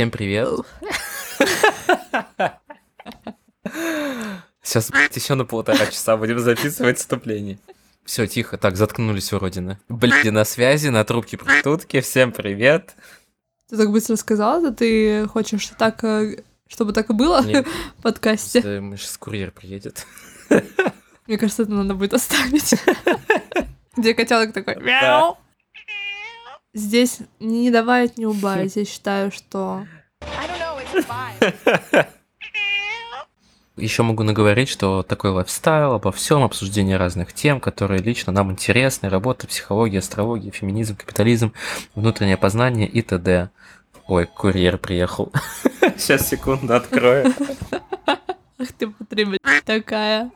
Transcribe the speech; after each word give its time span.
Всем 0.00 0.10
привет. 0.10 0.48
Сейчас 4.62 4.90
еще 5.14 5.34
на 5.34 5.44
полтора 5.44 5.84
часа 5.88 6.16
будем 6.16 6.38
записывать 6.38 6.96
вступление. 6.96 7.58
Все, 8.06 8.26
тихо. 8.26 8.56
Так, 8.56 8.78
заткнулись 8.78 9.30
уродины. 9.34 9.78
Блин, 9.90 10.32
на 10.32 10.46
связи, 10.46 10.88
на 10.88 11.04
трубке 11.04 11.36
проститутки. 11.36 12.00
Всем 12.00 12.32
привет. 12.32 12.96
Ты 13.68 13.76
так 13.76 13.90
быстро 13.90 14.16
сказала, 14.16 14.70
да 14.70 14.74
ты 14.74 15.26
хочешь 15.26 15.70
так, 15.76 16.02
э, 16.02 16.44
чтобы 16.66 16.94
так 16.94 17.10
и 17.10 17.12
было 17.12 17.44
Нет. 17.44 17.68
в 17.98 18.02
подкасте? 18.02 18.80
Мы 18.80 18.96
Сейчас 18.96 19.18
курьер 19.18 19.50
приедет. 19.50 20.06
Мне 21.26 21.36
кажется, 21.36 21.64
это 21.64 21.72
надо 21.72 21.94
будет 21.94 22.14
оставить. 22.14 22.72
Где 23.98 24.14
котенок 24.14 24.54
такой 24.54 24.76
мяу. 24.76 25.36
Здесь 26.72 27.18
не 27.40 27.70
добавить, 27.70 28.18
не 28.18 28.26
убавить. 28.26 28.76
Я 28.76 28.84
считаю, 28.84 29.30
что 29.30 29.86
Еще 33.76 34.02
могу 34.02 34.24
наговорить, 34.24 34.68
что 34.68 35.02
такой 35.02 35.30
лайфстайл 35.30 35.92
обо 35.92 36.12
всем, 36.12 36.42
обсуждение 36.42 36.98
разных 36.98 37.32
тем, 37.32 37.60
которые 37.60 38.02
лично 38.02 38.32
нам 38.32 38.52
интересны, 38.52 39.08
работа, 39.08 39.46
психология, 39.46 40.00
астрология, 40.00 40.50
феминизм, 40.50 40.96
капитализм, 40.96 41.54
внутреннее 41.94 42.36
познание 42.36 42.86
и 42.86 43.00
т.д. 43.00 43.48
Ой, 44.06 44.26
курьер 44.26 44.76
приехал. 44.76 45.32
Сейчас, 45.96 46.28
секунду, 46.28 46.74
открою. 46.74 47.32
Ах 48.58 48.72
ты 48.76 48.88
потребитель 48.88 49.62
такая. 49.64 50.30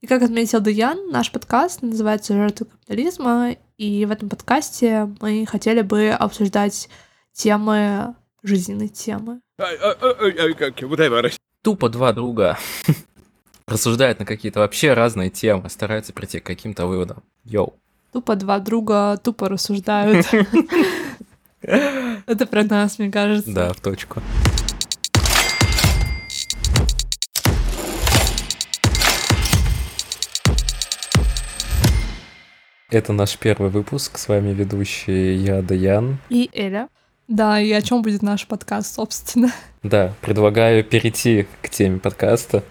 И 0.00 0.06
как 0.06 0.22
отметил 0.22 0.60
Даян, 0.60 1.10
наш 1.10 1.30
подкаст 1.30 1.82
называется 1.82 2.34
«Жертвы 2.34 2.66
капитализма», 2.66 3.56
и 3.78 4.04
в 4.04 4.10
этом 4.10 4.28
подкасте 4.28 5.08
мы 5.20 5.46
хотели 5.46 5.82
бы 5.82 6.10
обсуждать 6.10 6.90
темы, 7.32 8.14
жизненные 8.42 8.88
темы. 8.88 9.40
Тупо 11.62 11.88
два 11.88 12.12
друга 12.12 12.58
рассуждают 13.66 14.18
на 14.18 14.26
какие-то 14.26 14.60
вообще 14.60 14.92
разные 14.94 15.30
темы, 15.30 15.70
стараются 15.70 16.12
прийти 16.12 16.40
к 16.40 16.46
каким-то 16.46 16.86
выводам. 16.86 17.22
Йоу. 17.44 17.74
Тупо 18.12 18.36
два 18.36 18.58
друга 18.58 19.18
тупо 19.22 19.48
рассуждают. 19.48 20.26
Это 21.60 22.46
про 22.46 22.64
нас, 22.64 22.98
мне 22.98 23.10
кажется. 23.10 23.52
Да, 23.52 23.72
в 23.72 23.80
точку. 23.80 24.22
Это 32.90 33.12
наш 33.12 33.36
первый 33.36 33.68
выпуск. 33.68 34.16
С 34.16 34.28
вами 34.28 34.54
ведущий 34.54 35.34
я, 35.34 35.60
Даян. 35.60 36.16
И 36.30 36.48
Эля. 36.54 36.88
Да, 37.28 37.60
и 37.60 37.70
о 37.72 37.82
чем 37.82 38.00
будет 38.00 38.22
наш 38.22 38.46
подкаст, 38.46 38.94
собственно. 38.94 39.52
Да, 39.82 40.14
предлагаю 40.22 40.82
перейти 40.82 41.46
к 41.60 41.68
теме 41.68 41.98
подкаста. 41.98 42.64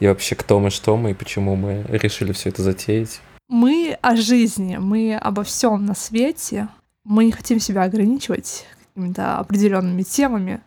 И 0.00 0.06
вообще, 0.06 0.36
кто 0.36 0.58
мы, 0.58 0.70
что 0.70 0.96
мы, 0.96 1.10
и 1.10 1.14
почему 1.14 1.54
мы 1.54 1.84
решили 1.88 2.32
все 2.32 2.48
это 2.48 2.62
затеять. 2.62 3.20
Мы 3.50 3.98
о 4.00 4.16
жизни, 4.16 4.78
мы 4.78 5.14
обо 5.14 5.44
всем 5.44 5.84
на 5.84 5.94
свете. 5.94 6.68
Мы 7.04 7.26
не 7.26 7.32
хотим 7.32 7.60
себя 7.60 7.82
ограничивать 7.82 8.64
какими-то 8.94 9.36
определенными 9.36 10.02
темами. 10.02 10.62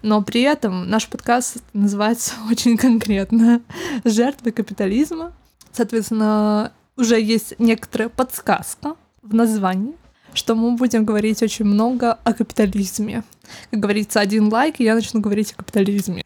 Но 0.00 0.22
при 0.22 0.40
этом 0.40 0.88
наш 0.88 1.06
подкаст 1.06 1.58
называется 1.74 2.32
очень 2.50 2.78
конкретно 2.78 3.60
«Жертвы 4.06 4.52
капитализма». 4.52 5.34
Соответственно, 5.70 6.72
уже 6.98 7.20
есть 7.20 7.54
некоторая 7.58 8.08
подсказка 8.08 8.96
в 9.22 9.34
названии, 9.34 9.94
что 10.34 10.54
мы 10.54 10.76
будем 10.76 11.04
говорить 11.04 11.42
очень 11.42 11.64
много 11.64 12.12
о 12.24 12.34
капитализме. 12.34 13.22
Как 13.70 13.80
говорится, 13.80 14.20
один 14.20 14.52
лайк, 14.52 14.80
и 14.80 14.84
я 14.84 14.94
начну 14.94 15.20
говорить 15.20 15.52
о 15.52 15.56
капитализме. 15.56 16.22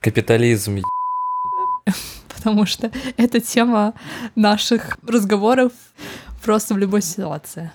Капитализм, 0.00 0.80
Потому 2.28 2.66
что 2.66 2.90
это 3.16 3.40
тема 3.40 3.94
наших 4.34 4.98
разговоров 5.06 5.72
просто 6.42 6.74
в 6.74 6.78
любой 6.78 7.02
ситуации. 7.02 7.70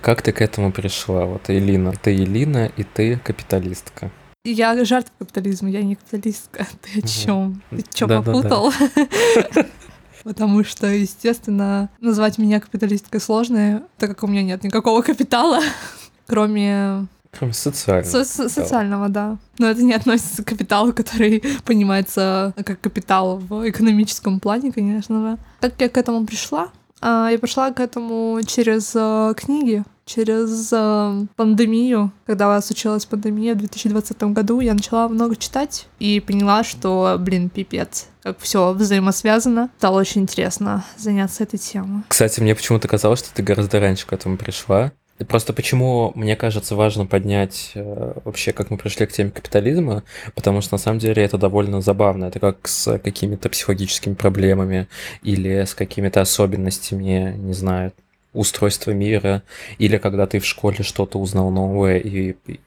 как 0.00 0.22
ты 0.22 0.32
к 0.32 0.40
этому 0.42 0.72
пришла? 0.72 1.24
Вот, 1.24 1.48
Элина, 1.48 1.92
ты 1.92 2.14
Элина, 2.14 2.70
и 2.76 2.82
ты 2.82 3.18
капиталистка. 3.18 4.10
Я 4.46 4.84
жертва 4.84 5.12
капитализма, 5.18 5.70
я 5.70 5.82
не 5.82 5.94
капиталистка. 5.94 6.66
Ты 6.82 7.00
о 7.00 7.06
чем? 7.06 7.62
Ты 7.70 7.82
что, 7.94 8.06
попутал? 8.08 8.74
Потому 10.24 10.64
что, 10.64 10.86
естественно, 10.86 11.88
назвать 12.00 12.38
меня 12.38 12.60
капиталисткой 12.60 13.20
сложно, 13.20 13.82
так 13.98 14.10
как 14.10 14.22
у 14.24 14.26
меня 14.26 14.42
нет 14.42 14.64
никакого 14.64 15.02
капитала, 15.02 15.60
кроме 16.26 17.06
Кроме 17.36 17.52
социального. 17.52 18.10
со- 18.10 18.24
со- 18.24 18.48
социального, 18.48 19.08
да. 19.08 19.36
Но 19.58 19.66
это 19.66 19.82
не 19.82 19.92
относится 19.92 20.42
к 20.44 20.48
капиталу, 20.48 20.92
который 20.92 21.42
понимается 21.64 22.54
как 22.64 22.80
капитал 22.80 23.36
в 23.38 23.68
экономическом 23.68 24.40
плане, 24.40 24.72
конечно 24.72 25.20
же. 25.32 25.38
Как 25.60 25.74
я 25.80 25.88
к 25.88 25.96
этому 25.98 26.24
пришла? 26.26 26.68
А, 27.00 27.28
Я 27.30 27.38
пришла 27.38 27.70
к 27.72 27.80
этому 27.80 28.40
через 28.46 28.92
э, 28.94 29.34
книги, 29.36 29.84
через 30.04 30.72
э, 30.72 31.26
пандемию. 31.36 32.12
Когда 32.26 32.60
случилась 32.60 33.06
пандемия 33.06 33.54
в 33.54 33.58
2020 33.58 34.22
году, 34.24 34.60
я 34.60 34.74
начала 34.74 35.08
много 35.08 35.36
читать 35.36 35.86
и 35.98 36.20
поняла, 36.20 36.64
что, 36.64 37.16
блин, 37.18 37.48
пипец, 37.48 38.08
как 38.22 38.38
все 38.38 38.72
взаимосвязано. 38.72 39.70
Стало 39.78 40.00
очень 40.00 40.22
интересно 40.22 40.84
заняться 40.96 41.42
этой 41.42 41.58
темой. 41.58 42.02
Кстати, 42.08 42.40
мне 42.40 42.54
почему-то 42.54 42.88
казалось, 42.88 43.20
что 43.20 43.34
ты 43.34 43.42
гораздо 43.42 43.80
раньше 43.80 44.06
к 44.06 44.12
этому 44.12 44.36
пришла. 44.36 44.92
Просто 45.28 45.52
почему, 45.52 46.10
мне 46.16 46.34
кажется, 46.34 46.74
важно 46.74 47.06
поднять 47.06 47.70
э, 47.74 48.14
вообще, 48.24 48.52
как 48.52 48.70
мы 48.70 48.76
пришли 48.76 49.06
к 49.06 49.12
теме 49.12 49.30
капитализма, 49.30 50.02
потому 50.34 50.60
что 50.60 50.74
на 50.74 50.78
самом 50.78 50.98
деле 50.98 51.22
это 51.22 51.38
довольно 51.38 51.80
забавно. 51.80 52.24
Это 52.24 52.40
как 52.40 52.66
с 52.66 52.98
какими-то 52.98 53.48
психологическими 53.48 54.14
проблемами 54.14 54.88
или 55.22 55.64
с 55.64 55.74
какими-то 55.74 56.20
особенностями, 56.20 57.36
не 57.38 57.52
знаю, 57.52 57.92
устройства 58.34 58.90
мира, 58.90 59.42
или 59.78 59.96
когда 59.96 60.26
ты 60.26 60.38
в 60.40 60.46
школе 60.46 60.82
что-то 60.82 61.18
узнал 61.18 61.50
новое. 61.50 61.98
И, 61.98 62.36
и- 62.46 62.60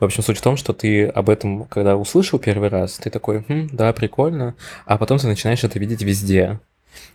в 0.00 0.04
общем, 0.04 0.22
суть 0.24 0.38
в 0.38 0.42
том, 0.42 0.56
что 0.56 0.72
ты 0.72 1.06
об 1.06 1.30
этом, 1.30 1.64
когда 1.64 1.96
услышал 1.96 2.38
первый 2.40 2.68
раз, 2.70 2.94
ты 2.98 3.08
такой, 3.10 3.44
«Хм, 3.48 3.68
да, 3.72 3.92
прикольно, 3.92 4.54
а 4.84 4.98
потом 4.98 5.18
ты 5.18 5.28
начинаешь 5.28 5.62
это 5.62 5.78
видеть 5.78 6.02
везде. 6.02 6.58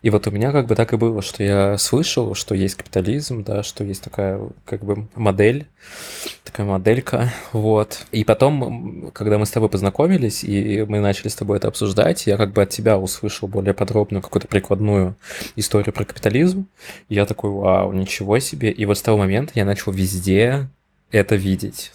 И 0.02 0.10
вот 0.10 0.28
у 0.28 0.32
меня 0.32 0.52
как 0.52 0.68
бы 0.68 0.76
так 0.76 0.94
и 0.94 0.98
было, 0.98 1.22
что 1.22 1.44
я 1.44 1.78
слышал, 1.78 2.36
что 2.36 2.54
есть 2.54 2.76
капитализм, 2.76 3.44
да, 3.44 3.64
что 3.64 3.84
есть 3.84 4.04
такая 4.04 4.40
как 4.66 4.84
бы 4.84 5.08
модель, 5.16 5.66
такая 6.44 6.66
моделька, 6.66 7.34
вот. 7.54 8.06
И 8.12 8.24
потом, 8.24 9.12
когда 9.14 9.38
мы 9.38 9.46
с 9.46 9.52
тобой 9.52 9.70
познакомились, 9.70 10.44
и 10.44 10.86
мы 10.88 11.00
начали 11.00 11.28
с 11.28 11.36
тобой 11.36 11.58
это 11.58 11.68
обсуждать, 11.68 12.28
я 12.28 12.38
как 12.38 12.54
бы 12.54 12.62
от 12.62 12.70
тебя 12.70 12.98
услышал 12.98 13.48
более 13.48 13.74
подробную 13.74 14.22
какую-то 14.22 14.48
прикладную 14.48 15.16
историю 15.56 15.94
про 15.94 16.06
капитализм. 16.06 16.68
И 17.10 17.16
я 17.16 17.26
такой, 17.26 17.50
вау, 17.50 17.92
ничего 17.92 18.38
себе. 18.40 18.72
И 18.72 18.86
вот 18.86 18.98
с 18.98 19.02
того 19.02 19.18
момента 19.18 19.54
я 19.56 19.66
начал 19.66 19.92
везде 19.92 20.70
это 21.12 21.36
видеть. 21.36 21.94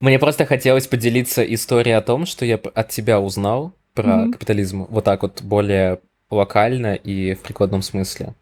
Мне 0.00 0.18
просто 0.18 0.44
хотелось 0.44 0.86
поделиться 0.86 1.42
историей 1.42 1.94
о 1.94 2.02
том, 2.02 2.26
что 2.26 2.44
я 2.44 2.56
от 2.56 2.88
тебя 2.90 3.20
узнал 3.20 3.72
про 3.94 4.16
Мгм. 4.16 4.32
капитализм 4.32 4.86
вот 4.88 5.04
так 5.04 5.22
вот 5.22 5.42
более 5.42 6.00
локально 6.30 6.94
и 6.94 7.34
в 7.34 7.40
прикладном 7.40 7.82
смысле. 7.82 8.34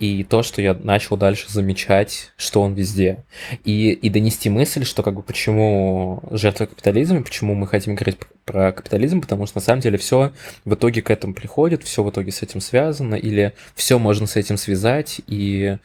И 0.00 0.24
то, 0.24 0.42
что 0.42 0.60
я 0.60 0.74
начал 0.74 1.16
дальше 1.16 1.46
замечать, 1.48 2.32
что 2.36 2.60
он 2.60 2.74
везде. 2.74 3.24
И, 3.64 3.90
и 3.90 4.10
донести 4.10 4.50
мысль, 4.50 4.84
что 4.84 5.04
как 5.04 5.14
бы 5.14 5.22
почему 5.22 6.22
жертва 6.32 6.66
капитализма, 6.66 7.22
почему 7.22 7.54
мы 7.54 7.68
хотим 7.68 7.94
говорить 7.94 8.18
про 8.44 8.72
капитализм, 8.72 9.20
потому 9.20 9.46
что 9.46 9.58
на 9.58 9.62
самом 9.62 9.80
деле 9.80 9.96
все 9.96 10.32
в 10.64 10.74
итоге 10.74 11.02
к 11.02 11.10
этому 11.10 11.34
приходит, 11.34 11.84
все 11.84 12.02
в 12.02 12.10
итоге 12.10 12.32
с 12.32 12.42
этим 12.42 12.60
связано, 12.60 13.14
или 13.14 13.52
все 13.76 14.00
можно 14.00 14.26
с 14.26 14.34
этим 14.34 14.56
связать, 14.56 15.20
и 15.28 15.78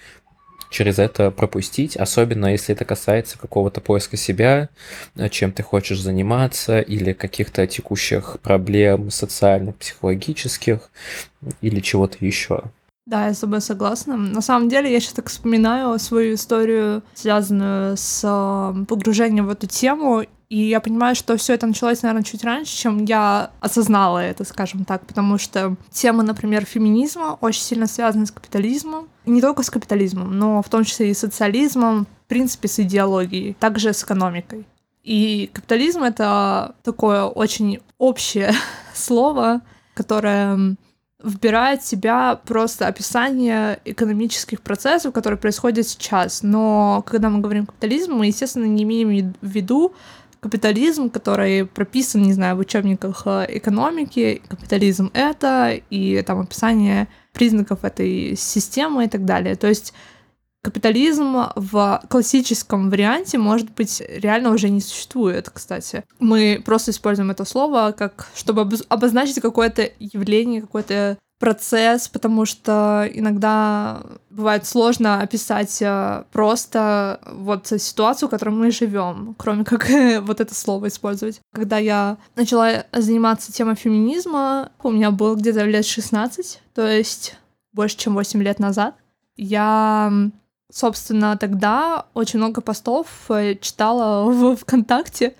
через 0.72 0.98
это 0.98 1.30
пропустить, 1.30 1.96
особенно 1.96 2.48
если 2.48 2.74
это 2.74 2.86
касается 2.86 3.38
какого-то 3.38 3.82
поиска 3.82 4.18
себя, 4.18 4.70
э, 5.16 5.30
чем 5.30 5.52
ты 5.52 5.62
хочешь 5.62 6.02
заниматься, 6.02 6.80
или 6.80 7.14
каких-то 7.14 7.68
текущих 7.68 8.38
проблем 8.42 9.12
социальных, 9.12 9.76
психологических, 9.76 10.90
или 11.62 11.80
чего-то 11.82 12.18
еще. 12.22 12.64
Да, 13.06 13.28
я 13.28 13.34
с 13.34 13.40
тобой 13.40 13.62
согласна. 13.62 14.16
На 14.16 14.42
самом 14.42 14.70
деле, 14.70 14.92
я 14.92 15.00
сейчас 15.00 15.14
так 15.14 15.28
вспоминаю 15.28 16.00
свою 16.00 16.36
историю, 16.36 17.04
связанную 17.14 17.98
с 17.98 18.22
э, 18.24 18.86
погружением 18.86 19.48
в 19.48 19.50
эту 19.50 19.68
тему, 19.68 20.24
и 20.52 20.68
я 20.68 20.82
понимаю, 20.82 21.16
что 21.16 21.38
все 21.38 21.54
это 21.54 21.66
началось, 21.66 22.02
наверное, 22.02 22.26
чуть 22.26 22.44
раньше, 22.44 22.76
чем 22.76 23.06
я 23.06 23.52
осознала 23.62 24.18
это, 24.18 24.44
скажем 24.44 24.84
так, 24.84 25.06
потому 25.06 25.38
что 25.38 25.78
тема, 25.92 26.24
например, 26.24 26.66
феминизма 26.66 27.38
очень 27.40 27.62
сильно 27.62 27.88
связана 27.88 28.26
с 28.26 28.32
капитализмом, 28.32 29.08
И 29.24 29.32
не 29.32 29.40
только 29.40 29.64
с 29.64 29.70
капитализмом, 29.70 30.38
но 30.38 30.62
в 30.62 30.68
том 30.68 30.84
числе 30.84 31.10
и 31.10 31.14
социализмом, 31.14 32.06
в 32.26 32.28
принципе, 32.28 32.68
с 32.68 32.80
идеологией, 32.80 33.54
также 33.62 33.94
с 33.94 34.04
экономикой. 34.04 34.66
И 35.06 35.50
капитализм— 35.54 36.04
это 36.04 36.76
такое 36.84 37.24
очень 37.24 37.80
общее 37.98 38.52
слово, 38.94 39.62
которое 39.94 40.76
вбирает 41.24 41.82
в 41.82 41.88
себя 41.88 42.36
просто 42.46 42.88
описание 42.88 43.80
экономических 43.86 44.62
процессов, 44.62 45.14
которые 45.14 45.38
происходят 45.38 45.88
сейчас. 45.88 46.44
Но 46.44 47.04
когда 47.06 47.30
мы 47.30 47.40
говорим 47.40 47.68
капитализм, 47.68 48.16
мы, 48.16 48.28
естественно, 48.28 48.66
не 48.66 48.84
имеем 48.84 49.34
в 49.42 49.48
виду 49.48 49.94
капитализм, 50.42 51.10
который 51.10 51.66
прописан, 51.66 52.24
не 52.24 52.34
знаю, 52.34 52.58
в 52.58 52.60
учебниках 52.60 53.24
э, 53.26 53.46
экономики, 53.50 54.42
капитализм 54.48 55.12
это, 55.14 55.80
и 55.90 56.22
там 56.24 56.42
описание 56.42 57.08
признаков 57.32 57.86
этой 57.86 58.36
системы 58.36 59.06
и 59.06 59.08
так 59.08 59.24
далее. 59.24 59.56
То 59.56 59.68
есть 59.68 59.94
Капитализм 60.64 61.38
в 61.56 62.04
классическом 62.08 62.92
варианте, 62.92 63.40
может 63.40 63.72
быть, 63.72 64.00
реально 64.08 64.52
уже 64.52 64.70
не 64.70 64.80
существует, 64.80 65.50
кстати. 65.50 66.04
Мы 66.20 66.62
просто 66.64 66.92
используем 66.92 67.32
это 67.32 67.46
слово 67.46 67.96
как, 67.98 68.28
чтобы 68.36 68.70
обозначить 68.88 69.42
какое-то 69.42 69.90
явление, 69.98 70.62
какой-то 70.62 71.18
процесс, 71.42 72.08
потому 72.08 72.46
что 72.46 73.10
иногда 73.12 74.04
бывает 74.30 74.68
сложно 74.68 75.22
описать 75.22 75.82
э, 75.82 76.24
просто 76.32 77.20
вот 77.26 77.66
ситуацию, 77.68 78.30
в 78.30 78.30
которой 78.30 78.52
мы 78.52 78.70
живем, 78.70 79.36
кроме 79.40 79.66
как 79.66 79.90
вот 80.22 80.40
это 80.40 80.54
слово 80.54 80.88
использовать. 80.88 81.42
Когда 81.52 81.80
я 81.80 82.18
начала 82.36 82.86
заниматься 82.94 83.52
темой 83.52 83.76
феминизма, 83.76 84.72
у 84.84 84.92
меня 84.92 85.10
было 85.10 85.36
где-то 85.36 85.66
лет 85.66 85.86
16, 85.86 86.62
то 86.76 86.88
есть 86.88 87.36
больше, 87.74 87.98
чем 87.98 88.14
8 88.14 88.42
лет 88.44 88.60
назад, 88.60 88.94
я 89.36 90.14
собственно, 90.72 91.38
тогда 91.38 92.06
очень 92.14 92.40
много 92.40 92.62
постов 92.62 93.08
э, 93.30 93.56
читала 93.56 94.26
в 94.32 94.56
ВКонтакте, 94.58 95.36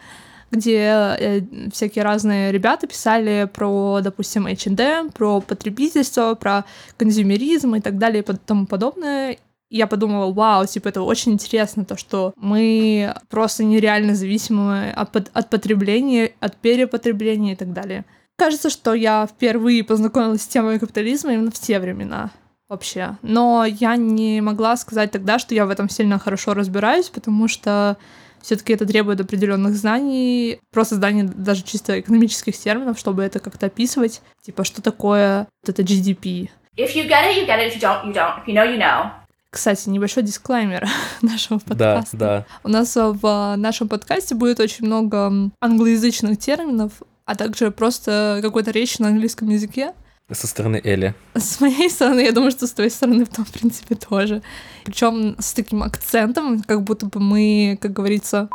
где 0.52 1.16
э, 1.18 1.42
всякие 1.72 2.04
разные 2.04 2.52
ребята 2.52 2.86
писали 2.86 3.50
про, 3.52 4.02
допустим, 4.02 4.46
H&M, 4.46 5.10
про 5.12 5.42
потребительство, 5.42 6.36
про 6.36 6.66
консюмеризм 6.98 7.76
и 7.76 7.82
так 7.82 7.98
далее 7.98 8.22
и 8.22 8.34
тому 8.46 8.68
подобное. 8.68 9.38
И 9.70 9.78
я 9.78 9.88
подумала, 9.88 10.32
вау, 10.32 10.66
типа, 10.68 10.90
это 10.90 11.02
очень 11.02 11.32
интересно, 11.32 11.86
то, 11.86 11.96
что 11.96 12.34
мы 12.36 13.16
просто 13.30 13.64
нереально 13.64 14.16
зависимы 14.16 14.92
от, 14.92 15.16
от 15.16 15.50
потребления, 15.50 16.34
от 16.42 16.58
перепотребления 16.58 17.54
и 17.54 17.56
так 17.56 17.72
далее. 17.72 18.04
Кажется, 18.38 18.70
что 18.70 18.94
я 18.94 19.28
впервые 19.28 19.84
познакомилась 19.84 20.42
с 20.42 20.48
темой 20.48 20.80
капитализма 20.80 21.34
именно 21.34 21.52
в 21.52 21.60
те 21.60 21.80
времена 21.80 22.32
вообще. 22.68 23.18
Но 23.22 23.66
я 23.66 23.96
не 23.98 24.42
могла 24.42 24.76
сказать 24.78 25.12
тогда, 25.12 25.40
что 25.40 25.54
я 25.54 25.66
в 25.66 25.70
этом 25.70 25.90
сильно 25.90 26.18
хорошо 26.20 26.54
разбираюсь, 26.54 27.10
потому 27.10 27.48
что 27.48 27.98
все-таки 28.42 28.74
это 28.74 28.86
требует 28.86 29.22
определенных 29.22 29.76
знаний, 29.76 30.60
просто 30.72 30.96
знания 30.96 31.24
даже 31.24 31.64
чисто 31.64 32.00
экономических 32.00 32.58
терминов, 32.58 33.00
чтобы 33.00 33.24
это 33.24 33.40
как-то 33.40 33.68
описывать. 33.68 34.22
Типа, 34.44 34.64
что 34.64 34.82
такое 34.82 35.48
вот 35.62 35.70
это 35.70 35.84
GDP. 35.84 36.50
If 36.78 36.96
you 36.96 37.08
get 37.08 37.26
it, 37.26 37.38
you 37.38 37.46
get 37.46 37.60
it. 37.60 37.68
If 37.68 37.76
you 37.76 37.82
don't, 37.82 38.06
you 38.06 38.14
don't. 38.14 38.40
If 38.40 38.48
you 38.48 38.54
know, 38.54 38.66
you 38.66 38.78
know. 38.78 39.12
Кстати, 39.50 39.90
небольшой 39.90 40.24
дисклеймер 40.24 40.88
нашего 41.22 41.60
подкаста. 41.60 42.18
Да, 42.18 42.38
да. 42.38 42.46
У 42.64 42.70
нас 42.70 42.96
в 42.96 43.56
нашем 43.58 43.90
подкасте 43.90 44.34
будет 44.34 44.60
очень 44.62 44.86
много 44.86 45.52
англоязычных 45.60 46.40
терминов, 46.40 46.94
а 47.26 47.36
также 47.36 47.70
просто 47.72 48.40
какой-то 48.42 48.72
речь 48.72 48.98
на 49.00 49.10
английском 49.10 49.50
языке. 49.50 49.94
Со 50.32 50.48
стороны 50.48 50.80
Эли. 50.84 51.14
С 51.34 51.60
моей 51.60 51.90
стороны, 51.90 52.22
я 52.22 52.32
думаю, 52.32 52.52
что 52.52 52.66
с 52.66 52.72
твоей 52.72 52.90
стороны, 52.90 53.26
в 53.26 53.30
том, 53.30 53.44
в 53.44 53.52
принципе, 53.52 53.96
тоже. 53.96 54.42
Причем 54.86 55.36
с 55.40 55.54
таким 55.54 55.84
акцентом, 55.84 56.62
как 56.64 56.84
будто 56.84 57.06
бы 57.06 57.20
мы, 57.20 57.78
как 57.82 57.94
говорится... 57.94 58.50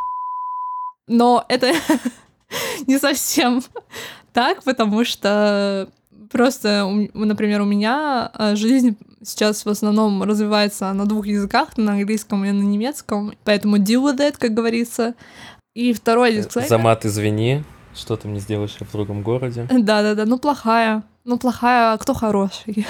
Но 1.09 1.45
это 1.49 1.73
не 2.87 2.99
совсем 2.99 3.63
так, 4.33 4.65
потому 4.65 5.05
что 5.05 5.89
просто, 6.31 6.87
например, 7.15 7.61
у 7.61 7.65
меня 7.65 8.31
а, 8.35 8.57
жизнь 8.57 8.97
сейчас 9.23 9.65
в 9.65 9.69
основном 9.69 10.23
развивается 10.23 10.93
на 10.93 11.07
двух 11.07 11.27
языках, 11.27 11.77
на 11.77 11.93
английском 11.93 12.45
и 12.45 12.51
на 12.51 12.63
немецком, 12.63 13.35
поэтому 13.45 13.77
deal 13.77 14.03
with 14.03 14.19
it, 14.19 14.37
как 14.39 14.55
говорится. 14.55 15.15
И 15.75 15.93
второй 15.93 16.37
дисклеймер... 16.37 16.69
За 16.69 16.79
мат 16.79 17.05
извини, 17.05 17.65
что 17.95 18.17
ты 18.17 18.29
мне 18.29 18.41
сделаешь 18.41 18.77
в 18.79 18.93
другом 18.93 19.23
городе. 19.23 19.69
Да-да-да, 19.71 20.25
ну 20.25 20.39
плохая. 20.39 21.03
Ну, 21.27 21.39
плохая, 21.39 21.93
а 21.93 21.99
кто 21.99 22.15
хороший? 22.15 22.87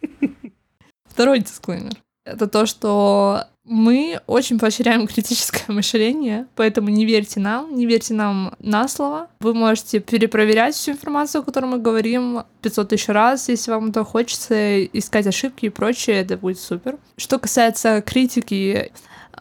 Второй 1.06 1.40
дисклеймер. 1.40 1.94
Это 2.26 2.48
то, 2.48 2.66
что 2.66 3.44
мы 3.64 4.20
очень 4.26 4.58
поощряем 4.58 5.06
критическое 5.06 5.72
мышление, 5.72 6.48
поэтому 6.54 6.90
не 6.90 7.06
верьте 7.06 7.40
нам, 7.40 7.74
не 7.74 7.86
верьте 7.86 8.12
нам 8.12 8.54
на 8.58 8.88
слово. 8.88 9.30
Вы 9.40 9.54
можете 9.54 10.00
перепроверять 10.00 10.74
всю 10.74 10.92
информацию, 10.92 11.40
о 11.40 11.44
которой 11.44 11.64
мы 11.64 11.78
говорим 11.78 12.42
500 12.60 12.90
тысяч 12.90 13.08
раз, 13.08 13.48
если 13.48 13.70
вам 13.70 13.88
это 13.88 14.04
хочется, 14.04 14.84
искать 14.84 15.26
ошибки 15.26 15.64
и 15.64 15.70
прочее, 15.70 16.16
это 16.16 16.36
будет 16.36 16.60
супер. 16.60 16.98
Что 17.16 17.38
касается 17.38 18.02
критики, 18.02 18.92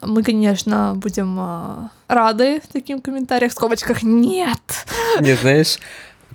мы, 0.02 0.24
конечно, 0.24 0.94
будем 0.96 1.38
э, 1.38 1.90
рады 2.08 2.62
таким 2.72 3.02
комментариям. 3.02 3.50
В 3.50 3.54
скобочках 3.54 4.04
нет. 4.04 4.62
Не, 5.20 5.36
знаешь, 5.36 5.80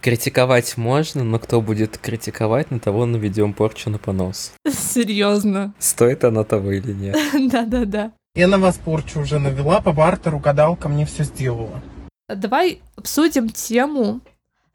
Критиковать 0.00 0.78
можно, 0.78 1.24
но 1.24 1.38
кто 1.38 1.60
будет 1.60 1.98
критиковать, 1.98 2.70
на 2.70 2.80
того 2.80 3.04
наведем 3.04 3.52
порчу 3.52 3.90
на 3.90 3.98
понос. 3.98 4.52
Серьезно. 4.66 5.74
Стоит 5.78 6.24
она 6.24 6.44
того 6.44 6.72
или 6.72 6.92
нет? 6.92 7.18
Да-да-да. 7.52 8.12
Я 8.34 8.48
на 8.48 8.58
вас 8.58 8.78
порчу 8.78 9.20
уже 9.20 9.38
навела, 9.38 9.82
по 9.82 9.92
бартеру 9.92 10.38
гадалка 10.38 10.88
мне 10.88 11.04
все 11.04 11.24
сделала. 11.24 11.82
Давай 12.28 12.80
обсудим 12.96 13.50
тему, 13.50 14.20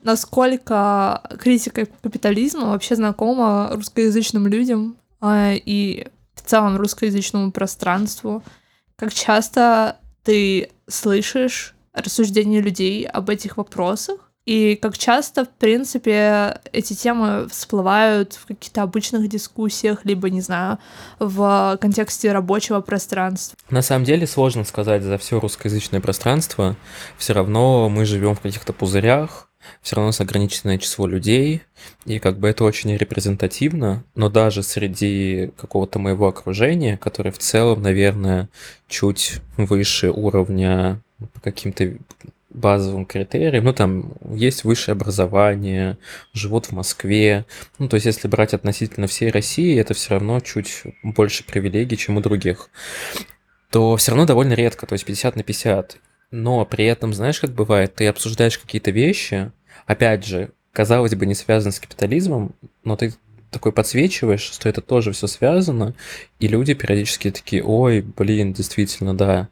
насколько 0.04 1.24
критика 1.40 1.88
капитализма 2.04 2.68
вообще 2.68 2.96
знакома 2.96 3.72
русскоязычным 3.72 4.46
людям 4.46 4.98
а, 5.22 5.54
и 5.54 6.08
в 6.36 6.42
целом 6.42 6.78
русскоязычному 6.78 7.52
пространству. 7.52 8.44
Как 8.96 9.12
часто 9.12 9.98
ты 10.24 10.70
слышишь 10.88 11.76
рассуждения 11.94 12.62
людей 12.62 13.08
об 13.08 13.30
этих 13.30 13.58
вопросах? 13.58 14.25
И 14.46 14.76
как 14.80 14.98
часто, 14.98 15.46
в 15.46 15.50
принципе, 15.50 16.60
эти 16.72 16.94
темы 16.94 17.48
всплывают 17.50 18.34
в 18.34 18.46
каких-то 18.46 18.84
обычных 18.84 19.28
дискуссиях, 19.28 20.06
либо, 20.06 20.30
не 20.30 20.42
знаю, 20.42 20.78
в 21.20 21.78
контексте 21.82 22.32
рабочего 22.32 22.82
пространства. 22.82 23.58
На 23.72 23.82
самом 23.82 24.06
деле 24.06 24.28
сложно 24.28 24.64
сказать 24.64 25.02
за 25.02 25.18
все 25.18 25.40
русскоязычное 25.40 26.00
пространство. 26.00 26.76
Все 27.18 27.34
равно 27.34 27.90
мы 27.90 28.06
живем 28.06 28.36
в 28.36 28.42
каких-то 28.42 28.72
пузырях, 28.72 29.50
все 29.82 29.96
равно 29.96 30.12
с 30.12 30.22
ограниченное 30.22 30.78
число 30.78 31.08
людей, 31.08 31.64
и 32.06 32.20
как 32.20 32.38
бы 32.38 32.48
это 32.48 32.64
очень 32.64 32.96
репрезентативно, 32.96 34.04
но 34.14 34.30
даже 34.30 34.62
среди 34.62 35.52
какого-то 35.58 35.98
моего 35.98 36.28
окружения, 36.28 36.98
которое 36.98 37.32
в 37.32 37.40
целом, 37.40 37.82
наверное, 37.82 38.50
чуть 38.88 39.40
выше 39.58 40.12
уровня 40.12 41.02
по 41.34 41.40
каким-то 41.40 41.96
базовым 42.56 43.06
критериям. 43.06 43.66
Ну, 43.66 43.74
там 43.74 44.14
есть 44.32 44.64
высшее 44.64 44.94
образование, 44.94 45.98
живут 46.34 46.68
в 46.68 46.72
Москве. 46.72 47.46
Ну, 47.78 47.88
то 47.88 47.96
есть, 47.96 48.06
если 48.06 48.28
брать 48.28 48.54
относительно 48.54 49.08
всей 49.08 49.30
России, 49.30 49.80
это 49.80 49.94
все 49.94 50.12
равно 50.12 50.40
чуть 50.40 50.84
больше 51.04 51.44
привилегий, 51.44 51.98
чем 51.98 52.18
у 52.18 52.22
других. 52.22 52.70
То 53.70 53.96
все 53.98 54.12
равно 54.12 54.26
довольно 54.26 54.54
редко, 54.54 54.88
то 54.88 54.94
есть 54.94 55.06
50 55.06 55.36
на 55.36 55.44
50. 55.44 55.98
Но 56.32 56.66
при 56.66 56.86
этом, 56.86 57.14
знаешь, 57.14 57.40
как 57.40 57.52
бывает, 57.52 57.96
ты 57.96 58.08
обсуждаешь 58.08 58.58
какие-то 58.58 58.92
вещи, 58.92 59.52
опять 59.86 60.26
же, 60.26 60.52
казалось 60.72 61.16
бы, 61.16 61.26
не 61.26 61.36
связаны 61.36 61.72
с 61.72 61.80
капитализмом, 61.80 62.54
но 62.84 62.96
ты 62.96 63.14
такой 63.52 63.72
подсвечиваешь, 63.72 64.42
что 64.42 64.68
это 64.68 64.82
тоже 64.82 65.14
все 65.14 65.28
связано, 65.28 65.96
и 66.40 66.48
люди 66.48 66.74
периодически 66.74 67.32
такие, 67.32 67.64
ой, 67.64 68.02
блин, 68.02 68.54
действительно, 68.54 69.16
да. 69.16 69.48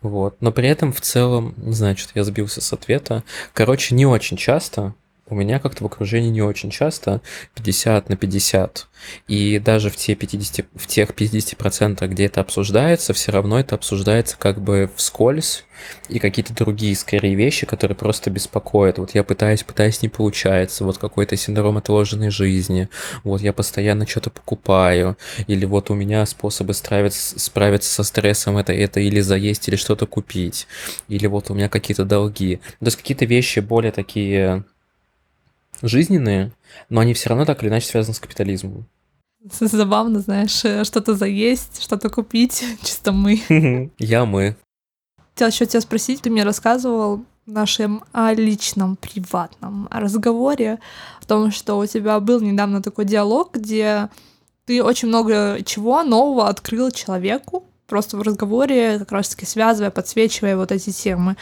Вот. 0.00 0.40
Но 0.40 0.52
при 0.52 0.68
этом 0.68 0.92
в 0.92 1.00
целом, 1.00 1.54
что-то 1.98 2.12
я 2.14 2.24
сбился 2.24 2.60
с 2.60 2.72
ответа. 2.72 3.24
Короче, 3.52 3.94
не 3.94 4.06
очень 4.06 4.36
часто, 4.36 4.94
у 5.30 5.34
меня 5.34 5.58
как-то 5.58 5.84
в 5.84 5.86
окружении 5.86 6.30
не 6.30 6.42
очень 6.42 6.70
часто 6.70 7.20
50 7.54 8.08
на 8.08 8.16
50. 8.16 8.88
И 9.28 9.58
даже 9.58 9.90
в, 9.90 9.96
те 9.96 10.14
50, 10.14 10.66
в 10.74 10.86
тех 10.86 11.10
50%, 11.10 12.06
где 12.06 12.26
это 12.26 12.40
обсуждается, 12.40 13.12
все 13.12 13.32
равно 13.32 13.58
это 13.58 13.74
обсуждается 13.74 14.36
как 14.38 14.60
бы 14.60 14.90
вскользь, 14.96 15.64
и 16.08 16.18
какие-то 16.18 16.54
другие, 16.54 16.94
скорее, 16.96 17.34
вещи, 17.34 17.66
которые 17.66 17.96
просто 17.96 18.30
беспокоят. 18.30 18.98
Вот 18.98 19.14
я 19.14 19.22
пытаюсь, 19.22 19.62
пытаюсь, 19.62 20.02
не 20.02 20.08
получается. 20.08 20.84
Вот 20.84 20.98
какой-то 20.98 21.36
синдром 21.36 21.76
отложенной 21.78 22.30
жизни. 22.30 22.88
Вот 23.24 23.40
я 23.40 23.52
постоянно 23.52 24.06
что-то 24.06 24.30
покупаю. 24.30 25.16
Или 25.46 25.64
вот 25.64 25.90
у 25.90 25.94
меня 25.94 26.24
способы 26.26 26.74
справиться, 26.74 27.38
справиться 27.38 27.90
со 27.90 28.02
стрессом 28.02 28.56
это, 28.56 28.72
это 28.72 29.00
или 29.00 29.20
заесть, 29.20 29.68
или 29.68 29.76
что-то 29.76 30.06
купить. 30.06 30.66
Или 31.08 31.26
вот 31.26 31.50
у 31.50 31.54
меня 31.54 31.68
какие-то 31.68 32.04
долги. 32.04 32.56
То 32.80 32.86
есть 32.86 32.96
какие-то 32.96 33.24
вещи 33.24 33.60
более 33.60 33.92
такие 33.92 34.64
жизненные, 35.82 36.52
но 36.88 37.00
они 37.00 37.14
все 37.14 37.28
равно 37.28 37.44
так 37.44 37.62
или 37.62 37.70
иначе 37.70 37.86
связаны 37.86 38.14
с 38.14 38.20
капитализмом. 38.20 38.86
Забавно, 39.60 40.20
знаешь, 40.20 40.64
э, 40.64 40.84
что-то 40.84 41.14
заесть, 41.14 41.82
что-то 41.82 42.10
купить, 42.10 42.64
чисто 42.82 43.12
мы. 43.12 43.90
Я 43.98 44.24
мы. 44.24 44.56
Хотела 45.34 45.48
еще 45.48 45.66
тебя 45.66 45.80
спросить, 45.80 46.22
ты 46.22 46.30
мне 46.30 46.42
рассказывал 46.42 47.24
в 47.46 47.52
нашем 47.52 48.04
а, 48.12 48.34
личном, 48.34 48.96
приватном 48.96 49.88
разговоре 49.90 50.80
в 51.20 51.26
том, 51.26 51.50
что 51.50 51.78
у 51.78 51.86
тебя 51.86 52.20
был 52.20 52.40
недавно 52.40 52.82
такой 52.82 53.04
диалог, 53.04 53.54
где 53.54 54.08
ты 54.66 54.82
очень 54.82 55.08
много 55.08 55.58
чего 55.64 56.02
нового 56.02 56.48
открыл 56.48 56.90
человеку, 56.90 57.64
просто 57.86 58.18
в 58.18 58.22
разговоре, 58.22 58.98
как 58.98 59.12
раз-таки 59.12 59.46
связывая, 59.46 59.90
подсвечивая 59.90 60.56
вот 60.56 60.72
эти 60.72 60.90
темы. 60.90 61.36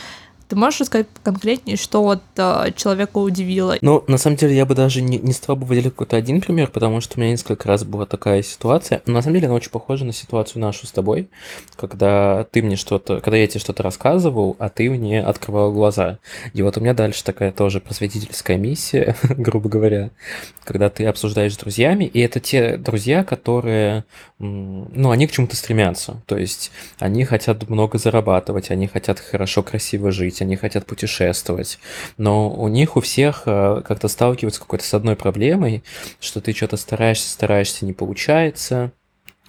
Ты 0.48 0.54
можешь 0.54 0.80
рассказать 0.80 1.08
конкретнее, 1.24 1.76
что 1.76 2.02
вот 2.02 2.22
э, 2.36 2.72
человека 2.76 3.18
удивило? 3.18 3.76
Ну, 3.80 4.04
на 4.06 4.16
самом 4.16 4.36
деле, 4.36 4.54
я 4.54 4.64
бы 4.64 4.74
даже 4.74 5.02
не, 5.02 5.18
не 5.18 5.32
стал 5.32 5.56
бы 5.56 5.66
выделить 5.66 5.92
какой-то 5.92 6.16
один 6.16 6.40
пример, 6.40 6.68
потому 6.68 7.00
что 7.00 7.18
у 7.18 7.20
меня 7.20 7.32
несколько 7.32 7.66
раз 7.66 7.84
была 7.84 8.06
такая 8.06 8.42
ситуация. 8.42 9.02
Но 9.06 9.14
на 9.14 9.22
самом 9.22 9.34
деле 9.34 9.46
она 9.46 9.56
очень 9.56 9.70
похожа 9.70 10.04
на 10.04 10.12
ситуацию 10.12 10.62
нашу 10.62 10.86
с 10.86 10.92
тобой, 10.92 11.28
когда 11.74 12.44
ты 12.52 12.62
мне 12.62 12.76
что-то, 12.76 13.20
когда 13.20 13.36
я 13.36 13.46
тебе 13.46 13.60
что-то 13.60 13.82
рассказывал, 13.82 14.56
а 14.60 14.68
ты 14.68 14.88
мне 14.88 15.20
открывал 15.20 15.72
глаза. 15.72 16.18
И 16.54 16.62
вот 16.62 16.76
у 16.76 16.80
меня 16.80 16.94
дальше 16.94 17.24
такая 17.24 17.50
тоже 17.50 17.80
просветительская 17.80 18.56
миссия, 18.56 19.16
грубо 19.28 19.68
говоря, 19.68 20.10
когда 20.64 20.90
ты 20.90 21.06
обсуждаешь 21.06 21.54
с 21.54 21.58
друзьями, 21.58 22.04
и 22.04 22.20
это 22.20 22.40
те 22.40 22.76
друзья, 22.76 23.24
которые, 23.24 24.04
ну, 24.38 25.10
они 25.10 25.26
к 25.26 25.32
чему-то 25.32 25.56
стремятся. 25.56 26.22
То 26.26 26.36
есть 26.36 26.70
они 26.98 27.24
хотят 27.24 27.68
много 27.68 27.98
зарабатывать, 27.98 28.70
они 28.70 28.86
хотят 28.86 29.18
хорошо, 29.18 29.62
красиво 29.62 30.12
жить, 30.12 30.35
жить, 30.36 30.42
они 30.42 30.56
хотят 30.56 30.86
путешествовать, 30.86 31.78
но 32.18 32.50
у 32.50 32.68
них 32.68 32.96
у 32.96 33.00
всех 33.00 33.42
э, 33.46 33.82
как-то 33.86 34.08
сталкиваются 34.08 34.60
какой-то 34.60 34.84
с 34.84 34.94
одной 34.94 35.16
проблемой, 35.16 35.82
что 36.20 36.40
ты 36.40 36.52
что-то 36.52 36.76
стараешься, 36.76 37.30
стараешься, 37.30 37.86
не 37.86 37.92
получается, 37.92 38.92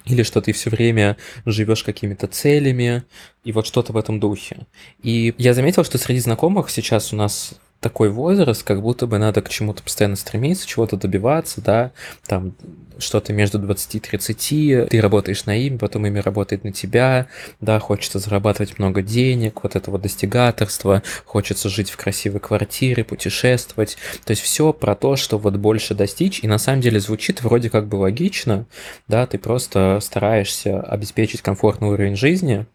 или 0.05 0.23
что 0.23 0.41
ты 0.41 0.53
все 0.53 0.69
время 0.69 1.17
живешь 1.45 1.83
какими-то 1.83 2.27
целями, 2.27 3.03
и 3.43 3.51
вот 3.51 3.67
что-то 3.67 3.93
в 3.93 3.97
этом 3.97 4.19
духе. 4.19 4.65
И 5.03 5.33
я 5.37 5.53
заметил, 5.53 5.83
что 5.83 5.97
среди 5.97 6.19
знакомых 6.19 6.69
сейчас 6.69 7.13
у 7.13 7.15
нас 7.15 7.55
такой 7.79 8.09
возраст, 8.09 8.63
как 8.63 8.81
будто 8.81 9.07
бы 9.07 9.17
надо 9.17 9.41
к 9.41 9.49
чему-то 9.49 9.83
постоянно 9.83 10.15
стремиться, 10.15 10.67
чего-то 10.67 10.97
добиваться, 10.97 11.61
да, 11.61 11.91
там 12.25 12.55
что-то 12.99 13.33
между 13.33 13.59
20 13.59 13.95
и 13.95 13.99
30, 13.99 14.89
ты 14.89 15.01
работаешь 15.01 15.45
на 15.45 15.55
им, 15.55 15.77
потом 15.77 16.07
имя 16.07 16.21
работает 16.21 16.63
на 16.63 16.71
тебя, 16.71 17.27
да, 17.61 17.79
хочется 17.79 18.19
зарабатывать 18.19 18.79
много 18.79 19.01
денег, 19.01 19.61
вот 19.63 19.75
этого 19.75 19.99
достигаторства, 19.99 21.03
хочется 21.25 21.69
жить 21.69 21.91
в 21.91 21.97
красивой 21.97 22.39
квартире, 22.39 23.03
путешествовать, 23.03 23.97
то 24.25 24.31
есть 24.31 24.41
все 24.41 24.73
про 24.73 24.95
то, 24.95 25.15
что 25.15 25.37
вот 25.37 25.55
больше 25.57 25.93
достичь, 25.93 26.39
и 26.43 26.47
на 26.47 26.57
самом 26.57 26.81
деле 26.81 26.99
звучит 26.99 27.43
вроде 27.43 27.69
как 27.69 27.87
бы 27.87 27.97
логично, 27.97 28.65
да, 29.07 29.27
ты 29.27 29.37
просто 29.37 29.99
стараешься 30.01 30.81
обеспечить 30.81 31.41
комфортный 31.41 31.89
уровень 31.89 32.15
жизни, 32.15 32.65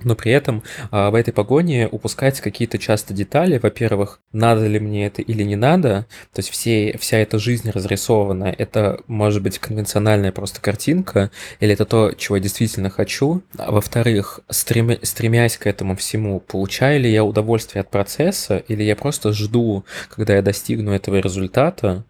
но 0.00 0.14
при 0.14 0.32
этом 0.32 0.62
а, 0.90 1.10
в 1.10 1.14
этой 1.14 1.32
погоне 1.32 1.88
упускаются 1.88 2.42
какие-то 2.42 2.78
часто 2.78 3.14
детали. 3.14 3.58
Во-первых, 3.58 4.20
надо 4.32 4.66
ли 4.66 4.78
мне 4.78 5.06
это 5.06 5.22
или 5.22 5.42
не 5.42 5.56
надо. 5.56 6.06
То 6.32 6.40
есть 6.40 6.50
все, 6.50 6.96
вся 6.98 7.18
эта 7.18 7.38
жизнь 7.38 7.70
разрисованная, 7.70 8.54
это 8.56 9.00
может 9.06 9.42
быть 9.42 9.58
конвенциональная 9.58 10.32
просто 10.32 10.60
картинка, 10.60 11.30
или 11.60 11.72
это 11.74 11.84
то, 11.84 12.12
чего 12.12 12.36
я 12.36 12.42
действительно 12.42 12.90
хочу. 12.90 13.42
А 13.56 13.70
во-вторых, 13.70 14.40
стрем, 14.48 14.98
стремясь 15.02 15.56
к 15.56 15.66
этому 15.66 15.96
всему, 15.96 16.40
получаю 16.40 17.00
ли 17.00 17.12
я 17.12 17.24
удовольствие 17.24 17.80
от 17.80 17.90
процесса, 17.90 18.58
или 18.68 18.82
я 18.82 18.96
просто 18.96 19.32
жду, 19.32 19.84
когда 20.08 20.34
я 20.34 20.42
достигну 20.42 20.92
этого 20.92 21.16
результата, 21.16 22.04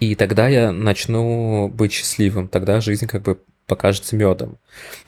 и 0.00 0.14
тогда 0.14 0.48
я 0.48 0.70
начну 0.72 1.68
быть 1.68 1.92
счастливым, 1.92 2.48
тогда 2.48 2.80
жизнь 2.80 3.06
как 3.06 3.22
бы 3.22 3.38
покажется 3.68 4.16
медом. 4.16 4.58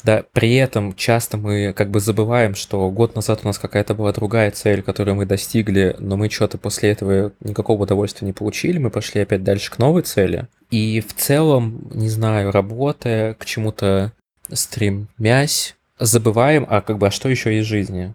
Да, 0.04 0.24
при 0.32 0.54
этом 0.54 0.94
часто 0.94 1.36
мы 1.36 1.72
как 1.72 1.90
бы 1.90 1.98
забываем, 1.98 2.54
что 2.54 2.88
год 2.90 3.16
назад 3.16 3.40
у 3.42 3.46
нас 3.46 3.58
какая-то 3.58 3.94
была 3.94 4.12
другая 4.12 4.50
цель, 4.52 4.82
которую 4.82 5.16
мы 5.16 5.26
достигли, 5.26 5.96
но 5.98 6.16
мы 6.16 6.30
что-то 6.30 6.58
после 6.58 6.90
этого 6.90 7.32
никакого 7.40 7.82
удовольствия 7.82 8.26
не 8.26 8.32
получили, 8.32 8.78
мы 8.78 8.90
пошли 8.90 9.22
опять 9.22 9.42
дальше 9.42 9.72
к 9.72 9.78
новой 9.78 10.02
цели. 10.02 10.46
И 10.70 11.00
в 11.00 11.14
целом, 11.14 11.90
не 11.92 12.08
знаю, 12.08 12.52
работая 12.52 13.34
к 13.34 13.44
чему-то 13.44 14.12
стремясь, 14.52 15.76
забываем, 15.98 16.66
а 16.68 16.80
как 16.80 16.98
бы, 16.98 17.08
а 17.08 17.10
что 17.10 17.28
еще 17.28 17.58
из 17.58 17.66
жизни? 17.66 18.14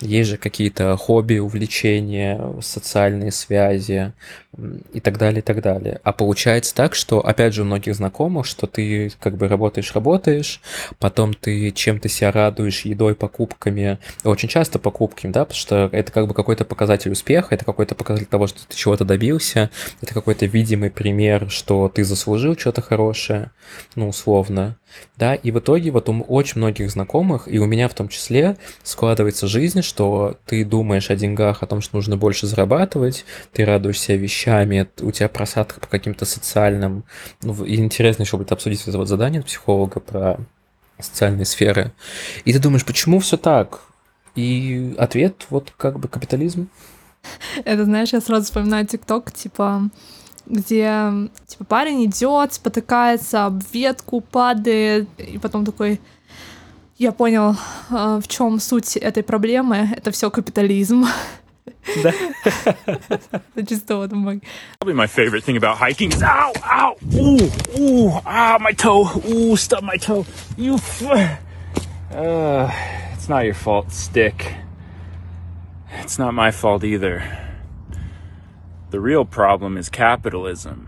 Есть 0.00 0.28
же 0.28 0.36
какие-то 0.36 0.94
хобби, 0.98 1.38
увлечения, 1.38 2.38
социальные 2.60 3.32
связи 3.32 4.12
и 4.92 5.00
так 5.00 5.16
далее, 5.16 5.38
и 5.38 5.42
так 5.42 5.62
далее. 5.62 6.00
А 6.04 6.12
получается 6.12 6.74
так, 6.74 6.94
что, 6.94 7.20
опять 7.20 7.54
же, 7.54 7.62
у 7.62 7.64
многих 7.64 7.94
знакомых, 7.94 8.44
что 8.44 8.66
ты 8.66 9.10
как 9.18 9.38
бы 9.38 9.48
работаешь, 9.48 9.94
работаешь, 9.94 10.60
потом 10.98 11.32
ты 11.32 11.70
чем-то 11.70 12.10
себя 12.10 12.30
радуешь, 12.30 12.82
едой, 12.82 13.14
покупками, 13.14 13.98
очень 14.22 14.50
часто 14.50 14.78
покупками, 14.78 15.32
да, 15.32 15.46
потому 15.46 15.58
что 15.58 15.88
это 15.90 16.12
как 16.12 16.26
бы 16.26 16.34
какой-то 16.34 16.66
показатель 16.66 17.12
успеха, 17.12 17.54
это 17.54 17.64
какой-то 17.64 17.94
показатель 17.94 18.26
того, 18.26 18.46
что 18.48 18.66
ты 18.66 18.76
чего-то 18.76 19.06
добился, 19.06 19.70
это 20.02 20.12
какой-то 20.12 20.44
видимый 20.44 20.90
пример, 20.90 21.48
что 21.48 21.88
ты 21.88 22.04
заслужил 22.04 22.54
что-то 22.56 22.82
хорошее, 22.82 23.50
ну, 23.94 24.08
условно, 24.08 24.76
да, 25.16 25.34
и 25.34 25.50
в 25.50 25.58
итоге 25.58 25.90
вот 25.90 26.08
у 26.08 26.20
очень 26.22 26.58
многих 26.58 26.90
знакомых, 26.90 27.48
и 27.48 27.58
у 27.58 27.66
меня 27.66 27.88
в 27.88 27.94
том 27.94 28.08
числе, 28.08 28.56
складывается 28.82 29.46
жизнь, 29.46 29.82
что 29.82 30.36
ты 30.46 30.64
думаешь 30.64 31.10
о 31.10 31.16
деньгах, 31.16 31.62
о 31.62 31.66
том, 31.66 31.80
что 31.80 31.96
нужно 31.96 32.16
больше 32.16 32.46
зарабатывать, 32.46 33.24
ты 33.52 33.64
радуешься 33.64 34.14
вещами, 34.14 34.88
у 35.00 35.10
тебя 35.10 35.28
просадка 35.28 35.80
по 35.80 35.86
каким-то 35.86 36.24
социальным... 36.24 37.04
Ну, 37.42 37.66
интересно 37.66 38.22
еще 38.22 38.36
будет 38.36 38.52
обсудить 38.52 38.86
это 38.86 38.98
вот 38.98 39.08
задание 39.08 39.42
психолога 39.42 40.00
про 40.00 40.38
социальные 40.98 41.44
сферы. 41.44 41.92
И 42.44 42.52
ты 42.52 42.58
думаешь, 42.58 42.84
почему 42.84 43.20
все 43.20 43.36
так? 43.36 43.82
И 44.34 44.94
ответ 44.98 45.46
вот 45.50 45.72
как 45.76 45.98
бы 45.98 46.08
капитализм. 46.08 46.68
Это, 47.64 47.84
знаешь, 47.84 48.12
я 48.12 48.20
сразу 48.20 48.44
вспоминаю 48.44 48.86
ТикТок, 48.86 49.32
типа, 49.32 49.90
где, 50.46 51.12
типа, 51.46 51.64
парень 51.64 52.04
идет, 52.06 52.54
спотыкается 52.54 53.46
об 53.46 53.62
ветку, 53.72 54.20
падает, 54.20 55.08
и 55.18 55.38
потом 55.38 55.64
такой, 55.64 56.00
я 56.98 57.12
понял, 57.12 57.56
в 57.90 58.26
чем 58.28 58.58
суть 58.60 58.96
этой 58.96 59.22
проблемы. 59.22 59.88
Это 59.96 60.10
все 60.10 60.30
капитализм. 60.30 61.06
Да. 62.02 62.12
Чисто 63.68 63.96
вот 63.96 64.12
мой. 64.12 64.40
Probably 64.80 64.94
my 64.94 65.06
favorite 65.06 65.44
thing 65.44 65.56
about 65.56 65.76
hiking 65.78 66.10
is 66.10 66.22
ow, 66.22 66.52
ow, 66.64 66.96
ooh, 67.14 67.50
ooh, 67.78 68.20
ah, 68.24 68.58
my 68.60 68.72
toe, 68.72 69.08
ooh, 69.28 69.56
stub 69.56 69.82
my 69.82 69.96
toe. 69.96 70.24
You, 70.56 70.78
uh, 72.12 72.70
it's 73.14 73.28
not 73.28 73.44
your 73.44 73.54
fault, 73.54 73.92
stick. 73.92 74.54
It's 76.02 76.18
not 76.18 76.34
my 76.34 76.50
fault 76.50 76.82
either. 76.84 77.22
The 78.90 79.00
real 79.00 79.24
problem 79.24 79.76
is 79.76 79.90
capitalism. 79.90 80.86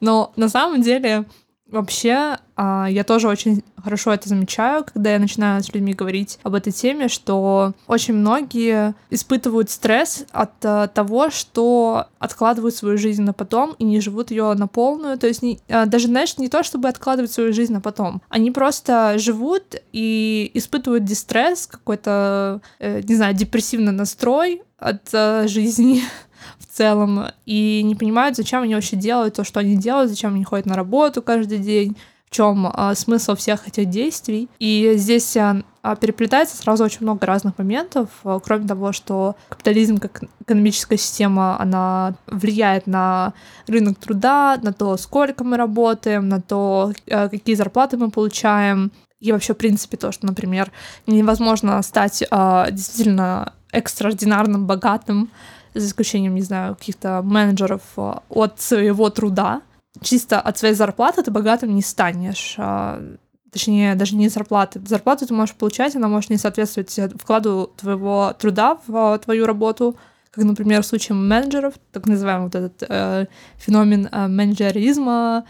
Но 0.00 0.32
на 0.36 0.48
самом 0.48 0.82
деле 0.82 1.24
Вообще, 1.68 2.38
а, 2.54 2.86
я 2.88 3.02
тоже 3.02 3.26
очень 3.26 3.64
хорошо 3.76 4.12
это 4.12 4.28
замечаю, 4.28 4.84
когда 4.84 5.12
я 5.12 5.18
начинаю 5.18 5.62
с 5.64 5.74
людьми 5.74 5.94
говорить 5.94 6.38
об 6.44 6.54
этой 6.54 6.72
теме, 6.72 7.08
что 7.08 7.72
очень 7.88 8.14
многие 8.14 8.94
испытывают 9.10 9.68
стресс 9.68 10.26
от 10.30 10.52
а, 10.64 10.86
того, 10.86 11.30
что 11.30 12.06
откладывают 12.20 12.76
свою 12.76 12.98
жизнь 12.98 13.22
на 13.22 13.32
потом 13.32 13.74
и 13.80 13.84
не 13.84 14.00
живут 14.00 14.30
ее 14.30 14.54
на 14.54 14.68
полную. 14.68 15.18
То 15.18 15.26
есть 15.26 15.42
не, 15.42 15.58
а, 15.68 15.86
даже, 15.86 16.06
знаешь, 16.06 16.38
не 16.38 16.48
то, 16.48 16.62
чтобы 16.62 16.88
откладывать 16.88 17.32
свою 17.32 17.52
жизнь 17.52 17.72
на 17.72 17.80
потом. 17.80 18.22
Они 18.28 18.52
просто 18.52 19.18
живут 19.18 19.74
и 19.92 20.52
испытывают 20.54 21.04
дистресс, 21.04 21.66
какой-то, 21.66 22.60
э, 22.78 23.00
не 23.02 23.16
знаю, 23.16 23.34
депрессивный 23.34 23.92
настрой 23.92 24.62
от 24.78 25.10
жизни 25.48 26.02
в 26.58 26.66
целом, 26.66 27.26
и 27.44 27.82
не 27.82 27.94
понимают, 27.94 28.36
зачем 28.36 28.62
они 28.62 28.74
вообще 28.74 28.96
делают 28.96 29.34
то, 29.34 29.44
что 29.44 29.60
они 29.60 29.76
делают, 29.76 30.10
зачем 30.10 30.34
они 30.34 30.44
ходят 30.44 30.66
на 30.66 30.74
работу 30.74 31.22
каждый 31.22 31.58
день, 31.58 31.96
в 32.26 32.34
чем 32.34 32.68
а, 32.72 32.94
смысл 32.94 33.34
всех 33.36 33.68
этих 33.68 33.88
действий. 33.88 34.48
И 34.58 34.94
здесь 34.96 35.36
а, 35.36 35.62
а, 35.82 35.94
переплетается 35.94 36.56
сразу 36.56 36.84
очень 36.84 37.02
много 37.02 37.24
разных 37.26 37.56
моментов, 37.58 38.08
а, 38.24 38.40
кроме 38.40 38.66
того, 38.66 38.92
что 38.92 39.36
капитализм 39.48 39.98
как 39.98 40.24
экономическая 40.40 40.96
система, 40.96 41.60
она 41.60 42.14
влияет 42.26 42.86
на 42.86 43.32
рынок 43.68 43.98
труда, 43.98 44.58
на 44.62 44.72
то, 44.72 44.96
сколько 44.96 45.44
мы 45.44 45.56
работаем, 45.56 46.28
на 46.28 46.40
то, 46.40 46.92
а, 47.08 47.28
какие 47.28 47.54
зарплаты 47.54 47.96
мы 47.96 48.10
получаем, 48.10 48.90
и 49.20 49.32
вообще, 49.32 49.54
в 49.54 49.58
принципе, 49.58 49.96
то, 49.96 50.12
что, 50.12 50.26
например, 50.26 50.70
невозможно 51.06 51.80
стать 51.82 52.24
а, 52.30 52.70
действительно 52.70 53.52
экстраординарным, 53.72 54.66
богатым 54.66 55.30
за 55.78 55.86
исключением, 55.86 56.34
не 56.34 56.42
знаю, 56.42 56.74
каких-то 56.74 57.22
менеджеров 57.22 57.82
э, 57.96 58.14
от 58.28 58.60
своего 58.60 59.10
труда. 59.10 59.62
Чисто 60.02 60.40
от 60.40 60.58
своей 60.58 60.74
зарплаты 60.74 61.22
ты 61.22 61.30
богатым 61.30 61.74
не 61.74 61.82
станешь. 61.82 62.54
А, 62.58 63.02
точнее, 63.50 63.94
даже 63.94 64.16
не 64.16 64.28
зарплаты. 64.28 64.80
Зарплату 64.86 65.26
ты 65.26 65.34
можешь 65.34 65.54
получать, 65.54 65.96
она 65.96 66.08
может 66.08 66.30
не 66.30 66.36
соответствовать 66.36 66.98
вкладу 67.18 67.72
твоего 67.76 68.34
труда 68.38 68.78
в 68.86 69.14
э, 69.14 69.18
твою 69.18 69.46
работу, 69.46 69.96
как, 70.30 70.44
например, 70.44 70.82
в 70.82 70.86
случае 70.86 71.16
менеджеров, 71.16 71.74
так 71.92 72.06
называемый 72.06 72.46
вот 72.46 72.54
этот 72.54 72.82
э, 72.88 73.26
феномен 73.56 74.08
э, 74.12 74.28
менеджеризма, 74.28 75.46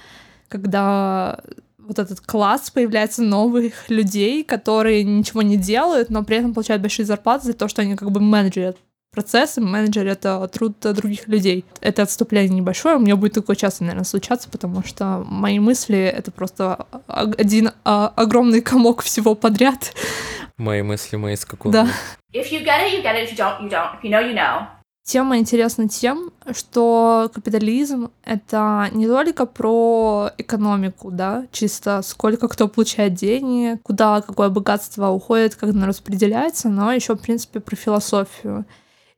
когда 0.49 1.41
вот 1.79 1.99
этот 1.99 2.21
класс 2.21 2.71
появляется 2.71 3.23
новых 3.23 3.89
людей, 3.91 4.45
которые 4.45 5.03
ничего 5.03 5.43
не 5.43 5.57
делают, 5.57 6.11
но 6.11 6.25
при 6.25 6.37
этом 6.37 6.55
получают 6.55 6.83
большие 6.83 7.07
зарплаты 7.07 7.47
за 7.47 7.53
то, 7.55 7.69
что 7.69 7.83
они 7.83 7.97
как 7.97 8.11
бы 8.11 8.21
менеджерят 8.21 8.77
процессы, 9.17 9.63
менеджер— 9.63 10.07
это 10.09 10.47
труд 10.53 10.77
других 10.81 11.27
людей. 11.27 11.65
Это 11.81 12.03
отступление 12.03 12.61
небольшое, 12.61 12.97
у 12.97 12.99
меня 12.99 13.17
будет 13.17 13.33
такое 13.33 13.57
часто, 13.57 13.85
наверное, 13.85 14.05
случаться, 14.05 14.51
потому 14.51 14.85
что 14.85 15.25
мои 15.27 15.59
мысли— 15.59 15.99
это 16.19 16.31
просто 16.31 16.87
один 17.09 17.71
а, 17.85 18.13
огромный 18.15 18.61
комок 18.61 19.03
всего 19.03 19.35
подряд. 19.35 19.95
Мои 20.59 20.83
мысли, 20.83 21.17
мои 21.17 21.37
скакуны. 21.37 21.73
Да. 21.73 21.89
If 22.33 22.53
you 22.53 22.63
get 22.63 22.85
it, 22.85 22.93
you 22.93 23.03
get 23.03 23.17
it. 23.17 23.25
If 23.25 23.33
you 23.33 23.37
don't, 23.37 23.63
you 23.63 23.71
don't. 23.71 23.95
If 23.95 24.03
you 24.03 24.11
know, 24.11 24.23
you 24.23 24.35
know. 24.35 24.67
Тема 25.03 25.39
интересна 25.39 25.89
тем, 25.89 26.33
что 26.53 27.31
капитализм— 27.33 28.11
это 28.25 28.89
не 28.93 29.07
только 29.07 29.47
про 29.47 30.31
экономику, 30.37 31.11
да, 31.13 31.47
чисто 31.53 32.03
сколько 32.03 32.49
кто 32.49 32.67
получает 32.69 33.15
денег, 33.15 33.81
куда 33.83 34.21
какое 34.21 34.49
богатство 34.49 35.09
уходит, 35.09 35.55
как 35.55 35.71
оно 35.71 35.87
распределяется, 35.87 36.69
но 36.69 36.93
еще, 36.93 37.15
в 37.15 37.21
принципе, 37.21 37.61
про 37.61 37.77
философию. 37.77 38.65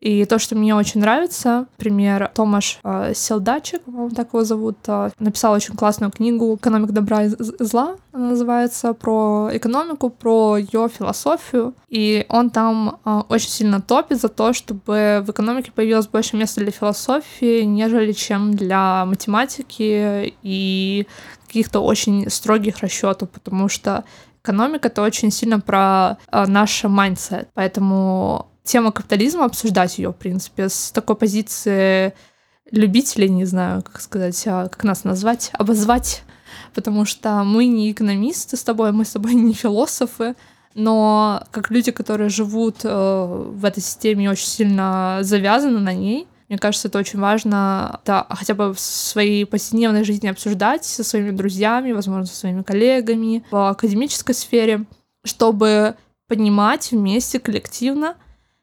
И 0.00 0.24
то, 0.26 0.38
что 0.38 0.54
мне 0.54 0.76
очень 0.76 1.00
нравится, 1.00 1.66
пример 1.76 2.30
Томаш 2.32 2.78
э, 2.84 3.12
Селдачик, 3.14 3.82
по-моему, 3.82 4.10
так 4.10 4.28
его 4.28 4.44
зовут, 4.44 4.78
э, 4.86 5.10
написал 5.18 5.52
очень 5.54 5.74
классную 5.74 6.12
книгу 6.12 6.54
«Экономика 6.54 6.92
добра 6.92 7.24
и 7.24 7.28
зла», 7.28 7.96
она 8.12 8.30
называется, 8.30 8.94
про 8.94 9.48
экономику, 9.52 10.10
про 10.10 10.56
ее 10.56 10.88
философию. 10.88 11.74
И 11.88 12.26
он 12.28 12.50
там 12.50 12.98
э, 13.04 13.22
очень 13.28 13.50
сильно 13.50 13.80
топит 13.80 14.20
за 14.20 14.28
то, 14.28 14.52
чтобы 14.52 15.24
в 15.26 15.30
экономике 15.30 15.72
появилось 15.74 16.06
больше 16.06 16.36
места 16.36 16.60
для 16.60 16.70
философии, 16.70 17.62
нежели 17.62 18.12
чем 18.12 18.54
для 18.54 19.04
математики 19.04 20.34
и 20.42 21.06
каких-то 21.46 21.80
очень 21.80 22.30
строгих 22.30 22.78
расчетов, 22.78 23.30
потому 23.30 23.68
что 23.68 24.04
экономика 24.42 24.88
это 24.88 25.02
очень 25.02 25.30
сильно 25.30 25.60
про 25.60 26.18
э, 26.30 26.46
наш 26.46 26.84
mindset. 26.84 27.48
Поэтому 27.54 28.46
тема 28.68 28.92
капитализма, 28.92 29.46
обсуждать 29.46 29.98
ее, 29.98 30.10
в 30.10 30.16
принципе, 30.16 30.68
с 30.68 30.90
такой 30.92 31.16
позиции 31.16 32.12
любителей, 32.70 33.30
не 33.30 33.46
знаю, 33.46 33.82
как 33.82 34.00
сказать, 34.00 34.42
а 34.46 34.68
как 34.68 34.84
нас 34.84 35.04
назвать, 35.04 35.50
обозвать, 35.54 36.22
потому 36.74 37.06
что 37.06 37.42
мы 37.44 37.66
не 37.66 37.90
экономисты 37.90 38.56
с 38.56 38.62
тобой, 38.62 38.92
мы 38.92 39.04
с 39.04 39.12
тобой 39.12 39.34
не 39.34 39.54
философы, 39.54 40.34
но 40.74 41.42
как 41.50 41.70
люди, 41.70 41.92
которые 41.92 42.28
живут 42.28 42.80
э, 42.84 42.88
в 42.88 43.64
этой 43.64 43.82
системе 43.82 44.30
очень 44.30 44.46
сильно 44.46 45.20
завязаны 45.22 45.80
на 45.80 45.94
ней, 45.94 46.28
мне 46.50 46.58
кажется, 46.58 46.88
это 46.88 46.98
очень 46.98 47.18
важно 47.18 48.00
да, 48.06 48.26
хотя 48.30 48.54
бы 48.54 48.72
в 48.72 48.80
своей 48.80 49.44
повседневной 49.44 50.04
жизни 50.04 50.28
обсуждать 50.28 50.84
со 50.84 51.04
своими 51.04 51.30
друзьями, 51.30 51.92
возможно, 51.92 52.26
со 52.26 52.36
своими 52.36 52.62
коллегами 52.62 53.44
в 53.50 53.70
академической 53.70 54.34
сфере, 54.34 54.84
чтобы 55.24 55.94
поднимать 56.26 56.90
вместе 56.92 57.38
коллективно 57.38 58.14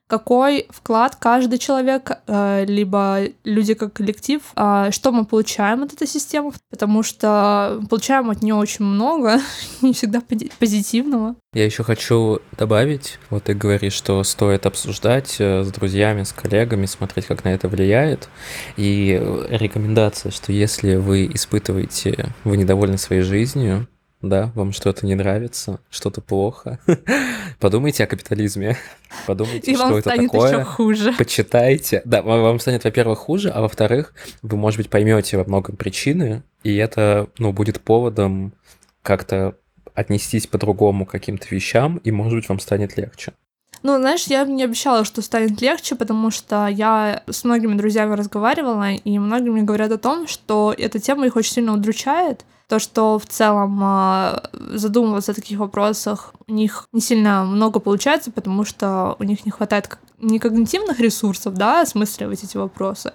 какой 0.08 0.68
вклад 0.70 1.16
каждый 1.16 1.58
человек, 1.58 2.12
э, 2.28 2.66
либо 2.66 3.22
люди 3.44 3.74
как 3.74 3.94
коллектив, 3.94 4.42
а, 4.56 4.92
что 4.92 5.12
мы 5.12 5.26
получаем 5.26 5.84
от 5.84 5.94
этой 5.94 6.08
системы, 6.08 6.54
потому 6.70 7.02
что 7.02 7.82
получаем 7.90 8.30
от 8.30 8.44
нее 8.44 8.56
очень 8.56 8.86
много, 8.86 9.40
не 9.82 9.94
всегда 9.94 10.22
позитивного. 10.60 11.36
Я 11.54 11.66
еще 11.66 11.84
хочу 11.84 12.40
добавить, 12.58 13.18
вот 13.30 13.46
ты 13.46 13.54
говоришь, 13.54 13.94
что 13.94 14.24
стоит 14.24 14.66
обсуждать 14.66 15.38
э, 15.40 15.64
с 15.64 15.72
друзьями, 15.72 16.24
с 16.24 16.34
коллегами, 16.34 16.86
смотреть, 16.86 17.26
как 17.26 17.44
на 17.44 17.50
это 17.50 17.68
влияет. 17.68 18.30
И 18.78 19.20
рекомендация, 19.50 20.32
что 20.32 20.52
если 20.52 20.96
вы 20.96 21.26
испытываете, 21.34 22.34
вы 22.44 22.58
недовольны 22.58 22.98
своей 22.98 23.22
жизнью, 23.22 23.88
да, 24.30 24.52
вам 24.56 24.72
что-то 24.72 25.06
не 25.06 25.16
нравится, 25.16 25.80
что-то 25.90 26.22
плохо, 26.22 26.80
подумайте 27.60 28.04
о 28.04 28.08
капитализме, 28.08 28.78
подумайте, 29.28 29.72
И 29.72 29.76
что 29.76 29.84
вам 29.86 29.94
это 29.96 30.10
станет 30.10 30.32
такое. 30.32 30.52
еще 30.52 30.64
хуже. 30.64 31.14
Почитайте. 31.18 32.02
Да, 32.06 32.22
вам 32.22 32.60
станет, 32.60 32.84
во-первых, 32.84 33.20
хуже, 33.20 33.50
а 33.50 33.62
во-вторых, 33.62 34.14
вы, 34.42 34.58
может 34.58 34.78
быть, 34.78 34.90
поймете 34.90 35.38
во 35.38 35.44
многом 35.46 35.76
причины, 35.76 36.44
и 36.64 36.76
это, 36.76 37.28
ну, 37.38 37.54
будет 37.54 37.82
поводом 37.82 38.54
как-то 39.02 39.56
отнестись 39.94 40.48
по-другому 40.48 41.06
к 41.06 41.12
каким-то 41.12 41.48
вещам, 41.50 41.98
и, 41.98 42.12
может 42.12 42.34
быть, 42.34 42.50
вам 42.50 42.60
станет 42.60 42.98
легче. 42.98 43.34
Ну, 43.84 43.98
знаешь, 43.98 44.24
я 44.24 44.44
не 44.46 44.64
обещала, 44.64 45.06
что 45.06 45.22
станет 45.22 45.62
легче, 45.62 45.96
потому 45.96 46.32
что 46.32 46.68
я 46.68 47.22
с 47.30 47.44
многими 47.44 47.76
друзьями 47.76 48.16
разговаривала, 48.16 48.94
и 48.94 49.20
многие 49.20 49.50
мне 49.50 49.62
говорят 49.62 49.92
о 49.92 50.00
том, 50.00 50.28
что 50.28 50.74
эта 50.76 51.00
тема 51.00 51.28
их 51.28 51.36
очень 51.36 51.54
сильно 51.54 51.74
удручает, 51.74 52.46
то, 52.68 52.80
что 52.80 53.20
в 53.20 53.26
целом 53.26 53.80
а, 53.82 54.44
задумываться 54.54 55.32
о 55.32 55.36
таких 55.36 55.60
вопросах 55.60 56.34
у 56.48 56.54
них 56.54 56.88
не 56.92 57.02
сильно 57.02 57.44
много 57.44 57.80
получается, 57.80 58.32
потому 58.32 58.66
что 58.66 59.16
у 59.20 59.24
них 59.24 59.46
не 59.46 59.52
хватает 59.52 59.90
не 60.20 60.40
когнитивных 60.40 61.00
ресурсов, 61.00 61.54
да, 61.54 61.82
осмысливать 61.82 62.44
эти 62.44 62.58
вопросы, 62.58 63.14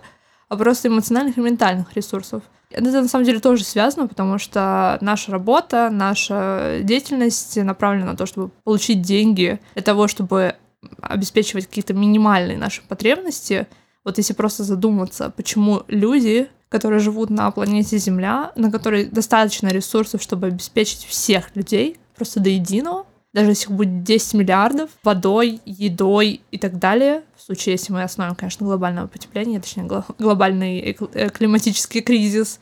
а 0.49 0.57
просто 0.57 0.89
эмоциональных 0.89 1.39
и 1.39 1.41
ментальных 1.41 1.95
ресурсов. 1.95 2.43
Это 2.71 2.85
на 3.03 3.09
самом 3.09 3.25
деле 3.25 3.41
тоже 3.41 3.65
связано, 3.65 4.07
потому 4.07 4.39
что 4.39 4.97
наша 5.01 5.33
работа, 5.33 5.91
наша 5.91 6.79
деятельность 6.83 7.57
направлена 7.57 8.13
на 8.13 8.17
то, 8.17 8.27
чтобы 8.27 8.51
получить 8.63 9.03
деньги 9.03 9.61
для 9.75 9.83
того, 9.83 10.07
чтобы 10.07 10.55
обеспечивать 11.03 11.67
какие-то 11.67 11.95
минимальные 11.95 12.57
наши 12.57 12.83
потребности. 12.83 13.67
Вот 14.05 14.19
если 14.19 14.35
просто 14.35 14.63
задуматься, 14.63 15.33
почему 15.37 15.83
люди 15.89 16.49
которые 16.71 17.01
живут 17.01 17.29
на 17.31 17.51
планете 17.51 17.99
Земля, 17.99 18.53
на 18.55 18.71
которой 18.71 19.05
достаточно 19.05 19.69
ресурсов, 19.69 20.23
чтобы 20.23 20.47
обеспечить 20.47 21.05
всех 21.05 21.55
людей 21.57 21.99
просто 22.17 22.41
до 22.41 22.49
единого, 22.49 23.07
даже 23.33 23.51
если 23.51 23.65
их 23.65 23.73
будет 23.73 24.03
10 24.03 24.35
миллиардов, 24.35 24.91
водой, 25.03 25.61
едой 25.65 26.41
и 26.51 26.59
так 26.59 26.79
далее, 26.79 27.23
в 27.37 27.43
случае, 27.43 27.75
если 27.75 27.93
мы 27.93 28.03
основим, 28.03 28.35
конечно, 28.35 28.67
глобальное 28.67 29.07
потепление, 29.07 29.61
точнее, 29.61 29.89
глобальный 30.19 30.79
э, 30.81 31.29
климатический 31.29 32.01
кризис, 32.01 32.61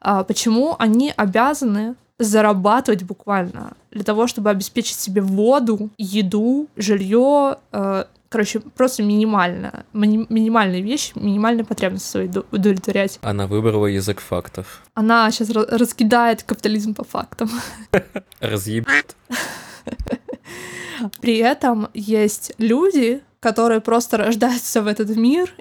а 0.00 0.24
почему 0.24 0.76
они 0.78 1.12
обязаны 1.14 1.96
зарабатывать 2.18 3.02
буквально 3.02 3.72
для 3.90 4.04
того, 4.04 4.26
чтобы 4.26 4.50
обеспечить 4.50 4.98
себе 4.98 5.20
воду, 5.20 5.90
еду, 5.98 6.68
жилье, 6.76 7.58
э, 7.72 8.04
короче, 8.34 8.58
просто 8.58 9.04
минимально, 9.04 9.84
ми- 9.92 10.26
минимальные 10.28 10.82
вещи, 10.82 11.12
минимальные 11.14 11.64
потребности 11.64 12.08
свои 12.08 12.28
удовлетворять. 12.50 13.20
Она 13.22 13.46
выбрала 13.46 13.86
язык 13.86 14.18
фактов. 14.20 14.82
Она 14.94 15.30
сейчас 15.30 15.50
раскидает 15.50 16.42
капитализм 16.42 16.94
по 16.94 17.04
фактам. 17.04 17.48
Разъебет. 18.40 19.14
При 21.20 21.36
этом 21.36 21.90
есть 21.94 22.54
люди, 22.58 23.22
которые 23.38 23.80
просто 23.80 24.16
рождаются 24.16 24.82
в 24.82 24.88
этот 24.88 25.10
мир, 25.16 25.54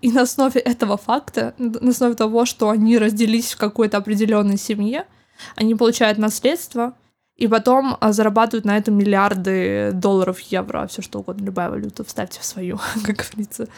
и 0.00 0.10
на 0.10 0.22
основе 0.22 0.62
этого 0.62 0.96
факта, 0.96 1.52
на 1.58 1.90
основе 1.90 2.14
того, 2.14 2.46
что 2.46 2.70
они 2.70 2.96
разделились 2.96 3.52
в 3.52 3.58
какой-то 3.58 3.98
определенной 3.98 4.56
семье, 4.56 5.04
они 5.56 5.74
получают 5.74 6.16
наследство, 6.16 6.94
и 7.36 7.48
потом 7.48 7.96
а, 8.00 8.12
зарабатывают 8.12 8.64
на 8.64 8.76
этом 8.76 8.96
миллиарды 8.96 9.90
долларов, 9.92 10.38
евро, 10.40 10.86
все 10.86 11.02
что 11.02 11.18
угодно, 11.18 11.44
любая 11.44 11.68
валюта, 11.68 12.04
вставьте 12.04 12.40
в 12.40 12.44
свою, 12.44 12.78
как 13.04 13.26
говорится. 13.28 13.68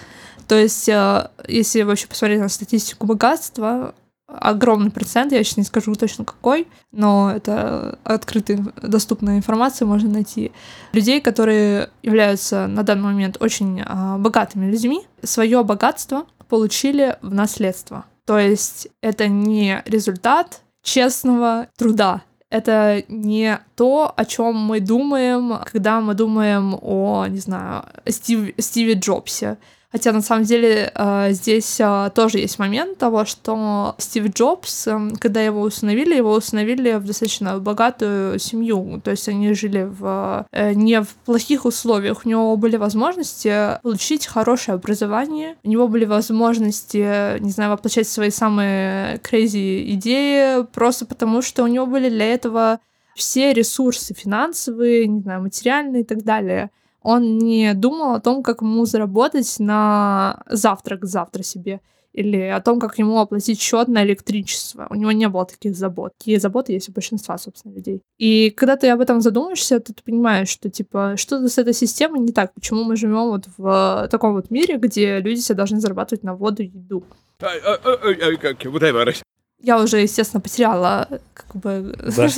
То 0.46 0.56
есть, 0.56 0.88
а, 0.88 1.30
если 1.48 1.82
вообще 1.82 2.06
посмотреть 2.06 2.40
на 2.40 2.48
статистику 2.48 3.06
богатства, 3.06 3.94
огромный 4.26 4.90
процент, 4.90 5.32
я 5.32 5.42
сейчас 5.42 5.56
не 5.56 5.62
скажу 5.62 5.94
точно 5.94 6.24
какой, 6.24 6.66
но 6.92 7.32
это 7.34 7.98
открытая, 8.04 8.58
доступная 8.82 9.38
информация, 9.38 9.86
можно 9.86 10.10
найти. 10.10 10.52
Людей, 10.92 11.20
которые 11.20 11.90
являются 12.02 12.66
на 12.66 12.82
данный 12.82 13.04
момент 13.04 13.36
очень 13.40 13.82
а, 13.84 14.18
богатыми 14.18 14.70
людьми, 14.70 15.06
свое 15.22 15.62
богатство 15.64 16.26
получили 16.48 17.16
в 17.22 17.32
наследство. 17.32 18.04
То 18.26 18.38
есть 18.38 18.88
это 19.00 19.28
не 19.28 19.82
результат 19.86 20.60
честного 20.82 21.68
труда, 21.76 22.22
это 22.56 23.04
не 23.08 23.60
то, 23.74 24.12
о 24.16 24.24
чем 24.24 24.56
мы 24.56 24.80
думаем, 24.80 25.58
когда 25.64 26.00
мы 26.00 26.14
думаем 26.14 26.78
о, 26.80 27.26
не 27.26 27.38
знаю, 27.38 27.84
Стив, 28.06 28.54
Стиве 28.58 28.94
Джобсе. 28.94 29.58
Хотя 29.92 30.12
на 30.12 30.20
самом 30.20 30.44
деле 30.44 30.90
э, 30.94 31.28
здесь 31.30 31.78
э, 31.78 32.10
тоже 32.14 32.38
есть 32.38 32.58
момент 32.58 32.98
того, 32.98 33.24
что 33.24 33.94
Стив 33.98 34.32
Джобс, 34.32 34.88
э, 34.88 35.10
когда 35.20 35.40
его 35.40 35.60
установили, 35.60 36.14
его 36.14 36.32
установили 36.32 36.94
в 36.94 37.04
достаточно 37.04 37.58
богатую 37.60 38.38
семью. 38.38 39.00
То 39.02 39.12
есть 39.12 39.28
они 39.28 39.54
жили 39.54 39.88
в, 39.88 40.46
не 40.52 41.00
в 41.02 41.08
плохих 41.24 41.64
условиях. 41.64 42.24
У 42.24 42.28
него 42.28 42.56
были 42.56 42.76
возможности 42.76 43.78
получить 43.82 44.26
хорошее 44.26 44.74
образование, 44.74 45.56
у 45.62 45.68
него 45.68 45.88
были 45.88 46.04
возможности, 46.04 47.38
не 47.38 47.50
знаю, 47.50 47.70
воплощать 47.70 48.08
свои 48.08 48.30
самые 48.30 49.18
crazy 49.18 49.90
идеи, 49.92 50.64
просто 50.72 51.06
потому 51.06 51.42
что 51.42 51.62
у 51.62 51.68
него 51.68 51.86
были 51.86 52.08
для 52.08 52.26
этого 52.26 52.80
все 53.14 53.52
ресурсы 53.52 54.14
финансовые, 54.14 55.06
не 55.06 55.20
знаю, 55.20 55.42
материальные 55.42 56.02
и 56.02 56.04
так 56.04 56.22
далее 56.22 56.70
он 57.06 57.38
не 57.38 57.72
думал 57.74 58.14
о 58.14 58.20
том, 58.20 58.42
как 58.42 58.62
ему 58.62 58.84
заработать 58.84 59.60
на 59.60 60.42
завтрак 60.48 61.04
завтра 61.04 61.44
себе. 61.44 61.80
или 62.16 62.38
о 62.38 62.60
том, 62.60 62.80
как 62.80 62.98
ему 62.98 63.20
оплатить 63.20 63.60
счет 63.60 63.88
на 63.88 64.02
электричество. 64.02 64.86
У 64.90 64.94
него 64.94 65.12
не 65.12 65.28
было 65.28 65.44
таких 65.44 65.76
забот. 65.76 66.12
Такие 66.18 66.40
заботы 66.40 66.72
есть 66.72 66.88
у 66.88 66.92
большинства, 66.92 67.36
собственно, 67.36 67.74
людей. 67.74 68.00
И 68.16 68.50
когда 68.50 68.76
ты 68.76 68.88
об 68.88 69.00
этом 69.00 69.20
задумаешься, 69.20 69.80
то 69.80 69.92
ты 69.92 70.02
понимаешь, 70.02 70.48
что, 70.48 70.70
типа, 70.70 71.14
что-то 71.16 71.48
с 71.48 71.58
этой 71.58 71.74
системой 71.74 72.20
не 72.20 72.32
так. 72.32 72.54
Почему 72.54 72.84
мы 72.84 72.96
живем 72.96 73.28
вот 73.28 73.44
в 73.58 74.08
таком 74.10 74.32
вот 74.32 74.50
мире, 74.50 74.78
где 74.78 75.20
люди 75.20 75.42
все 75.42 75.52
должны 75.54 75.78
зарабатывать 75.78 76.24
на 76.24 76.34
воду 76.34 76.62
и 76.62 76.66
еду. 76.66 77.04
Я 79.62 79.80
уже, 79.80 79.98
естественно, 80.00 80.40
потеряла 80.40 81.08
как 81.32 81.56
бы 81.56 81.96
Да. 82.16 82.28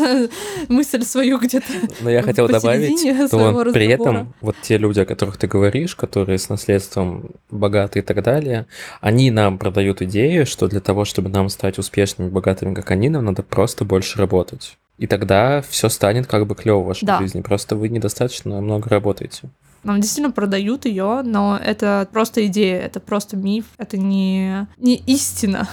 мысль 0.69 1.03
свою 1.03 1.39
где-то. 1.39 1.67
Но 2.01 2.11
я 2.11 2.23
хотел 2.23 2.49
добавить, 2.49 3.01
что 3.29 3.73
при 3.73 3.87
этом 3.89 4.35
вот 4.41 4.57
те 4.63 4.79
люди, 4.79 5.01
о 5.01 5.05
которых 5.05 5.37
ты 5.37 5.47
говоришь, 5.49 5.97
которые 5.97 6.39
с 6.39 6.49
наследством 6.49 7.31
богаты 7.51 7.99
и 7.99 8.03
так 8.03 8.23
далее, 8.23 8.67
они 9.01 9.31
нам 9.31 9.59
продают 9.59 10.01
идею, 10.03 10.47
что 10.47 10.69
для 10.69 10.81
того, 10.81 11.05
чтобы 11.05 11.29
нам 11.29 11.49
стать 11.49 11.79
успешными, 11.79 12.29
богатыми, 12.29 12.75
как 12.75 12.91
они, 12.93 13.09
нам 13.09 13.25
надо 13.25 13.43
просто 13.43 13.85
больше 13.85 14.19
работать. 14.19 14.79
И 14.99 15.07
тогда 15.07 15.63
все 15.69 15.89
станет 15.89 16.27
как 16.27 16.47
бы 16.47 16.55
клево 16.55 16.81
в 16.81 16.87
вашей 16.87 17.05
Да. 17.05 17.19
жизни. 17.19 17.41
Просто 17.41 17.77
вы 17.77 17.89
недостаточно 17.89 18.61
много 18.61 18.89
работаете. 18.91 19.51
Нам 19.85 20.01
действительно 20.01 20.33
продают 20.33 20.87
ее, 20.87 21.23
но 21.25 21.57
это 21.57 22.09
просто 22.13 22.45
идея, 22.47 22.81
это 22.81 22.99
просто 22.99 23.37
миф, 23.37 23.65
это 23.79 23.97
не, 23.97 24.67
не 24.77 24.97
истина. 25.07 25.69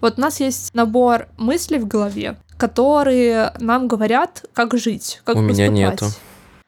Вот 0.00 0.18
у 0.18 0.20
нас 0.20 0.40
есть 0.40 0.74
набор 0.74 1.28
мыслей 1.36 1.78
в 1.78 1.86
голове, 1.86 2.36
которые 2.56 3.52
нам 3.58 3.88
говорят, 3.88 4.44
как 4.52 4.76
жить, 4.76 5.20
как 5.24 5.36
У 5.36 5.40
меня 5.40 5.68
поступать. 5.68 5.72
нету. 5.72 6.06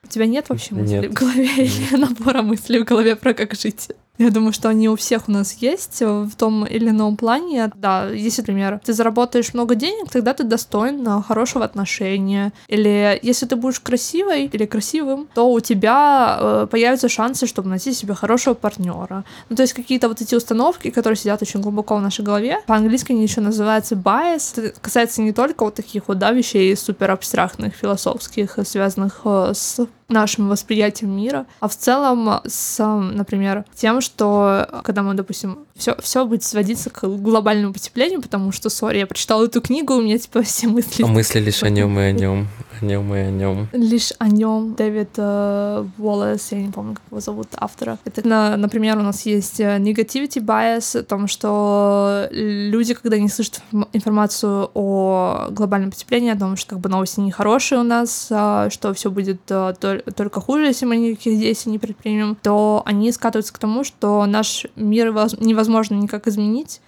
У 0.05 0.09
тебя 0.09 0.27
нет 0.27 0.49
вообще 0.49 0.75
мыслей 0.75 1.01
Нет. 1.01 1.11
в 1.11 1.15
голове 1.15 1.47
или 1.65 1.97
набора 1.97 2.43
мыслей 2.43 2.81
в 2.81 2.85
голове 2.85 3.17
про 3.17 3.35
как 3.35 3.55
жить? 3.55 3.89
Я 4.19 4.31
думаю, 4.31 4.53
что 4.53 4.69
они 4.69 4.91
у 4.91 4.97
всех 4.97 5.29
у 5.29 5.33
нас 5.33 5.55
есть 5.55 6.03
э, 6.03 6.07
в 6.07 6.37
том 6.37 6.67
или 6.67 6.91
ином 6.91 7.17
плане. 7.17 7.71
Да, 7.75 8.09
если, 8.11 8.43
например, 8.43 8.79
ты 8.85 8.93
заработаешь 8.93 9.55
много 9.55 9.75
денег, 9.75 10.11
тогда 10.11 10.35
ты 10.35 10.45
достоин 10.45 11.07
э, 11.09 11.23
хорошего 11.23 11.65
отношения. 11.65 12.53
Или 12.69 13.19
если 13.23 13.47
ты 13.47 13.57
будешь 13.57 13.81
красивой 13.81 14.45
или 14.45 14.67
красивым, 14.67 15.29
то 15.35 15.51
у 15.51 15.61
тебя 15.61 16.37
э, 16.39 16.67
появятся 16.71 17.09
шансы, 17.09 17.47
чтобы 17.47 17.71
найти 17.71 17.95
себе 17.95 18.15
хорошего 18.15 18.53
партнера. 18.53 19.25
Ну, 19.49 19.57
то 19.57 19.63
есть 19.63 19.73
какие-то 19.73 20.09
вот 20.09 20.21
эти 20.21 20.35
установки, 20.35 20.91
которые 20.91 21.17
сидят 21.17 21.41
очень 21.41 21.63
глубоко 21.63 21.97
в 21.97 22.03
нашей 22.03 22.23
голове. 22.23 22.59
По-английски 22.67 23.13
они 23.13 23.23
еще 23.23 23.41
называются 23.41 23.95
bias. 23.95 24.61
Это 24.61 24.79
касается 24.79 25.23
не 25.23 25.33
только 25.33 25.65
вот 25.65 25.75
таких 25.75 26.09
вот, 26.09 26.19
да, 26.19 26.33
вещей 26.33 26.77
супер 26.77 27.11
абстрактных, 27.13 27.75
философских, 27.75 28.59
связанных 28.65 29.23
э, 29.25 29.53
с 29.55 29.87
нашим 30.13 30.49
восприятием 30.49 31.17
мира, 31.17 31.47
а 31.61 31.69
в 31.69 31.77
целом 31.77 32.41
с, 32.47 32.85
например, 32.85 33.65
тем, 33.75 34.01
что 34.01 34.69
когда 34.85 35.03
мы, 35.03 35.15
допустим, 35.15 35.59
все, 35.83 35.97
все 36.01 36.25
будет 36.25 36.45
сводиться 36.45 36.91
к 36.91 37.03
глобальному 37.07 37.73
потеплению, 37.73 38.23
потому 38.23 38.53
что, 38.53 38.71
сори, 38.71 38.99
я 38.99 39.07
прочитала 39.07 39.45
эту 39.47 39.61
книгу, 39.61 39.95
у 39.95 40.01
меня 40.01 40.17
типа 40.19 40.43
все 40.43 40.69
мысли 40.69 41.03
А 41.03 41.07
мысли 41.09 41.41
лишь 41.41 41.63
о 41.65 41.69
нем 41.71 41.99
и 41.99 42.03
о 42.03 42.13
нем, 42.13 42.47
о 42.81 42.85
нем 42.85 43.15
и 43.15 43.19
о 43.19 43.31
нем. 43.31 43.69
лишь 43.73 44.13
о 44.19 44.29
нем 44.29 44.75
Дэвид 44.75 45.11
э, 45.17 45.85
Уоллес, 45.99 46.53
я 46.53 46.63
не 46.63 46.71
помню, 46.71 46.95
как 46.95 47.03
его 47.11 47.21
зовут 47.21 47.49
автора. 47.57 47.99
Это, 48.05 48.27
на- 48.27 48.57
например, 48.57 48.97
у 48.99 49.03
нас 49.03 49.27
есть 49.27 49.59
э, 49.61 49.79
negativity 49.79 50.41
bias, 50.41 50.99
о 51.01 51.03
том, 51.03 51.27
что 51.27 52.29
люди, 52.31 52.95
когда 52.95 53.19
не 53.19 53.29
слышат 53.29 53.61
информ- 53.73 53.89
информацию 53.93 54.71
о 54.75 55.49
глобальном 55.51 55.91
потеплении, 55.91 56.31
о 56.31 56.39
том, 56.39 56.57
что 56.57 56.71
как 56.71 56.81
бы 56.81 56.89
новости 56.89 57.21
нехорошие 57.21 57.81
у 57.81 57.85
нас, 57.85 58.29
а, 58.31 58.71
что 58.71 58.95
все 58.95 59.11
будет 59.11 59.41
э, 59.51 59.75
тол- 59.81 60.03
только 60.13 60.41
хуже, 60.41 60.67
если 60.67 60.87
мы 60.87 60.97
никаких 60.97 61.39
действий 61.39 61.73
не 61.73 61.79
предпримем, 61.79 62.37
то 62.43 62.83
они 62.87 63.11
скатываются 63.13 63.53
к 63.53 63.59
тому, 63.59 63.83
что 63.85 64.25
наш 64.27 64.67
мир 64.77 65.11
воз- 65.13 65.37
невозможно 65.73 65.95
никак 65.95 66.29
изменить, 66.29 66.81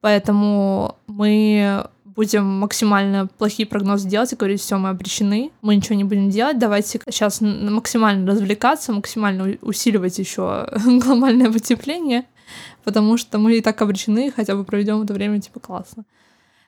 поэтому 0.00 0.96
мы 1.06 1.86
будем 2.04 2.44
максимально 2.44 3.28
плохие 3.38 3.66
прогнозы 3.66 4.08
делать 4.08 4.32
и 4.32 4.36
говорить, 4.36 4.60
все, 4.60 4.76
мы 4.78 4.90
обречены, 4.90 5.50
мы 5.62 5.76
ничего 5.76 5.94
не 5.96 6.04
будем 6.04 6.30
делать, 6.30 6.58
давайте 6.58 7.00
сейчас 7.06 7.40
максимально 7.40 8.26
развлекаться, 8.30 8.92
максимально 8.92 9.56
усиливать 9.62 10.18
еще 10.18 10.68
глобальное 10.84 11.52
потепление, 11.52 12.24
потому 12.84 13.16
что 13.16 13.38
мы 13.38 13.58
и 13.58 13.60
так 13.60 13.80
обречены, 13.82 14.32
хотя 14.34 14.54
бы 14.54 14.64
проведем 14.64 15.02
это 15.02 15.12
время 15.14 15.40
типа 15.40 15.60
классно. 15.60 16.04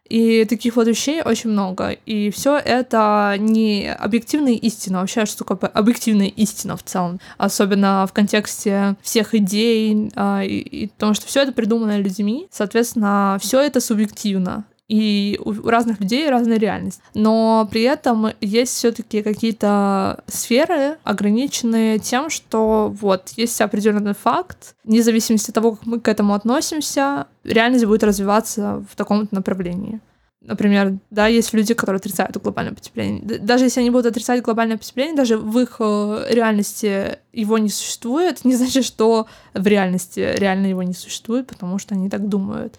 И 0.09 0.45
таких 0.45 0.77
вот 0.77 0.89
вещей 0.89 1.23
очень 1.23 1.51
много. 1.51 1.91
И 1.91 2.31
все 2.31 2.57
это 2.59 3.37
не 3.39 3.91
объективная 3.93 4.55
истина. 4.55 5.01
Вообще, 5.01 5.25
что 5.25 5.45
такое 5.45 5.71
объективная 5.71 6.29
истина 6.29 6.77
в 6.77 6.83
целом? 6.83 7.19
Особенно 7.39 8.07
в 8.07 8.13
контексте 8.13 8.97
всех 9.01 9.35
идей 9.35 10.11
а, 10.15 10.43
и, 10.43 10.59
и 10.59 10.87
потому 10.89 11.15
что 11.15 11.27
все 11.27 11.43
это 11.43 11.53
придумано 11.53 11.99
людьми. 11.99 12.47
Соответственно, 12.51 13.39
все 13.41 13.61
это 13.61 13.81
субъективно. 13.81 14.65
И 14.93 15.41
у 15.43 15.71
разных 15.71 16.01
людей 16.01 16.29
разная 16.29 16.59
реальность. 16.59 17.01
Но 17.15 17.67
при 17.71 17.81
этом 17.81 18.29
есть 18.43 18.75
все-таки 18.75 19.23
какие-то 19.23 20.23
сферы, 20.27 20.99
ограниченные 21.03 21.99
тем, 21.99 22.29
что 22.29 22.95
вот 23.01 23.31
есть 23.39 23.59
определенный 23.63 24.13
факт, 24.13 24.75
вне 24.85 25.03
зависимости 25.03 25.49
от 25.49 25.55
того, 25.55 25.77
как 25.77 25.87
мы 25.87 25.99
к 25.99 26.09
этому 26.09 26.35
относимся, 26.35 27.27
реальность 27.43 27.87
будет 27.87 28.05
развиваться 28.05 28.85
в 28.91 28.95
таком-то 28.95 29.35
направлении. 29.35 29.99
Например, 30.45 30.99
да, 31.11 31.29
есть 31.29 31.53
люди, 31.53 31.73
которые 31.73 31.99
отрицают 31.99 32.37
глобальное 32.37 32.75
потепление. 32.75 33.23
Даже 33.39 33.65
если 33.65 33.81
они 33.81 33.91
будут 33.91 34.07
отрицать 34.07 34.43
глобальное 34.43 34.77
потепление, 34.77 35.15
даже 35.15 35.39
в 35.39 35.57
их 35.59 35.77
э, 35.79 36.27
реальности 36.31 37.19
его 37.33 37.59
не 37.59 37.69
существует, 37.69 38.45
не 38.45 38.57
значит, 38.57 38.85
что 38.85 39.29
в 39.55 39.65
реальности 39.65 40.35
реально 40.37 40.67
его 40.67 40.83
не 40.83 40.95
существует, 40.95 41.47
потому 41.47 41.79
что 41.79 41.95
они 41.95 42.11
так 42.11 42.29
думают. 42.29 42.75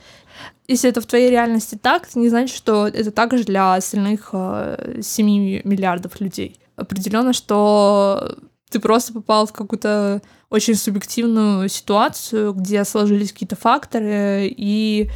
Если 0.67 0.89
это 0.89 1.01
в 1.01 1.05
твоей 1.05 1.29
реальности 1.29 1.77
так, 1.81 2.07
это 2.07 2.19
не 2.19 2.29
значит, 2.29 2.55
что 2.55 2.87
это 2.87 3.11
так 3.11 3.37
же 3.37 3.43
для 3.43 3.75
остальных 3.75 4.29
э, 4.33 5.01
7 5.01 5.27
миллиардов 5.63 6.21
людей. 6.21 6.59
Определенно, 6.75 7.33
что 7.33 8.37
ты 8.69 8.79
просто 8.79 9.13
попал 9.13 9.45
в 9.45 9.53
какую-то 9.53 10.21
очень 10.49 10.75
субъективную 10.75 11.69
ситуацию, 11.69 12.53
где 12.53 12.85
сложились 12.85 13.33
какие-то 13.33 13.55
факторы, 13.55 14.47
и 14.47 15.09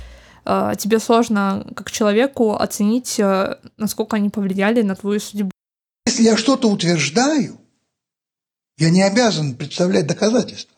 э, 0.46 0.74
тебе 0.78 1.00
сложно 1.00 1.66
как 1.76 1.92
человеку 1.92 2.54
оценить, 2.56 3.20
э, 3.20 3.58
насколько 3.78 4.18
они 4.18 4.30
повлияли 4.30 4.82
на 4.82 4.96
твою 4.96 5.20
судьбу. 5.20 5.52
Если 6.06 6.24
я 6.24 6.38
что-то 6.38 6.70
утверждаю, 6.70 7.60
я 8.78 8.90
не 8.90 9.02
обязан 9.02 9.56
представлять 9.56 10.08
доказательства. 10.08 10.78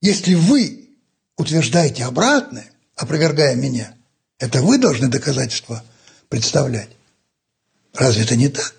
Если 0.00 0.34
вы 0.34 0.90
утверждаете 1.36 2.04
обратное, 2.04 2.70
опровергая 2.96 3.54
меня, 3.54 3.94
это 4.38 4.62
вы 4.62 4.78
должны 4.78 5.08
доказательства 5.08 5.82
представлять. 6.28 6.88
Разве 7.94 8.24
это 8.24 8.36
не 8.36 8.48
так? 8.48 8.74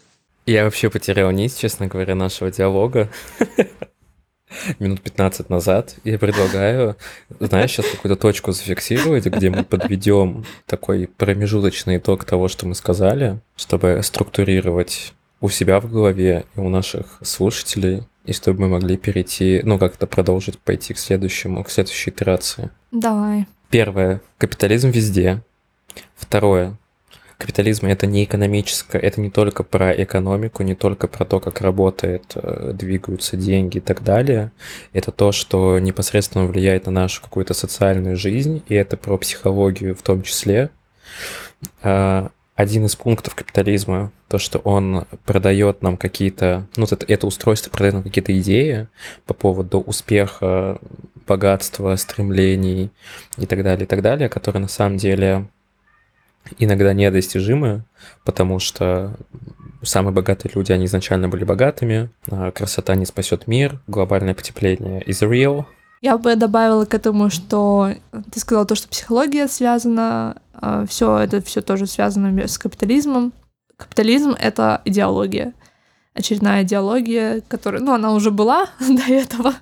Я 0.46 0.64
вообще 0.64 0.90
потерял 0.90 1.32
нить, 1.32 1.58
честно 1.58 1.88
говоря, 1.88 2.16
нашего 2.16 2.52
диалога. 2.52 3.10
Минут 4.80 5.02
15 5.02 5.50
назад. 5.50 5.96
Я 6.04 6.18
предлагаю, 6.18 6.96
знаешь, 7.40 7.72
сейчас 7.72 7.88
какую-то 7.88 8.20
точку 8.20 8.52
зафиксировать, 8.54 9.26
где 9.26 9.50
мы 9.50 9.64
подведем 9.64 10.46
такой 10.66 11.08
промежуточный 11.08 11.98
итог 11.98 12.24
того, 12.24 12.48
что 12.48 12.66
мы 12.66 12.76
сказали, 12.76 13.40
чтобы 13.56 14.00
структурировать 14.04 15.14
у 15.42 15.50
себя 15.50 15.80
в 15.80 15.92
голове 15.92 16.46
и 16.56 16.60
у 16.60 16.70
наших 16.70 17.20
слушателей, 17.24 18.04
и 18.26 18.34
чтобы 18.34 18.62
мы 18.62 18.70
могли 18.70 18.98
перейти, 18.98 19.62
ну, 19.64 19.78
как-то 19.78 20.08
продолжить 20.08 20.58
пойти 20.60 20.94
к 20.94 21.00
следующему, 21.00 21.64
к 21.64 21.70
следующей 21.70 22.12
итерации. 22.12 22.70
Давай. 22.92 23.48
Первое. 23.70 24.22
Капитализм 24.38 24.90
везде. 24.90 25.42
Второе. 26.16 26.78
Капитализм 27.38 27.86
это 27.86 28.08
не 28.08 28.24
экономическое, 28.24 28.98
это 28.98 29.22
не 29.22 29.30
только 29.30 29.64
про 29.64 29.92
экономику, 29.92 30.64
не 30.64 30.74
только 30.74 31.08
про 31.08 31.24
то, 31.24 31.40
как 31.40 31.62
работает, 31.62 32.32
э, 32.34 32.72
двигаются 32.74 33.38
деньги 33.38 33.78
и 33.78 33.82
так 33.82 34.04
далее. 34.04 34.52
Это 34.92 35.12
то, 35.12 35.32
что 35.32 35.78
непосредственно 35.78 36.46
влияет 36.46 36.88
на 36.88 36.92
нашу 36.92 37.22
какую-то 37.22 37.54
социальную 37.54 38.18
жизнь, 38.18 38.64
и 38.68 38.74
это 38.74 38.98
про 38.98 39.18
психологию 39.20 39.96
в 39.96 40.02
том 40.02 40.24
числе. 40.24 40.72
А, 41.84 42.32
Один 42.58 42.86
из 42.86 42.96
пунктов 42.96 43.36
капитализма, 43.36 44.12
то, 44.28 44.40
что 44.40 44.58
он 44.58 45.06
продает 45.26 45.84
нам 45.84 45.96
какие-то, 45.96 46.66
ну, 46.76 46.86
это, 46.86 47.06
это 47.08 47.28
устройство 47.28 47.70
продает 47.70 47.94
нам 47.94 48.04
какие-то 48.04 48.38
идеи 48.40 48.88
по 49.28 49.36
поводу 49.36 49.80
успеха, 49.80 50.80
богатства, 51.28 51.96
стремлений 51.98 52.90
и 53.38 53.46
так 53.46 53.64
далее, 53.64 53.86
и 53.86 53.88
так 53.88 54.02
далее, 54.02 54.28
которые 54.28 54.62
на 54.64 54.68
самом 54.68 54.98
деле 54.98 55.48
иногда 56.58 56.94
недостижимы, 56.94 57.84
потому 58.26 58.58
что 58.58 59.16
самые 59.84 60.14
богатые 60.14 60.52
люди, 60.56 60.72
они 60.72 60.86
изначально 60.86 61.30
были 61.30 61.44
богатыми, 61.44 62.10
а 62.32 62.50
красота 62.50 62.96
не 62.96 63.06
спасет 63.06 63.46
мир, 63.46 63.80
глобальное 63.86 64.34
потепление 64.34 65.04
is 65.04 65.22
real. 65.22 65.66
Я 66.02 66.18
бы 66.18 66.36
добавила 66.36 66.86
к 66.86 66.94
этому, 66.94 67.30
что 67.30 67.92
ты 68.32 68.40
сказала 68.40 68.66
то, 68.66 68.76
что 68.76 68.88
психология 68.88 69.48
связана, 69.48 70.38
все 70.88 71.18
это 71.18 71.42
все 71.42 71.62
тоже 71.62 71.88
связано 71.88 72.48
с 72.48 72.58
капитализмом. 72.58 73.34
Капитализм— 73.78 74.36
это 74.40 74.82
идеология. 74.86 75.54
очередная 76.14 76.64
идеология, 76.64 77.42
которая, 77.48 77.82
ну, 77.82 77.94
она 77.94 78.14
уже 78.14 78.32
была 78.32 78.68
до 78.80 79.12
этого 79.12 79.54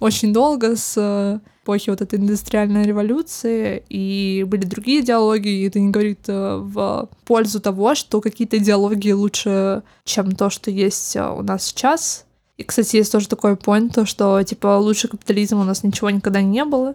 очень 0.00 0.32
долго 0.32 0.76
с 0.76 1.40
эпохи 1.66 1.90
вот 1.90 2.00
этой 2.00 2.20
индустриальной 2.20 2.84
революции, 2.84 3.82
и 3.88 4.44
были 4.46 4.64
другие 4.64 5.00
идеологии, 5.00 5.62
и 5.62 5.66
это 5.66 5.80
не 5.80 5.90
говорит 5.90 6.20
э, 6.28 6.58
в 6.58 7.08
пользу 7.24 7.60
того, 7.60 7.96
что 7.96 8.20
какие-то 8.20 8.58
идеологии 8.58 9.10
лучше, 9.10 9.82
чем 10.04 10.30
то, 10.32 10.48
что 10.48 10.70
есть 10.70 11.16
э, 11.16 11.28
у 11.28 11.42
нас 11.42 11.64
сейчас. 11.64 12.25
И, 12.56 12.64
кстати, 12.64 12.96
есть 12.96 13.12
тоже 13.12 13.28
такой 13.28 13.52
point, 13.52 13.92
то, 13.92 14.06
что, 14.06 14.42
типа, 14.42 14.78
лучше 14.78 15.08
капитализма 15.08 15.60
у 15.60 15.64
нас 15.64 15.82
ничего 15.82 16.10
никогда 16.10 16.40
не 16.40 16.64
было, 16.64 16.94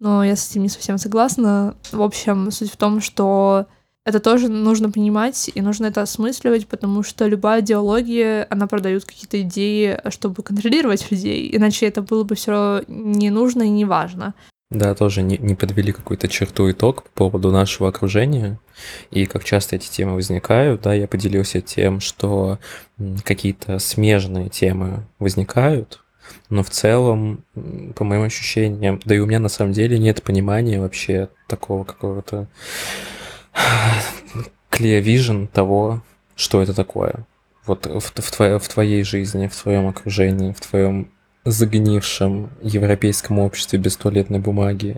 но 0.00 0.24
я 0.24 0.36
с 0.36 0.50
этим 0.50 0.62
не 0.62 0.68
совсем 0.68 0.98
согласна. 0.98 1.76
В 1.92 2.02
общем, 2.02 2.50
суть 2.50 2.72
в 2.72 2.76
том, 2.76 3.00
что 3.00 3.66
это 4.04 4.20
тоже 4.20 4.48
нужно 4.48 4.90
понимать 4.90 5.50
и 5.52 5.60
нужно 5.60 5.86
это 5.86 6.02
осмысливать, 6.02 6.68
потому 6.68 7.02
что 7.02 7.26
любая 7.26 7.60
идеология, 7.60 8.46
она 8.50 8.66
продает 8.66 9.04
какие-то 9.04 9.40
идеи, 9.40 10.00
чтобы 10.10 10.42
контролировать 10.42 11.10
людей, 11.10 11.50
иначе 11.52 11.86
это 11.86 12.02
было 12.02 12.22
бы 12.22 12.34
все 12.34 12.82
не 12.86 13.30
нужно 13.30 13.64
и 13.64 13.68
не 13.68 13.84
важно. 13.84 14.34
Да, 14.70 14.94
тоже 14.96 15.22
не, 15.22 15.38
не 15.38 15.54
подвели 15.54 15.92
какую-то 15.92 16.26
черту 16.26 16.68
итог 16.70 17.04
по 17.04 17.10
поводу 17.10 17.52
нашего 17.52 17.88
окружения. 17.88 18.58
И 19.12 19.24
как 19.26 19.44
часто 19.44 19.76
эти 19.76 19.88
темы 19.88 20.14
возникают, 20.14 20.82
да, 20.82 20.92
я 20.92 21.06
поделился 21.06 21.60
тем, 21.60 22.00
что 22.00 22.58
какие-то 23.24 23.78
смежные 23.78 24.48
темы 24.48 25.06
возникают, 25.20 26.00
но 26.50 26.64
в 26.64 26.70
целом, 26.70 27.44
по 27.94 28.02
моим 28.02 28.22
ощущениям, 28.22 29.00
да 29.04 29.14
и 29.14 29.18
у 29.20 29.26
меня 29.26 29.38
на 29.38 29.48
самом 29.48 29.72
деле 29.72 30.00
нет 30.00 30.24
понимания 30.24 30.80
вообще 30.80 31.28
такого 31.46 31.84
какого-то 31.84 32.48
clear 34.72 35.00
vision 35.00 35.46
того, 35.46 36.02
что 36.34 36.60
это 36.60 36.74
такое. 36.74 37.24
Вот 37.66 37.86
в, 37.86 38.00
в, 38.00 38.30
твоей, 38.32 38.58
в 38.58 38.68
твоей 38.68 39.04
жизни, 39.04 39.46
в 39.46 39.56
твоем 39.56 39.86
окружении, 39.86 40.52
в 40.52 40.60
твоем 40.60 41.10
загнившем 41.50 42.50
европейском 42.62 43.38
обществе 43.38 43.78
без 43.78 43.96
туалетной 43.96 44.38
бумаги. 44.38 44.96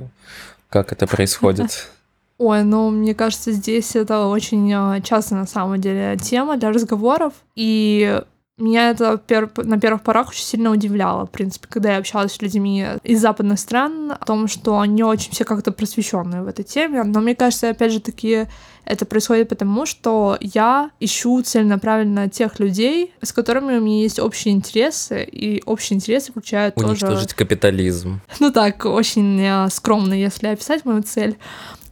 Как 0.69 0.93
это 0.93 1.07
происходит? 1.07 1.89
Ой, 2.39 2.63
ну, 2.63 2.91
мне 2.91 3.15
кажется, 3.15 3.51
здесь 3.53 3.97
это 3.97 4.27
очень 4.27 4.73
а, 4.73 5.01
часто 5.01 5.35
на 5.35 5.47
самом 5.47 5.81
деле 5.81 6.17
тема 6.17 6.57
для 6.57 6.71
разговоров. 6.71 7.33
И 7.57 8.21
меня 8.59 8.91
это 8.91 9.19
пер... 9.19 9.51
на 9.57 9.79
первых 9.79 10.03
порах 10.03 10.31
очень 10.31 10.45
сильно 10.45 10.71
удивляло, 10.71 11.27
в 11.27 11.31
принципе, 11.31 11.67
когда 11.69 11.93
я 11.93 11.99
общалась 11.99 12.33
с 12.33 12.43
людьми 12.43 12.85
из 13.05 13.21
западных 13.21 13.59
стран, 13.59 14.13
о 14.13 14.25
том, 14.25 14.49
что 14.49 14.79
они 14.81 15.03
очень 15.03 15.33
все 15.33 15.45
как-то 15.45 15.73
просвещенные 15.73 16.43
в 16.43 16.47
этой 16.49 16.65
теме. 16.65 17.03
Но 17.05 17.21
мне 17.21 17.35
кажется, 17.35 17.71
опять 17.71 17.93
же 17.93 18.01
таки, 18.01 18.47
это 18.85 19.05
происходит 19.05 19.51
потому, 19.51 19.85
что 19.85 20.39
я 20.41 20.91
ищу 20.99 21.43
целенаправленно 21.43 22.29
тех 22.29 22.59
людей, 22.59 23.13
с 23.21 23.33
которыми 23.33 23.77
у 23.77 23.81
меня 23.81 24.03
есть 24.03 24.19
общие 24.19 24.55
интересы, 24.55 25.25
и 25.25 25.63
общие 25.67 25.97
интересы 25.97 26.33
включают 26.33 26.75
Уничтожить 26.77 27.01
тоже... 27.01 27.13
Уничтожить 27.13 27.35
капитализм. 27.35 28.21
Ну 28.41 28.51
так, 28.51 28.87
очень 28.87 29.41
э, 29.41 29.69
скромно, 29.71 30.15
если 30.15 30.47
описать 30.49 30.85
мою 30.85 31.03
цель 31.03 31.37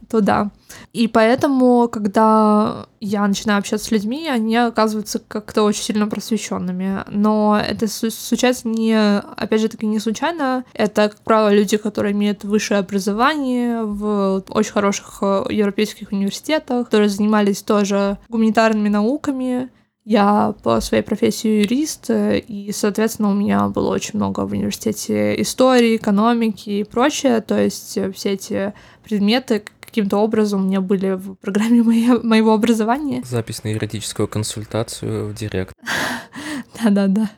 то 0.09 0.21
да. 0.21 0.51
И 0.93 1.07
поэтому, 1.07 1.89
когда 1.91 2.87
я 2.99 3.27
начинаю 3.27 3.59
общаться 3.59 3.87
с 3.87 3.91
людьми, 3.91 4.27
они 4.27 4.55
оказываются 4.55 5.19
как-то 5.19 5.63
очень 5.63 5.83
сильно 5.83 6.07
просвещенными. 6.07 7.03
Но 7.09 7.59
это 7.59 7.87
случается 7.87 8.67
не, 8.67 8.97
опять 9.19 9.61
же 9.61 9.69
таки, 9.69 9.85
не 9.85 9.99
случайно. 9.99 10.65
Это, 10.73 11.09
как 11.09 11.21
правило, 11.21 11.53
люди, 11.53 11.77
которые 11.77 12.13
имеют 12.13 12.43
высшее 12.43 12.79
образование 12.79 13.83
в 13.83 14.43
очень 14.49 14.71
хороших 14.71 15.19
э, 15.21 15.45
европейских 15.49 16.11
университетах, 16.11 16.85
которые 16.85 17.09
занимались 17.09 17.61
тоже 17.61 18.17
гуманитарными 18.29 18.89
науками, 18.89 19.69
я 20.09 20.55
по 20.63 20.79
своей 20.79 21.03
профессии 21.03 21.63
юрист, 21.63 22.09
э, 22.09 22.39
и, 22.39 22.71
соответственно, 22.71 23.29
у 23.29 23.33
меня 23.33 23.67
было 23.67 23.89
очень 23.89 24.15
много 24.15 24.45
в 24.45 24.53
университете 24.53 25.39
истории, 25.41 25.97
экономики 25.97 26.69
и 26.69 26.83
прочее. 26.85 27.41
То 27.41 27.61
есть 27.61 27.97
э, 27.97 28.09
все 28.13 28.31
эти 28.31 28.73
предметы 29.03 29.65
каким-то 29.97 30.17
образом 30.17 30.61
у 30.61 30.67
меня 30.67 30.79
были 30.79 31.13
в 31.13 31.33
программе 31.35 31.81
моего, 31.81 32.19
моего 32.21 32.53
образования. 32.53 33.23
Запись 33.25 33.63
на 33.63 33.69
юридическую 33.69 34.27
консультацию 34.27 35.29
в 35.29 35.33
директ. 35.33 35.73
Да-да-да. 36.83 37.31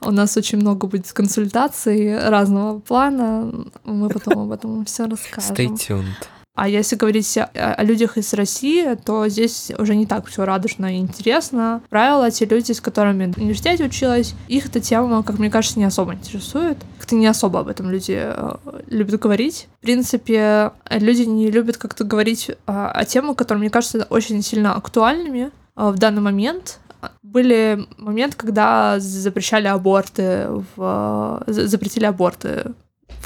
У 0.00 0.12
нас 0.12 0.36
очень 0.36 0.58
много 0.58 0.86
будет 0.86 1.12
консультаций 1.12 2.16
разного 2.16 2.78
плана. 2.78 3.52
Мы 3.82 4.08
потом 4.08 4.38
об 4.38 4.52
этом 4.52 4.84
все 4.84 5.08
расскажем. 5.08 5.56
Stay 5.56 5.66
tuned. 5.74 6.28
А 6.56 6.68
если 6.68 6.96
говорить 6.96 7.36
о, 7.36 7.82
людях 7.84 8.16
из 8.16 8.32
России, 8.32 8.96
то 9.04 9.28
здесь 9.28 9.70
уже 9.78 9.94
не 9.94 10.06
так 10.06 10.26
все 10.26 10.46
радужно 10.46 10.96
и 10.96 10.98
интересно. 10.98 11.82
Правило, 11.90 12.30
те 12.30 12.46
люди, 12.46 12.72
с 12.72 12.80
которыми 12.80 13.30
в 13.30 13.38
университете 13.38 13.84
училась, 13.84 14.34
их 14.48 14.66
эта 14.66 14.80
тема, 14.80 15.22
как 15.22 15.38
мне 15.38 15.50
кажется, 15.50 15.78
не 15.78 15.84
особо 15.84 16.14
интересует. 16.14 16.78
Как-то 16.98 17.14
не 17.14 17.26
особо 17.26 17.60
об 17.60 17.68
этом 17.68 17.90
люди 17.90 18.18
э, 18.18 18.56
любят 18.88 19.20
говорить. 19.20 19.68
В 19.80 19.82
принципе, 19.82 20.72
люди 20.90 21.22
не 21.22 21.50
любят 21.50 21.76
как-то 21.76 22.04
говорить 22.04 22.50
о, 22.64 22.90
о 22.90 23.04
темах, 23.04 23.36
которые, 23.36 23.60
мне 23.60 23.70
кажется, 23.70 24.06
очень 24.08 24.40
сильно 24.42 24.74
актуальными 24.74 25.50
э, 25.76 25.90
в 25.90 25.98
данный 25.98 26.22
момент. 26.22 26.80
Были 27.22 27.86
моменты, 27.98 28.34
когда 28.38 28.98
запрещали 28.98 29.66
аборты, 29.66 30.48
в, 30.74 31.44
запретили 31.46 32.06
аборты 32.06 32.72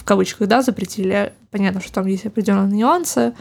в 0.01 0.05
кавычках, 0.05 0.49
да, 0.49 0.63
запретили. 0.63 1.35
Понятно, 1.51 1.81
что 1.81 1.93
там 1.93 2.07
есть 2.07 2.25
определенные 2.25 2.79
нюансы. 2.79 3.35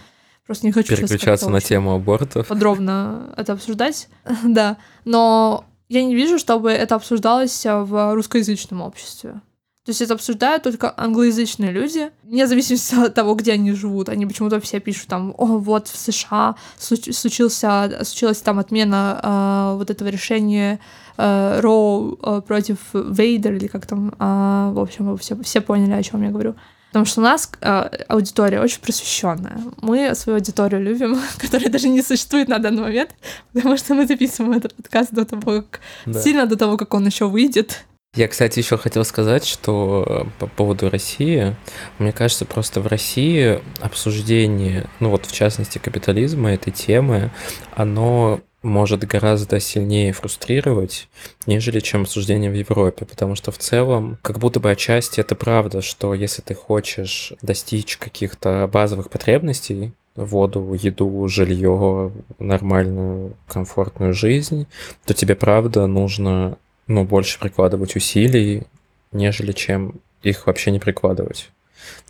Просто 0.46 0.66
не 0.66 0.74
хочу 0.74 0.96
переключаться 0.96 1.50
на 1.50 1.62
тему 1.62 1.94
абортов. 1.94 2.48
Подробно 2.48 3.34
это 3.38 3.54
обсуждать, 3.54 4.10
да. 4.44 4.78
Но 5.06 5.64
я 5.88 6.04
не 6.04 6.16
вижу, 6.16 6.38
чтобы 6.38 6.72
это 6.72 6.96
обсуждалось 6.96 7.66
в 7.66 8.14
русскоязычном 8.14 8.82
обществе. 8.82 9.42
То 9.90 9.92
есть 9.92 10.04
это 10.04 10.14
обсуждают 10.14 10.62
только 10.62 10.94
англоязычные 10.96 11.72
люди, 11.72 12.12
вне 12.22 12.46
зависимости 12.46 12.94
от 12.94 13.16
того, 13.16 13.34
где 13.34 13.54
они 13.54 13.72
живут. 13.72 14.08
Они 14.10 14.28
почему-то 14.28 14.62
все 14.62 14.80
пишут 14.80 15.08
там, 15.08 15.34
о, 15.36 15.58
вот 15.58 15.88
в 15.88 15.98
США 15.98 16.54
случился, 16.78 17.98
случилась 18.04 18.40
там 18.42 18.60
отмена 18.60 19.20
э, 19.24 19.78
вот 19.78 19.90
этого 19.90 20.10
решения 20.10 20.80
э, 21.18 21.60
Роу 21.62 22.20
э, 22.22 22.42
против 22.46 22.78
Вейдер, 22.94 23.56
или 23.56 23.66
как 23.66 23.88
там, 23.88 24.10
э, 24.10 24.72
в 24.76 24.80
общем, 24.80 25.10
вы 25.10 25.18
все, 25.18 25.36
все 25.42 25.60
поняли, 25.60 25.94
о 25.94 26.04
чем 26.04 26.22
я 26.22 26.30
говорю. 26.30 26.54
Потому 26.90 27.06
что 27.06 27.22
у 27.22 27.24
нас 27.24 27.52
э, 27.62 27.90
аудитория 28.10 28.62
очень 28.62 28.82
просвещенная. 28.82 29.60
Мы 29.82 30.14
свою 30.14 30.38
аудиторию 30.38 30.84
любим, 30.84 31.18
которая 31.40 31.70
даже 31.70 31.90
не 31.90 32.04
существует 32.04 32.48
на 32.48 32.60
данный 32.60 32.84
момент, 32.84 33.16
потому 33.54 33.76
что 33.76 33.96
мы 33.96 34.06
записываем 34.06 34.54
этот 34.54 34.76
подкаст 34.76 35.12
до 35.14 35.26
того, 35.26 35.64
как 35.64 35.82
да. 36.06 36.22
сильно 36.22 36.46
до 36.46 36.58
того, 36.58 36.78
как 36.78 36.94
он 36.94 37.08
еще 37.08 37.28
выйдет. 37.28 37.86
Я, 38.16 38.28
кстати, 38.28 38.58
еще 38.58 38.76
хотел 38.78 39.06
сказать, 39.06 39.46
что 39.46 40.04
э, 40.08 40.40
по 40.40 40.48
поводу 40.48 40.90
России, 40.90 41.56
мне 42.00 42.12
кажется, 42.12 42.44
просто 42.44 42.82
в 42.82 42.88
России 42.88 43.62
обсуждение, 43.82 44.88
ну 45.00 45.12
вот 45.12 45.28
в 45.28 45.32
частности 45.32 45.78
капитализма, 45.78 46.52
этой 46.52 46.72
темы, 46.72 47.32
оно 47.72 48.42
может 48.64 49.06
гораздо 49.06 49.60
сильнее 49.60 50.12
фрустрировать, 50.12 51.08
нежели 51.46 51.80
чем 51.80 52.02
обсуждение 52.02 52.50
в 52.50 52.56
Европе, 52.56 53.06
потому 53.06 53.36
что 53.36 53.52
в 53.52 53.60
целом, 53.60 54.18
как 54.24 54.40
будто 54.40 54.60
бы 54.60 54.72
отчасти 54.72 55.20
это 55.20 55.36
правда, 55.36 55.82
что 55.84 56.16
если 56.16 56.42
ты 56.42 56.56
хочешь 56.56 57.34
достичь 57.44 57.98
каких-то 57.98 58.68
базовых 58.74 59.12
потребностей, 59.12 59.94
воду, 60.16 60.74
еду, 60.74 61.28
жилье, 61.28 62.12
нормальную, 62.40 63.36
комфортную 63.48 64.14
жизнь, 64.14 64.68
то 65.06 65.14
тебе 65.14 65.36
правда 65.36 65.88
нужно 65.88 66.58
ну, 66.90 67.06
больше 67.06 67.40
прикладывать 67.40 67.96
усилий, 67.96 68.64
нежели 69.12 69.54
чем 69.54 70.02
их 70.24 70.48
вообще 70.48 70.72
не 70.72 70.80
прикладывать. 70.80 71.52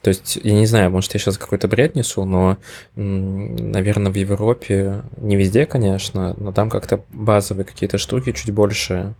То 0.02 0.08
есть, 0.08 0.40
я 0.42 0.54
не 0.54 0.66
знаю, 0.66 0.90
может, 0.90 1.14
я 1.14 1.20
сейчас 1.20 1.38
какой-то 1.38 1.68
бред 1.68 1.96
несу, 1.96 2.24
но, 2.26 2.58
наверное, 2.96 4.12
в 4.12 4.16
Европе, 4.16 5.04
не 5.18 5.36
везде, 5.36 5.66
конечно, 5.66 6.34
но 6.38 6.52
там 6.54 6.70
как-то 6.70 7.04
базовые 7.12 7.66
какие-то 7.66 7.98
штуки 7.98 8.32
чуть 8.32 8.52
больше 8.52 9.14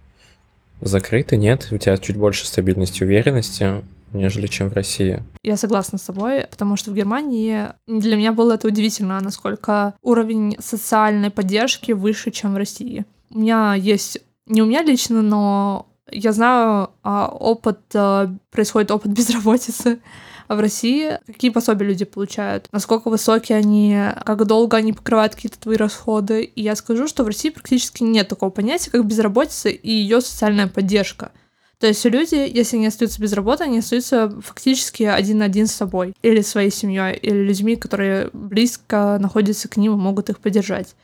закрыты, 0.82 1.36
нет? 1.36 1.68
У 1.72 1.78
тебя 1.78 1.98
чуть 1.98 2.16
больше 2.16 2.48
стабильности, 2.48 3.04
уверенности, 3.04 3.84
нежели 4.14 4.48
чем 4.48 4.70
в 4.70 4.74
России. 4.74 5.22
Я 5.44 5.58
согласна 5.58 5.98
с 5.98 6.04
тобой, 6.04 6.48
потому 6.50 6.78
что 6.78 6.92
в 6.92 6.96
Германии 6.96 7.68
для 7.86 8.16
меня 8.16 8.32
было 8.32 8.54
это 8.54 8.68
удивительно, 8.68 9.20
насколько 9.20 9.94
уровень 10.02 10.56
социальной 10.60 11.30
поддержки 11.30 11.92
выше, 11.92 12.32
чем 12.32 12.54
в 12.54 12.58
России. 12.58 13.06
У 13.30 13.40
меня 13.40 13.76
есть 13.76 14.22
не 14.50 14.62
у 14.62 14.66
меня 14.66 14.84
лично, 14.84 15.22
но 15.22 15.88
я 16.12 16.32
знаю 16.34 16.90
а, 17.04 17.28
опыт, 17.28 17.80
а, 17.94 18.36
происходит 18.52 18.92
опыт 18.92 19.12
безработицы 19.18 20.00
в 20.48 20.60
России, 20.60 21.20
какие 21.28 21.52
пособия 21.52 21.86
люди 21.86 22.06
получают, 22.06 22.68
насколько 22.72 23.10
высокие 23.10 23.60
они, 23.60 23.96
как 24.26 24.46
долго 24.46 24.78
они 24.78 24.94
покрывают 24.94 25.36
какие-то 25.36 25.60
твои 25.60 25.78
расходы. 25.78 26.44
И 26.44 26.64
я 26.64 26.76
скажу, 26.76 27.08
что 27.08 27.24
в 27.24 27.28
России 27.28 27.52
практически 27.52 28.02
нет 28.02 28.28
такого 28.28 28.50
понятия, 28.50 28.90
как 28.90 29.06
безработица 29.06 29.70
и 29.70 29.92
ее 29.92 30.22
социальная 30.22 30.68
поддержка. 30.68 31.32
То 31.80 31.88
есть 31.88 32.04
люди, 32.04 32.36
если 32.36 32.76
они 32.76 32.88
остаются 32.88 33.22
без 33.22 33.32
работы, 33.32 33.64
они 33.64 33.80
остаются 33.80 34.30
фактически 34.42 35.04
один 35.04 35.38
на 35.38 35.46
один 35.46 35.66
с 35.66 35.72
собой, 35.72 36.14
или 36.22 36.42
своей 36.42 36.72
семьей, 36.72 37.16
или 37.16 37.38
людьми, 37.38 37.78
которые 37.78 38.30
близко 38.34 39.18
находятся 39.20 39.70
к 39.70 39.78
ним 39.78 39.94
и 39.94 39.98
могут 39.98 40.30
их 40.30 40.40
поддержать. 40.40 40.96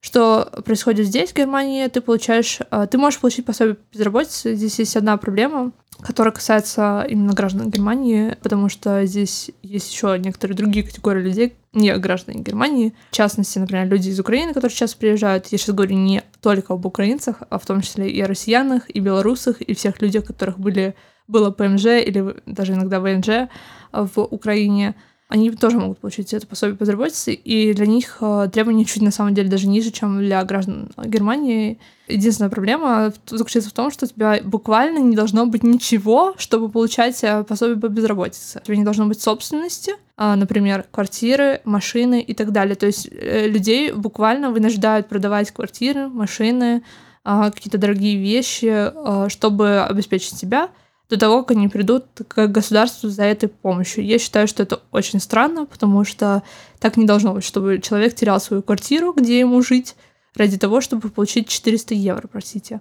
Что 0.00 0.50
происходит 0.64 1.06
здесь, 1.06 1.30
в 1.30 1.36
Германии, 1.36 1.86
ты 1.88 2.00
получаешь... 2.00 2.58
э, 2.70 2.86
Ты 2.90 2.96
можешь 2.96 3.20
получить 3.20 3.44
пособие 3.44 3.74
по 3.74 3.92
безработице. 3.92 4.54
Здесь 4.54 4.78
есть 4.78 4.96
одна 4.96 5.16
проблема, 5.18 5.72
которая 6.00 6.32
касается 6.32 7.06
именно 7.08 7.34
граждан 7.34 7.68
Германии, 7.68 8.34
потому 8.42 8.70
что 8.70 9.04
здесь 9.04 9.50
есть 9.62 9.92
еще 9.92 10.18
некоторые 10.18 10.56
другие 10.56 10.86
категории 10.86 11.22
людей, 11.22 11.54
не 11.74 11.94
граждане 11.98 12.42
Германии. 12.42 12.94
В 13.10 13.14
частности, 13.14 13.58
например, 13.58 13.88
люди 13.88 14.08
из 14.08 14.18
Украины, 14.18 14.54
которые 14.54 14.74
сейчас 14.74 14.94
приезжают. 14.94 15.48
Я 15.48 15.58
сейчас 15.58 15.74
говорю 15.74 15.96
не 15.96 16.22
только 16.40 16.72
об 16.72 16.86
украинцах, 16.86 17.42
а 17.50 17.58
в 17.58 17.66
том 17.66 17.82
числе 17.82 18.08
и 18.10 18.18
о 18.22 18.26
россиянах, 18.26 18.84
и 18.88 19.00
белорусах, 19.00 19.60
и 19.60 19.74
всех 19.74 20.00
людях, 20.00 20.24
которых 20.24 20.58
были, 20.58 20.94
было 21.28 21.50
ПМЖ 21.50 21.84
или 22.04 22.36
даже 22.46 22.72
иногда 22.72 23.00
ВНЖ 23.00 23.50
в 23.92 24.20
Украине 24.20 24.94
они 25.30 25.48
тоже 25.52 25.78
могут 25.78 25.98
получить 25.98 26.34
это 26.34 26.44
пособие 26.44 26.76
по 26.76 26.82
безработице, 26.82 27.32
и 27.32 27.72
для 27.72 27.86
них 27.86 28.16
э, 28.20 28.48
требования 28.52 28.84
чуть 28.84 29.00
на 29.00 29.12
самом 29.12 29.32
деле 29.32 29.48
даже 29.48 29.68
ниже, 29.68 29.92
чем 29.92 30.18
для 30.18 30.42
граждан 30.42 30.90
Германии. 31.04 31.78
Единственная 32.08 32.50
проблема 32.50 33.12
заключается 33.28 33.70
в 33.70 33.72
том, 33.72 33.92
что 33.92 34.06
у 34.06 34.08
тебя 34.08 34.40
буквально 34.42 34.98
не 34.98 35.14
должно 35.14 35.46
быть 35.46 35.62
ничего, 35.62 36.34
чтобы 36.36 36.68
получать 36.68 37.22
э, 37.22 37.44
пособие 37.44 37.78
по 37.78 37.86
безработице. 37.86 38.58
У 38.58 38.66
тебя 38.66 38.76
не 38.78 38.84
должно 38.84 39.06
быть 39.06 39.22
собственности, 39.22 39.92
а, 40.16 40.34
например, 40.34 40.84
квартиры, 40.90 41.60
машины 41.64 42.20
и 42.20 42.34
так 42.34 42.50
далее. 42.50 42.74
То 42.74 42.86
есть 42.86 43.08
э, 43.12 43.46
людей 43.46 43.92
буквально 43.92 44.50
вынуждают 44.50 45.08
продавать 45.08 45.52
квартиры, 45.52 46.08
машины, 46.08 46.82
а, 47.22 47.52
какие-то 47.52 47.78
дорогие 47.78 48.16
вещи, 48.16 48.90
чтобы 49.28 49.82
обеспечить 49.82 50.36
себя 50.36 50.70
до 51.10 51.18
того, 51.18 51.42
как 51.42 51.56
они 51.56 51.68
придут 51.68 52.06
к 52.28 52.46
государству 52.46 53.10
за 53.10 53.24
этой 53.24 53.48
помощью. 53.48 54.04
Я 54.04 54.18
считаю, 54.18 54.46
что 54.46 54.62
это 54.62 54.80
очень 54.92 55.20
странно, 55.20 55.66
потому 55.66 56.04
что 56.04 56.42
так 56.78 56.96
не 56.96 57.04
должно 57.04 57.34
быть, 57.34 57.44
чтобы 57.44 57.80
человек 57.80 58.14
терял 58.14 58.40
свою 58.40 58.62
квартиру, 58.62 59.12
где 59.12 59.40
ему 59.40 59.60
жить, 59.60 59.96
ради 60.36 60.56
того, 60.56 60.80
чтобы 60.80 61.10
получить 61.10 61.48
400 61.48 61.94
евро, 61.94 62.28
простите. 62.28 62.80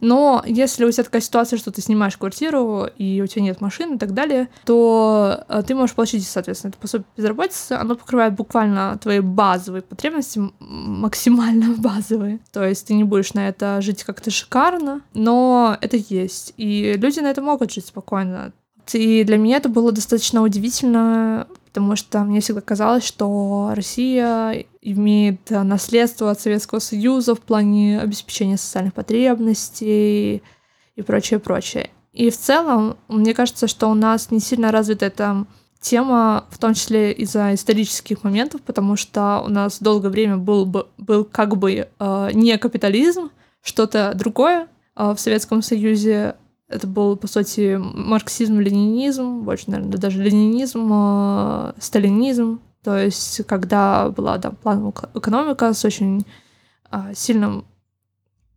Но 0.00 0.42
если 0.46 0.84
у 0.84 0.90
тебя 0.90 1.04
такая 1.04 1.22
ситуация, 1.22 1.58
что 1.58 1.70
ты 1.70 1.80
снимаешь 1.80 2.16
квартиру, 2.16 2.86
и 2.98 3.20
у 3.20 3.26
тебя 3.26 3.42
нет 3.42 3.60
машины 3.60 3.96
и 3.96 3.98
так 3.98 4.14
далее, 4.14 4.48
то 4.64 5.44
э, 5.48 5.62
ты 5.66 5.74
можешь 5.74 5.94
получить, 5.94 6.26
соответственно, 6.26 6.70
это 6.70 6.78
пособие 6.78 7.06
по 7.14 7.20
безработице. 7.20 7.72
Оно 7.72 7.96
покрывает 7.96 8.34
буквально 8.34 8.98
твои 9.02 9.20
базовые 9.20 9.82
потребности, 9.82 10.40
максимально 10.60 11.74
базовые. 11.78 12.40
То 12.52 12.64
есть 12.64 12.86
ты 12.86 12.94
не 12.94 13.04
будешь 13.04 13.34
на 13.34 13.48
это 13.48 13.80
жить 13.80 14.04
как-то 14.04 14.30
шикарно, 14.30 15.02
но 15.14 15.76
это 15.80 15.96
есть. 15.96 16.54
И 16.56 16.94
люди 16.96 17.20
на 17.20 17.30
это 17.30 17.42
могут 17.42 17.72
жить 17.72 17.86
спокойно. 17.86 18.52
И 18.92 19.24
для 19.24 19.36
меня 19.36 19.56
это 19.56 19.68
было 19.68 19.90
достаточно 19.90 20.42
удивительно, 20.42 21.48
потому 21.76 21.94
что 21.94 22.20
мне 22.20 22.40
всегда 22.40 22.62
казалось, 22.62 23.04
что 23.04 23.72
Россия 23.74 24.64
имеет 24.80 25.52
э, 25.52 25.62
наследство 25.62 26.30
от 26.30 26.40
Советского 26.40 26.78
Союза 26.78 27.34
в 27.34 27.40
плане 27.42 28.00
обеспечения 28.00 28.56
социальных 28.56 28.94
потребностей 28.94 30.42
и 30.94 31.02
прочее, 31.02 31.38
прочее. 31.38 31.90
И 32.14 32.30
в 32.30 32.38
целом, 32.38 32.96
мне 33.08 33.34
кажется, 33.34 33.68
что 33.68 33.88
у 33.88 33.94
нас 33.94 34.30
не 34.30 34.40
сильно 34.40 34.72
развита 34.72 35.04
эта 35.04 35.44
тема, 35.78 36.46
в 36.48 36.56
том 36.56 36.72
числе 36.72 37.12
из-за 37.12 37.52
исторических 37.52 38.24
моментов, 38.24 38.62
потому 38.62 38.96
что 38.96 39.42
у 39.44 39.50
нас 39.50 39.78
долгое 39.78 40.08
время 40.08 40.38
был, 40.38 40.64
бы, 40.64 40.86
был 40.96 41.26
как 41.26 41.58
бы 41.58 41.88
э, 41.98 42.30
не 42.32 42.56
капитализм, 42.56 43.28
что-то 43.60 44.14
другое 44.14 44.68
э, 44.96 45.12
в 45.14 45.20
Советском 45.20 45.60
Союзе. 45.60 46.36
Это 46.68 46.86
был, 46.86 47.16
по 47.16 47.28
сути, 47.28 47.76
марксизм, 47.78 48.58
ленинизм, 48.58 49.42
больше, 49.42 49.70
наверное, 49.70 49.98
даже 49.98 50.22
ленинизм, 50.22 50.90
э, 50.92 51.72
сталинизм. 51.78 52.60
То 52.82 52.98
есть, 52.98 53.46
когда 53.46 54.10
была 54.10 54.38
да, 54.38 54.50
плановая 54.50 54.92
экономика 55.14 55.72
с 55.72 55.84
очень 55.84 56.26
э, 56.90 57.14
сильным 57.14 57.66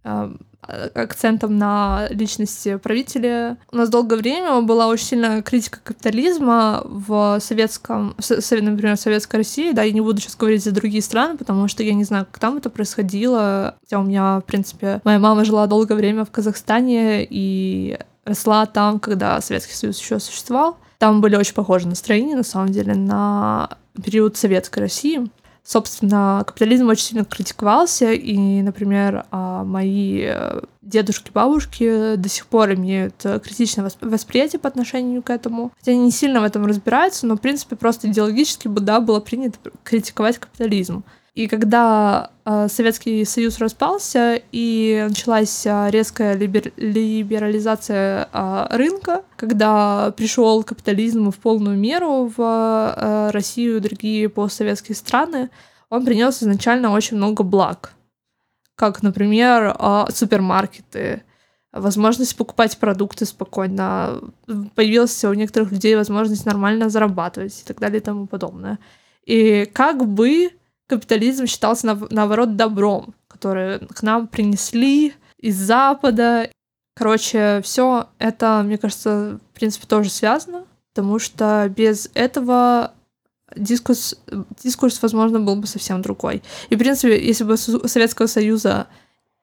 э, 0.04 0.34
акцентом 0.62 1.58
на 1.58 2.08
личности 2.10 2.78
правителя. 2.78 3.58
У 3.72 3.78
нас 3.78 3.90
долгое 3.90 4.18
время 4.18 4.62
была 4.62 4.88
очень 4.88 5.06
сильная 5.06 5.42
критика 5.42 5.80
капитализма 5.84 6.82
в 6.86 7.40
советском, 7.40 8.16
например, 8.18 8.96
в 8.96 9.00
Советской 9.00 9.38
России, 9.38 9.72
да, 9.72 9.84
я 9.84 9.92
не 9.92 10.02
буду 10.02 10.22
сейчас 10.22 10.36
говорить 10.36 10.64
за 10.64 10.72
другие 10.72 11.02
страны, 11.02 11.38
потому 11.38 11.68
что 11.68 11.84
я 11.84 11.94
не 11.94 12.04
знаю, 12.04 12.28
как 12.30 12.40
там 12.40 12.58
это 12.58 12.70
происходило. 12.70 13.76
Хотя 13.82 14.00
у 14.00 14.04
меня, 14.04 14.40
в 14.40 14.44
принципе, 14.44 15.02
моя 15.04 15.20
мама 15.20 15.46
жила 15.46 15.66
долгое 15.68 15.96
время 15.96 16.26
в 16.26 16.32
Казахстане 16.32 17.26
и 17.30 17.98
росла 18.26 18.66
там, 18.66 19.00
когда 19.00 19.42
Советский 19.42 19.74
Союз 19.74 20.00
еще 20.00 20.20
существовал. 20.20 20.78
Там 21.00 21.22
были 21.22 21.36
очень 21.36 21.54
похожи 21.54 21.88
настроения, 21.88 22.36
на 22.36 22.44
самом 22.44 22.70
деле, 22.70 22.94
на 22.94 23.70
период 24.04 24.38
Советской 24.38 24.80
России. 24.80 25.30
Собственно, 25.64 26.44
капитализм 26.48 26.88
очень 26.90 27.06
сильно 27.06 27.26
критиковался, 27.26 28.12
и, 28.12 28.62
например, 28.62 29.26
а, 29.30 29.64
мои 29.64 30.24
э, 30.26 30.62
дедушки, 30.82 31.32
бабушки 31.32 32.16
до 32.16 32.30
сих 32.30 32.48
пор 32.48 32.74
имеют 32.74 33.16
э, 33.24 33.40
критичное 33.40 33.86
восп- 33.86 34.08
восприятие 34.08 34.60
по 34.60 34.68
отношению 34.68 35.22
к 35.22 35.30
этому. 35.30 35.72
Хотя 35.78 35.92
они 35.92 36.06
не 36.06 36.12
сильно 36.12 36.42
в 36.42 36.44
этом 36.44 36.66
разбираются, 36.66 37.28
но, 37.28 37.36
в 37.36 37.42
принципе, 37.42 37.76
просто 37.76 38.08
идеологически 38.08 38.68
да, 38.68 39.00
было 39.00 39.20
принято 39.20 39.58
критиковать 39.84 40.40
капитализм. 40.40 41.04
И 41.40 41.48
когда 41.48 42.32
э, 42.44 42.68
Советский 42.68 43.24
Союз 43.24 43.60
распался 43.60 44.42
и 44.52 45.06
началась 45.08 45.66
э, 45.66 45.90
резкая 45.90 46.36
либер- 46.36 46.74
либерализация 46.76 48.28
э, 48.34 48.68
рынка, 48.72 49.24
когда 49.38 50.12
пришел 50.18 50.62
капитализм 50.64 51.32
в 51.32 51.38
полную 51.38 51.78
меру 51.78 52.30
в 52.36 52.42
э, 52.42 53.30
Россию 53.32 53.78
и 53.78 53.80
другие 53.80 54.28
постсоветские 54.28 54.98
страны, 54.98 55.50
он 55.90 56.04
принес 56.04 56.44
изначально 56.44 56.92
очень 56.92 57.16
много 57.16 57.44
благ, 57.44 57.94
как, 58.76 59.02
например, 59.02 59.78
э, 59.80 60.06
супермаркеты, 60.14 61.24
возможность 61.72 62.36
покупать 62.36 62.78
продукты 62.80 63.24
спокойно, 63.24 64.20
появилась 64.76 65.24
у 65.24 65.32
некоторых 65.32 65.72
людей 65.72 65.96
возможность 65.96 66.46
нормально 66.46 66.90
зарабатывать 66.90 67.62
и 67.62 67.66
так 67.66 67.80
далее 67.80 68.02
и 68.02 68.04
тому 68.04 68.28
подобное. 68.28 68.78
И 69.26 69.70
как 69.72 70.06
бы 70.06 70.50
капитализм 70.90 71.46
считался, 71.46 71.98
наоборот, 72.10 72.56
добром, 72.56 73.14
которое 73.28 73.80
к 73.80 74.02
нам 74.02 74.28
принесли 74.28 75.14
из 75.38 75.56
Запада. 75.56 76.50
Короче, 76.96 77.62
все 77.64 78.10
это, 78.18 78.62
мне 78.66 78.78
кажется, 78.78 79.40
в 79.52 79.56
принципе, 79.56 79.86
тоже 79.88 80.10
связано, 80.10 80.66
потому 80.94 81.20
что 81.20 81.72
без 81.74 82.10
этого 82.16 82.94
дискурс, 83.56 84.16
дискурс, 84.64 85.02
возможно, 85.02 85.40
был 85.40 85.56
бы 85.56 85.68
совсем 85.68 86.02
другой. 86.02 86.42
И, 86.70 86.76
в 86.76 86.80
принципе, 86.80 87.24
если 87.24 87.44
бы 87.44 87.56
Советского 87.56 88.28
Союза 88.28 88.88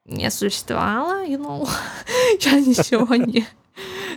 не 0.04 0.30
существовало, 0.30 1.24
you 1.24 1.38
know, 1.38 1.68
я 2.40 2.60
ничего 2.60 3.14
не, 3.14 3.46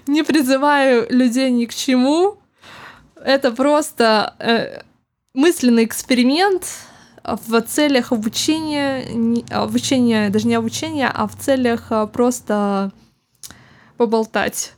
не 0.07 0.23
призываю 0.23 1.05
людей 1.09 1.51
ни 1.51 1.65
к 1.65 1.73
чему. 1.73 2.37
Это 3.15 3.51
просто 3.51 4.33
э, 4.39 4.81
мысленный 5.33 5.83
эксперимент, 5.85 6.65
в 7.35 7.61
целях 7.61 8.11
обучения, 8.11 9.43
обучения, 9.49 10.29
даже 10.29 10.47
не 10.47 10.55
обучения, 10.55 11.11
а 11.13 11.27
в 11.27 11.35
целях 11.35 11.87
а, 11.91 12.07
просто 12.07 12.91
поболтать. 13.97 14.73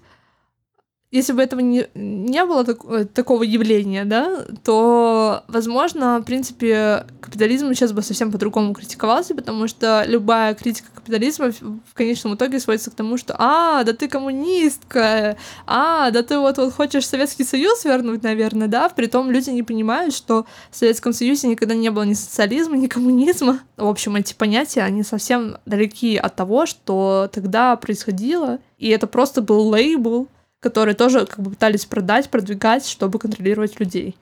Если 1.11 1.33
бы 1.33 1.41
этого 1.41 1.59
не, 1.59 1.87
не 1.93 2.45
было 2.45 2.63
так- 2.63 2.85
э, 2.85 3.03
такого 3.03 3.43
явления, 3.43 4.05
да, 4.05 4.45
то, 4.63 5.43
возможно, 5.49 6.19
в 6.19 6.23
принципе, 6.23 7.05
капитализм 7.19 7.73
сейчас 7.73 7.91
бы 7.91 8.01
совсем 8.01 8.31
по-другому 8.31 8.73
критиковался, 8.73 9.35
потому 9.35 9.67
что 9.67 10.05
любая 10.07 10.53
критика 10.55 10.87
капитализма 10.95 11.51
в 11.51 11.93
конечном 11.93 12.35
итоге 12.35 12.61
сводится 12.61 12.91
к 12.91 12.95
тому, 12.95 13.17
что 13.17 13.35
«А, 13.37 13.83
да 13.83 13.91
ты 13.91 14.07
коммунистка! 14.07 15.35
А, 15.67 16.11
да 16.11 16.23
ты 16.23 16.39
вот-вот 16.39 16.73
хочешь 16.73 17.05
Советский 17.05 17.43
Союз 17.43 17.83
вернуть, 17.83 18.23
наверное, 18.23 18.69
да?» 18.69 18.87
Притом 18.87 19.31
люди 19.31 19.49
не 19.49 19.63
понимают, 19.63 20.15
что 20.15 20.45
в 20.69 20.77
Советском 20.77 21.11
Союзе 21.11 21.49
никогда 21.49 21.75
не 21.75 21.89
было 21.91 22.03
ни 22.03 22.13
социализма, 22.13 22.77
ни 22.77 22.87
коммунизма. 22.87 23.59
В 23.75 23.87
общем, 23.87 24.15
эти 24.15 24.33
понятия, 24.33 24.83
они 24.83 25.03
совсем 25.03 25.57
далеки 25.65 26.15
от 26.15 26.37
того, 26.37 26.65
что 26.65 27.29
тогда 27.33 27.75
происходило. 27.75 28.59
И 28.77 28.87
это 28.87 29.07
просто 29.07 29.41
был 29.41 29.67
лейбл, 29.67 30.29
который 30.61 30.93
тоже 30.93 31.25
как 31.25 31.39
бы 31.39 31.49
пытались 31.51 31.85
продать, 31.85 32.29
продвигать, 32.29 32.87
чтобы 32.87 33.19
контролировать 33.19 33.79
людей. 33.79 34.15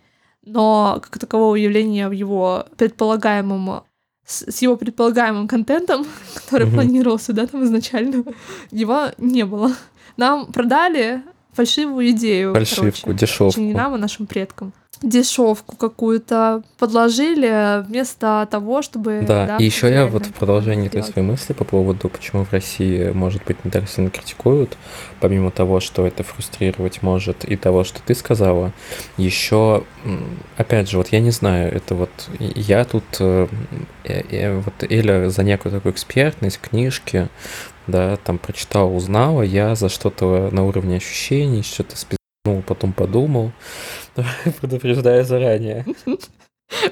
Но 0.43 0.99
как 1.03 1.19
такового 1.19 1.55
явления 1.55 2.09
в 2.09 2.13
его 2.13 2.65
предполагаемом 2.77 3.83
с 4.25 4.61
его 4.61 4.77
предполагаемым 4.77 5.47
контентом, 5.47 6.05
который 6.35 6.67
Мгм. 6.67 6.75
планировался, 6.75 7.33
да, 7.33 7.47
там 7.47 7.63
изначально, 7.63 8.23
его 8.71 9.07
не 9.17 9.43
было. 9.43 9.73
Нам 10.17 10.51
продали 10.51 11.23
фальшивую 11.53 12.11
идею. 12.11 12.53
Фальшивку, 12.53 13.07
короче. 13.07 13.19
дешевку. 13.19 13.59
Не 13.59 13.73
нам, 13.73 13.95
а 13.95 13.97
нашим 13.97 14.27
предкам. 14.27 14.71
Дешевку 15.01 15.77
какую-то 15.77 16.61
подложили 16.77 17.85
вместо 17.87 18.47
того, 18.51 18.81
чтобы... 18.81 19.23
Да, 19.25 19.55
и 19.57 19.63
еще 19.63 19.89
я 19.89 20.07
вот 20.07 20.25
в 20.25 20.33
продолжении 20.33 20.89
сделать. 20.89 21.07
своей 21.07 21.25
мысли 21.25 21.53
по 21.53 21.63
поводу, 21.63 22.09
почему 22.09 22.43
в 22.43 22.51
России, 22.51 23.11
может 23.11 23.45
быть, 23.45 23.63
не 23.63 23.71
так 23.71 23.89
сильно 23.89 24.09
критикуют, 24.09 24.77
помимо 25.21 25.51
того, 25.51 25.79
что 25.79 26.05
это 26.05 26.23
фрустрировать 26.23 27.01
может, 27.01 27.45
и 27.45 27.55
того, 27.55 27.85
что 27.85 28.01
ты 28.01 28.13
сказала, 28.13 28.73
еще, 29.15 29.83
опять 30.57 30.89
же, 30.89 30.97
вот 30.97 31.09
я 31.09 31.21
не 31.21 31.31
знаю, 31.31 31.73
это 31.73 31.95
вот 31.95 32.09
я 32.39 32.83
тут, 32.83 33.05
э, 33.19 33.47
э, 34.03 34.21
э, 34.29 34.57
вот 34.57 34.83
Эля 34.83 35.29
за 35.29 35.43
некую 35.43 35.71
такую 35.71 35.93
экспертность, 35.93 36.59
книжки, 36.59 37.29
да, 37.87 38.17
там 38.17 38.37
прочитал, 38.37 38.95
узнала, 38.95 39.43
я 39.43 39.75
за 39.75 39.87
что-то 39.89 40.49
на 40.51 40.65
уровне 40.65 40.97
ощущений, 40.97 41.63
что-то 41.63 41.95
спизнул, 41.95 42.63
потом 42.63 42.93
подумал, 42.93 43.51
предупреждаю 44.61 45.25
заранее. 45.25 45.85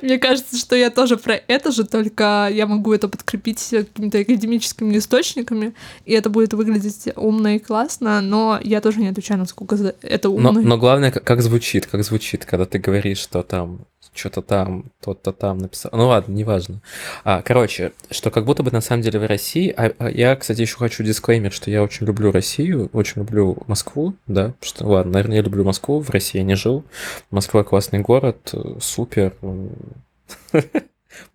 Мне 0.01 0.18
кажется, 0.18 0.57
что 0.57 0.76
я 0.76 0.89
тоже 0.89 1.18
про 1.18 1.36
это 1.36 1.72
же, 1.72 1.86
только 1.86 2.49
я 2.51 2.65
могу 2.65 2.93
это 2.93 3.07
подкрепить 3.07 3.63
какими-то 3.70 4.20
академическими 4.20 4.97
источниками, 4.97 5.76
и 6.05 6.13
это 6.13 6.30
будет 6.30 6.53
выглядеть 6.53 7.09
умно 7.15 7.49
и 7.49 7.59
классно, 7.59 8.22
но 8.22 8.59
я 8.63 8.82
тоже 8.82 8.99
не 8.99 9.07
отвечаю, 9.07 9.39
насколько 9.39 9.76
это 10.01 10.30
Но, 10.30 10.49
умно. 10.49 10.61
но 10.61 10.78
главное, 10.78 11.11
как, 11.11 11.24
как 11.24 11.41
звучит, 11.43 11.86
как 11.86 12.03
звучит, 12.03 12.45
когда 12.45 12.65
ты 12.65 12.80
говоришь, 12.80 13.20
что 13.20 13.43
там 13.43 13.82
что-то 14.18 14.41
там, 14.41 14.91
тот-то 15.01 15.32
там 15.32 15.59
написал. 15.59 15.91
Ну 15.93 16.07
ладно, 16.07 16.34
неважно. 16.34 16.82
А, 17.24 17.41
короче, 17.41 17.93
что 18.11 18.32
как 18.32 18.45
будто 18.45 18.63
бы 18.63 18.72
на 18.72 18.82
самом 18.82 19.03
деле 19.03 19.20
в 19.20 19.26
России... 19.26 19.74
а- 19.76 19.93
а 19.99 20.09
я, 20.09 20.36
кстати, 20.36 20.61
еще 20.61 20.78
хочу 20.78 21.03
дисклеймер, 21.03 21.51
что 21.51 21.70
я 21.72 21.84
очень 21.84 22.05
люблю 22.05 22.32
Россию, 22.32 22.89
очень 22.93 23.22
люблю 23.22 23.57
Москву, 23.68 24.15
да, 24.26 24.53
что, 24.61 24.86
ладно, 24.88 25.13
наверное, 25.13 25.38
я 25.38 25.43
люблю 25.43 25.63
Москву, 25.63 25.99
в 25.99 26.09
России 26.09 26.39
я 26.39 26.43
не 26.43 26.55
жил. 26.55 26.84
Москва 27.32 27.63
классный 27.63 27.99
город, 27.99 28.53
супер. 28.82 29.34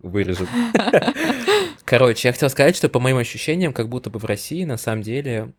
Вырежем. 0.00 0.48
Короче, 1.84 2.28
я 2.28 2.32
хотел 2.32 2.50
сказать, 2.50 2.76
что 2.76 2.88
по 2.88 3.00
моим 3.00 3.16
ощущениям, 3.18 3.72
как 3.72 3.88
будто 3.88 4.10
бы 4.10 4.18
в 4.18 4.24
России 4.24 4.64
на 4.64 4.76
самом 4.76 5.02
деле 5.02 5.52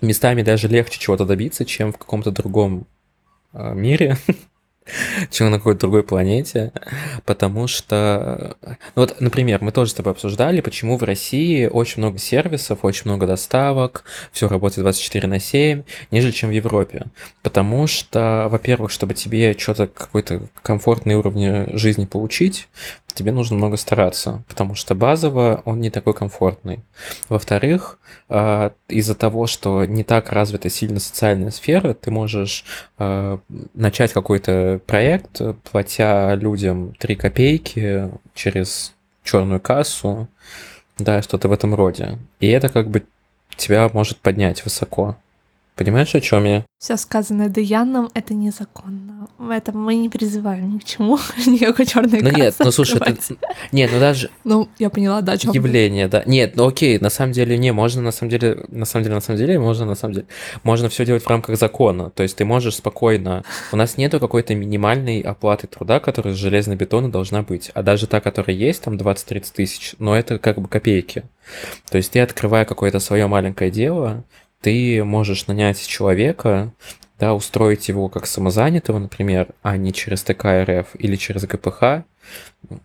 местами 0.00 0.42
даже 0.42 0.68
легче 0.68 0.98
чего-то 0.98 1.24
добиться, 1.26 1.64
чем 1.64 1.92
в 1.92 1.98
каком-то 1.98 2.30
другом 2.30 2.86
а, 3.52 3.74
мире, 3.74 4.16
чем 5.30 5.50
на 5.50 5.58
какой-то 5.58 5.80
другой 5.80 6.02
планете, 6.02 6.72
потому 7.24 7.66
что, 7.66 8.56
ну 8.94 9.02
вот, 9.02 9.20
например, 9.20 9.58
мы 9.62 9.72
тоже 9.72 9.90
с 9.90 9.94
тобой 9.94 10.12
обсуждали, 10.12 10.60
почему 10.60 10.96
в 10.96 11.02
России 11.02 11.66
очень 11.66 11.98
много 11.98 12.18
сервисов, 12.18 12.80
очень 12.82 13.02
много 13.04 13.26
доставок, 13.26 14.04
все 14.32 14.48
работает 14.48 14.82
24 14.82 15.28
на 15.28 15.38
7, 15.38 15.82
нежели 16.10 16.32
чем 16.32 16.50
в 16.50 16.52
Европе. 16.52 17.06
Потому 17.42 17.86
что, 17.86 18.48
во-первых, 18.50 18.90
чтобы 18.90 19.14
тебе 19.14 19.56
что-то, 19.58 19.86
какой-то 19.86 20.42
комфортный 20.62 21.14
уровень 21.14 21.76
жизни 21.76 22.04
получить, 22.04 22.68
тебе 23.12 23.32
нужно 23.32 23.56
много 23.56 23.76
стараться, 23.76 24.42
потому 24.48 24.74
что 24.74 24.94
базово 24.94 25.62
он 25.64 25.80
не 25.80 25.90
такой 25.90 26.14
комфортный. 26.14 26.80
Во-вторых, 27.28 27.98
а, 28.28 28.72
из-за 28.88 29.14
того, 29.14 29.46
что 29.46 29.84
не 29.84 30.04
так 30.04 30.32
развита 30.32 30.68
сильно 30.68 31.00
социальная 31.00 31.50
сфера, 31.50 31.94
ты 31.94 32.10
можешь 32.10 32.64
а, 32.98 33.40
начать 33.74 34.12
какой-то 34.12 34.80
проект, 34.86 35.40
платя 35.70 36.34
людям 36.34 36.94
3 36.98 37.16
копейки 37.16 38.10
через 38.34 38.94
черную 39.24 39.60
кассу, 39.60 40.28
да, 40.98 41.22
что-то 41.22 41.48
в 41.48 41.52
этом 41.52 41.74
роде. 41.74 42.18
И 42.40 42.48
это 42.48 42.68
как 42.68 42.88
бы 42.88 43.04
тебя 43.56 43.88
может 43.92 44.18
поднять 44.18 44.64
высоко. 44.64 45.16
Понимаешь, 45.76 46.14
о 46.14 46.20
чем 46.20 46.44
я? 46.44 46.66
Все 46.78 46.96
сказанное 46.96 47.48
Даяном— 47.48 48.10
это 48.14 48.34
незаконно. 48.34 49.28
В 49.38 49.50
этом 49.50 49.82
мы 49.82 49.94
не 49.94 50.08
призываем 50.08 50.74
ни 50.74 50.78
к 50.78 50.84
чему, 50.84 51.18
никакой 51.46 51.86
черной 51.86 52.20
Ну 52.20 52.30
нет, 52.30 52.54
ну 52.58 52.70
слушай, 52.70 52.96
открывать. 52.96 53.30
Нет, 53.72 53.90
ну 53.92 54.00
даже 54.00 54.30
Ну, 54.44 54.68
я 54.78 54.90
поняла, 54.90 55.20
да, 55.22 55.32
о 55.32 55.38
чем 55.38 55.52
явление, 55.52 56.08
да. 56.08 56.22
Нет, 56.26 56.56
ну 56.56 56.66
окей, 56.66 56.98
на 56.98 57.10
самом 57.10 57.32
деле 57.32 57.56
не, 57.56 57.72
можно 57.72 58.02
на 58.02 58.12
самом 58.12 58.30
деле, 58.30 58.64
на 58.68 58.84
самом 58.84 59.04
деле, 59.04 59.14
на 59.14 59.20
самом 59.20 59.38
деле, 59.38 59.58
можно 59.58 59.86
на 59.86 59.94
самом 59.94 60.14
деле, 60.14 60.26
можно 60.62 60.88
все 60.88 61.06
делать 61.06 61.22
в 61.22 61.28
рамках 61.28 61.56
закона. 61.56 62.10
То 62.10 62.22
есть 62.22 62.36
ты 62.36 62.44
можешь 62.44 62.76
спокойно, 62.76 63.44
у 63.72 63.76
нас 63.76 63.96
нету 63.96 64.20
какой-то 64.20 64.54
минимальной 64.54 65.20
оплаты 65.20 65.66
труда, 65.66 66.00
которая 66.00 66.34
с 66.34 66.36
железобетона 66.36 67.10
должна 67.10 67.42
быть. 67.42 67.70
А 67.74 67.82
даже 67.82 68.06
та, 68.06 68.20
которая 68.20 68.56
есть, 68.56 68.82
там 68.82 68.94
20-30 68.94 69.44
тысяч, 69.54 69.94
но 69.98 70.16
это 70.16 70.38
как 70.38 70.60
бы 70.60 70.68
копейки. 70.68 71.24
То 71.90 71.96
есть 71.96 72.12
ты, 72.12 72.20
открывая 72.20 72.64
какое-то 72.64 73.00
свое 73.00 73.26
маленькое 73.26 73.70
дело, 73.70 74.24
ты 74.60 75.02
можешь 75.04 75.46
нанять 75.46 75.86
человека, 75.86 76.72
да, 77.18 77.34
устроить 77.34 77.88
его 77.88 78.08
как 78.08 78.26
самозанятого, 78.26 78.98
например, 78.98 79.48
а 79.62 79.76
не 79.76 79.92
через 79.92 80.22
ТК 80.22 80.64
РФ 80.64 80.88
или 80.98 81.16
через 81.16 81.44
ГПХ, 81.44 82.04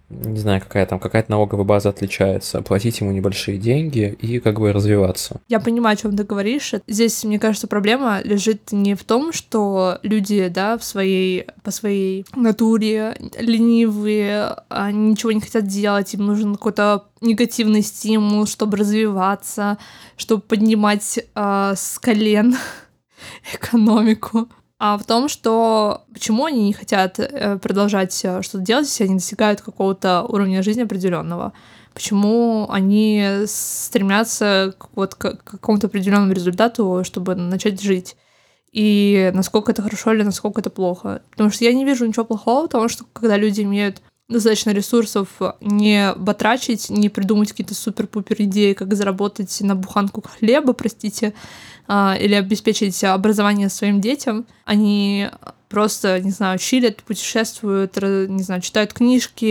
не 0.10 0.40
знаю, 0.40 0.62
какая 0.62 0.86
там, 0.86 1.00
какая-то 1.00 1.30
налоговая 1.32 1.66
база 1.66 1.90
отличается, 1.90 2.62
платить 2.62 3.00
ему 3.02 3.12
небольшие 3.12 3.58
деньги 3.58 4.18
и 4.20 4.40
как 4.40 4.60
бы 4.60 4.72
развиваться. 4.72 5.42
Я 5.48 5.60
понимаю, 5.60 5.94
о 5.94 5.98
чем 5.98 6.16
ты 6.16 6.24
говоришь. 6.24 6.74
Здесь, 6.88 7.24
мне 7.24 7.40
кажется, 7.40 7.68
проблема 7.68 8.22
лежит 8.24 8.72
не 8.72 8.96
в 8.96 9.04
том, 9.04 9.34
что 9.34 10.00
люди, 10.02 10.48
да, 10.48 10.78
в 10.78 10.84
своей, 10.84 11.48
по 11.64 11.72
своей 11.72 12.26
натуре 12.36 13.18
ленивые, 13.38 14.56
они 14.70 15.12
ничего 15.12 15.32
не 15.32 15.42
хотят 15.42 15.68
делать, 15.68 16.14
им 16.14 16.26
нужен 16.26 16.56
какой-то 16.56 17.06
негативный 17.22 17.82
стимул, 17.82 18.48
чтобы 18.48 18.78
развиваться, 18.78 19.78
чтобы 20.18 20.42
поднимать 20.42 21.20
а, 21.36 21.76
с 21.76 22.00
колен 22.00 22.56
экономику. 23.54 24.48
А 24.78 24.98
в 24.98 25.06
том, 25.06 25.30
что 25.30 26.04
почему 26.14 26.46
они 26.46 26.66
не 26.66 26.74
хотят 26.74 27.20
э, 27.20 27.58
продолжать 27.60 28.20
э, 28.26 28.42
что-то 28.42 28.64
делать, 28.64 28.88
если 28.88 29.06
они 29.06 29.16
достигают 29.16 29.62
какого-то 29.62 30.24
уровня 30.24 30.64
жизни 30.64 30.84
определенного 30.84 31.54
почему 31.96 32.68
они 32.70 33.46
стремятся 33.48 34.76
вот, 34.94 35.16
к 35.16 35.38
какому-то 35.44 35.88
определенному 35.88 36.34
результату, 36.34 37.02
чтобы 37.04 37.34
начать 37.36 37.82
жить. 37.82 38.18
И 38.72 39.32
насколько 39.34 39.72
это 39.72 39.82
хорошо 39.82 40.14
или 40.14 40.22
насколько 40.22 40.60
это 40.60 40.70
плохо. 40.70 41.22
Потому 41.32 41.50
что 41.50 41.64
я 41.64 41.74
не 41.74 41.86
вижу 41.86 42.06
ничего 42.06 42.26
плохого 42.26 42.68
в 42.68 42.70
том, 42.70 42.90
что 42.90 43.06
когда 43.14 43.38
люди 43.38 43.62
имеют 43.62 44.02
достаточно 44.28 44.72
ресурсов 44.72 45.30
не 45.62 46.14
батрачить, 46.18 46.90
не 46.90 47.08
придумать 47.08 47.52
какие-то 47.52 47.76
супер-пупер 47.76 48.36
идеи, 48.40 48.74
как 48.74 48.94
заработать 48.94 49.58
на 49.62 49.76
буханку 49.76 50.22
хлеба, 50.22 50.74
простите, 50.74 51.34
или 51.88 52.34
обеспечить 52.34 53.04
образование 53.04 53.70
своим 53.70 54.02
детям. 54.02 54.46
Они 54.66 55.30
просто, 55.70 56.20
не 56.20 56.32
знаю, 56.32 56.58
чилят, 56.58 57.04
путешествуют, 57.04 57.98
не 58.02 58.44
знаю, 58.44 58.62
читают 58.62 58.94
книжки. 58.94 59.46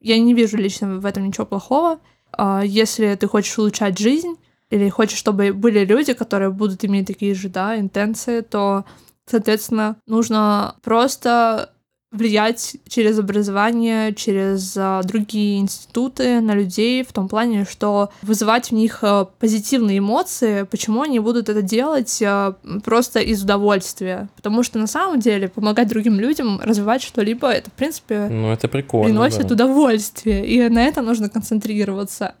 Я 0.00 0.18
не 0.18 0.34
вижу 0.34 0.56
лично 0.56 0.98
в 0.98 1.06
этом 1.06 1.26
ничего 1.26 1.46
плохого. 1.46 1.98
А, 2.32 2.62
Если 2.64 3.14
ты 3.14 3.26
хочешь 3.26 3.58
улучшать 3.58 3.98
жизнь, 3.98 4.36
или 4.70 4.88
хочешь, 4.88 5.18
чтобы 5.18 5.52
были 5.52 5.84
люди, 5.84 6.12
которые 6.14 6.50
будут 6.50 6.84
иметь 6.84 7.06
такие 7.06 7.34
же, 7.34 7.48
да, 7.48 7.78
интенции, 7.78 8.40
то, 8.40 8.84
соответственно, 9.26 9.96
нужно 10.06 10.76
просто 10.82 11.70
влиять 12.12 12.76
через 12.88 13.18
образование, 13.20 14.12
через 14.14 14.74
а, 14.76 15.00
другие 15.04 15.60
институты 15.60 16.40
на 16.40 16.54
людей 16.54 17.04
в 17.04 17.12
том 17.12 17.28
плане, 17.28 17.64
что 17.64 18.10
вызывать 18.22 18.70
в 18.70 18.74
них 18.74 18.98
а, 19.02 19.26
позитивные 19.26 19.98
эмоции, 19.98 20.64
почему 20.64 21.02
они 21.02 21.20
будут 21.20 21.48
это 21.48 21.62
делать 21.62 22.20
а, 22.22 22.56
просто 22.84 23.20
из 23.20 23.44
удовольствия. 23.44 24.28
Потому 24.34 24.64
что 24.64 24.80
на 24.80 24.88
самом 24.88 25.20
деле 25.20 25.48
помогать 25.48 25.88
другим 25.88 26.18
людям 26.18 26.60
развивать 26.60 27.02
что-либо, 27.02 27.48
это, 27.48 27.70
в 27.70 27.74
принципе, 27.74 28.26
Ну, 28.28 28.50
это 28.50 28.66
прикольно. 28.66 29.06
приносит 29.06 29.46
да. 29.46 29.54
удовольствие. 29.54 30.44
И 30.46 30.68
на 30.68 30.82
это 30.82 31.02
нужно 31.02 31.28
концентрироваться, 31.28 32.34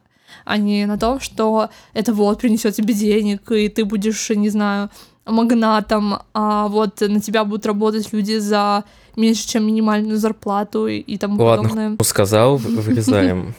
а 0.44 0.56
не 0.56 0.84
на 0.86 0.98
том, 0.98 1.20
что 1.20 1.70
это 1.94 2.12
вот 2.12 2.40
принесет 2.40 2.74
тебе 2.74 2.92
денег, 2.92 3.52
и 3.52 3.68
ты 3.68 3.84
будешь, 3.84 4.30
не 4.30 4.48
знаю, 4.48 4.90
магнатом, 5.26 6.18
а 6.34 6.66
вот 6.66 7.00
на 7.00 7.20
тебя 7.20 7.44
будут 7.44 7.66
работать 7.66 8.12
люди 8.12 8.38
за 8.38 8.84
меньше, 9.20 9.46
чем 9.46 9.66
минимальную 9.66 10.18
зарплату 10.18 10.86
и, 10.86 10.98
и 10.98 11.18
тому 11.18 11.42
Ладно, 11.42 11.62
подобное. 11.68 11.96
хуй 11.96 12.04
сказал, 12.06 12.56
вырезаем. 12.56 13.54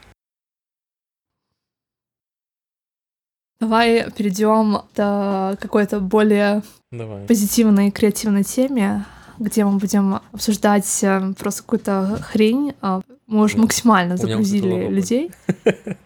Давай 3.59 4.09
перейдем 4.11 4.81
к 4.95 5.57
какой-то 5.61 5.99
более 5.99 6.63
Давай. 6.91 7.27
позитивной 7.27 7.91
креативной 7.91 8.43
теме, 8.43 9.05
где 9.37 9.63
мы 9.63 9.77
будем 9.77 10.15
обсуждать 10.31 11.03
э, 11.03 11.33
просто 11.37 11.61
какую-то 11.61 12.19
хрень. 12.23 12.73
А, 12.81 13.01
Мы 13.27 13.43
уже 13.43 13.55
Да. 13.55 13.61
максимально 13.61 14.17
загрузили 14.17 14.87
людей. 14.89 15.31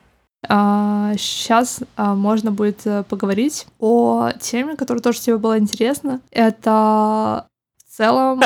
Сейчас 0.47 1.79
можно 1.97 2.51
будет 2.51 2.85
э, 2.85 3.03
поговорить 3.09 3.65
о 3.79 4.31
теме, 4.39 4.75
которая 4.75 5.01
тоже 5.01 5.19
тебе 5.21 5.37
была 5.37 5.57
интересна. 5.57 6.21
Это 6.29 7.47
целом 7.95 8.41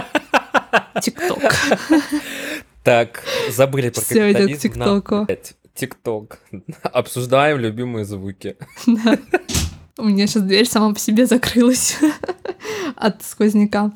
ТикТок. 1.02 1.41
Так, 2.84 3.24
забыли 3.50 3.89
про 3.89 4.02
Всё 4.02 4.32
идёт 4.32 4.58
к 4.58 4.62
ТикТоку. 4.62 5.28
ТикТок. 5.76 6.39
Обсуждаем 6.84 7.58
любимые 7.60 8.06
звуки. 8.06 8.56
У 9.97 10.04
меня 10.04 10.28
сейчас 10.28 10.43
дверь 10.43 10.66
сама 10.68 10.93
по 10.93 11.00
себе 11.00 11.26
закрылась 11.26 11.97
от 12.95 13.22
сквозняка. 13.24 13.91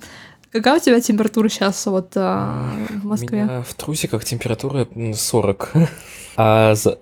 Какая 0.51 0.77
у 0.77 0.79
тебя 0.79 0.99
температура 0.99 1.47
сейчас 1.49 1.85
вот 1.87 2.11
а, 2.15 2.71
в 3.01 3.05
У 3.05 3.09
Москве? 3.09 3.43
меня 3.43 3.61
в 3.63 3.73
трусиках 3.73 4.23
температура 4.25 4.87
м, 4.95 5.13
40, 5.13 5.71
а 6.35 6.75
за- 6.75 6.99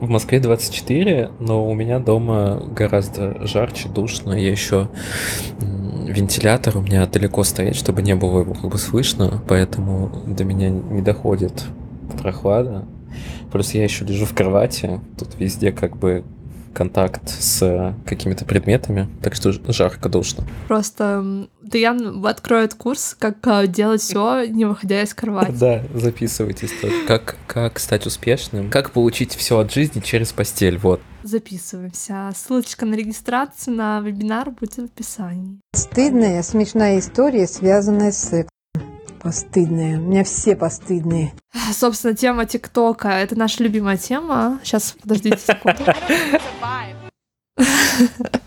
в 0.00 0.08
Москве 0.08 0.40
24, 0.40 1.30
но 1.40 1.68
у 1.68 1.74
меня 1.74 1.98
дома 1.98 2.62
гораздо 2.74 3.46
жарче, 3.46 3.88
душно. 3.88 4.32
Я 4.32 4.50
еще 4.50 4.88
вентилятор 5.58 6.76
у 6.76 6.80
меня 6.80 7.06
далеко 7.06 7.44
стоит, 7.44 7.76
чтобы 7.76 8.02
не 8.02 8.14
было 8.14 8.40
его 8.40 8.54
как 8.54 8.70
бы 8.70 8.78
слышно, 8.78 9.42
поэтому 9.46 10.10
до 10.26 10.44
меня 10.44 10.68
не 10.70 11.02
доходит 11.02 11.64
прохлада. 12.20 12.84
Плюс 13.52 13.72
я 13.72 13.84
еще 13.84 14.04
лежу 14.04 14.26
в 14.26 14.34
кровати, 14.34 15.00
тут 15.18 15.28
везде 15.38 15.72
как 15.72 15.96
бы 15.96 16.24
контакт 16.72 17.28
с 17.28 17.94
какими-то 18.06 18.44
предметами, 18.44 19.08
так 19.22 19.34
что 19.34 19.52
жарко, 19.72 20.08
душно. 20.08 20.44
Просто 20.68 21.48
Даян 21.62 22.24
откроет 22.26 22.74
курс, 22.74 23.16
как 23.18 23.36
а, 23.46 23.66
делать 23.66 24.00
все, 24.00 24.44
не 24.46 24.64
выходя 24.64 25.02
из 25.02 25.14
кровати. 25.14 25.52
Да, 25.58 25.82
записывайтесь 25.94 26.72
тоже. 26.80 26.94
Как, 27.06 27.36
как 27.46 27.78
стать 27.78 28.06
успешным, 28.06 28.70
как 28.70 28.90
получить 28.90 29.34
все 29.34 29.58
от 29.58 29.72
жизни 29.72 30.00
через 30.00 30.32
постель, 30.32 30.78
вот. 30.78 31.00
Записываемся. 31.22 32.30
Ссылочка 32.34 32.86
на 32.86 32.94
регистрацию 32.94 33.76
на 33.76 34.00
вебинар 34.00 34.50
будет 34.50 34.74
в 34.74 34.84
описании. 34.84 35.60
Стыдная, 35.74 36.42
смешная 36.42 36.98
история, 36.98 37.46
связанная 37.46 38.12
с 38.12 38.18
сексом. 38.18 38.50
Постыдная. 39.20 39.98
У 39.98 40.02
меня 40.02 40.24
все 40.24 40.56
постыдные. 40.56 41.32
Собственно, 41.72 42.14
тема 42.14 42.46
ТикТока— 42.46 43.08
это 43.10 43.38
наша 43.38 43.62
любимая 43.62 43.96
тема. 43.96 44.60
Сейчас, 44.64 44.96
подождите 45.00 45.38
секунду. 45.38 45.84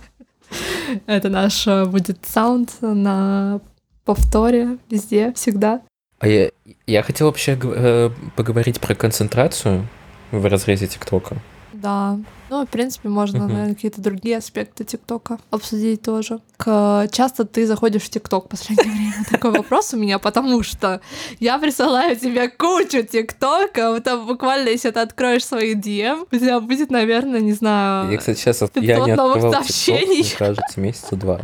Это 1.08 1.30
наш 1.30 1.66
э, 1.68 1.86
будет 1.86 2.20
саунд 2.24 2.72
на 2.82 3.62
повторе 4.06 4.78
везде, 4.90 5.34
всегда. 5.34 5.82
А 6.20 6.28
я, 6.28 6.52
я 6.86 7.02
хотел 7.02 7.28
вообще 7.28 7.58
э, 7.62 8.10
поговорить 8.36 8.80
про 8.80 8.94
концентрацию 8.94 9.88
в 10.32 10.46
разрезе 10.46 10.88
ТикТока. 10.88 11.38
Да. 11.84 12.18
Ну, 12.50 12.66
в 12.66 12.70
принципе, 12.70 13.10
можно, 13.10 13.46
наверное, 13.46 13.76
какие-то 13.76 14.00
другие 14.00 14.38
аспекты 14.38 14.86
ТикТока 14.86 15.38
обсудить 15.52 16.02
тоже. 16.02 16.40
К... 16.56 17.10
Часто 17.12 17.44
ты 17.44 17.68
заходишь 17.68 18.04
в 18.04 18.10
ТикТок 18.10 18.46
в 18.46 18.48
последнее 18.48 18.86
время? 18.96 19.26
Такой 19.30 19.52
вопрос 19.52 19.94
у 19.94 19.98
меня, 19.98 20.18
потому 20.18 20.64
что 20.64 21.02
я 21.42 21.60
присылаю 21.60 22.16
тебе 22.16 22.48
кучу 22.48 23.04
ТикТока, 23.04 24.00
там 24.00 24.26
буквально, 24.26 24.70
если 24.70 24.92
ты 24.92 25.02
откроешь 25.02 25.46
свои 25.46 25.76
DM, 25.76 26.26
у 26.32 26.36
тебя 26.38 26.62
будет, 26.62 26.90
наверное, 26.90 27.42
не 27.42 27.52
знаю... 27.52 28.10
Я, 28.10 28.18
кстати, 28.18 28.38
сейчас 28.38 28.62
я 28.62 28.68
500 28.68 28.84
не 28.84 29.12
открывал 29.12 29.52
сообщений. 29.52 30.20
мне 30.20 30.36
кажется, 30.38 30.80
месяца 30.80 31.18
два. 31.18 31.42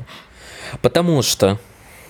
Потому 0.82 1.22
что, 1.22 1.58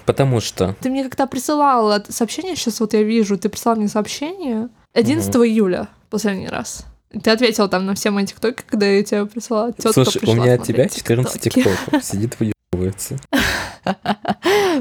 потому 0.06 0.40
что, 0.40 0.76
Ты 0.82 0.92
мне 0.92 1.04
как-то 1.04 1.26
присылал 1.26 1.92
это 1.92 2.14
сообщение, 2.14 2.56
сейчас 2.56 2.80
вот 2.80 2.94
я 2.94 3.02
вижу, 3.02 3.40
ты 3.40 3.50
прислал 3.50 3.76
мне 3.76 3.88
сообщение 3.88 4.70
11 4.94 5.34
июля 5.36 5.88
последний 6.12 6.48
раз. 6.48 6.86
Ты 7.12 7.32
ответил 7.32 7.68
там 7.68 7.86
на 7.86 7.96
все 7.96 8.12
мои 8.12 8.26
тиктоки, 8.26 8.64
когда 8.68 8.86
я 8.86 9.04
тебе 9.04 9.26
присылала. 9.26 9.74
Тетка 9.74 9.94
слушай, 9.94 10.22
у 10.28 10.36
меня 10.36 10.54
от 10.54 10.64
тебя 10.64 10.88
смотреть 10.88 10.98
14 10.98 11.42
тиктоки. 11.42 11.66
ТикТоков, 11.66 12.04
сидит 12.04 12.38
выебывается. 12.40 13.18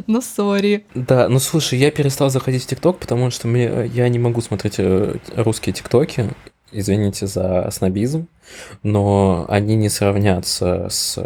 Ну, 0.06 0.20
сори. 0.20 0.86
Да, 0.94 1.28
ну 1.28 1.38
слушай, 1.38 1.78
я 1.78 1.90
перестал 1.90 2.30
заходить 2.30 2.64
в 2.64 2.66
ТикТок, 2.66 2.98
потому 2.98 3.30
что 3.30 3.48
мне, 3.48 3.86
я 3.92 4.08
не 4.08 4.18
могу 4.18 4.40
смотреть 4.40 4.74
э, 4.78 5.16
русские 5.34 5.72
ТикТоки, 5.72 6.30
извините 6.72 7.26
за 7.26 7.68
снобизм, 7.72 8.28
но 8.82 9.46
они 9.48 9.76
не 9.76 9.88
сравнятся 9.88 10.88
с 10.90 11.18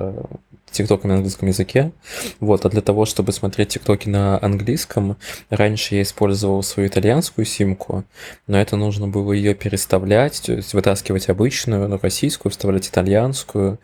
ТикТоком 0.73 1.11
на 1.11 1.17
английском 1.17 1.49
языке. 1.49 1.93
Вот, 2.41 2.65
а 2.65 2.69
для 2.69 2.81
того, 2.81 3.05
чтобы 3.05 3.33
смотреть 3.33 3.71
ТикТоки 3.71 4.09
на 4.09 4.43
английском, 4.43 5.17
раньше 5.51 5.97
я 5.97 6.03
использовал 6.03 6.63
свою 6.63 6.89
итальянскую 6.89 7.45
симку, 7.45 8.05
но 8.47 8.61
это 8.61 8.77
нужно 8.77 9.09
было 9.09 9.33
ее 9.33 9.55
переставлять, 9.55 10.43
то 10.45 10.53
есть 10.53 10.75
вытаскивать 10.75 11.29
обычную, 11.29 11.89
ну, 11.89 11.99
российскую, 12.01 12.51
вставлять 12.51 12.89
итальянскую, 12.89 13.79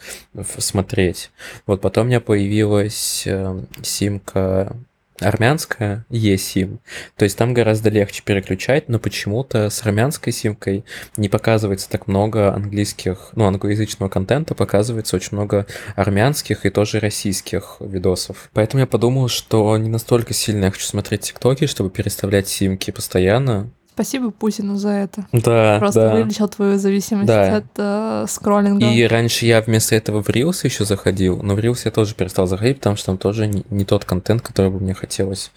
смотреть. 0.58 1.30
Вот 1.66 1.80
потом 1.80 2.06
у 2.06 2.08
меня 2.08 2.20
появилась 2.20 3.24
э, 3.26 3.60
симка 3.82 4.76
армянская 5.20 6.04
eSIM. 6.10 6.78
То 7.16 7.24
есть 7.24 7.36
там 7.36 7.54
гораздо 7.54 7.90
легче 7.90 8.22
переключать, 8.24 8.88
но 8.88 8.98
почему-то 8.98 9.70
с 9.70 9.82
армянской 9.82 10.32
симкой 10.32 10.84
не 11.16 11.28
показывается 11.28 11.88
так 11.90 12.06
много 12.06 12.54
английских, 12.54 13.30
ну, 13.34 13.46
англоязычного 13.46 14.08
контента, 14.08 14.54
показывается 14.54 15.16
очень 15.16 15.36
много 15.36 15.66
армянских 15.96 16.66
и 16.66 16.70
тоже 16.70 17.00
российских 17.00 17.76
видосов. 17.80 18.50
Поэтому 18.52 18.80
я 18.80 18.86
подумал, 18.86 19.28
что 19.28 19.76
не 19.76 19.88
настолько 19.88 20.34
сильно 20.34 20.66
я 20.66 20.70
хочу 20.70 20.86
смотреть 20.86 21.22
тиктоки, 21.22 21.66
чтобы 21.66 21.90
переставлять 21.90 22.48
симки 22.48 22.90
постоянно. 22.90 23.70
Спасибо 23.98 24.30
Путину 24.30 24.76
за 24.76 24.90
это. 24.90 25.26
Да, 25.32 25.78
Просто 25.80 26.00
да. 26.02 26.14
вылечил 26.14 26.46
твою 26.46 26.78
зависимость 26.78 27.26
Да. 27.26 27.56
от 27.56 27.64
э, 27.76 28.26
скроллинга. 28.28 28.86
И 28.88 29.02
раньше 29.02 29.44
я 29.44 29.60
вместо 29.60 29.96
этого 29.96 30.22
в 30.22 30.28
Reels 30.28 30.60
еще 30.62 30.84
заходил, 30.84 31.42
но 31.42 31.56
в 31.56 31.58
Reels 31.58 31.80
я 31.84 31.90
тоже 31.90 32.14
перестал 32.14 32.46
заходить, 32.46 32.76
потому 32.78 32.94
что 32.94 33.06
там 33.06 33.18
тоже 33.18 33.48
не, 33.48 33.64
не 33.70 33.84
тот 33.84 34.04
контент, 34.04 34.42
который 34.42 34.70
бы 34.70 34.78
мне 34.78 34.94
хотелось 34.94 35.50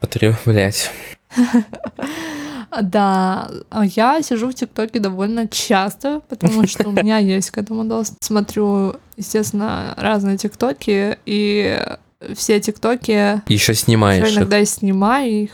потреблять. 0.00 0.90
Да, 2.82 3.48
а 3.70 3.86
я 3.86 4.20
сижу 4.22 4.48
в 4.50 4.54
ТикТоке 4.54 4.98
довольно 4.98 5.46
часто, 5.48 6.20
потому 6.28 6.66
что 6.66 6.88
у 6.88 6.92
меня 6.92 7.18
есть 7.36 7.50
к 7.50 7.58
этому 7.58 7.84
доступ. 7.84 8.18
Смотрю, 8.20 8.96
естественно, 9.16 9.94
разные 9.96 10.36
ТикТоки, 10.36 11.16
и 11.24 11.80
все 12.34 12.60
ТикТоки 12.60 13.40
Еще 13.50 13.72
снимаешь 13.74 14.28
их. 14.28 14.36
иногда 14.36 14.58
и 14.58 14.64
снимаю 14.66 15.30
их. 15.30 15.50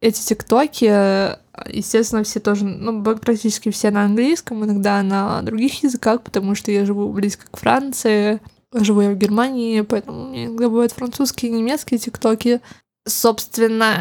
Эти 0.00 0.20
ТикТоки, 0.20 1.36
естественно, 1.68 2.22
все 2.24 2.40
тоже, 2.40 2.64
ну, 2.64 3.02
практически 3.02 3.70
все 3.70 3.90
на 3.90 4.04
английском, 4.04 4.64
иногда 4.64 5.02
на 5.02 5.42
других 5.42 5.82
языках, 5.82 6.22
потому 6.22 6.54
что 6.54 6.70
я 6.70 6.84
живу 6.84 7.12
близко 7.12 7.44
к 7.50 7.58
Франции, 7.58 8.40
живу 8.72 9.02
я 9.02 9.10
в 9.10 9.16
Германии, 9.16 9.82
поэтому 9.82 10.24
у 10.24 10.28
меня 10.30 10.46
иногда 10.46 10.68
бывают 10.68 10.92
французские 10.92 11.52
и 11.52 11.54
немецкие 11.54 11.98
ТикТоки. 11.98 12.60
Собственно, 13.04 13.98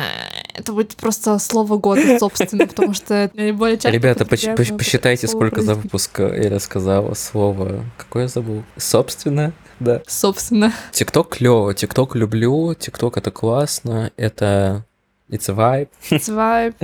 это 0.53 0.73
будет 0.73 0.95
просто 0.95 1.39
слово 1.39 1.77
года, 1.77 2.17
собственно, 2.19 2.67
потому 2.67 2.93
что 2.93 3.15
это 3.15 3.35
наиболее 3.35 3.77
часто 3.77 3.89
Ребята, 3.89 4.25
поч- 4.25 4.55
поч- 4.55 4.77
посчитайте, 4.77 5.27
сколько 5.27 5.61
за 5.61 5.75
выпуск 5.75 6.19
я 6.19 6.49
рассказала 6.49 7.15
слово. 7.15 7.83
Какое 7.97 8.23
я 8.23 8.27
забыл? 8.29 8.63
Собственно, 8.77 9.53
да. 9.79 10.03
Собственно. 10.07 10.71
ТикТок 10.91 11.29
клево, 11.29 11.73
ТикТок 11.73 12.15
люблю, 12.15 12.75
ТикТок 12.75 13.17
это 13.17 13.31
классно, 13.31 14.11
это 14.17 14.85
it's 15.31 15.49
a 15.49 15.53
vibe, 15.53 15.87
It's 16.11 16.29
vibe. 16.29 16.75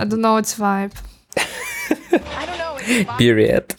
I 0.00 0.04
don't 0.04 0.20
know, 0.20 0.38
it's 0.38 0.56
vibe. 0.58 0.92
period. 3.18 3.74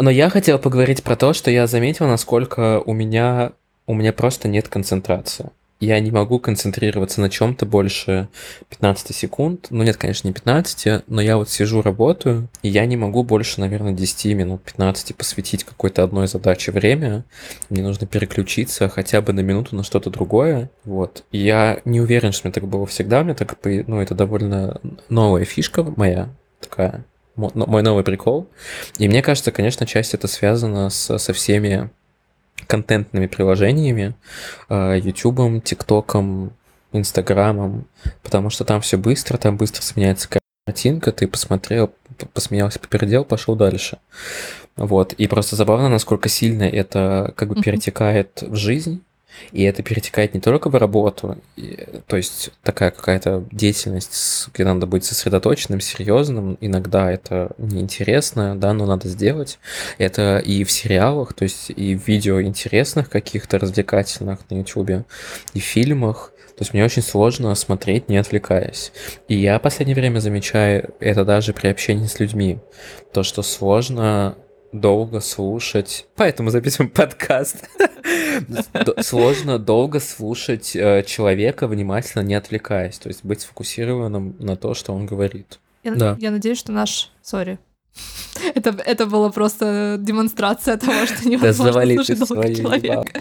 Но 0.00 0.10
я 0.10 0.30
хотел 0.30 0.58
поговорить 0.58 1.02
про 1.02 1.16
то, 1.16 1.32
что 1.32 1.50
я 1.50 1.66
заметил, 1.66 2.06
насколько 2.06 2.80
у 2.80 2.92
меня 2.92 3.52
у 3.86 3.94
меня 3.94 4.12
просто 4.12 4.48
нет 4.48 4.68
концентрации. 4.68 5.50
Я 5.80 6.00
не 6.00 6.10
могу 6.10 6.40
концентрироваться 6.40 7.20
на 7.20 7.30
чем-то 7.30 7.64
больше 7.64 8.28
15 8.68 9.14
секунд. 9.14 9.66
Ну 9.70 9.84
нет, 9.84 9.96
конечно, 9.96 10.26
не 10.26 10.34
15, 10.34 11.04
но 11.06 11.20
я 11.20 11.36
вот 11.36 11.50
сижу, 11.50 11.82
работаю, 11.82 12.48
и 12.62 12.68
я 12.68 12.84
не 12.84 12.96
могу 12.96 13.22
больше, 13.22 13.60
наверное, 13.60 13.92
10 13.92 14.34
минут, 14.36 14.62
15 14.62 15.14
посвятить 15.14 15.62
какой-то 15.62 16.02
одной 16.02 16.26
задаче 16.26 16.72
время. 16.72 17.24
Мне 17.70 17.82
нужно 17.82 18.08
переключиться 18.08 18.88
хотя 18.88 19.20
бы 19.20 19.32
на 19.32 19.40
минуту 19.40 19.76
на 19.76 19.84
что-то 19.84 20.10
другое. 20.10 20.68
Вот. 20.84 21.22
И 21.30 21.38
я 21.38 21.80
не 21.84 22.00
уверен, 22.00 22.32
что 22.32 22.48
мне 22.48 22.52
так 22.52 22.66
было 22.66 22.84
всегда. 22.86 23.22
Мне 23.22 23.34
так, 23.34 23.56
ну, 23.64 24.00
это 24.00 24.14
довольно 24.16 24.80
новая 25.08 25.44
фишка 25.44 25.84
моя, 25.84 26.28
такая, 26.60 27.04
мой 27.36 27.82
новый 27.82 28.02
прикол. 28.02 28.48
И 28.98 29.08
мне 29.08 29.22
кажется, 29.22 29.52
конечно, 29.52 29.86
часть 29.86 30.12
это 30.12 30.26
связано 30.26 30.90
с, 30.90 31.18
со 31.18 31.32
всеми 31.32 31.90
контентными 32.66 33.26
приложениями, 33.26 34.14
э, 34.68 34.98
Ютубом, 35.02 35.60
ТикТоком, 35.60 36.52
Инстаграмом, 36.92 37.86
потому 38.22 38.50
что 38.50 38.64
там 38.64 38.80
все 38.80 38.96
быстро, 38.96 39.36
там 39.36 39.56
быстро 39.56 39.82
сменяется 39.82 40.28
картинка, 40.66 41.12
ты 41.12 41.26
посмотрел, 41.28 41.92
посмеялся, 42.32 42.78
попердел, 42.78 43.24
пошел 43.24 43.56
дальше. 43.56 43.98
Вот, 44.76 45.12
и 45.12 45.26
просто 45.26 45.56
забавно, 45.56 45.88
насколько 45.88 46.28
сильно 46.28 46.62
это 46.62 47.32
как 47.36 47.48
бы 47.48 47.60
перетекает 47.60 48.42
в 48.42 48.54
жизнь, 48.54 49.02
и 49.52 49.62
это 49.62 49.82
перетекает 49.82 50.34
не 50.34 50.40
только 50.40 50.68
в 50.70 50.74
работу, 50.74 51.36
и- 51.56 51.86
то 52.06 52.16
есть 52.16 52.50
такая 52.62 52.90
какая-то 52.90 53.44
деятельность, 53.50 54.48
где 54.52 54.64
надо 54.64 54.86
быть 54.86 55.04
сосредоточенным, 55.04 55.80
серьезным, 55.80 56.58
иногда 56.60 57.10
это 57.10 57.52
неинтересно, 57.58 58.58
да, 58.58 58.72
но 58.72 58.86
надо 58.86 59.08
сделать. 59.08 59.58
Это 59.98 60.38
и 60.38 60.64
в 60.64 60.70
сериалах, 60.70 61.32
то 61.32 61.44
есть 61.44 61.70
и 61.70 61.94
в 61.94 62.06
видео 62.06 62.40
интересных 62.42 63.10
каких-то, 63.10 63.58
развлекательных 63.58 64.40
на 64.50 64.58
ютубе, 64.58 65.04
и 65.54 65.60
в 65.60 65.64
фильмах. 65.64 66.32
То 66.56 66.62
есть 66.62 66.74
мне 66.74 66.84
очень 66.84 67.02
сложно 67.02 67.54
смотреть, 67.54 68.08
не 68.08 68.16
отвлекаясь. 68.16 68.90
И 69.28 69.36
я 69.36 69.60
в 69.60 69.62
последнее 69.62 69.94
время 69.94 70.18
замечаю 70.18 70.92
это 70.98 71.24
даже 71.24 71.52
при 71.52 71.68
общении 71.68 72.06
с 72.06 72.18
людьми. 72.18 72.58
То, 73.12 73.22
что 73.22 73.42
сложно 73.42 74.36
долго 74.72 75.20
слушать, 75.20 76.06
поэтому 76.16 76.50
записываем 76.50 76.90
подкаст. 76.90 77.68
Сложно 79.00 79.58
долго 79.58 80.00
слушать 80.00 80.76
э, 80.76 81.02
человека, 81.04 81.66
внимательно 81.66 82.22
не 82.22 82.34
отвлекаясь, 82.34 82.98
то 82.98 83.08
есть 83.08 83.24
быть 83.24 83.40
сфокусированным 83.40 84.36
на 84.38 84.56
то, 84.56 84.74
что 84.74 84.92
он 84.92 85.06
говорит. 85.06 85.58
Я, 85.84 85.94
Да. 85.94 86.16
я 86.20 86.30
надеюсь, 86.30 86.58
что 86.58 86.72
наш... 86.72 87.10
Сори. 87.22 87.58
Это, 88.54 88.70
это 88.84 89.06
была 89.06 89.30
просто 89.30 89.96
демонстрация 89.98 90.76
того, 90.76 91.06
что 91.06 91.28
невозможно 91.28 92.04
слушать 92.04 92.28
долго 92.28 92.54
человека. 92.54 93.20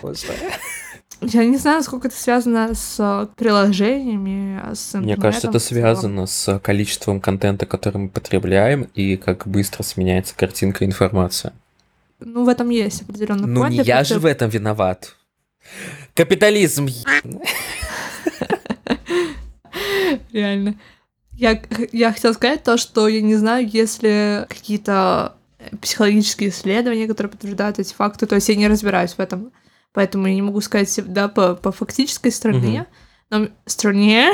Я 1.22 1.45
не 1.45 1.57
знаю, 1.57 1.82
сколько 1.84 2.07
это 2.09 2.18
связано 2.18 2.76
с 2.76 2.95
э, 2.99 3.28
приложениями, 3.36 4.61
а 4.63 4.76
с 4.76 4.93
Мне 4.93 5.15
кажется, 5.15 5.47
это 5.47 5.57
интернетом 5.57 5.59
связано 5.61 6.26
с 6.28 6.59
количеством 6.59 7.20
контента, 7.20 7.65
который 7.65 7.97
мы 7.97 8.09
потребляем, 8.09 8.84
и 8.93 9.18
как 9.18 9.47
быстро 9.47 9.82
сменяется 9.84 10.36
картинка 10.36 10.84
и 10.84 10.88
информация. 10.88 11.53
Ну, 12.20 12.45
в 12.45 12.49
этом 12.49 12.70
есть 12.70 13.01
определенный 13.01 13.47
Ну, 13.47 13.65
не 13.68 13.78
я 13.78 13.97
просто- 13.97 14.13
же 14.15 14.20
в 14.20 14.26
этом 14.26 14.49
виноват. 14.49 15.15
Капитализм. 16.13 16.88
Реально. 20.32 20.76
Я, 21.34 21.61
я 21.91 22.11
хотела 22.11 22.34
сказать 22.34 22.63
то, 22.63 22.78
что 22.78 23.07
я 23.07 23.22
не 23.22 23.36
знаю, 23.36 23.68
если 23.68 24.45
какие-то 24.49 25.36
психологические 25.82 26.49
исследования, 26.49 27.07
которые 27.07 27.32
подтверждают 27.32 27.80
эти 27.80 27.93
факты, 27.93 28.26
то 28.26 28.36
есть 28.36 28.49
я 28.49 28.55
не 28.55 28.68
разбираюсь 28.68 29.13
в 29.13 29.20
этом, 29.20 29.51
поэтому 29.93 30.27
я 30.27 30.35
не 30.35 30.41
могу 30.41 30.61
сказать, 30.61 30.99
да, 31.07 31.27
по, 31.27 31.55
по 31.55 31.71
фактической 31.71 32.31
стороне, 32.31 32.85
но 33.29 33.47
стране, 33.65 34.31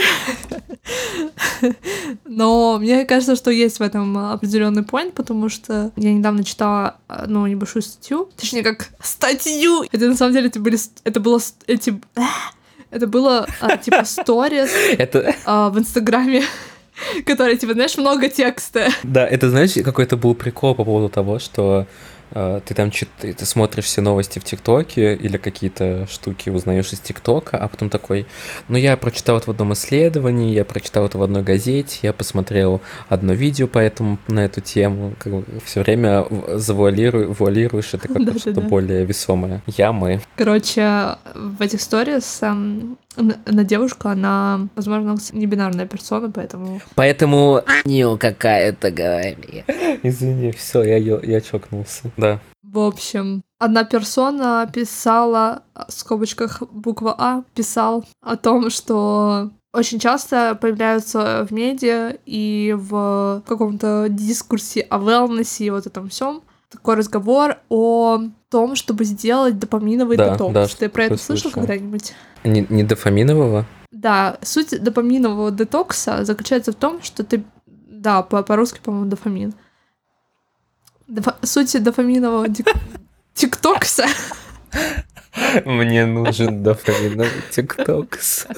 но 2.25 2.77
мне 2.77 3.05
кажется, 3.05 3.35
что 3.35 3.49
есть 3.49 3.79
в 3.79 3.81
этом 3.81 4.15
определенный 4.17 4.83
point, 4.83 5.13
потому 5.13 5.49
что 5.49 5.91
я 5.95 6.13
недавно 6.13 6.43
читала 6.43 6.97
одну 7.07 7.47
небольшую 7.47 7.81
статью, 7.81 8.29
точнее 8.37 8.61
как 8.61 8.89
статью, 9.01 9.83
это 9.91 10.07
на 10.07 10.15
самом 10.15 10.33
деле 10.33 10.47
это 10.47 10.59
были, 10.59 10.77
это 11.03 11.19
было 11.19 11.39
эти, 11.65 11.99
это 12.91 13.07
было 13.07 13.47
а, 13.61 13.77
типа 13.77 14.03
сторис 14.05 14.69
Это, 14.97 15.35
а, 15.45 15.69
в 15.71 15.79
Инстаграме, 15.79 16.43
которые, 17.25 17.57
типа, 17.57 17.73
знаешь, 17.73 17.97
много 17.97 18.29
текста. 18.29 18.89
да, 19.01 19.25
это, 19.27 19.49
знаешь, 19.49 19.73
какой-то 19.83 20.17
был 20.17 20.35
прикол 20.35 20.75
по 20.75 20.85
поводу 20.85 21.09
того, 21.09 21.39
что 21.39 21.87
ты 22.33 22.73
там 22.73 22.91
чит- 22.91 23.09
ты, 23.19 23.45
смотришь 23.45 23.85
все 23.85 24.01
новости 24.01 24.39
в 24.39 24.43
ТикТоке 24.43 25.15
или 25.15 25.37
какие-то 25.37 26.07
штуки 26.09 26.49
узнаешь 26.49 26.91
из 26.93 26.99
ТикТока, 26.99 27.57
а 27.57 27.67
потом 27.67 27.89
такой, 27.89 28.25
ну 28.67 28.77
я 28.77 28.97
прочитал 28.97 29.37
это 29.37 29.47
в 29.47 29.51
одном 29.51 29.73
исследовании, 29.73 30.53
я 30.53 30.65
прочитал 30.65 31.05
это 31.05 31.17
в 31.17 31.23
одной 31.23 31.43
газете, 31.43 31.99
я 32.01 32.13
посмотрел 32.13 32.81
одно 33.09 33.33
видео 33.33 33.67
по 33.67 33.79
этому, 33.79 34.17
на 34.27 34.45
эту 34.45 34.61
тему, 34.61 35.13
как 35.19 35.33
бы 35.33 35.45
все 35.63 35.81
время 35.81 36.25
завуалирую, 36.55 37.33
вуалируешь 37.33 37.93
это 37.93 38.07
как 38.07 38.17
Да-да-да. 38.23 38.39
что-то 38.39 38.61
более 38.61 39.05
весомое. 39.05 39.61
Я, 39.67 39.91
мы. 39.91 40.21
Короче, 40.35 41.17
в 41.35 41.61
этих 41.61 41.81
сторис 41.81 42.41
на 43.17 43.63
девушку, 43.63 44.09
она, 44.09 44.67
возможно, 44.75 45.17
не 45.33 45.45
бинарная 45.45 45.85
персона, 45.85 46.31
поэтому... 46.31 46.81
Поэтому 46.95 47.61
не 47.85 48.17
какая-то 48.17 48.91
говори. 48.91 49.63
Извини, 50.03 50.51
все, 50.51 50.83
я, 50.83 50.97
я 50.97 51.41
чокнулся. 51.41 52.11
Да. 52.17 52.39
В 52.63 52.79
общем, 52.79 53.43
одна 53.59 53.83
персона 53.83 54.69
писала, 54.73 55.63
в 55.75 55.91
скобочках 55.91 56.63
буква 56.71 57.15
А, 57.17 57.43
писал 57.53 58.03
о 58.21 58.35
том, 58.35 58.71
что 58.71 59.51
очень 59.73 59.99
часто 59.99 60.55
появляются 60.59 61.45
в 61.47 61.51
медиа 61.51 62.17
и 62.25 62.75
в 62.77 63.43
каком-то 63.47 64.07
дискурсе 64.09 64.81
о 64.81 64.97
wellness 64.97 65.63
и 65.63 65.69
вот 65.69 65.85
этом 65.85 66.09
всем 66.09 66.41
такой 66.73 66.95
разговор 66.95 67.57
о 67.69 68.19
том, 68.49 68.75
чтобы 68.75 69.05
сделать 69.05 69.57
допаминовый 69.59 70.17
Да, 70.17 70.31
детокс. 70.33 70.53
да, 70.53 70.67
Ты 70.67 70.89
про 70.89 71.05
это 71.05 71.17
слышал 71.17 71.49
когда-нибудь? 71.51 72.13
Не, 72.43 72.65
не 72.69 72.83
дофаминового? 72.83 73.65
Да, 73.91 74.37
суть 74.41 74.81
допаминового 74.83 75.51
детокса 75.51 76.25
заключается 76.25 76.71
в 76.71 76.75
том, 76.75 77.01
что 77.01 77.23
ты... 77.23 77.43
Да, 77.65 78.21
по- 78.21 78.43
по-русски, 78.43 78.79
по-моему, 78.83 79.09
дофамин. 79.09 79.53
Дофа- 81.07 81.35
Суть 81.45 81.81
дофаминового 81.81 82.47
тиктокса 83.33 84.05
Мне 85.65 86.05
нужен 86.05 86.63
дофаминовый 86.63 87.29
тиктокс. 87.51 88.47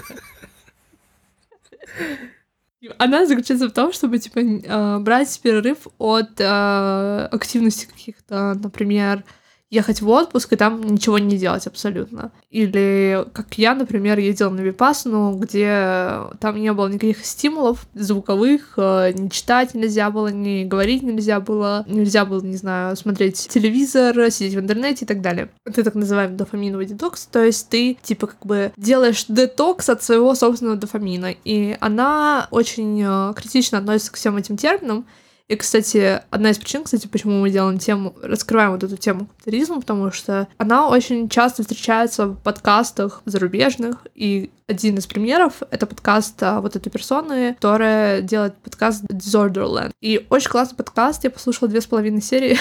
Она 2.97 3.25
заключается 3.25 3.67
в 3.67 3.71
том, 3.71 3.93
чтобы, 3.93 4.19
типа, 4.19 4.39
э, 4.39 4.99
брать 4.99 5.39
перерыв 5.41 5.87
от 5.97 6.39
э, 6.39 7.27
активности 7.31 7.85
каких-то, 7.85 8.53
например, 8.55 9.23
ехать 9.69 10.01
в 10.01 10.09
отпуск 10.09 10.53
и 10.53 10.55
там 10.55 10.81
ничего 10.81 11.17
не 11.19 11.37
делать 11.37 11.67
абсолютно. 11.67 12.31
Или, 12.49 13.25
как 13.33 13.57
я, 13.57 13.73
например, 13.75 14.19
ездила 14.19 14.49
на 14.49 14.61
Випасну, 14.61 15.35
где 15.37 16.21
там 16.39 16.57
не 16.57 16.71
было 16.71 16.87
никаких 16.87 17.25
стимулов 17.25 17.87
звуковых, 17.93 18.73
э, 18.77 19.11
ни 19.13 19.27
читать 19.29 19.73
нельзя 19.73 20.09
было, 20.11 20.27
ни 20.27 20.63
говорить 20.63 21.03
нельзя 21.03 21.39
было, 21.39 21.83
нельзя 21.87 22.25
было, 22.25 22.41
не 22.41 22.57
знаю, 22.57 22.95
смотреть 22.95 23.47
телевизор, 23.49 24.31
сидеть 24.31 24.55
в 24.55 24.59
интернете 24.59 25.05
и 25.05 25.07
так 25.07 25.21
далее. 25.21 25.49
Это 25.65 25.83
так 25.83 25.95
называемый 25.95 26.37
дофаминовый 26.37 26.85
детокс, 26.85 27.25
то 27.25 27.43
есть 27.43 27.69
ты, 27.69 27.97
типа, 28.01 28.27
как 28.27 28.45
бы 28.45 28.71
делаешь 28.77 29.25
детокс 29.27 29.89
от 29.89 30.03
своего 30.03 30.35
собственного 30.35 30.77
дофамина, 30.77 31.33
и 31.43 31.75
она 31.79 32.47
очень 32.51 33.01
э, 33.03 33.33
критично 33.35 33.79
относится 33.79 34.11
к 34.11 34.15
всем 34.15 34.37
этим 34.37 34.57
терминам, 34.57 35.05
и, 35.47 35.55
кстати, 35.55 36.23
одна 36.31 36.49
из 36.49 36.57
причин, 36.57 36.83
кстати, 36.83 37.05
почему 37.05 37.39
мы 37.39 37.51
делаем 37.51 37.77
тему, 37.77 38.15
раскрываем 38.23 38.71
вот 38.71 38.83
эту 38.83 38.97
тему 38.97 39.27
капитализма, 39.27 39.79
потому 39.79 40.11
что 40.11 40.47
она 40.57 40.89
очень 40.89 41.29
часто 41.29 41.61
встречается 41.61 42.27
в 42.27 42.35
подкастах 42.37 43.21
зарубежных, 43.25 44.07
и 44.15 44.49
один 44.67 44.97
из 44.97 45.05
примеров— 45.05 45.61
это 45.69 45.85
подкаст 45.85 46.41
а, 46.41 46.61
вот 46.61 46.75
этой 46.75 46.89
персоны, 46.89 47.53
которая 47.53 48.21
делает 48.21 48.57
подкаст 48.57 49.03
Disorderland. 49.03 49.91
И 50.01 50.25
очень 50.31 50.49
классный 50.49 50.77
подкаст, 50.77 51.23
я 51.23 51.29
послушала 51.29 51.69
две 51.69 51.81
с 51.81 51.85
половиной 51.85 52.23
серии, 52.23 52.57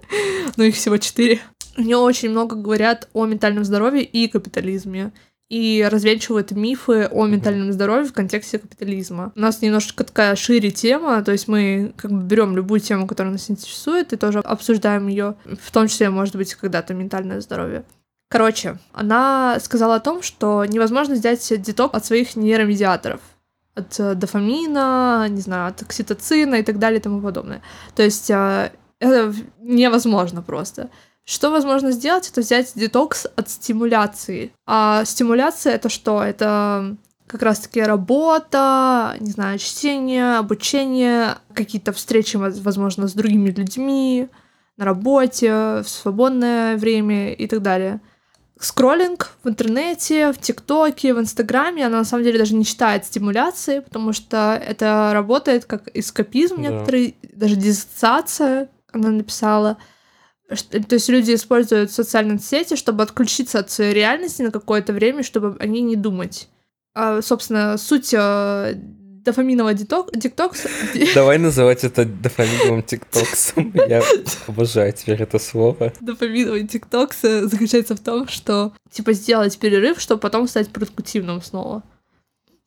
но 0.56 0.64
их 0.64 0.74
всего 0.76 0.96
четыре. 0.96 1.40
У 1.76 1.82
нее 1.82 1.98
очень 1.98 2.30
много 2.30 2.56
говорят 2.56 3.08
о 3.12 3.26
ментальном 3.26 3.64
здоровье 3.64 4.04
и 4.04 4.28
капитализме 4.28 5.12
и 5.52 5.86
развенчивают 5.86 6.50
мифы 6.52 7.08
о 7.12 7.26
ментальном 7.26 7.74
здоровье 7.74 8.06
в 8.06 8.14
контексте 8.14 8.58
капитализма. 8.58 9.32
У 9.36 9.40
нас 9.40 9.60
немножечко 9.60 10.02
такая 10.02 10.34
шире 10.34 10.70
тема, 10.70 11.22
то 11.22 11.30
есть 11.30 11.46
мы 11.46 11.92
как 11.98 12.10
бы 12.10 12.22
берем 12.22 12.56
любую 12.56 12.80
тему, 12.80 13.06
которая 13.06 13.34
нас 13.34 13.50
интересует, 13.50 14.14
и 14.14 14.16
тоже 14.16 14.38
обсуждаем 14.38 15.08
ее, 15.08 15.34
в 15.44 15.70
том 15.70 15.88
числе, 15.88 16.08
может 16.08 16.36
быть, 16.36 16.54
когда-то 16.54 16.94
ментальное 16.94 17.42
здоровье. 17.42 17.84
Короче, 18.30 18.78
она 18.94 19.58
сказала 19.60 19.96
о 19.96 20.00
том, 20.00 20.22
что 20.22 20.64
невозможно 20.64 21.16
сделать 21.16 21.46
деток 21.60 21.94
от 21.94 22.06
своих 22.06 22.34
нейромедиаторов 22.34 23.20
от 23.74 24.00
э, 24.00 24.14
дофамина, 24.14 25.26
не 25.28 25.42
знаю, 25.42 25.68
от 25.68 25.82
окситоцина 25.82 26.54
и 26.56 26.62
так 26.62 26.78
далее 26.78 26.98
и 26.98 27.02
тому 27.02 27.20
подобное. 27.20 27.60
То 27.94 28.02
есть 28.02 28.30
э, 28.30 28.72
это 29.00 29.34
невозможно 29.60 30.40
просто. 30.40 30.88
Что 31.24 31.50
возможно 31.50 31.92
сделать, 31.92 32.28
это 32.28 32.40
взять 32.40 32.72
детокс 32.74 33.26
от 33.36 33.48
стимуляции. 33.48 34.52
А 34.66 35.04
стимуляция 35.04 35.74
это 35.74 35.88
что? 35.88 36.22
Это 36.22 36.96
как 37.26 37.42
раз-таки 37.42 37.80
работа, 37.80 39.16
не 39.20 39.30
знаю, 39.30 39.58
чтение, 39.58 40.36
обучение, 40.36 41.36
какие-то 41.54 41.92
встречи, 41.92 42.36
воз- 42.36 42.60
возможно, 42.60 43.08
с 43.08 43.12
другими 43.14 43.50
людьми, 43.50 44.28
на 44.76 44.84
работе, 44.84 45.52
в 45.52 45.84
свободное 45.86 46.76
время 46.76 47.32
и 47.32 47.46
так 47.46 47.62
далее. 47.62 48.00
Скроллинг 48.58 49.30
в 49.42 49.48
интернете, 49.48 50.32
в 50.32 50.38
ТикТоке, 50.38 51.14
в 51.14 51.20
Инстаграме, 51.20 51.86
она 51.86 51.98
на 51.98 52.04
самом 52.04 52.24
деле 52.24 52.38
даже 52.38 52.54
не 52.54 52.64
считает 52.64 53.04
стимуляцией, 53.04 53.80
потому 53.80 54.12
что 54.12 54.60
это 54.64 55.10
работает 55.12 55.64
как 55.64 55.88
эскапизм 55.94 56.56
Да. 56.56 56.62
некоторый, 56.62 57.16
даже 57.32 57.56
диссоциация, 57.56 58.68
она 58.92 59.08
написала. 59.10 59.78
То 60.56 60.94
есть 60.94 61.08
люди 61.08 61.34
используют 61.34 61.90
социальные 61.90 62.38
сети, 62.38 62.76
чтобы 62.76 63.02
отключиться 63.02 63.58
от 63.60 63.70
своей 63.70 63.94
реальности 63.94 64.42
на 64.42 64.50
какое-то 64.50 64.92
время, 64.92 65.22
чтобы 65.22 65.56
они 65.60 65.80
не 65.82 65.96
думать. 65.96 66.48
А, 66.94 67.22
собственно, 67.22 67.78
суть 67.78 68.12
э, 68.12 68.74
дофаминового 69.24 69.74
деток- 69.74 70.10
диктокса... 70.14 70.68
Давай 71.14 71.38
называть 71.38 71.84
это 71.84 72.04
дофаминовым 72.04 72.82
тиктоксом. 72.82 73.72
Я 73.74 74.02
обожаю 74.46 74.92
теперь 74.92 75.22
это 75.22 75.38
слово. 75.38 75.92
дофаминовый 76.00 76.66
тиктокс 76.66 77.24
э, 77.24 77.46
заключается 77.46 77.94
в 77.96 78.00
том, 78.00 78.28
что 78.28 78.72
типа 78.90 79.12
сделать 79.12 79.58
перерыв, 79.58 80.00
чтобы 80.00 80.20
потом 80.20 80.48
стать 80.48 80.68
продуктивным 80.68 81.40
снова. 81.42 81.82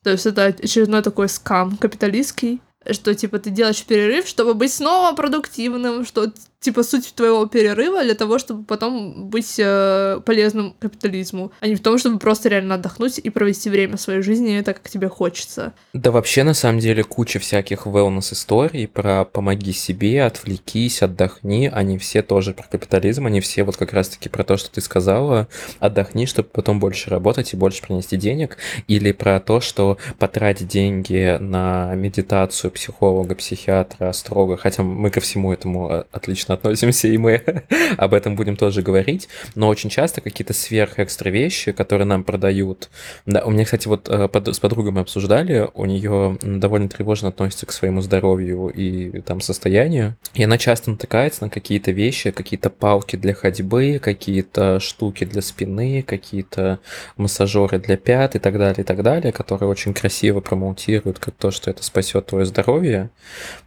То 0.02 0.10
есть 0.10 0.26
это 0.26 0.46
очередной 0.46 1.02
такой 1.02 1.28
скам 1.28 1.76
капиталистский, 1.76 2.60
что 2.90 3.14
типа 3.14 3.38
ты 3.38 3.50
делаешь 3.50 3.84
перерыв, 3.84 4.26
чтобы 4.26 4.54
быть 4.54 4.72
снова 4.72 5.14
продуктивным, 5.14 6.04
что 6.04 6.32
типа 6.60 6.82
суть 6.82 7.12
твоего 7.14 7.46
перерыва 7.46 8.02
для 8.02 8.14
того, 8.14 8.38
чтобы 8.38 8.64
потом 8.64 9.28
быть 9.28 9.54
э, 9.58 10.20
полезным 10.24 10.74
капитализму, 10.78 11.52
а 11.60 11.68
не 11.68 11.74
в 11.74 11.80
том, 11.80 11.98
чтобы 11.98 12.18
просто 12.18 12.48
реально 12.48 12.74
отдохнуть 12.74 13.18
и 13.18 13.30
провести 13.30 13.70
время 13.70 13.96
своей 13.96 14.22
жизни 14.22 14.60
так, 14.64 14.82
как 14.82 14.90
тебе 14.90 15.08
хочется. 15.08 15.74
Да 15.92 16.10
вообще, 16.10 16.42
на 16.42 16.54
самом 16.54 16.80
деле, 16.80 17.04
куча 17.04 17.38
всяких 17.38 17.86
wellness-историй 17.86 18.88
про 18.88 19.24
«помоги 19.24 19.72
себе», 19.72 20.24
«отвлекись», 20.24 21.02
«отдохни», 21.02 21.70
они 21.72 21.98
все 21.98 22.22
тоже 22.22 22.52
про 22.52 22.64
капитализм, 22.64 23.26
они 23.26 23.40
все 23.40 23.62
вот 23.62 23.76
как 23.76 23.92
раз-таки 23.92 24.28
про 24.28 24.44
то, 24.44 24.56
что 24.56 24.70
ты 24.70 24.80
сказала, 24.80 25.48
«отдохни, 25.78 26.26
чтобы 26.26 26.48
потом 26.48 26.80
больше 26.80 27.10
работать 27.10 27.52
и 27.52 27.56
больше 27.56 27.82
принести 27.82 28.16
денег», 28.16 28.56
или 28.88 29.12
про 29.12 29.40
то, 29.40 29.60
что 29.60 29.98
потратить 30.18 30.68
деньги 30.68 31.36
на 31.40 31.94
медитацию 31.94 32.70
психолога, 32.70 33.34
психиатра 33.34 34.12
строго, 34.12 34.56
хотя 34.56 34.82
мы 34.82 35.10
ко 35.10 35.20
всему 35.20 35.52
этому 35.52 35.90
э, 35.90 36.04
отлично 36.46 36.54
относимся, 36.54 37.08
и 37.08 37.18
мы. 37.18 37.42
Об 37.96 38.14
этом 38.14 38.36
будем 38.36 38.56
тоже 38.56 38.82
говорить, 38.82 39.28
но 39.54 39.68
очень 39.68 39.90
часто 39.90 40.20
какие-то 40.20 40.52
сверхэкстра 40.52 41.30
вещи, 41.30 41.72
которые 41.72 42.06
нам 42.06 42.24
продают. 42.24 42.88
Да, 43.26 43.44
у 43.44 43.50
меня, 43.50 43.64
кстати, 43.64 43.88
вот 43.88 44.08
э, 44.08 44.28
под, 44.28 44.48
с 44.48 44.58
подругой 44.58 44.92
мы 44.92 45.00
обсуждали, 45.00 45.68
у 45.74 45.84
нее 45.84 46.38
довольно 46.42 46.88
тревожно 46.88 47.28
относится 47.28 47.66
к 47.66 47.72
своему 47.72 48.00
здоровью 48.00 48.68
и 48.68 49.20
там 49.20 49.40
состоянию, 49.40 50.16
и 50.34 50.44
она 50.44 50.58
часто 50.58 50.90
натыкается 50.90 51.44
на 51.44 51.50
какие-то 51.50 51.90
вещи, 51.90 52.30
какие-то 52.30 52.70
палки 52.70 53.16
для 53.16 53.34
ходьбы, 53.34 54.00
какие-то 54.02 54.80
штуки 54.80 55.24
для 55.24 55.42
спины, 55.42 56.02
какие-то 56.02 56.78
массажеры 57.16 57.78
для 57.78 57.96
пят 57.96 58.36
и 58.36 58.38
так 58.38 58.58
далее, 58.58 58.82
и 58.82 58.84
так 58.84 59.02
далее, 59.02 59.32
которые 59.32 59.68
очень 59.68 59.94
красиво 59.94 60.40
промоутируют 60.40 61.18
как 61.18 61.34
то, 61.34 61.50
что 61.50 61.70
это 61.70 61.82
спасет 61.82 62.26
твое 62.26 62.44
здоровье, 62.44 63.10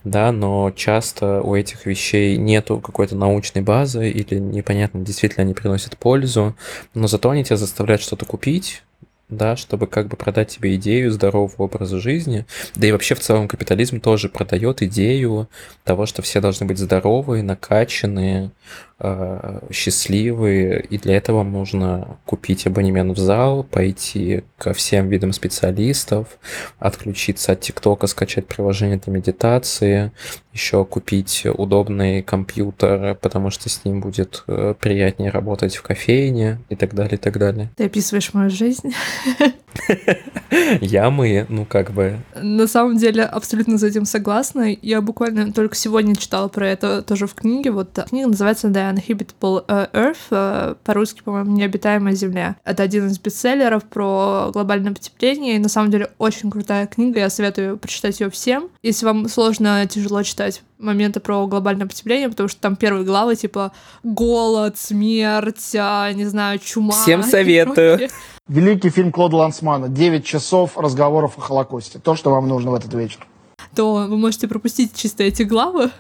да, 0.04 0.32
но 0.32 0.72
часто 0.72 1.42
у 1.42 1.56
этих 1.56 1.86
вещей 1.86 2.38
нету 2.70 2.80
какой-то 2.80 3.16
научной 3.16 3.62
базы 3.62 4.10
или 4.10 4.40
непонятно, 4.40 5.02
действительно 5.02 5.44
они 5.44 5.54
приносят 5.54 5.98
пользу, 5.98 6.56
но 6.94 7.08
зато 7.08 7.30
они 7.30 7.44
тебя 7.44 7.58
заставляют 7.58 8.02
что-то 8.02 8.26
купить, 8.26 8.84
да, 9.30 9.56
чтобы 9.56 9.88
как 9.88 10.08
бы 10.08 10.18
продать 10.18 10.50
тебе 10.50 10.76
идею 10.76 11.12
здорового 11.12 11.64
образа 11.64 12.00
жизни. 12.00 12.46
Да 12.76 12.88
и 12.88 12.92
вообще 12.92 13.16
в 13.16 13.20
целом 13.20 13.48
капитализм 13.48 14.00
тоже 14.00 14.30
продает 14.30 14.82
идею 14.82 15.48
того, 15.84 16.06
что 16.06 16.22
все 16.22 16.42
должны 16.42 16.66
быть 16.66 16.80
здоровые, 16.80 17.44
накачанные, 17.44 18.52
э, 19.00 19.60
счастливые, 19.72 20.82
и 20.82 20.98
для 20.98 21.16
этого 21.16 21.44
нужно 21.44 22.18
купить 22.26 22.68
абонемент 22.68 23.18
в 23.18 23.20
зал, 23.20 23.64
пойти 23.64 24.44
ко 24.58 24.74
всем 24.74 25.10
видам 25.10 25.34
специалистов, 25.34 26.38
отключиться 26.80 27.54
от 27.54 27.62
ТикТока, 27.62 28.08
скачать 28.08 28.48
приложение 28.48 28.98
для 28.98 29.14
медитации, 29.14 30.12
еще 30.54 30.86
купить 30.86 31.46
удобный 31.46 32.22
компьютер, 32.24 33.16
потому 33.16 33.50
что 33.50 33.70
с 33.70 33.86
ним 33.86 34.02
будет 34.02 34.44
э, 34.48 34.76
приятнее 34.80 35.32
работать 35.32 35.76
в 35.76 35.82
кофейне 35.82 36.60
и 36.70 36.76
так 36.76 36.94
далее, 36.94 37.16
и 37.16 37.18
так 37.18 37.38
далее. 37.38 37.72
Ты 37.78 37.86
описываешь 37.86 38.34
мою 38.34 38.50
жизнь. 38.50 38.94
Я 40.82 41.10
мы, 41.10 41.46
ну 41.50 41.66
как 41.66 41.92
бы. 41.92 42.20
На 42.36 42.68
самом 42.68 42.98
деле 42.98 43.24
абсолютно 43.24 43.78
с 43.78 43.84
этим 43.84 44.06
согласна. 44.06 44.76
Я 44.82 45.02
буквально 45.02 45.52
только 45.52 45.76
сегодня 45.76 46.16
читала 46.16 46.48
про 46.48 46.68
это 46.68 47.02
тоже 47.02 47.28
в 47.28 47.34
книге. 47.34 47.72
Вот 47.72 48.00
книга 48.10 48.30
называется 48.30 48.68
The 48.68 48.94
Uninhabitable 48.94 49.66
Earth, 49.68 50.18
э, 50.32 50.76
по-русски, 50.84 51.22
по-моему, 51.24 51.56
«Необитаемая 51.56 52.16
Земля». 52.16 52.56
Это 52.64 52.84
один 52.84 53.08
из 53.08 53.20
бестселлеров 53.20 53.84
про 53.84 54.50
глобальное 54.54 54.94
потепление, 54.94 55.56
и 55.56 55.60
на 55.60 55.70
самом 55.70 55.92
деле 55.92 56.12
очень 56.18 56.52
крутая 56.52 56.88
книга, 56.88 57.20
я 57.20 57.30
советую 57.30 57.78
прочитать 57.78 58.20
ее 58.20 58.30
всем. 58.30 58.70
Если 58.82 59.06
вам 59.06 59.28
сложно, 59.28 59.86
тяжело 59.88 60.24
читать 60.24 60.64
моменты 60.80 61.20
про 61.20 61.46
глобальное 61.46 61.88
потепление, 61.88 62.30
потому 62.30 62.50
что 62.50 62.60
там 62.62 62.76
первые 62.76 63.06
главы 63.06 63.36
типа 63.36 63.72
голод, 64.04 64.78
смерть, 64.78 65.74
не 65.74 66.26
знаю, 66.26 66.60
чума. 66.60 66.94
Всем 66.94 67.24
советую. 67.24 68.10
Великий 68.50 68.90
фильм 68.90 69.12
Клода 69.12 69.38
Лансмана 69.38 69.90
«Девять 69.90 70.26
часов 70.26 70.76
разговоров 70.76 71.38
о 71.38 71.42
Холокосте». 71.42 72.00
То, 72.00 72.16
что 72.16 72.32
вам 72.32 72.48
нужно 72.48 72.72
в 72.72 72.74
этот 72.74 72.92
вечер. 72.96 73.28
То 73.76 74.08
вы 74.10 74.18
можете 74.18 74.48
пропустить 74.48 74.96
чисто 74.96 75.22
эти 75.22 75.44
главы. 75.44 75.92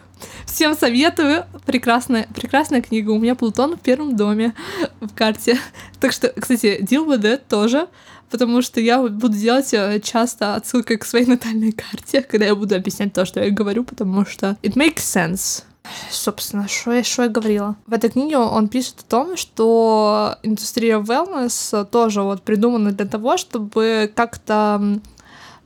Всем 0.47 0.73
советую. 0.75 1.45
Прекрасная, 1.67 2.27
прекрасная 2.33 2.81
книга. 2.81 3.11
У 3.11 3.19
меня 3.19 3.35
Плутон 3.35 3.77
в 3.77 3.79
первом 3.79 4.15
доме 4.15 4.55
в 4.99 5.13
карте. 5.13 5.59
Так 5.99 6.11
что, 6.11 6.29
кстати, 6.29 6.79
That 6.81 7.41
тоже 7.47 7.87
потому 8.31 8.61
что 8.61 8.79
я 8.79 9.01
буду 9.01 9.33
делать 9.33 9.73
э, 9.73 9.99
часто 10.03 10.55
отсылкой 10.55 10.97
к 10.97 11.05
своей 11.05 11.25
натальной 11.25 11.71
карте, 11.71 12.21
когда 12.21 12.45
я 12.45 12.55
буду 12.55 12.75
объяснять 12.75 13.13
то, 13.13 13.25
что 13.25 13.43
я 13.43 13.49
говорю, 13.49 13.83
потому 13.83 14.25
что 14.25 14.57
it 14.61 14.73
makes 14.73 14.97
sense. 14.97 15.63
Собственно, 16.09 16.67
что 16.67 16.93
я, 16.93 17.03
что 17.03 17.23
я 17.23 17.29
говорила? 17.29 17.75
В 17.85 17.93
этой 17.93 18.09
книге 18.09 18.37
он 18.37 18.67
пишет 18.67 19.01
о 19.01 19.09
том, 19.09 19.37
что 19.37 20.37
индустрия 20.43 20.99
wellness 20.99 21.85
тоже 21.85 22.21
вот 22.21 22.43
придумана 22.43 22.91
для 22.91 23.05
того, 23.05 23.37
чтобы 23.37 24.11
как-то 24.15 24.99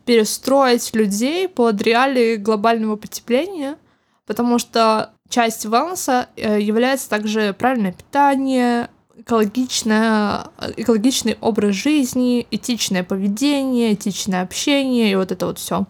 перестроить 0.05 0.93
людей 0.93 1.47
под 1.47 1.81
реалии 1.81 2.35
глобального 2.35 2.95
потепления, 2.95 3.77
потому 4.25 4.59
что 4.59 5.11
часть 5.29 5.65
wellness 5.65 6.27
э, 6.35 6.59
является 6.61 7.09
также 7.09 7.53
правильное 7.53 7.93
питание, 7.93 8.89
экологичное, 9.15 10.47
экологичный 10.75 11.37
образ 11.39 11.75
жизни, 11.75 12.45
этичное 12.51 13.03
поведение, 13.03 13.93
этичное 13.93 14.41
общение 14.41 15.11
и 15.11 15.15
вот 15.15 15.31
это 15.31 15.45
вот 15.45 15.59
все. 15.59 15.85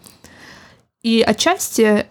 И 1.01 1.21
отчасти 1.21 2.05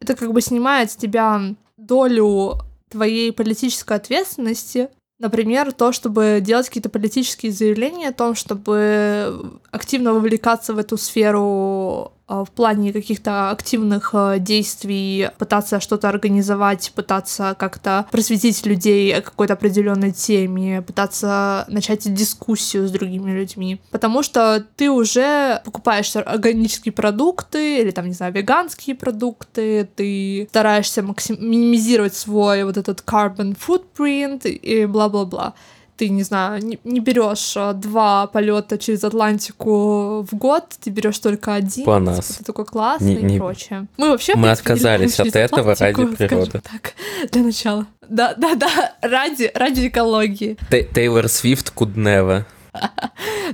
это 0.00 0.16
как 0.16 0.32
бы 0.32 0.40
снимает 0.40 0.90
с 0.90 0.96
тебя 0.96 1.40
долю 1.76 2.54
твоей 2.88 3.32
политической 3.32 3.96
ответственности, 3.96 4.88
Например, 5.20 5.72
то, 5.72 5.92
чтобы 5.92 6.40
делать 6.42 6.66
какие-то 6.66 6.88
политические 6.88 7.52
заявления 7.52 8.08
о 8.08 8.12
том, 8.12 8.34
чтобы 8.34 9.58
активно 9.70 10.12
вовлекаться 10.12 10.74
в 10.74 10.78
эту 10.78 10.96
сферу 10.96 12.13
в 12.28 12.46
плане 12.46 12.92
каких-то 12.92 13.50
активных 13.50 14.10
а, 14.14 14.38
действий, 14.38 15.28
пытаться 15.38 15.80
что-то 15.80 16.08
организовать, 16.08 16.92
пытаться 16.94 17.54
как-то 17.58 18.06
просветить 18.10 18.64
людей 18.64 19.14
о 19.14 19.20
какой-то 19.20 19.54
определенной 19.54 20.12
теме, 20.12 20.80
пытаться 20.82 21.64
начать 21.68 22.12
дискуссию 22.12 22.88
с 22.88 22.90
другими 22.90 23.30
людьми. 23.30 23.80
Потому 23.90 24.22
что 24.22 24.64
ты 24.76 24.90
уже 24.90 25.60
покупаешь 25.64 26.16
органические 26.16 26.92
продукты 26.92 27.80
или 27.80 27.90
там, 27.90 28.06
не 28.06 28.14
знаю, 28.14 28.32
веганские 28.32 28.96
продукты, 28.96 29.88
ты 29.94 30.46
стараешься 30.50 31.02
максим- 31.02 31.38
минимизировать 31.40 32.14
свой 32.14 32.64
вот 32.64 32.76
этот 32.76 33.02
carbon 33.06 33.56
footprint 33.56 34.48
и 34.48 34.86
бла-бла-бла 34.86 35.54
ты, 35.96 36.08
не 36.08 36.22
знаю, 36.22 36.64
не, 36.64 36.78
не 36.84 37.00
берешь 37.00 37.54
а, 37.56 37.72
два 37.72 38.26
полета 38.26 38.78
через 38.78 39.04
Атлантику 39.04 40.22
в 40.22 40.34
год, 40.34 40.64
ты 40.82 40.90
берешь 40.90 41.18
только 41.18 41.54
один. 41.54 41.84
По 41.84 41.98
нас. 41.98 42.30
Это 42.30 42.44
такой 42.44 42.64
классный 42.64 43.22
не, 43.22 43.36
и 43.36 43.38
прочее. 43.38 43.86
Мы 43.96 44.10
вообще 44.10 44.34
мы 44.34 44.50
отказались 44.50 45.20
от 45.20 45.36
этого 45.36 45.72
Атлантику, 45.72 46.02
ради 46.02 46.16
природы. 46.16 46.60
Так, 46.60 46.94
для 47.30 47.42
начала. 47.42 47.86
Да, 48.08 48.34
да, 48.36 48.54
да, 48.54 48.94
ради, 49.02 49.50
ради 49.54 49.88
экологии. 49.88 50.56
Тейлор 50.70 51.28
Свифт 51.28 51.72
could 51.74 51.94
never. 51.94 52.44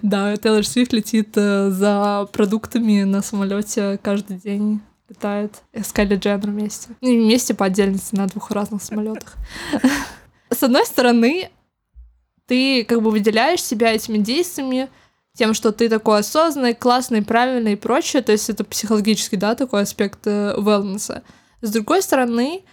Да, 0.03 0.36
Тейлор 0.36 0.64
Свифт 0.64 0.93
летит 0.93 1.32
э, 1.36 1.70
за 1.70 2.26
продуктами 2.32 3.03
на 3.03 3.22
самолете 3.22 3.99
каждый 4.03 4.38
день 4.38 4.80
летает 5.11 5.62
с 5.74 5.93
Кайли 5.93 6.16
Дженнер 6.16 6.49
вместе. 6.49 6.91
Ну, 7.01 7.11
не 7.11 7.18
вместе 7.18 7.53
по 7.53 7.66
отдельности 7.66 8.14
на 8.14 8.26
двух 8.26 8.51
разных 8.51 8.82
самолетах. 8.82 9.36
С 10.51 10.62
одной 10.62 10.86
стороны, 10.86 11.51
ты 12.51 12.84
как 12.84 13.01
бы 13.01 13.12
выделяешь 13.12 13.62
себя 13.62 13.94
этими 13.94 14.18
действиями, 14.18 14.88
тем, 15.34 15.55
что 15.55 15.70
ты 15.70 15.88
такой 15.88 16.18
осознанный, 16.18 16.74
классный, 16.74 17.22
правильный 17.22 17.74
и 17.74 17.76
прочее, 17.76 18.22
то 18.22 18.32
есть 18.32 18.51
это 18.51 18.64
психологический, 18.64 19.36
да, 19.36 19.55
такой 19.55 19.82
аспект 19.82 20.26
э, 20.26 20.57
wellness. 20.59 21.22
С 21.61 21.70
другой 21.70 22.03
стороны, 22.03 22.64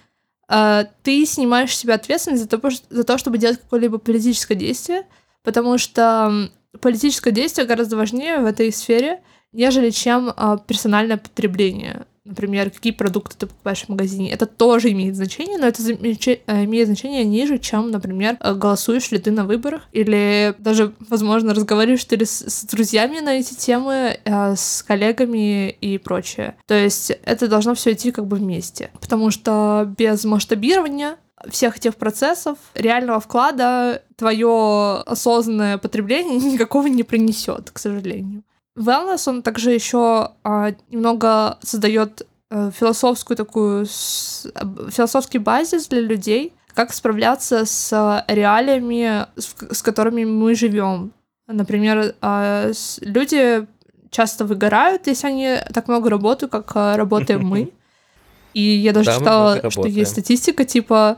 э, 0.50 0.84
ты 1.04 1.24
снимаешь 1.28 1.78
себя 1.78 1.94
ответственность 1.94 2.42
за 2.42 2.50
то, 2.50 2.60
за 2.90 3.04
то, 3.04 3.20
чтобы 3.20 3.38
делать 3.38 3.62
какое-либо 3.62 4.00
политическое 4.00 4.56
действие, 4.56 5.06
потому 5.44 5.78
что 5.78 6.50
политическое 6.82 7.30
действие 7.30 7.68
гораздо 7.68 7.98
важнее 7.98 8.40
в 8.40 8.46
этой 8.48 8.74
сфере, 8.74 9.22
нежели 9.52 9.92
чем 9.92 10.34
э, 10.36 10.58
персональное 10.66 11.18
потребление 11.18 12.08
например, 12.28 12.70
какие 12.70 12.94
продукты 12.94 13.36
ты 13.38 13.48
покупаешь 13.48 13.84
в 13.84 13.90
магазине. 13.90 14.32
Это 14.32 14.46
тоже 14.46 14.92
имеет 14.92 15.16
значение, 15.16 15.58
но 15.58 15.68
это 15.68 15.82
э, 15.84 16.64
имеет 16.66 16.88
значение 16.88 17.24
ниже, 17.24 17.58
чем, 17.58 17.92
например, 17.92 18.38
э, 18.40 18.54
голосуешь 18.54 19.12
ли 19.12 19.20
ты 19.20 19.32
на 19.32 19.46
выборах, 19.46 19.84
или 19.92 20.54
даже, 20.60 20.94
возможно, 21.10 21.54
разговариваешь 21.54 22.04
ты 22.06 22.24
с, 22.24 22.44
с 22.48 22.66
друзьями 22.66 23.20
на 23.20 23.40
эти 23.40 23.54
темы, 23.54 24.20
э, 24.24 24.56
с 24.56 24.84
коллегами 24.84 25.70
и 25.70 25.98
прочее. 25.98 26.56
То 26.68 26.76
есть 26.76 27.12
это 27.24 27.48
должно 27.48 27.74
все 27.74 27.94
идти 27.94 28.12
как 28.12 28.28
бы 28.28 28.38
вместе, 28.38 28.92
потому 29.00 29.32
что 29.32 29.92
без 29.98 30.24
масштабирования 30.26 31.18
всех 31.50 31.78
этих 31.78 31.96
процессов, 31.96 32.58
реального 32.74 33.20
вклада 33.20 34.02
твое 34.16 35.04
осознанное 35.06 35.78
потребление 35.78 36.38
никакого 36.54 36.88
не 36.88 37.04
принесет, 37.04 37.72
к 37.72 37.80
сожалению. 37.80 38.44
Wellness, 38.78 39.28
он 39.30 39.42
также 39.42 39.72
еще 39.72 40.32
а, 40.44 40.72
немного 40.90 41.58
создает 41.62 42.28
э, 42.52 42.72
философскую 42.78 43.36
такую, 43.36 43.86
с- 43.86 44.48
об- 44.56 44.90
философский 44.92 45.40
базис 45.40 45.88
для 45.88 46.02
людей, 46.02 46.54
как 46.74 46.94
справляться 46.94 47.66
с 47.66 48.24
реалиями, 48.28 49.26
с, 49.36 49.56
с 49.72 49.82
которыми 49.82 50.26
мы 50.26 50.54
живем. 50.56 51.12
Например, 51.48 52.14
а, 52.22 52.70
с- 52.72 53.00
люди 53.02 53.66
часто 54.12 54.46
выгорают, 54.46 55.08
если 55.08 55.28
они 55.28 55.58
так 55.74 55.88
много 55.88 56.10
работают, 56.10 56.52
как 56.52 56.72
а, 56.76 56.96
работаем 56.98 57.46
мы. 57.46 57.72
И 58.54 58.62
я 58.62 58.94
даже 58.94 59.10
Да, 59.12 59.18
читала, 59.20 59.72
что 59.72 59.88
есть 59.88 60.12
статистика, 60.12 60.66
типа, 60.66 61.18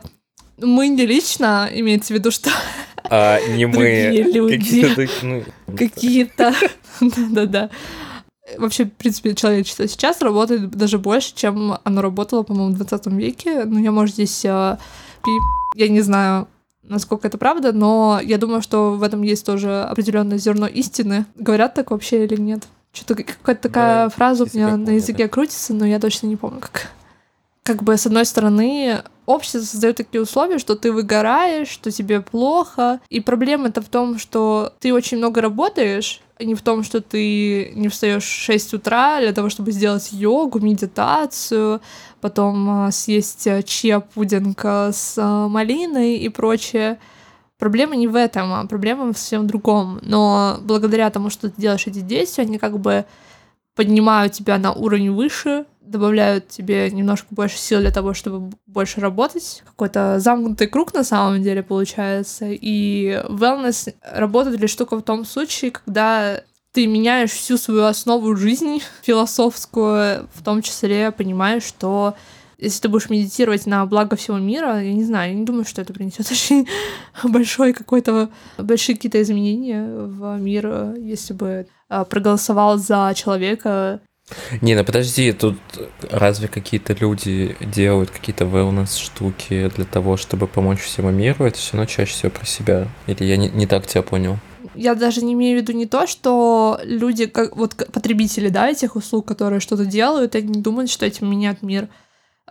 мы 0.57 0.87
не 0.89 1.05
лично, 1.05 1.69
имеется 1.71 2.13
в 2.13 2.17
виду, 2.17 2.31
что 2.31 2.49
А 3.09 3.39
не 3.55 3.65
мы. 3.65 4.25
Люди. 4.31 4.57
Какие-то 4.57 4.95
так- 4.95 5.23
ну, 5.23 5.43
какие-то... 5.75 6.53
Да-да-да. 7.01 7.69
Вообще, 8.57 8.85
в 8.85 8.91
принципе, 8.91 9.35
человечество 9.35 9.87
сейчас 9.87 10.21
работает 10.21 10.71
даже 10.71 10.97
больше, 10.97 11.33
чем 11.35 11.75
оно 11.83 12.01
работало, 12.01 12.43
по-моему, 12.43 12.73
в 12.73 12.77
20 12.77 13.07
веке. 13.07 13.63
Ну, 13.65 13.79
я, 13.79 13.91
может, 13.91 14.15
здесь 14.15 14.41
пи- 14.41 15.79
Я 15.79 15.87
не 15.87 16.01
знаю, 16.01 16.47
насколько 16.83 17.27
это 17.27 17.37
правда, 17.37 17.71
но 17.73 18.19
я 18.23 18.37
думаю, 18.37 18.61
что 18.61 18.93
в 18.93 19.03
этом 19.03 19.21
есть 19.21 19.45
тоже 19.45 19.83
определенное 19.83 20.37
зерно 20.39 20.65
истины. 20.67 21.25
Говорят 21.35 21.75
так 21.75 21.91
вообще 21.91 22.25
или 22.25 22.35
нет? 22.39 22.63
Что-то 22.91 23.23
какая-то 23.23 23.61
такая 23.61 24.03
Да, 24.05 24.09
фраза 24.09 24.45
у 24.45 24.47
меня 24.51 24.75
на 24.75 24.89
языке 24.91 25.27
крутится, 25.27 25.73
но 25.75 25.85
я 25.85 25.99
точно 25.99 26.25
не 26.25 26.35
помню, 26.35 26.59
как. 26.59 26.89
Как 27.69 27.83
бы, 27.83 27.97
с 27.97 28.07
одной 28.07 28.25
стороны, 28.25 29.03
общество 29.27 29.59
создает 29.59 29.97
такие 29.97 30.23
условия, 30.23 30.57
что 30.57 30.75
ты 30.75 30.91
выгораешь, 30.91 31.67
что 31.67 31.91
тебе 31.91 32.19
плохо. 32.19 32.99
И 33.09 33.19
проблема-то 33.19 33.83
в 33.83 33.89
том, 33.89 34.17
что 34.17 34.73
ты 34.79 34.91
очень 34.91 35.17
много 35.17 35.39
работаешь, 35.39 36.19
а 36.39 36.45
не 36.45 36.55
в 36.55 36.63
том, 36.63 36.83
что 36.83 36.99
ты 36.99 37.71
не 37.75 37.87
встаешь 37.89 38.23
в 38.23 38.27
6 38.27 38.73
утра 38.73 39.19
для 39.19 39.33
того, 39.33 39.49
чтобы 39.49 39.71
сделать 39.71 40.09
йогу, 40.11 40.59
медитацию, 40.59 41.79
потом 42.21 42.67
а, 42.87 42.91
съесть 42.91 43.45
а, 43.45 43.61
чиа-пудинг 43.61 44.59
а, 44.63 44.91
с 44.91 45.21
малиной 45.47 46.15
и 46.15 46.27
прочее. 46.29 46.97
Проблема 47.59 47.95
не 47.95 48.07
в 48.07 48.15
этом, 48.15 48.51
а 48.51 48.65
проблема 48.65 49.13
в 49.13 49.15
совсем 49.15 49.45
другом. 49.45 49.99
Но 50.01 50.57
благодаря 50.63 51.07
тому, 51.11 51.29
что 51.29 51.51
ты 51.51 51.61
делаешь 51.61 51.85
эти 51.85 51.99
действия, 51.99 52.45
они 52.45 52.57
как 52.57 52.79
бы 52.79 53.05
поднимают 53.79 54.33
тебя 54.33 54.57
на 54.57 54.73
уровень 54.73 55.13
выше, 55.13 55.63
добавляют 55.79 56.49
тебе 56.49 56.91
немножко 56.91 57.27
больше 57.31 57.57
сил 57.57 57.79
для 57.79 57.91
того, 57.91 58.13
чтобы 58.13 58.51
больше 58.67 58.99
работать. 58.99 59.63
Какой-то 59.65 60.19
замкнутый 60.19 60.67
круг 60.67 60.93
на 60.93 61.05
самом 61.05 61.41
деле 61.41 61.63
получается. 61.63 62.47
И 62.49 63.23
wellness 63.29 63.95
работает 64.03 64.59
лишь 64.59 64.75
только 64.75 64.97
в 64.97 65.01
том 65.01 65.23
случае, 65.23 65.71
когда 65.71 66.43
ты 66.73 66.87
меняешь 66.87 67.31
всю 67.31 67.55
свою 67.57 67.85
основу 67.85 68.35
жизни 68.35 68.81
философскую, 69.01 70.27
в 70.33 70.43
том 70.43 70.61
числе 70.61 71.11
понимаешь, 71.11 71.63
что 71.63 72.15
если 72.59 72.81
ты 72.81 72.89
будешь 72.89 73.09
медитировать 73.09 73.65
на 73.65 73.85
благо 73.85 74.15
всего 74.15 74.37
мира, 74.37 74.81
я 74.81 74.93
не 74.93 75.03
знаю, 75.03 75.31
я 75.31 75.39
не 75.39 75.45
думаю, 75.45 75.65
что 75.65 75.81
это 75.81 75.93
принесет 75.93 76.29
очень 76.31 76.67
большой 77.23 77.73
какой-то 77.73 78.29
большие 78.57 78.95
какие-то 78.95 79.21
изменения 79.21 79.85
в 79.87 80.37
мир, 80.39 80.95
если 80.97 81.33
бы 81.33 81.67
э, 81.89 82.05
проголосовал 82.05 82.77
за 82.77 83.13
человека. 83.15 84.01
Не, 84.61 84.75
ну 84.75 84.83
подожди, 84.83 85.31
тут 85.31 85.57
разве 86.11 86.47
какие-то 86.47 86.93
люди 86.93 87.55
делают 87.61 88.11
какие-то 88.11 88.45
wellness 88.45 88.99
штуки 88.99 89.71
для 89.75 89.85
того, 89.85 90.17
чтобы 90.17 90.45
помочь 90.45 90.81
всему 90.81 91.09
миру? 91.09 91.45
Это 91.45 91.57
все 91.57 91.77
равно 91.77 91.87
чаще 91.87 92.11
всего 92.11 92.31
про 92.31 92.45
себя. 92.45 92.87
Или 93.07 93.23
я 93.23 93.37
не, 93.37 93.49
не 93.49 93.65
так 93.65 93.87
тебя 93.87 94.03
понял? 94.03 94.37
Я 94.75 94.93
даже 94.93 95.23
не 95.23 95.33
имею 95.33 95.57
в 95.57 95.61
виду 95.61 95.73
не 95.73 95.87
то, 95.87 96.05
что 96.05 96.79
люди, 96.83 97.25
как 97.25 97.55
вот 97.55 97.75
потребители, 97.91 98.49
да, 98.49 98.69
этих 98.69 98.95
услуг, 98.95 99.27
которые 99.27 99.61
что-то 99.61 99.85
делают, 99.85 100.35
они 100.35 100.61
думают, 100.61 100.91
что 100.91 101.05
этим 101.05 101.29
меняют 101.29 101.63
мир. 101.63 101.89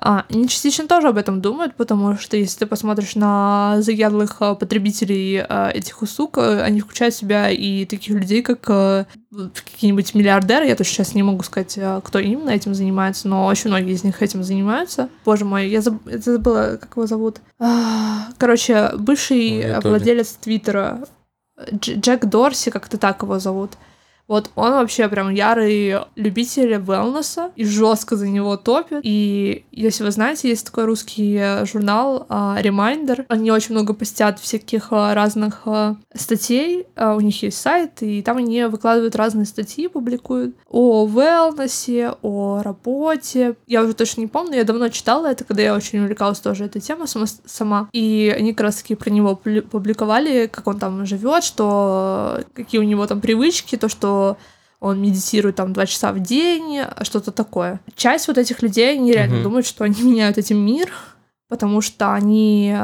А, 0.00 0.24
они 0.30 0.48
частично 0.48 0.86
тоже 0.86 1.08
об 1.08 1.16
этом 1.16 1.40
думают, 1.40 1.74
потому 1.74 2.16
что 2.16 2.36
если 2.36 2.60
ты 2.60 2.66
посмотришь 2.66 3.16
на 3.16 3.76
заядлых 3.80 4.36
а, 4.40 4.54
потребителей 4.54 5.40
а, 5.40 5.70
этих 5.70 6.02
услуг, 6.02 6.38
а, 6.38 6.62
они 6.62 6.80
включают 6.80 7.14
в 7.14 7.18
себя 7.18 7.50
и 7.50 7.84
таких 7.84 8.14
людей, 8.14 8.42
как 8.42 8.60
какие-нибудь 9.30 10.14
миллиардеры. 10.14 10.66
Я 10.66 10.74
точно 10.76 10.94
сейчас 11.04 11.14
не 11.14 11.22
могу 11.22 11.42
сказать, 11.42 11.78
кто 12.04 12.18
именно 12.18 12.50
этим 12.50 12.74
занимается, 12.74 13.28
но 13.28 13.46
очень 13.46 13.68
многие 13.70 13.92
из 13.92 14.04
них 14.04 14.22
этим 14.22 14.42
занимаются. 14.42 15.08
Боже 15.24 15.44
мой, 15.44 15.68
я, 15.68 15.80
заб- 15.80 16.18
забыла, 16.18 16.78
как 16.80 16.92
его 16.96 17.06
зовут. 17.06 17.38
А, 17.58 18.28
Короче, 18.38 18.90
бывший 18.96 19.64
Ну, 19.74 19.80
владелец 19.90 20.38
Твиттера, 20.40 21.00
Дж- 21.72 22.00
Джек 22.00 22.24
Дорси, 22.24 22.70
как-то 22.70 22.98
так 22.98 23.22
его 23.22 23.38
зовут. 23.38 23.72
Вот 24.28 24.50
он 24.54 24.72
вообще 24.72 25.08
прям 25.08 25.30
ярый 25.30 25.96
любитель 26.14 26.74
wellness 26.74 27.50
и 27.56 27.64
жестко 27.64 28.14
за 28.14 28.28
него 28.28 28.56
топит. 28.56 29.00
И 29.02 29.64
если 29.72 30.04
вы 30.04 30.10
знаете, 30.10 30.48
есть 30.50 30.66
такой 30.66 30.84
русский 30.84 31.36
э, 31.40 31.64
журнал 31.64 32.26
Reminder. 32.28 33.24
Они 33.28 33.50
очень 33.50 33.74
много 33.74 33.94
постят 33.94 34.38
всяких 34.38 34.88
а, 34.90 35.14
разных 35.14 35.62
статей. 36.14 36.86
У 36.96 37.20
них 37.20 37.42
есть 37.42 37.58
сайт, 37.58 38.02
и 38.02 38.22
там 38.22 38.36
они 38.36 38.64
выкладывают 38.64 39.16
разные 39.16 39.46
статьи, 39.46 39.88
публикуют 39.88 40.56
о 40.68 41.06
wellness, 41.06 42.16
о 42.22 42.62
работе. 42.62 43.56
Я 43.66 43.82
уже 43.82 43.94
точно 43.94 44.22
не 44.22 44.26
помню, 44.26 44.56
я 44.56 44.64
давно 44.64 44.88
читала 44.88 45.26
это, 45.26 45.44
когда 45.44 45.62
я 45.62 45.74
очень 45.74 46.00
увлекалась 46.00 46.40
тоже 46.40 46.64
этой 46.64 46.80
темой 46.80 47.08
сама. 47.08 47.26
сама. 47.46 47.88
И 47.92 48.34
они 48.36 48.52
как 48.52 48.66
раз 48.66 48.76
таки 48.76 48.94
про 48.94 49.10
него 49.10 49.36
публиковали, 49.36 50.48
как 50.52 50.66
он 50.66 50.78
там 50.78 51.06
живет, 51.06 51.44
что 51.44 52.40
какие 52.54 52.80
у 52.80 52.84
него 52.84 53.06
там 53.06 53.20
привычки, 53.20 53.76
то, 53.76 53.88
что 53.88 54.17
он 54.80 55.02
медитирует 55.02 55.56
там 55.56 55.72
два 55.72 55.86
часа 55.86 56.12
в 56.12 56.20
день, 56.20 56.80
что-то 57.02 57.32
такое. 57.32 57.80
Часть 57.96 58.28
вот 58.28 58.38
этих 58.38 58.62
людей, 58.62 58.92
они 58.92 59.12
реально 59.12 59.36
Мгм. 59.36 59.42
думают, 59.44 59.66
что 59.66 59.84
они 59.84 60.02
меняют 60.02 60.38
этим 60.38 60.58
мир, 60.58 60.90
потому 61.48 61.80
что 61.80 62.14
они, 62.14 62.76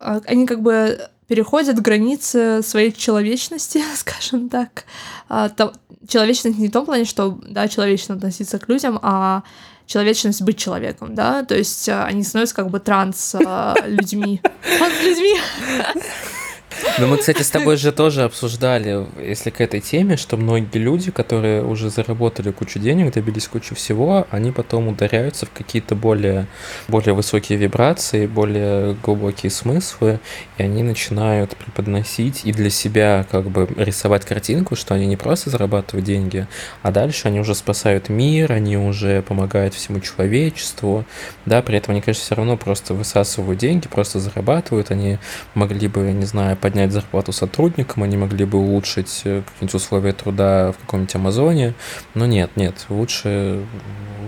э, 0.00 0.20
они 0.26 0.46
как 0.46 0.62
бы 0.62 0.98
переходят 1.26 1.80
границы 1.80 2.62
своей 2.62 2.92
человечности, 2.92 3.82
скажем 3.96 4.48
так. 4.48 4.84
А, 5.28 5.50
человечность 6.08 6.58
не 6.58 6.68
в 6.68 6.72
том 6.72 6.84
плане, 6.86 7.04
что, 7.04 7.38
да, 7.48 7.68
человечно 7.68 8.14
относиться 8.14 8.58
к 8.58 8.68
людям, 8.68 8.98
а 9.02 9.42
человечность 9.86 10.42
быть 10.42 10.56
человеком, 10.58 11.14
да, 11.14 11.44
то 11.44 11.54
есть 11.54 11.88
а, 11.88 12.06
они 12.06 12.22
становятся 12.22 12.54
как 12.54 12.70
бы 12.70 12.80
транс-людьми. 12.80 14.40
Транс-людьми! 14.78 15.38
Ну, 16.98 17.06
мы, 17.06 17.16
кстати, 17.18 17.42
с 17.42 17.50
тобой 17.50 17.76
же 17.76 17.92
тоже 17.92 18.22
обсуждали, 18.22 19.06
если 19.20 19.50
к 19.50 19.60
этой 19.60 19.80
теме, 19.80 20.16
что 20.16 20.36
многие 20.36 20.78
люди, 20.78 21.10
которые 21.10 21.64
уже 21.64 21.90
заработали 21.90 22.50
кучу 22.50 22.78
денег, 22.78 23.12
добились 23.12 23.48
кучу 23.48 23.74
всего, 23.74 24.26
они 24.30 24.52
потом 24.52 24.88
ударяются 24.88 25.46
в 25.46 25.50
какие-то 25.50 25.94
более, 25.94 26.46
более 26.88 27.14
высокие 27.14 27.58
вибрации, 27.58 28.26
более 28.26 28.94
глубокие 29.02 29.50
смыслы, 29.50 30.20
и 30.58 30.62
они 30.62 30.82
начинают 30.82 31.56
преподносить 31.56 32.42
и 32.44 32.52
для 32.52 32.70
себя 32.70 33.26
как 33.30 33.50
бы 33.50 33.68
рисовать 33.76 34.24
картинку, 34.24 34.76
что 34.76 34.94
они 34.94 35.06
не 35.06 35.16
просто 35.16 35.50
зарабатывают 35.50 36.06
деньги, 36.06 36.46
а 36.82 36.90
дальше 36.90 37.28
они 37.28 37.40
уже 37.40 37.54
спасают 37.54 38.08
мир, 38.08 38.52
они 38.52 38.76
уже 38.76 39.22
помогают 39.22 39.74
всему 39.74 40.00
человечеству, 40.00 41.04
да, 41.46 41.62
при 41.62 41.78
этом 41.78 41.92
они, 41.92 42.00
конечно, 42.00 42.22
все 42.22 42.34
равно 42.34 42.56
просто 42.56 42.94
высасывают 42.94 43.58
деньги, 43.58 43.88
просто 43.88 44.20
зарабатывают, 44.20 44.90
они 44.90 45.18
могли 45.54 45.88
бы, 45.88 46.12
не 46.12 46.26
знаю, 46.26 46.56
поднять 46.64 46.92
зарплату 46.92 47.30
сотрудникам, 47.30 48.04
они 48.04 48.16
могли 48.16 48.46
бы 48.46 48.56
улучшить 48.56 49.20
э, 49.24 49.42
какие-нибудь 49.42 49.74
условия 49.74 50.14
труда 50.14 50.72
в 50.72 50.78
каком-нибудь 50.78 51.14
Амазоне, 51.14 51.74
но 52.14 52.24
нет, 52.24 52.52
нет, 52.56 52.86
лучше, 52.88 53.66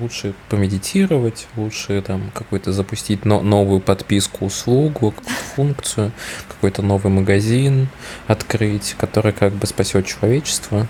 лучше 0.03 0.35
помедитировать, 0.51 1.47
лучше 1.57 2.03
там 2.03 2.31
какой-то 2.35 2.75
запустить 2.75 3.25
но- 3.25 3.41
новую 3.41 3.81
подписку, 3.81 4.45
услугу, 4.45 5.15
функцию, 5.55 6.13
какой-то 6.47 6.83
новый 6.83 7.11
магазин 7.11 7.89
открыть, 8.27 8.95
который 8.99 9.33
как 9.33 9.55
бы 9.55 9.67
спасет 9.67 10.05
человечество. 10.05 10.87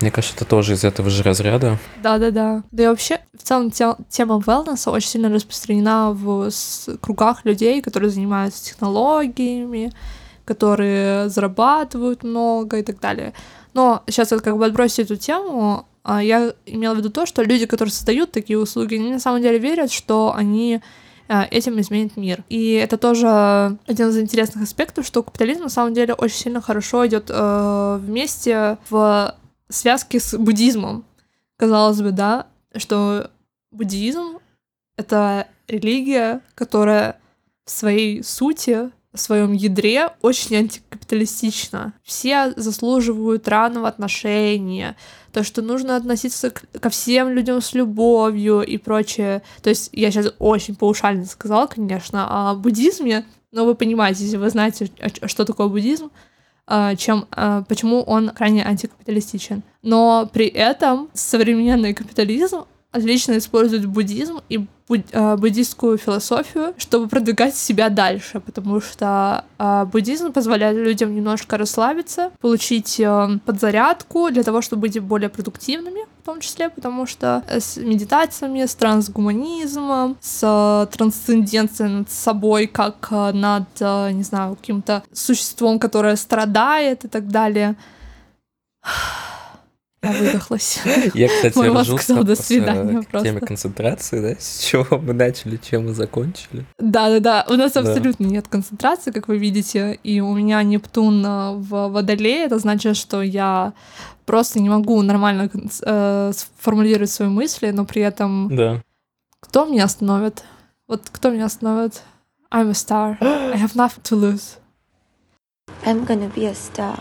Мне 0.00 0.10
кажется, 0.10 0.34
это 0.34 0.44
тоже 0.44 0.72
из 0.72 0.82
этого 0.82 1.08
же 1.08 1.22
разряда. 1.22 1.78
Да-да-да. 2.02 2.64
Да 2.72 2.82
и 2.82 2.86
вообще, 2.88 3.20
в 3.38 3.44
целом, 3.44 3.70
те- 3.70 3.94
тема 4.08 4.42
wellness 4.44 4.90
очень 4.90 5.08
сильно 5.08 5.28
распространена 5.28 6.10
в 6.10 6.50
кругах 7.00 7.44
людей, 7.44 7.80
которые 7.80 8.10
занимаются 8.10 8.64
технологиями, 8.64 9.92
которые 10.48 11.28
зарабатывают 11.28 12.24
много 12.24 12.78
и 12.78 12.82
так 12.82 13.00
далее. 13.00 13.34
Но 13.74 14.02
сейчас 14.06 14.30
вот 14.30 14.40
как 14.40 14.56
бы 14.56 14.64
отбросить 14.64 15.00
эту 15.00 15.16
тему, 15.16 15.86
а, 16.02 16.22
я 16.22 16.54
имела 16.64 16.94
в 16.94 16.98
виду 16.98 17.10
то, 17.10 17.26
что 17.26 17.42
люди, 17.42 17.66
которые 17.66 17.92
создают 17.92 18.32
такие 18.32 18.58
услуги, 18.58 18.94
они 18.94 19.12
на 19.12 19.20
самом 19.20 19.42
деле 19.42 19.58
верят, 19.58 19.92
что 19.92 20.32
они 20.34 20.80
а, 21.28 21.46
этим 21.50 21.78
изменит 21.78 22.16
мир. 22.16 22.44
И 22.48 22.72
это 22.72 22.96
тоже 22.96 23.28
один 23.86 24.08
из 24.08 24.18
интересных 24.18 24.62
аспектов, 24.62 25.04
что 25.04 25.22
капитализм 25.22 25.64
на 25.64 25.68
самом 25.68 25.92
деле 25.92 26.14
очень 26.14 26.38
сильно 26.38 26.62
хорошо 26.62 27.06
идет 27.06 27.26
э, 27.28 27.98
вместе 28.00 28.78
в 28.88 29.34
связке 29.68 30.18
с 30.18 30.34
буддизмом. 30.38 31.04
Казалось 31.58 32.00
бы, 32.00 32.12
да, 32.12 32.46
что 32.74 33.30
буддизм— 33.70 34.38
это 34.96 35.46
религия, 35.66 36.40
которая 36.54 37.20
в 37.66 37.70
своей 37.70 38.24
сути 38.24 38.90
в 39.18 39.20
своем 39.20 39.52
ядре 39.52 40.10
очень 40.22 40.56
антикапиталистично. 40.56 41.92
Все 42.04 42.52
заслуживают 42.56 43.48
равного 43.48 43.88
отношения, 43.88 44.96
то, 45.32 45.42
что 45.42 45.60
нужно 45.60 45.96
относиться 45.96 46.50
к- 46.50 46.62
ко 46.80 46.88
всем 46.88 47.30
людям 47.30 47.60
с 47.60 47.74
любовью 47.74 48.62
и 48.62 48.78
прочее. 48.78 49.42
То 49.62 49.70
есть 49.70 49.90
я 49.92 50.10
сейчас 50.10 50.32
очень 50.38 50.76
паушально 50.76 51.26
сказала, 51.26 51.66
конечно, 51.66 52.50
о 52.50 52.54
буддизме, 52.54 53.26
но 53.52 53.64
вы 53.64 53.74
понимаете, 53.74 54.24
если 54.24 54.36
вы 54.36 54.50
знаете, 54.50 54.90
что 55.26 55.44
такое 55.44 55.68
буддизм, 55.68 56.10
а, 56.66 56.94
чем, 56.96 57.26
а, 57.32 57.62
почему 57.62 58.02
он 58.02 58.30
крайне 58.30 58.64
антикапиталистичен. 58.64 59.62
Но 59.82 60.28
при 60.32 60.46
этом 60.46 61.08
современный 61.14 61.94
капитализм 61.94 62.64
отлично 62.92 63.36
использует 63.36 63.86
буддизм 63.86 64.40
и 64.48 64.66
буд- 64.88 65.10
а, 65.12 65.36
буддистскую 65.36 65.98
философию, 65.98 66.74
чтобы 66.78 67.08
продвигать 67.08 67.54
себя 67.54 67.90
дальше, 67.90 68.40
потому 68.40 68.80
что 68.80 69.44
а, 69.58 69.84
буддизм 69.84 70.32
позволяет 70.32 70.76
людям 70.76 71.14
немножко 71.14 71.58
расслабиться, 71.58 72.30
получить 72.40 73.00
а, 73.00 73.30
подзарядку 73.44 74.30
для 74.30 74.42
того, 74.42 74.62
чтобы 74.62 74.82
быть 74.82 74.98
более 75.00 75.28
продуктивными, 75.28 76.06
в 76.22 76.24
том 76.24 76.40
числе, 76.40 76.68
потому 76.68 77.06
что 77.06 77.42
э, 77.48 77.60
с 77.60 77.76
медитациями, 77.76 78.64
с 78.64 78.74
трансгуманизмом, 78.74 80.16
с 80.20 80.40
а, 80.42 80.86
трансценденцией 80.86 81.90
над 81.90 82.10
собой, 82.10 82.66
как 82.66 83.10
над, 83.10 83.68
не 83.80 84.22
знаю, 84.22 84.56
каким-то 84.56 85.02
существом, 85.12 85.78
которое 85.78 86.16
страдает 86.16 87.04
и 87.04 87.08
так 87.08 87.28
далее. 87.28 87.76
Я 90.02 90.12
выдохлась. 90.12 90.78
Я, 91.14 91.28
кстати, 91.28 91.56
Мой 91.58 91.70
мозг 91.70 92.00
сказал, 92.00 92.22
«До 92.24 92.36
с- 92.36 92.46
свидания» 92.46 93.02
к 93.02 93.10
теме 93.10 93.32
просто. 93.32 93.46
концентрации, 93.46 94.20
да? 94.20 94.40
С 94.40 94.60
чего 94.60 94.98
мы 94.98 95.12
начали, 95.12 95.56
чем 95.56 95.86
мы 95.86 95.94
закончили. 95.94 96.64
Да-да-да, 96.78 97.44
у 97.48 97.54
нас 97.54 97.72
Да. 97.72 97.80
абсолютно 97.80 98.24
нет 98.26 98.46
концентрации, 98.46 99.10
как 99.10 99.26
вы 99.28 99.38
видите, 99.38 99.98
и 100.04 100.20
у 100.20 100.32
меня 100.34 100.62
Нептун 100.62 101.24
э, 101.26 101.52
в 101.56 101.88
Водолее, 101.88 102.44
это 102.44 102.58
значит, 102.60 102.96
что 102.96 103.22
я 103.22 103.72
просто 104.24 104.60
не 104.60 104.68
могу 104.68 105.02
нормально 105.02 105.50
э, 105.82 106.32
сформулировать 106.32 107.10
свои 107.10 107.28
мысли, 107.28 107.70
но 107.70 107.84
при 107.84 108.02
этом 108.02 108.54
Да. 108.54 108.82
кто 109.40 109.66
меня 109.66 109.84
остановит? 109.84 110.44
Вот 110.86 111.08
кто 111.10 111.30
меня 111.30 111.46
остановит? 111.46 112.02
I'm 112.52 112.68
a 112.68 112.72
star. 112.72 113.16
I 113.20 113.56
have 113.60 113.74
nothing 113.74 114.02
to 114.04 114.16
lose. 114.16 114.58
I'm 115.84 116.06
gonna 116.06 116.32
be 116.34 116.44
a 116.46 116.54
star. 116.54 116.98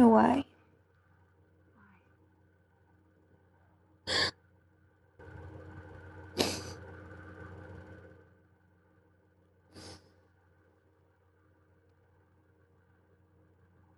Know 0.00 0.08
why? 0.08 0.44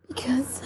Because 0.09 0.61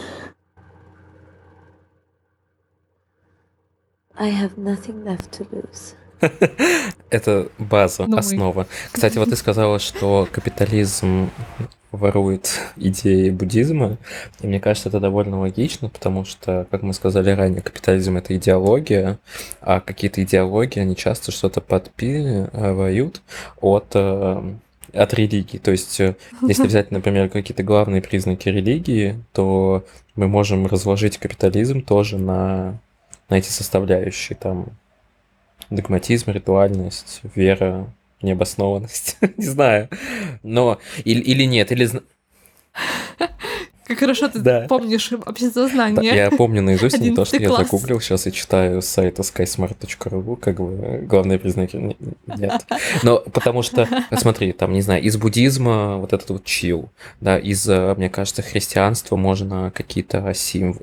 I 4.16 4.28
have 4.28 4.56
nothing 4.56 5.04
left 5.04 5.32
to 5.32 5.46
lose. 5.52 5.94
Это 7.10 7.50
база, 7.58 8.06
мы- 8.06 8.18
основа. 8.18 8.66
Кстати, 8.90 9.18
вот 9.18 9.28
ты 9.28 9.36
сказала, 9.36 9.78
что 9.78 10.26
капитализм 10.32 11.30
ворует 11.92 12.60
идеи 12.76 13.30
буддизма, 13.30 13.96
и 14.40 14.46
мне 14.46 14.60
кажется, 14.60 14.88
это 14.88 15.00
довольно 15.00 15.40
логично, 15.40 15.88
потому 15.88 16.24
что, 16.24 16.66
как 16.70 16.82
мы 16.82 16.92
сказали 16.92 17.30
ранее, 17.30 17.62
капитализм— 17.62 18.16
это 18.18 18.36
идеология, 18.36 19.18
а 19.60 19.80
какие-то 19.80 20.22
идеологии, 20.22 20.80
они 20.80 20.96
часто 20.96 21.32
что-то 21.32 21.60
подпивают 21.60 23.22
от, 23.60 23.86
э, 23.94 24.54
от 24.92 25.14
религии. 25.14 25.58
То 25.58 25.70
есть, 25.70 26.00
э, 26.00 26.16
если 26.42 26.66
взять, 26.66 26.90
например, 26.90 27.28
какие-то 27.28 27.62
главные 27.62 28.02
признаки 28.02 28.48
религии, 28.48 29.22
то 29.32 29.84
мы 30.14 30.28
можем 30.28 30.66
разложить 30.66 31.18
капитализм 31.18 31.82
тоже 31.82 32.18
на, 32.18 32.78
на 33.28 33.38
эти 33.38 33.48
составляющие, 33.48 34.36
там, 34.36 34.66
догматизм, 35.70 36.30
ритуальность, 36.30 37.20
вера, 37.34 37.86
необоснованность. 38.22 39.16
Не 39.36 39.44
знаю. 39.46 39.88
Но 40.42 40.78
или, 41.04 41.20
или 41.20 41.44
нет, 41.44 41.72
или... 41.72 41.88
Как 43.86 43.98
хорошо 44.00 44.26
ты 44.28 44.40
Да. 44.40 44.66
помнишь 44.68 45.10
Да, 45.10 45.18
обществознание. 45.18 46.12
я 46.16 46.30
помню 46.32 46.60
наизусть 46.60 46.98
не 46.98 47.14
то, 47.14 47.24
что 47.24 47.36
11 47.36 47.40
я 47.40 47.48
класс. 47.48 47.70
загуглил, 47.70 48.00
сейчас 48.00 48.26
я 48.26 48.32
читаю 48.32 48.82
с 48.82 48.86
сайта 48.86 49.22
skysmart.ru, 49.22 50.36
как 50.36 50.56
бы 50.56 51.04
главные 51.06 51.38
признаки 51.38 51.96
нет. 52.26 52.66
Но 53.04 53.20
потому 53.20 53.62
что, 53.62 53.88
смотри, 54.18 54.50
там, 54.52 54.72
не 54.72 54.80
знаю, 54.82 55.04
из 55.04 55.16
буддизма 55.16 55.98
вот 55.98 56.12
этот 56.12 56.28
вот 56.30 56.44
чил, 56.44 56.90
да, 57.20 57.38
из, 57.38 57.68
э, 57.68 57.94
мне 57.96 58.10
кажется, 58.10 58.42
христианства 58.42 59.14
можно 59.14 59.70
какие-то 59.72 60.34
сим- 60.34 60.80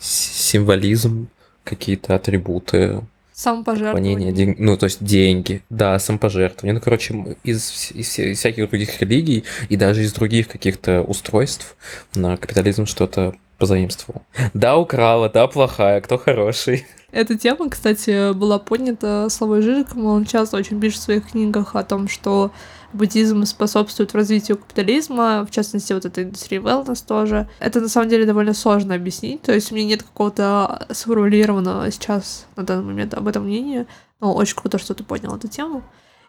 символизм, 0.00 1.28
какие-то 1.62 2.16
атрибуты 2.16 3.02
Самопожертвование. 3.40 4.16
Поклонение, 4.16 4.32
ден- 4.32 4.56
ну, 4.58 4.76
то 4.76 4.84
есть 4.84 5.02
деньги, 5.02 5.62
да, 5.70 5.98
самопожертвование. 5.98 6.74
Ну, 6.74 6.80
короче, 6.80 7.36
из, 7.42 7.90
из 7.94 8.18
из 8.18 8.38
всяких 8.38 8.68
других 8.68 9.00
религий 9.00 9.44
и 9.70 9.76
даже 9.76 10.02
из 10.02 10.12
других 10.12 10.46
каких-то 10.48 11.00
устройств 11.00 11.74
на 12.14 12.36
капитализм 12.36 12.84
что-то 12.84 13.34
позаимствовал. 13.56 14.22
Да, 14.52 14.76
украла, 14.76 15.30
да, 15.30 15.46
плохая, 15.46 16.02
кто 16.02 16.18
хороший. 16.18 16.84
Эта 17.12 17.38
тема, 17.38 17.70
кстати, 17.70 18.34
была 18.34 18.58
поднята 18.58 19.28
Славой 19.30 19.62
Жижиком. 19.62 20.04
Он 20.04 20.26
часто 20.26 20.58
очень 20.58 20.78
пишет 20.78 21.00
в 21.00 21.04
своих 21.04 21.30
книгах 21.30 21.74
о 21.74 21.82
том, 21.82 22.08
что 22.08 22.52
буддизм 22.92 23.44
способствует 23.44 24.14
развитию 24.14 24.58
капитализма, 24.58 25.46
в 25.46 25.50
частности, 25.50 25.92
вот 25.92 26.04
этой 26.04 26.24
индустрии 26.24 26.60
wellness 26.60 27.04
тоже. 27.06 27.48
Это 27.58 27.80
на 27.80 27.88
самом 27.88 28.08
деле 28.08 28.26
довольно 28.26 28.54
сложно 28.54 28.94
объяснить, 28.94 29.42
то 29.42 29.52
есть 29.52 29.72
у 29.72 29.74
меня 29.74 29.86
нет 29.86 30.02
какого-то 30.02 30.86
сформулированного 30.90 31.90
сейчас 31.90 32.46
на 32.56 32.62
данный 32.64 32.84
момент 32.84 33.14
об 33.14 33.28
этом 33.28 33.44
мнения, 33.44 33.86
но 34.20 34.34
очень 34.34 34.56
круто, 34.56 34.78
что 34.78 34.94
ты 34.94 35.04
поднял 35.04 35.34
эту 35.36 35.48
тему. 35.48 35.82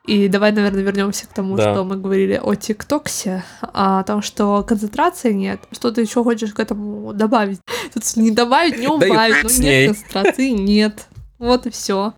И 0.05 0.27
давай, 0.27 0.51
наверное, 0.51 0.81
вернемся 0.81 1.27
к 1.27 1.33
тому, 1.33 1.55
Да. 1.55 1.73
что 1.73 1.83
мы 1.83 1.95
говорили 1.95 2.39
о 2.41 2.55
ТикТоксе, 2.55 3.43
о 3.61 4.01
том, 4.03 4.23
что 4.23 4.63
концентрации 4.63 5.31
нет. 5.31 5.59
Что 5.71 5.91
ты 5.91 6.01
еще 6.01 6.23
хочешь 6.23 6.53
к 6.53 6.59
этому 6.59 7.13
добавить? 7.13 7.59
Тут 7.93 8.03
не 8.15 8.31
добавить, 8.31 8.79
не 8.79 8.87
убавить, 8.87 9.49
с 9.51 9.59
нет 9.59 9.95
концентрации, 9.95 10.49
нет. 10.49 11.05
Вот 11.41 11.65
и 11.65 11.71
все. 11.71 12.13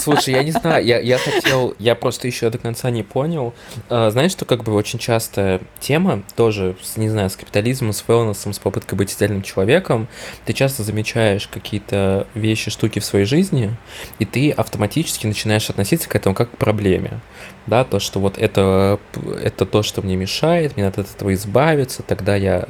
Слушай, 0.00 0.32
я 0.32 0.42
не 0.42 0.52
знаю, 0.52 0.82
я, 0.82 0.98
я 1.00 1.18
хотел, 1.18 1.74
я 1.78 1.94
просто 1.94 2.26
еще 2.26 2.48
до 2.48 2.56
конца 2.56 2.88
не 2.88 3.02
понял. 3.02 3.52
А, 3.90 4.10
знаешь, 4.10 4.32
что 4.32 4.46
как 4.46 4.64
бы 4.64 4.72
очень 4.72 4.98
частая 4.98 5.60
тема, 5.80 6.22
тоже, 6.34 6.74
с, 6.82 6.96
не 6.96 7.10
знаю, 7.10 7.28
с 7.28 7.36
капитализмом, 7.36 7.92
с 7.92 8.02
wellness, 8.08 8.50
с 8.50 8.58
попыткой 8.58 8.96
быть 8.96 9.14
идеальным 9.14 9.42
человеком, 9.42 10.08
ты 10.46 10.54
часто 10.54 10.82
замечаешь 10.82 11.46
какие-то 11.46 12.26
вещи, 12.32 12.70
штуки 12.70 13.00
в 13.00 13.04
своей 13.04 13.26
жизни, 13.26 13.76
и 14.18 14.24
ты 14.24 14.50
автоматически 14.50 15.26
начинаешь 15.26 15.68
относиться 15.68 16.08
к 16.08 16.16
этому 16.16 16.34
как 16.34 16.50
к 16.50 16.56
проблеме. 16.56 17.20
Да, 17.66 17.84
то, 17.84 17.98
что 17.98 18.18
вот 18.18 18.38
это, 18.38 18.98
это 19.42 19.66
то, 19.66 19.82
что 19.82 20.00
мне 20.00 20.16
мешает, 20.16 20.74
мне 20.74 20.86
надо 20.86 21.02
от 21.02 21.14
этого 21.14 21.34
избавиться, 21.34 22.02
тогда 22.02 22.34
я 22.34 22.66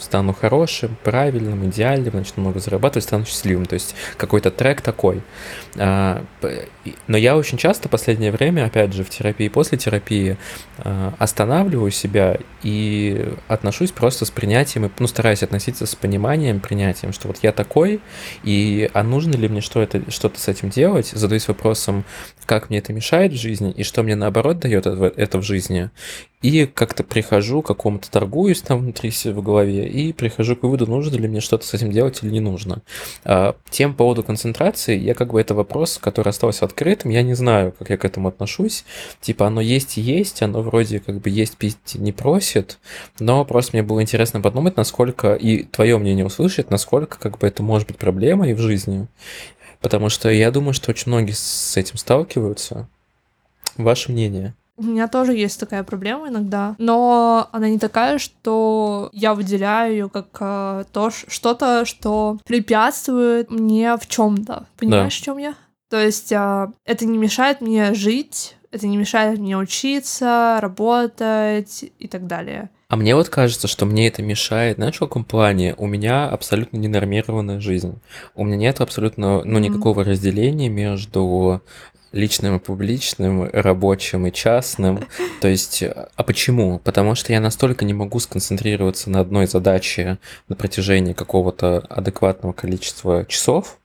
стану 0.00 0.32
хорошим, 0.32 0.96
правильным, 1.04 1.66
идеальным, 1.66 2.14
начну 2.14 2.42
много 2.42 2.60
зарабатывать, 2.60 3.04
стану 3.04 3.24
счастливым. 3.24 3.66
То 3.66 3.74
есть 3.74 3.94
какой-то 4.16 4.50
трек 4.50 4.80
такой. 4.80 5.22
А, 5.76 6.24
Но 7.06 7.16
я 7.16 7.36
очень 7.36 7.58
часто 7.58 7.88
в 7.88 7.90
последнее 7.90 8.32
время, 8.32 8.64
опять 8.64 8.92
же, 8.92 9.04
в 9.04 9.10
терапии, 9.10 9.48
после 9.48 9.78
терапии, 9.78 10.36
а, 10.78 11.14
останавливаю 11.18 11.90
себя 11.90 12.38
и 12.62 13.34
отношусь 13.48 13.92
просто 13.92 14.24
с 14.24 14.30
принятием, 14.30 14.90
ну, 14.98 15.06
стараюсь 15.06 15.42
относиться 15.42 15.86
с 15.86 15.94
пониманием, 15.94 16.60
принятием, 16.60 17.12
что 17.12 17.28
вот 17.28 17.38
я 17.42 17.52
такой, 17.52 18.00
и 18.42 18.90
а 18.94 19.02
нужно 19.02 19.36
ли 19.36 19.48
мне 19.48 19.60
что 19.60 19.82
это, 19.82 20.10
что-то 20.10 20.40
с 20.40 20.48
этим 20.48 20.70
делать? 20.70 21.08
Задаюсь 21.08 21.48
вопросом, 21.48 22.04
как 22.46 22.70
мне 22.70 22.78
это 22.78 22.92
мешает 22.92 23.32
в 23.32 23.36
жизни, 23.36 23.70
и 23.70 23.84
что 23.84 24.02
мне 24.02 24.16
наоборот 24.16 24.58
дает 24.58 24.86
это 24.86 25.38
в 25.38 25.42
жизни. 25.42 25.90
И 26.42 26.64
как-то 26.64 27.04
прихожу 27.04 27.60
к 27.60 27.66
какому-то 27.66 28.10
торгуюсь 28.10 28.62
там 28.62 28.78
внутри 28.78 29.10
себя 29.10 29.34
в 29.34 29.42
голове, 29.42 29.86
и 29.86 30.14
прихожу 30.14 30.56
к 30.56 30.62
выводу, 30.62 30.86
нужно 30.86 31.16
ли 31.16 31.28
мне 31.28 31.40
что-то 31.40 31.66
с 31.66 31.74
этим 31.74 31.92
делать 31.92 32.20
или 32.22 32.30
не 32.30 32.40
нужно. 32.40 32.80
А, 33.24 33.56
Тем 33.68 33.92
по 33.92 33.98
поводу 33.98 34.22
концентрации, 34.22 34.98
я 34.98 35.14
как 35.14 35.32
бы 35.32 35.40
это 35.40 35.54
вопрос, 35.54 35.98
который 35.98 36.30
остался 36.30 36.64
открытым, 36.64 37.10
я 37.10 37.22
не 37.22 37.34
знаю, 37.34 37.72
как 37.78 37.90
я 37.90 37.98
к 37.98 38.06
этому 38.06 38.28
отношусь. 38.28 38.84
Типа 39.20 39.46
оно 39.46 39.60
есть 39.60 39.98
и 39.98 40.00
есть, 40.00 40.40
оно 40.40 40.62
вроде 40.62 41.00
как 41.00 41.20
бы 41.20 41.28
есть 41.28 41.58
пить 41.58 41.76
не 41.94 42.12
просит, 42.12 42.78
но 43.18 43.44
просто 43.44 43.76
мне 43.76 43.82
было 43.82 44.00
интересно 44.00 44.40
подумать, 44.40 44.78
насколько, 44.78 45.34
и 45.34 45.64
твое 45.64 45.98
мнение 45.98 46.24
услышать, 46.24 46.70
насколько 46.70 47.18
как 47.18 47.38
бы 47.38 47.46
это 47.46 47.62
может 47.62 47.86
быть 47.86 47.98
проблемой 47.98 48.54
в 48.54 48.58
жизни. 48.58 49.08
Потому 49.82 50.08
что 50.08 50.30
я 50.30 50.50
думаю, 50.50 50.72
что 50.72 50.90
очень 50.90 51.10
многие 51.10 51.32
с 51.32 51.76
этим 51.76 51.98
сталкиваются. 51.98 52.88
Ваше 53.76 54.12
мнение? 54.12 54.54
У 54.80 54.82
меня 54.82 55.08
тоже 55.08 55.34
есть 55.34 55.60
такая 55.60 55.82
проблема 55.82 56.28
иногда, 56.28 56.74
но 56.78 57.50
она 57.52 57.68
не 57.68 57.78
такая, 57.78 58.16
что 58.16 59.10
я 59.12 59.34
выделяю 59.34 59.92
ее 59.92 60.08
как 60.08 60.28
э, 60.40 60.84
то 60.90 61.10
что-то, 61.10 61.84
что 61.84 62.38
препятствует 62.46 63.50
мне 63.50 63.94
в 63.98 64.08
чем-то. 64.08 64.66
Понимаешь, 64.78 65.14
в 65.14 65.22
чем 65.22 65.36
я? 65.36 65.54
То 65.90 66.00
есть 66.00 66.32
а, 66.32 66.72
это 66.86 67.04
не 67.04 67.18
мешает 67.18 67.60
мне 67.60 67.92
жить 67.92 68.56
это 68.72 68.86
не 68.86 68.96
мешает 68.96 69.38
мне 69.38 69.56
учиться, 69.56 70.58
работать 70.60 71.84
и 71.98 72.08
так 72.08 72.26
далее. 72.26 72.70
А 72.88 72.96
мне 72.96 73.14
вот 73.14 73.28
кажется, 73.28 73.68
что 73.68 73.86
мне 73.86 74.08
это 74.08 74.22
мешает, 74.22 74.76
знаешь, 74.76 74.96
в 74.96 75.00
каком 75.00 75.24
плане? 75.24 75.74
У 75.76 75.86
меня 75.86 76.28
абсолютно 76.28 76.76
ненормированная 76.76 77.60
жизнь. 77.60 78.00
У 78.34 78.44
меня 78.44 78.56
нет 78.56 78.80
абсолютно, 78.80 79.42
ну, 79.44 79.58
никакого 79.58 80.04
разделения 80.04 80.68
между 80.68 81.62
личным 82.12 82.56
и 82.56 82.58
публичным, 82.58 83.48
рабочим 83.52 84.26
и 84.26 84.32
частным. 84.32 85.06
То 85.40 85.48
есть, 85.48 85.82
а 85.82 86.22
почему? 86.22 86.78
Потому 86.78 87.14
что 87.14 87.32
я 87.32 87.40
настолько 87.40 87.84
не 87.84 87.94
могу 87.94 88.18
сконцентрироваться 88.18 89.10
на 89.10 89.20
одной 89.20 89.46
задаче 89.46 90.18
на 90.48 90.56
протяжении 90.56 91.12
какого-то 91.12 91.78
адекватного 91.88 92.52
количества 92.52 93.24
часов, 93.26 93.78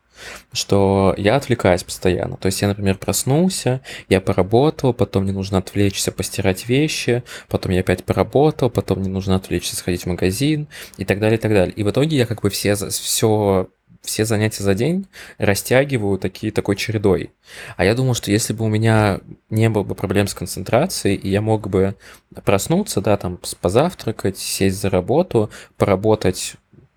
что 0.54 1.14
я 1.18 1.36
отвлекаюсь 1.36 1.84
постоянно. 1.84 2.38
То 2.38 2.48
есть 2.48 2.62
я, 2.62 2.68
например, 2.68 2.98
проснулся, 2.98 3.82
я 4.10 4.22
поработал, 4.22 4.94
потом 4.94 5.24
мне 5.24 5.34
нужно 5.34 5.58
отвлечься, 5.58 6.12
постирать 6.12 6.68
вещи, 6.68 7.24
потом 7.50 7.72
я 7.74 7.82
опять 7.82 8.04
поработал, 8.04 8.70
потом 8.70 9.00
мне 9.00 9.10
нужно 9.10 9.36
отвлечься, 9.36 9.76
сходить 9.76 10.04
в 10.04 10.08
магазин 10.08 10.68
и 10.98 11.06
так 11.06 11.20
далее, 11.20 11.38
и 11.38 11.42
так 11.42 11.52
далее. 11.52 11.74
И 11.74 11.84
в 11.84 11.90
итоге 11.90 12.18
я 12.18 12.26
как 12.26 12.42
бы 12.42 12.50
все, 12.50 12.76
все, 12.76 13.68
все 14.06 14.26
занятия 14.26 14.64
за 14.64 14.74
день 14.74 15.08
растягиваю 15.38 16.18
такие, 16.18 16.52
такой 16.52 16.76
чередой. 16.76 17.32
А 17.78 17.86
я 17.86 17.96
думал, 17.96 18.14
что 18.14 18.32
если 18.32 18.54
бы 18.54 18.66
у 18.66 18.70
меня 18.70 19.20
не 19.50 19.70
было 19.70 19.84
бы 19.84 19.96
проблем 19.96 20.28
с 20.28 20.34
концентрацией, 20.34 21.16
и 21.16 21.30
я 21.30 21.42
мог 21.42 21.68
бы 21.68 21.96
проснуться, 22.44 23.02
да, 23.02 23.18
там, 23.18 23.40
позавтракать, 23.62 24.38
сесть 24.38 24.80
за 24.82 24.90
работу, 24.90 25.50
поработать 25.78 26.56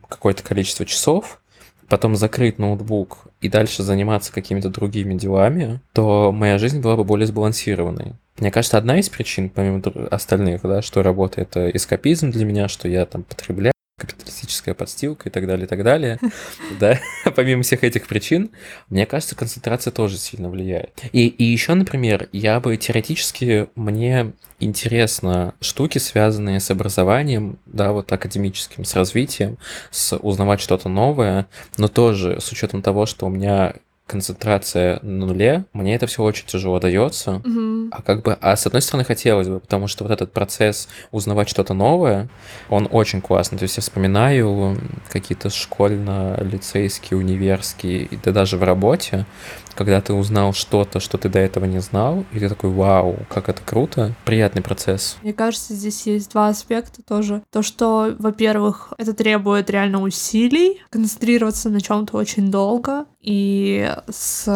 какое-то 0.09 0.43
количество 0.43 0.87
часов, 0.87 1.41
потом 1.89 2.17
закрыть 2.17 2.59
ноутбук 2.59 3.27
и 3.41 3.49
дальше 3.49 3.83
заниматься 3.83 4.33
какими-то 4.33 4.69
другими 4.69 5.15
делами, 5.15 5.81
то 5.93 6.33
моя 6.33 6.59
жизнь 6.59 6.81
была 6.81 6.97
бы 6.97 7.05
более 7.05 7.27
сбалансированной. 7.27 8.15
Мне 8.39 8.51
кажется, 8.51 8.79
одна 8.79 8.99
из 8.99 9.09
причин, 9.09 9.51
помимо 9.51 9.83
остальных, 10.11 10.63
да, 10.63 10.83
что 10.83 11.03
работа 11.03 11.41
это 11.41 11.69
эскапизм 11.71 12.31
для 12.31 12.45
меня, 12.45 12.69
что 12.69 12.89
я 12.89 13.05
там 13.05 13.25
потребляю 13.25 13.73
капиталистическая 13.99 14.73
подстилка 14.73 15.29
и 15.29 15.33
так 15.33 15.47
далее, 15.47 15.67
и 15.67 15.69
так 15.69 15.83
далее, 15.83 16.19
да, 16.81 16.99
помимо 17.37 17.63
всех 17.63 17.85
этих 17.85 18.07
причин, 18.07 18.51
мне 18.89 19.05
кажется, 19.05 19.35
концентрация 19.35 19.91
тоже 19.91 20.17
сильно 20.17 20.49
влияет. 20.49 21.03
И, 21.13 21.27
и 21.27 21.45
еще, 21.45 21.75
например, 21.75 22.29
я 22.33 22.61
бы 22.61 22.77
теоретически, 22.77 23.69
мне 23.75 24.33
интересно 24.61 25.55
штуки, 25.61 25.99
связанные 25.99 26.61
с 26.61 26.71
образованием, 26.71 27.59
да, 27.67 27.93
вот 27.93 28.11
академическим, 28.11 28.85
с 28.85 28.95
развитием, 28.95 29.59
с 29.91 30.17
узнавать 30.17 30.61
что-то 30.61 30.89
новое, 30.89 31.47
но 31.77 31.89
тоже 31.89 32.41
с 32.41 32.51
учетом 32.51 32.83
того, 32.83 33.07
что 33.07 33.27
у 33.27 33.31
меня 33.31 33.75
концентрация 34.09 34.99
на 35.03 35.27
нуле, 35.27 35.67
мне 35.73 35.95
это 35.95 36.07
все 36.07 36.23
очень 36.23 36.47
тяжело 36.47 36.81
дается. 36.81 37.43
Мгм. 37.45 37.91
А 37.93 38.03
как 38.03 38.23
бы, 38.23 38.37
а 38.41 38.57
с 38.57 38.67
одной 38.67 38.83
стороны 38.83 39.05
хотелось 39.05 39.49
бы, 39.49 39.61
потому 39.61 39.87
что 39.87 40.05
вот 40.05 40.13
этот 40.13 40.33
процесс 40.33 40.89
узнавать 41.13 41.49
что-то 41.49 41.75
новое, 41.75 42.29
он 42.69 42.89
очень 42.91 43.21
классный. 43.21 43.59
То 43.59 43.65
есть 43.65 43.77
я 43.77 43.83
вспоминаю 43.83 44.79
какие-то 45.11 45.51
школьно-лицейские, 45.51 47.19
универские, 47.19 48.05
и 48.05 48.17
да 48.17 48.33
даже 48.33 48.57
в 48.57 48.63
работе, 48.63 49.27
когда 49.79 50.01
ты 50.01 50.13
узнал 50.13 50.53
что-то, 50.55 50.99
что 50.99 51.19
ты 51.19 51.29
до 51.29 51.39
этого 51.39 51.65
не 51.65 51.81
знал, 51.81 52.25
и 52.33 52.41
ты 52.41 52.49
такой, 52.49 52.71
вау, 52.71 53.17
как 53.29 53.49
это 53.49 53.63
круто. 53.65 54.13
Приятный 54.25 54.61
процесс. 54.61 55.17
Мне 55.23 55.33
кажется, 55.33 55.73
здесь 55.75 56.05
есть 56.07 56.33
два 56.33 56.49
аспекта 56.49 57.03
тоже. 57.03 57.43
То, 57.53 57.63
что, 57.63 58.17
во-первых, 58.19 58.93
это 58.99 59.15
требует 59.15 59.71
реально 59.71 60.03
усилий, 60.03 60.81
концентрироваться 60.91 61.71
на 61.71 61.81
чем-то 61.81 62.17
очень 62.17 62.51
долго 62.51 63.05
и 63.29 63.95
с 64.09 64.47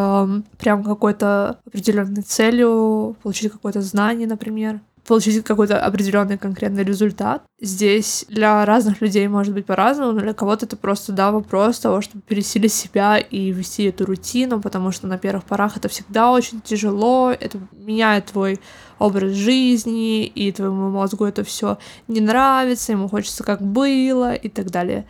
прям 0.58 0.82
какой-то 0.82 1.58
определенной 1.66 2.22
целью 2.22 3.18
получить 3.22 3.52
какое-то 3.52 3.82
знание, 3.82 4.26
например 4.26 4.80
получить 5.06 5.44
какой-то 5.44 5.84
определенный 5.84 6.38
конкретный 6.38 6.84
результат. 6.84 7.42
Здесь 7.60 8.24
для 8.28 8.64
разных 8.64 9.00
людей 9.00 9.26
может 9.28 9.52
быть 9.52 9.66
по-разному, 9.66 10.12
но 10.12 10.20
для 10.20 10.32
кого-то 10.32 10.64
это 10.64 10.76
просто, 10.76 11.12
да, 11.12 11.32
вопрос 11.32 11.80
того, 11.80 12.00
чтобы 12.00 12.22
пересилить 12.22 12.72
себя 12.72 13.18
и 13.18 13.50
вести 13.50 13.84
эту 13.84 14.06
рутину, 14.06 14.60
потому 14.60 14.92
что 14.92 15.08
на 15.08 15.18
первых 15.18 15.44
порах 15.44 15.76
это 15.76 15.88
всегда 15.88 16.30
очень 16.30 16.60
тяжело, 16.60 17.32
это 17.32 17.58
меняет 17.72 18.26
твой 18.26 18.60
образ 19.00 19.32
жизни, 19.32 20.24
и 20.24 20.52
твоему 20.52 20.88
мозгу 20.88 21.24
это 21.24 21.42
все 21.42 21.78
не 22.06 22.20
нравится, 22.20 22.92
ему 22.92 23.08
хочется 23.08 23.42
как 23.42 23.60
было 23.60 24.32
и 24.32 24.48
так 24.48 24.70
далее. 24.70 25.04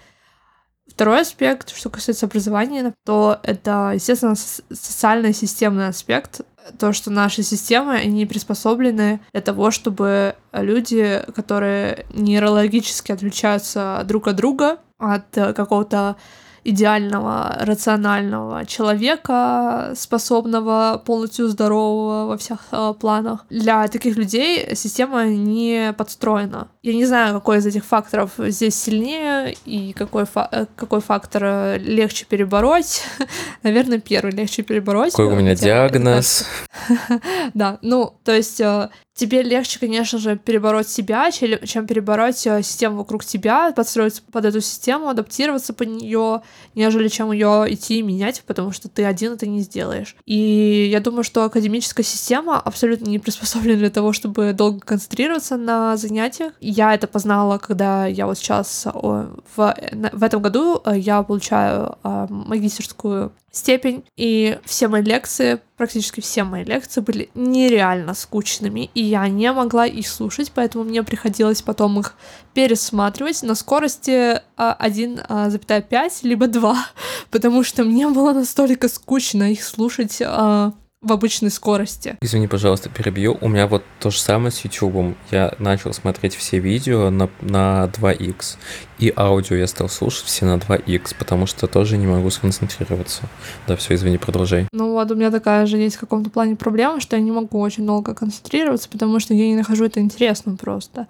Второй 0.89 1.21
аспект, 1.21 1.75
что 1.75 1.91
касается 1.91 2.27
образования, 2.27 2.93
то 3.05 3.39
это, 3.43 3.93
естественно, 3.95 4.35
социальный 4.35 5.33
системный 5.33 5.89
аспект. 5.89 6.43
То, 6.79 6.93
что 6.93 7.11
наши 7.11 7.43
системы, 7.43 7.95
они 7.95 8.27
приспособлены 8.27 9.21
для 9.33 9.41
того, 9.41 9.71
чтобы 9.71 10.37
люди, 10.53 11.23
которые 11.35 12.07
нейрологически 12.13 13.13
отличаются 13.13 14.03
друг 14.07 14.29
от 14.29 14.37
друга, 14.37 14.79
от 14.99 15.37
э, 15.37 15.53
какого-то 15.53 16.17
идеального, 16.65 17.57
рационального 17.61 18.65
человека, 18.67 19.93
способного, 19.97 21.03
полностью 21.05 21.49
здорового 21.49 22.27
во 22.27 22.37
всех 22.37 22.59
э, 22.71 22.95
планах. 22.99 23.45
Для 23.51 23.89
таких 23.89 24.17
людей 24.17 24.75
система 24.75 25.27
не 25.27 25.93
подстроена. 25.97 26.69
Я 26.83 26.95
не 26.95 27.05
знаю, 27.05 27.35
какой 27.35 27.59
из 27.59 27.67
этих 27.67 27.85
факторов 27.85 28.33
здесь 28.39 28.75
сильнее 28.75 29.55
и 29.65 29.93
какой, 29.93 30.25
фа- 30.25 30.49
э, 30.51 30.67
какой 30.77 31.01
фактор 31.01 31.43
э, 31.45 31.79
легче 31.79 32.27
перебороть. 32.27 33.03
Наверное, 33.63 33.99
первый 33.99 34.33
легче 34.33 34.63
перебороть. 34.63 35.13
Какой 35.13 35.27
у 35.27 35.37
меня 35.37 35.51
Хотя, 35.53 35.65
диагноз? 35.89 36.47
Да, 37.55 37.79
ну, 37.83 38.15
то 38.25 38.35
есть 38.35 38.61
э, 38.61 38.89
тебе 39.15 39.43
легче, 39.43 39.79
конечно 39.79 40.19
же, 40.19 40.37
перебороть 40.37 40.89
себя, 40.89 41.31
чем, 41.31 41.87
перебороть 41.87 42.47
э, 42.47 42.63
систему 42.63 42.97
вокруг 42.99 43.25
тебя, 43.25 43.73
подстроиться 43.73 44.23
под 44.31 44.45
эту 44.45 44.61
систему, 44.61 45.09
адаптироваться 45.09 45.75
по 45.75 45.83
нее, 45.83 46.43
нежели 46.75 47.09
чем 47.09 47.33
ее 47.33 47.67
идти 47.69 47.99
и 47.99 48.03
менять, 48.03 48.43
потому 48.47 48.73
что 48.73 48.89
ты 48.89 49.05
один 49.05 49.33
это 49.35 49.47
не 49.47 49.61
сделаешь. 49.61 50.17
И 50.25 50.89
я 50.91 51.01
думаю, 51.01 51.25
что 51.25 51.45
академическая 51.45 52.05
система 52.05 52.59
абсолютно 52.59 53.07
не 53.07 53.19
приспособлена 53.19 53.79
для 53.79 53.91
того, 53.91 54.13
чтобы 54.13 54.53
долго 54.53 54.81
концентрироваться 54.81 55.57
на 55.57 55.97
занятиях. 55.97 56.53
Я 56.61 56.95
это 56.95 57.07
познала, 57.07 57.59
когда 57.59 58.07
я 58.07 58.27
вот 58.27 58.39
сейчас 58.39 58.87
в, 58.87 59.77
на- 59.93 60.11
в 60.13 60.23
этом 60.23 60.41
году 60.41 60.81
э, 60.85 60.99
я 60.99 61.23
получаю 61.23 61.97
э, 62.03 62.27
магистерскую 62.31 63.33
степень, 63.53 64.05
и 64.17 64.59
все 64.65 64.89
мои 64.89 65.03
лекции, 65.03 65.61
практически 65.77 66.21
все 66.21 66.43
мои 66.43 66.65
лекции 66.65 67.01
были 67.01 67.29
нереально 67.35 68.15
скучными, 68.15 68.91
и 68.95 69.03
я 69.03 69.29
не 69.29 69.53
могла 69.53 69.87
их 69.87 70.09
слушать, 70.09 70.51
поэтому 70.55 70.85
мне 70.85 71.03
приходилось 71.03 71.61
потом 71.63 72.01
их 72.01 72.15
пересматривать 72.55 73.43
на 73.43 73.55
скорости 73.55 74.41
а, 74.57 74.77
1,5 74.81 76.11
либо 76.23 76.47
2, 76.47 76.87
потому 77.31 77.63
что 77.63 77.85
мне 77.85 78.09
было 78.09 78.33
настолько 78.33 78.89
скучно 78.89 79.53
их 79.53 79.63
слушать 79.63 80.23
а, 80.25 80.73
в 81.03 81.13
обычной 81.13 81.51
скорости. 81.51 82.17
Извини, 82.21 82.47
пожалуйста, 82.47 82.89
перебью. 82.89 83.37
У 83.41 83.49
меня 83.49 83.67
вот 83.67 83.83
то 83.99 84.11
же 84.11 84.21
самое 84.21 84.53
с 84.53 84.61
YouTube. 84.61 85.17
Я 85.31 85.53
начал 85.59 85.93
смотреть 85.93 86.37
все 86.37 86.61
видео 86.61 87.11
на, 87.11 87.29
на 87.41 87.91
2х, 87.93 88.57
и 88.99 89.13
аудио 89.17 89.57
я 89.57 89.67
стал 89.67 89.89
слушать 89.89 90.27
все 90.27 90.47
на 90.47 90.59
2х, 90.59 91.15
потому 91.19 91.47
что 91.47 91.67
тоже 91.67 91.99
не 91.99 92.07
могу 92.07 92.31
сконцентрироваться. 92.31 93.23
Да, 93.67 93.75
все, 93.75 93.95
извини, 93.95 94.17
продолжай. 94.17 94.69
Ну 94.73 94.93
вот 94.93 95.11
у 95.11 95.17
меня 95.17 95.33
такая 95.33 95.67
же 95.67 95.77
есть 95.77 95.97
в 95.97 96.01
каком-то 96.01 96.31
плане 96.31 96.55
проблема, 96.55 97.01
что 97.01 97.17
я 97.17 97.23
не 97.23 97.33
могу 97.33 97.61
очень 97.61 97.85
долго 97.85 98.15
концентрироваться, 98.15 98.89
потому 98.89 99.19
что 99.19 99.35
я 99.35 99.47
не 99.47 99.57
нахожу 99.57 99.85
это 99.85 100.01
интересным 100.01 100.57
просто. 100.57 101.09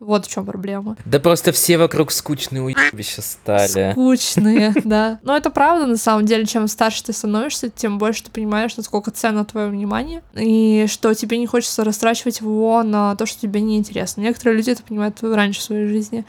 Вот 0.00 0.26
в 0.26 0.30
чем 0.30 0.44
проблема. 0.44 0.96
Да 1.04 1.18
просто 1.20 1.52
все 1.52 1.78
вокруг 1.78 2.12
скучные 2.12 2.62
уебища 2.62 3.22
стали. 3.22 3.92
Скучные, 3.92 4.72
да. 4.84 5.18
Но 5.22 5.36
это 5.36 5.50
правда, 5.50 5.86
на 5.86 5.96
самом 5.96 6.26
деле, 6.26 6.44
чем 6.46 6.68
старше 6.68 7.04
ты 7.04 7.12
становишься, 7.12 7.70
тем 7.70 7.98
больше 7.98 8.24
ты 8.24 8.30
понимаешь, 8.30 8.76
насколько 8.76 9.10
ценно 9.10 9.44
твое 9.44 9.68
внимание, 9.68 10.22
и 10.34 10.86
что 10.88 11.14
тебе 11.14 11.38
не 11.38 11.46
хочется 11.46 11.84
растрачивать 11.84 12.40
его 12.40 12.82
на 12.82 13.16
то, 13.16 13.26
что 13.26 13.40
тебе 13.40 13.60
не 13.60 13.78
интересно. 13.78 14.20
Некоторые 14.20 14.56
люди 14.56 14.70
это 14.70 14.82
понимают 14.82 15.22
раньше 15.22 15.60
в 15.60 15.64
своей 15.64 15.86
жизни. 15.86 16.24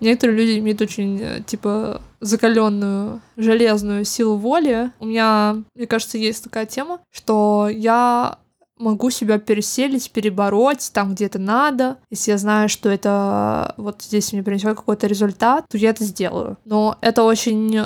Некоторые 0.00 0.36
люди 0.36 0.58
имеют 0.58 0.80
очень, 0.80 1.20
э, 1.22 1.42
типа, 1.46 2.02
закаленную 2.18 3.20
железную 3.36 4.04
силу 4.04 4.36
воли. 4.36 4.90
У 4.98 5.06
меня, 5.06 5.62
мне 5.76 5.86
кажется, 5.86 6.18
есть 6.18 6.42
такая 6.42 6.66
тема, 6.66 6.98
что 7.12 7.68
я 7.72 8.38
могу 8.82 9.10
себя 9.10 9.38
переселить, 9.38 10.10
перебороть 10.10 10.90
там, 10.92 11.14
где 11.14 11.26
это 11.26 11.38
надо. 11.38 11.98
Если 12.10 12.32
я 12.32 12.38
знаю, 12.38 12.68
что 12.68 12.90
это 12.90 13.74
вот 13.76 14.02
здесь 14.02 14.32
мне 14.32 14.42
принесет 14.42 14.76
какой-то 14.76 15.06
результат, 15.06 15.64
то 15.68 15.78
я 15.78 15.90
это 15.90 16.04
сделаю. 16.04 16.58
Но 16.64 16.98
это 17.00 17.22
очень 17.22 17.82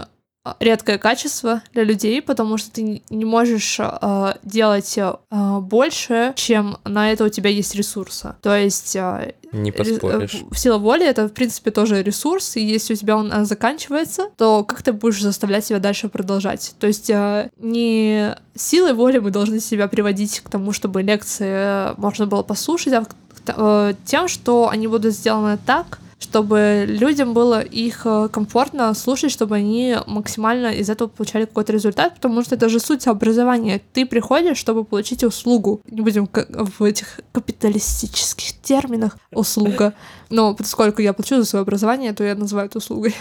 редкое 0.60 0.98
качество 0.98 1.62
для 1.72 1.84
людей, 1.84 2.20
потому 2.22 2.58
что 2.58 2.70
ты 2.70 3.02
не- 3.10 3.24
можешь 3.24 3.78
э, 3.80 4.34
делать 4.42 4.96
э, 4.98 5.12
больше, 5.60 6.32
чем 6.36 6.78
на 6.84 7.10
это 7.12 7.24
у 7.24 7.28
тебя 7.28 7.50
есть 7.50 7.74
ресурса. 7.74 8.36
То 8.42 8.54
есть 8.56 8.94
э, 8.96 9.34
Не 9.52 9.72
поспоришь. 9.72 10.34
э, 10.50 10.54
сила 10.54 10.78
воли 10.78 11.06
это, 11.06 11.26
в 11.28 11.32
принципе, 11.32 11.70
тоже 11.70 12.02
ресурс, 12.02 12.56
и 12.56 12.60
если 12.60 12.94
у 12.94 12.96
тебя 12.96 13.16
он 13.16 13.44
заканчивается, 13.44 14.28
то 14.36 14.64
как 14.64 14.82
ты 14.82 14.92
будешь 14.92 15.20
заставлять 15.22 15.64
себя 15.66 15.78
дальше 15.78 16.08
продолжать? 16.08 16.74
То 16.78 16.86
есть 16.86 17.10
э, 17.10 17.50
не 17.58 18.36
силой 18.54 18.92
воли 18.94 19.18
мы 19.18 19.30
должны 19.30 19.60
себя 19.60 19.88
приводить 19.88 20.40
к 20.40 20.48
тому, 20.50 20.72
чтобы 20.72 21.02
лекции 21.02 21.94
можно 22.00 22.26
было 22.26 22.42
послушать, 22.42 22.92
а 22.94 23.04
э, 23.48 23.94
тем, 24.04 24.28
что 24.28 24.68
они 24.68 24.86
будут 24.88 25.14
сделаны 25.14 25.58
так, 25.66 25.98
чтобы 26.18 26.86
людям 26.88 27.34
было 27.34 27.60
их 27.60 28.02
э, 28.06 28.28
комфортно 28.32 28.94
слушать, 28.94 29.30
чтобы 29.30 29.56
они 29.56 29.96
максимально 30.06 30.68
из 30.68 30.88
этого 30.88 31.08
получали 31.08 31.44
какой-то 31.44 31.72
результат, 31.72 32.14
потому 32.14 32.42
что 32.42 32.54
это 32.54 32.68
же 32.68 32.80
суть 32.80 33.06
образования. 33.06 33.82
Ты 33.92 34.06
приходишь, 34.06 34.56
чтобы 34.56 34.84
получить 34.84 35.24
услугу. 35.24 35.80
Не 35.90 36.00
будем 36.00 36.28
в 36.78 36.82
этих 36.82 37.20
капиталистических 37.32 38.60
терминах 38.62 39.18
услуга. 39.30 39.92
Но 40.30 40.54
поскольку 40.54 41.02
я 41.02 41.12
плачу 41.12 41.36
за 41.36 41.44
свое 41.44 41.62
образование, 41.62 42.12
то 42.12 42.24
я 42.24 42.34
называю 42.34 42.68
это 42.68 42.78
услугой. 42.78 43.14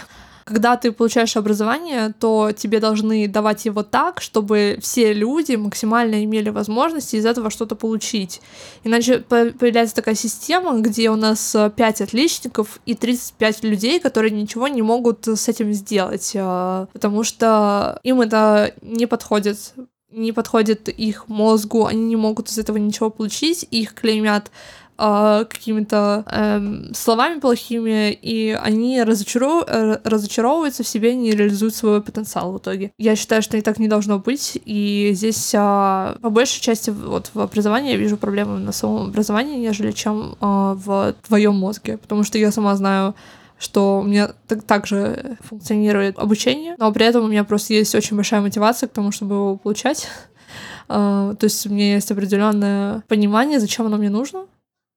Когда 0.46 0.76
ты 0.76 0.92
получаешь 0.92 1.36
образование, 1.36 2.14
то 2.20 2.52
тебе 2.52 2.78
должны 2.78 3.26
давать 3.26 3.64
его 3.64 3.82
так, 3.82 4.20
чтобы 4.20 4.78
все 4.80 5.12
люди 5.12 5.56
максимально 5.56 6.22
имели 6.22 6.50
возможность 6.50 7.14
из 7.14 7.26
этого 7.26 7.50
что-то 7.50 7.74
получить. 7.74 8.40
Иначе 8.84 9.18
по- 9.18 9.46
появляется 9.46 9.96
такая 9.96 10.14
система, 10.14 10.78
где 10.78 11.10
у 11.10 11.16
нас 11.16 11.52
э, 11.56 11.68
5 11.74 12.00
отличников 12.02 12.78
и 12.86 12.94
35 12.94 13.64
людей, 13.64 13.98
которые 13.98 14.30
ничего 14.30 14.68
не 14.68 14.82
могут 14.82 15.26
с 15.26 15.48
этим 15.48 15.72
сделать, 15.72 16.30
э, 16.34 16.86
потому 16.92 17.24
что 17.24 17.98
им 18.04 18.20
это 18.20 18.72
не 18.82 19.06
подходит 19.06 19.74
не 20.12 20.32
подходит 20.32 20.88
их 20.88 21.28
мозгу, 21.28 21.86
они 21.86 22.04
не 22.04 22.16
могут 22.16 22.48
из 22.48 22.58
этого 22.58 22.76
ничего 22.78 23.10
получить, 23.10 23.66
их 23.70 23.92
клеймят 23.94 24.50
э, 24.98 25.44
какими-то 25.48 26.24
эм, 26.30 26.94
словами 26.94 27.40
плохими, 27.40 28.12
и 28.12 28.58
они 28.60 29.02
разочаров... 29.02 29.64
э, 29.66 29.98
разочаровываются 30.04 30.82
в 30.82 30.88
себе, 30.88 31.14
не 31.14 31.32
реализуют 31.32 31.74
свой 31.74 32.02
потенциал 32.02 32.52
в 32.52 32.58
итоге. 32.58 32.92
Я 32.98 33.16
считаю, 33.16 33.42
что 33.42 33.56
и 33.56 33.60
так 33.60 33.78
не 33.78 33.88
должно 33.88 34.18
быть, 34.18 34.58
и 34.64 35.10
здесь 35.14 35.52
а, 35.56 36.16
по 36.20 36.30
большей 36.30 36.60
части 36.60 36.90
вот 36.90 37.30
в 37.34 37.40
образовании 37.40 37.92
я 37.92 37.98
вижу 37.98 38.16
проблемы 38.16 38.58
на 38.58 38.72
самом 38.72 39.08
образовании, 39.08 39.56
нежели 39.58 39.92
чем 39.92 40.36
а, 40.40 40.74
в 40.74 41.14
твоем 41.26 41.54
мозге, 41.54 41.98
потому 41.98 42.24
что 42.24 42.38
я 42.38 42.50
сама 42.50 42.74
знаю, 42.76 43.14
что 43.58 44.00
у 44.00 44.02
меня 44.02 44.32
так, 44.48 44.62
так 44.62 44.86
же 44.86 45.38
функционирует 45.40 46.18
обучение, 46.18 46.74
но 46.78 46.92
при 46.92 47.06
этом 47.06 47.24
у 47.24 47.28
меня 47.28 47.44
просто 47.44 47.74
есть 47.74 47.94
очень 47.94 48.16
большая 48.16 48.40
мотивация 48.40 48.88
к 48.88 48.92
тому, 48.92 49.12
чтобы 49.12 49.34
его 49.34 49.56
получать. 49.56 50.08
То 50.88 51.36
есть 51.40 51.66
у 51.66 51.70
меня 51.70 51.94
есть 51.94 52.10
определенное 52.10 53.02
понимание, 53.08 53.58
зачем 53.58 53.86
оно 53.86 53.96
мне 53.96 54.10
нужно. 54.10 54.46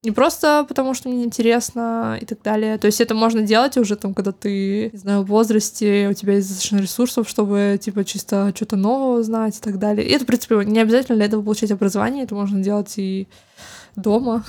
Не 0.02 0.12
просто 0.12 0.66
потому, 0.66 0.94
что 0.94 1.10
мне 1.10 1.26
интересно 1.26 2.18
и 2.22 2.26
так 2.26 2.42
далее. 2.42 2.78
То 2.78 2.88
есть 2.88 3.02
это 3.02 3.14
можно 3.14 3.42
делать 3.42 3.76
уже 3.76 3.98
там, 3.98 4.14
когда 4.14 4.32
ты, 4.32 4.92
не 4.94 4.98
знаю, 4.98 5.24
в 5.24 5.28
возрасте, 5.28 6.08
у 6.10 6.14
тебя 6.14 6.36
есть 6.36 6.48
достаточно 6.48 6.78
ресурсов, 6.78 7.28
чтобы, 7.28 7.78
типа, 7.82 8.06
чисто 8.06 8.54
что-то 8.56 8.78
нового 8.78 9.22
знать 9.24 9.58
и 9.58 9.62
так 9.62 9.78
далее. 9.78 10.08
И 10.08 10.12
это, 10.12 10.24
в 10.24 10.28
принципе, 10.28 10.64
не 10.64 10.80
обязательно 10.80 11.18
для 11.18 11.26
этого 11.26 11.44
получать 11.44 11.72
образование, 11.72 12.24
это 12.24 12.34
можно 12.34 12.64
делать 12.64 12.94
и 12.96 13.28
дома, 13.98 14.46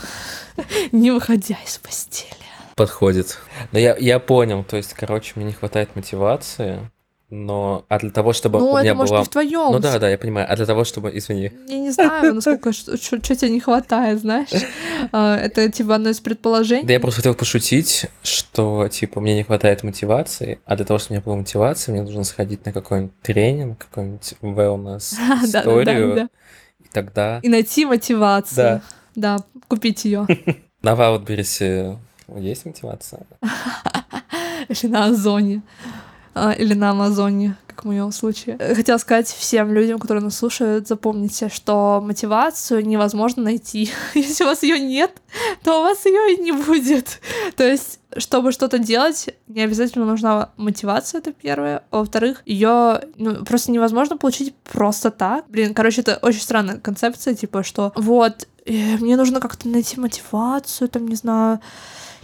не 0.93 1.11
выходя 1.11 1.57
из 1.67 1.79
постели. 1.79 2.31
Подходит. 2.77 3.39
Но 3.73 3.81
я, 3.81 3.97
я 3.97 4.21
понял, 4.21 4.63
то 4.63 4.77
есть, 4.77 4.95
короче, 4.95 5.33
мне 5.35 5.47
не 5.47 5.53
хватает 5.53 5.97
мотивации, 5.97 6.89
но... 7.31 7.85
А 7.89 7.99
для 7.99 8.11
того, 8.11 8.33
чтобы 8.33 8.59
Ну, 8.59 8.73
у 8.73 8.79
меня 8.79 8.91
это 8.91 8.97
может 8.97 9.13
была... 9.13 9.23
и 9.23 9.25
в 9.25 9.29
твоем. 9.29 9.73
Ну 9.73 9.79
да, 9.79 9.99
да, 9.99 10.09
я 10.09 10.19
понимаю. 10.19 10.47
А 10.51 10.57
для 10.57 10.67
того, 10.67 10.85
чтобы... 10.85 11.17
Извини. 11.17 11.53
Я 11.69 11.79
не 11.79 11.91
знаю, 11.91 12.35
насколько, 12.35 12.73
что, 12.73 13.19
тебе 13.19 13.51
не 13.51 13.61
хватает, 13.61 14.21
знаешь. 14.21 14.51
А, 15.13 15.37
Это, 15.37 15.71
типа, 15.71 15.95
одно 15.95 16.11
из 16.11 16.21
предположений. 16.21 16.85
Да 16.85 16.93
я 16.93 17.01
просто 17.01 17.21
хотел 17.21 17.35
пошутить, 17.35 18.07
что, 18.23 18.89
типа, 18.89 19.21
мне 19.21 19.37
не 19.37 19.45
хватает 19.45 19.83
мотивации, 19.85 20.59
а 20.65 20.77
для 20.77 20.85
того, 20.85 20.99
чтобы 20.99 21.13
у 21.13 21.15
меня 21.15 21.23
была 21.25 21.37
мотивация, 21.37 21.93
мне 21.93 22.03
нужно 22.03 22.25
сходить 22.25 22.67
на 22.67 22.73
какой-нибудь 22.73 23.21
тренинг, 23.23 23.79
какой-нибудь 23.79 24.35
wellness 24.43 25.15
историю, 25.45 26.29
и 26.81 26.89
тогда... 26.93 27.39
И 27.43 27.49
найти 27.49 27.85
мотивацию. 27.85 28.57
Да. 28.57 28.83
Да, 29.15 29.45
купить 29.69 30.05
ее. 30.05 30.27
На 30.83 30.95
Wildberries 30.95 31.99
есть 32.39 32.65
мотивация? 32.65 33.27
Или 34.69 34.87
на 34.91 35.07
Озоне. 35.07 35.63
А, 36.35 36.53
Или 36.53 36.75
на 36.75 36.91
Амазоне, 36.91 37.57
как 37.67 37.83
в 37.83 37.87
моем 37.87 38.13
случае. 38.13 38.57
Э, 38.59 38.75
Хотела 38.75 38.99
сказать 38.99 39.27
всем 39.29 39.73
людям, 39.73 39.99
которые 39.99 40.23
нас 40.23 40.37
слушают, 40.37 40.87
запомните, 40.87 41.49
что 41.49 42.01
мотивацию 42.05 42.87
невозможно 42.87 43.43
найти. 43.43 43.91
Если 44.15 44.45
у 44.45 44.47
вас 44.47 44.63
ее 44.63 44.79
нет, 44.79 45.11
то 45.65 45.81
у 45.81 45.83
вас 45.83 46.05
ее 46.07 46.35
и 46.35 46.41
не 46.41 46.53
будет. 46.53 47.21
То 47.57 47.67
есть, 47.67 47.99
чтобы 48.17 48.53
что-то 48.53 48.79
делать, 48.79 49.31
не 49.49 49.63
обязательно 49.63 50.05
нужна 50.05 50.51
мотивация, 50.57 51.19
это 51.19 51.33
первое. 51.33 51.83
А 51.91 51.99
во-вторых, 51.99 52.43
ее 52.47 53.01
просто 53.47 53.73
невозможно 53.73 54.17
получить 54.17 54.55
просто 54.55 55.11
так. 55.11 55.47
Блин, 55.49 55.75
короче, 55.75 56.03
это 56.03 56.19
очень 56.23 56.41
странная 56.41 56.79
концепция, 56.79 57.35
типа, 57.35 57.65
что 57.65 57.93
вот, 57.97 58.47
э, 58.67 58.97
мне 58.99 59.17
нужно 59.17 59.41
как-то 59.41 59.69
найти 59.69 59.99
мотивацию, 59.99 60.89
там, 60.89 61.09
не 61.09 61.17
знаю, 61.17 61.61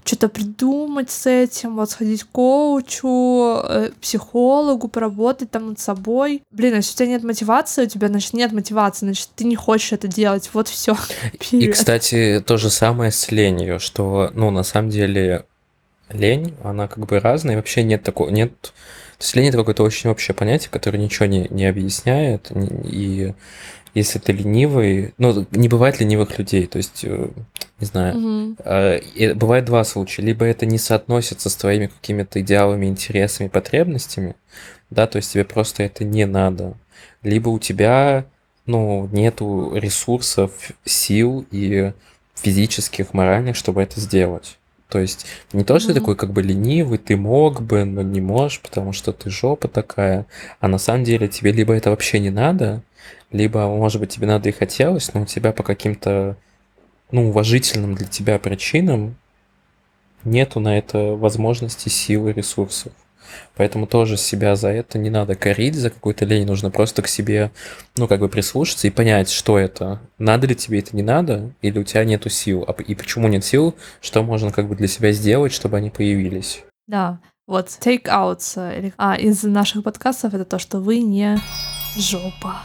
что-то 0.06 0.28
придумать 0.28 1.10
с 1.10 1.26
этим, 1.26 1.76
вот 1.76 1.90
сходить 1.90 2.24
к 2.24 2.28
коучу, 2.28 3.60
э, 3.64 3.90
психологу, 4.00 4.88
поработать 4.88 5.50
там 5.50 5.70
над 5.70 5.80
собой. 5.80 6.42
Блин, 6.50 6.74
а 6.74 6.76
если 6.76 6.92
у 6.92 6.96
тебя 6.96 7.08
нет 7.08 7.24
мотивации, 7.24 7.84
у 7.84 7.88
тебя, 7.88 8.08
значит, 8.08 8.32
нет 8.32 8.52
мотивации, 8.52 9.06
значит, 9.06 9.30
ты 9.34 9.44
не 9.44 9.56
хочешь 9.56 9.92
это 9.92 10.06
делать. 10.06 10.50
Вот 10.52 10.68
все. 10.68 10.96
И, 11.50 11.66
кстати, 11.68 12.42
то 12.46 12.56
же 12.56 12.70
самое 12.70 13.10
с 13.10 13.30
ленью, 13.30 13.80
что, 13.80 14.30
ну, 14.34 14.50
на 14.50 14.62
самом 14.62 14.90
деле, 14.90 15.44
лень, 16.08 16.54
она 16.62 16.88
как 16.88 17.06
бы 17.06 17.18
разная, 17.18 17.54
и 17.54 17.56
вообще 17.56 17.82
нет 17.82 18.02
такого, 18.02 18.30
нет... 18.30 18.52
То 18.60 19.22
есть 19.22 19.34
лень 19.34 19.48
это 19.48 19.58
какое-то 19.58 19.82
очень 19.82 20.10
общее 20.10 20.34
понятие, 20.34 20.70
которое 20.70 20.98
ничего 20.98 21.26
не, 21.26 21.48
не 21.48 21.66
объясняет, 21.66 22.50
и 22.52 23.34
если 23.96 24.18
ты 24.18 24.32
ленивый, 24.32 25.14
ну, 25.16 25.46
не 25.52 25.68
бывает 25.68 26.00
ленивых 26.00 26.38
людей, 26.38 26.66
то 26.66 26.76
есть, 26.76 27.00
э, 27.02 27.28
не 27.80 27.86
знаю, 27.86 28.54
Э, 28.58 28.98
и 28.98 29.32
Бывает 29.32 29.64
два 29.64 29.84
случая. 29.84 30.22
Либо 30.22 30.44
это 30.44 30.66
не 30.66 30.76
соотносится 30.76 31.48
с 31.48 31.56
твоими 31.56 31.86
какими-то 31.86 32.40
идеалами, 32.42 32.86
интересами, 32.86 33.48
потребностями, 33.48 34.36
да, 34.90 35.06
то 35.06 35.16
есть 35.16 35.32
тебе 35.32 35.44
просто 35.44 35.82
это 35.82 36.04
не 36.04 36.26
надо. 36.26 36.74
Либо 37.22 37.48
у 37.48 37.58
тебя, 37.58 38.26
ну, 38.66 39.08
нету 39.12 39.72
ресурсов, 39.74 40.52
сил 40.84 41.46
и 41.50 41.92
физических, 42.34 43.14
моральных, 43.14 43.56
чтобы 43.56 43.82
это 43.82 43.98
сделать. 43.98 44.58
То 44.90 44.98
есть 44.98 45.26
не 45.54 45.64
то, 45.64 45.78
что 45.78 45.88
ты 45.88 46.00
такой 46.00 46.16
как 46.16 46.32
бы 46.32 46.42
ленивый, 46.42 46.98
ты 46.98 47.16
мог 47.16 47.62
бы, 47.62 47.84
но 47.84 48.02
не 48.02 48.20
можешь, 48.20 48.60
потому 48.60 48.92
что 48.92 49.12
ты 49.12 49.30
жопа 49.30 49.68
такая. 49.68 50.26
А 50.60 50.68
на 50.68 50.78
самом 50.78 51.04
деле 51.04 51.28
тебе 51.28 51.50
либо 51.50 51.74
это 51.74 51.90
вообще 51.90 52.20
не 52.20 52.30
надо, 52.30 52.82
либо, 53.30 53.66
может 53.66 54.00
быть, 54.00 54.10
тебе 54.10 54.26
надо 54.26 54.48
и 54.48 54.52
хотелось, 54.52 55.12
но 55.14 55.22
у 55.22 55.26
тебя 55.26 55.52
по 55.52 55.62
каким-то 55.62 56.36
ну, 57.10 57.28
уважительным 57.28 57.94
для 57.94 58.06
тебя 58.06 58.38
причинам 58.38 59.16
нету 60.24 60.60
на 60.60 60.76
это 60.76 60.98
возможности, 61.14 61.88
силы, 61.88 62.32
ресурсов. 62.32 62.92
Поэтому 63.56 63.86
тоже 63.86 64.16
себя 64.16 64.54
за 64.56 64.68
это 64.68 64.98
не 64.98 65.10
надо 65.10 65.34
корить, 65.34 65.74
за 65.74 65.90
какую-то 65.90 66.24
лень, 66.24 66.46
нужно 66.46 66.70
просто 66.70 67.02
к 67.02 67.08
себе, 67.08 67.50
ну, 67.96 68.06
как 68.06 68.20
бы 68.20 68.28
прислушаться 68.28 68.86
и 68.86 68.90
понять, 68.90 69.30
что 69.30 69.58
это. 69.58 70.00
Надо 70.18 70.46
ли 70.46 70.54
тебе 70.54 70.78
это, 70.78 70.94
не 70.94 71.02
надо, 71.02 71.52
или 71.62 71.78
у 71.78 71.84
тебя 71.84 72.04
нету 72.04 72.28
сил. 72.28 72.64
А 72.66 72.72
И 72.82 72.94
почему 72.94 73.28
нет 73.28 73.44
сил, 73.44 73.74
что 74.00 74.22
можно 74.22 74.52
как 74.52 74.68
бы 74.68 74.76
для 74.76 74.88
себя 74.88 75.12
сделать, 75.12 75.52
чтобы 75.52 75.76
они 75.76 75.90
появились. 75.90 76.62
Да, 76.86 77.18
вот 77.46 77.66
take-outs 77.68 78.54
э, 78.56 78.78
или- 78.78 78.94
а, 78.96 79.16
из 79.16 79.42
наших 79.42 79.82
подкастов 79.82 80.34
это 80.34 80.44
то, 80.44 80.58
что 80.58 80.78
вы 80.78 81.00
не 81.00 81.38
жопа. 81.96 82.62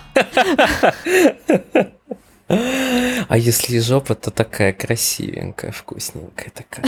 А 2.48 3.38
если 3.38 3.80
жопа, 3.80 4.16
то 4.16 4.30
такая 4.32 4.74
красивенькая, 4.74 5.72
вкусненькая 5.72 6.52
такая. 6.54 6.86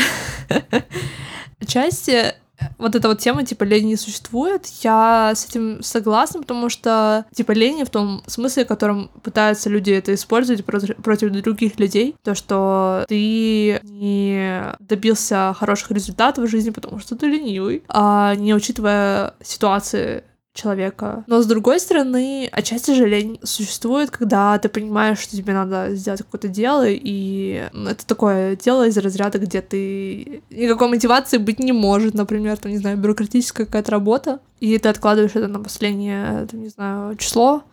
Отчасти 1.61 2.11
э, 2.11 2.33
вот 2.77 2.95
эта 2.95 3.07
вот 3.07 3.19
тема, 3.19 3.45
типа, 3.45 3.63
лени 3.63 3.87
не 3.87 3.95
существует, 3.95 4.65
я 4.81 5.31
с 5.33 5.45
этим 5.45 5.81
согласна, 5.81 6.41
потому 6.41 6.67
что, 6.69 7.25
типа, 7.33 7.53
лени 7.53 7.83
в 7.83 7.89
том 7.89 8.23
смысле, 8.27 8.65
в 8.65 8.67
котором 8.67 9.09
пытаются 9.23 9.69
люди 9.69 9.91
это 9.91 10.13
использовать 10.13 10.65
против, 10.65 10.97
против 10.97 11.31
других 11.31 11.79
людей, 11.79 12.15
то, 12.23 12.35
что 12.35 13.05
ты 13.07 13.79
не 13.83 14.75
добился 14.79 15.55
хороших 15.57 15.91
результатов 15.91 16.45
в 16.45 16.51
жизни, 16.51 16.71
потому 16.71 16.99
что 16.99 17.15
ты 17.15 17.27
ленивый, 17.27 17.83
а 17.87 18.35
не 18.35 18.53
учитывая 18.53 19.35
ситуации 19.41 20.23
человека. 20.53 21.23
Но 21.27 21.41
с 21.41 21.45
другой 21.45 21.79
стороны, 21.79 22.47
отчасти 22.51 22.91
же 22.91 23.07
лень 23.07 23.39
существует, 23.43 24.11
когда 24.11 24.57
ты 24.59 24.69
понимаешь, 24.69 25.19
что 25.19 25.35
тебе 25.35 25.53
надо 25.53 25.95
сделать 25.95 26.21
какое-то 26.21 26.47
дело, 26.47 26.85
и 26.87 27.67
это 27.73 28.05
такое 28.05 28.55
дело 28.55 28.87
из 28.87 28.97
разряда, 28.97 29.39
где 29.39 29.61
ты 29.61 30.43
никакой 30.49 30.89
мотивации 30.89 31.37
быть 31.37 31.59
не 31.59 31.71
может, 31.71 32.13
например, 32.13 32.57
там, 32.57 32.71
не 32.71 32.77
знаю, 32.77 32.97
бюрократическая 32.97 33.65
какая-то 33.65 33.91
работа, 33.91 34.39
и 34.59 34.77
ты 34.77 34.89
откладываешь 34.89 35.35
это 35.35 35.47
на 35.47 35.59
последнее, 35.59 36.45
там, 36.45 36.61
не 36.61 36.69
знаю, 36.69 37.15
число, 37.15 37.63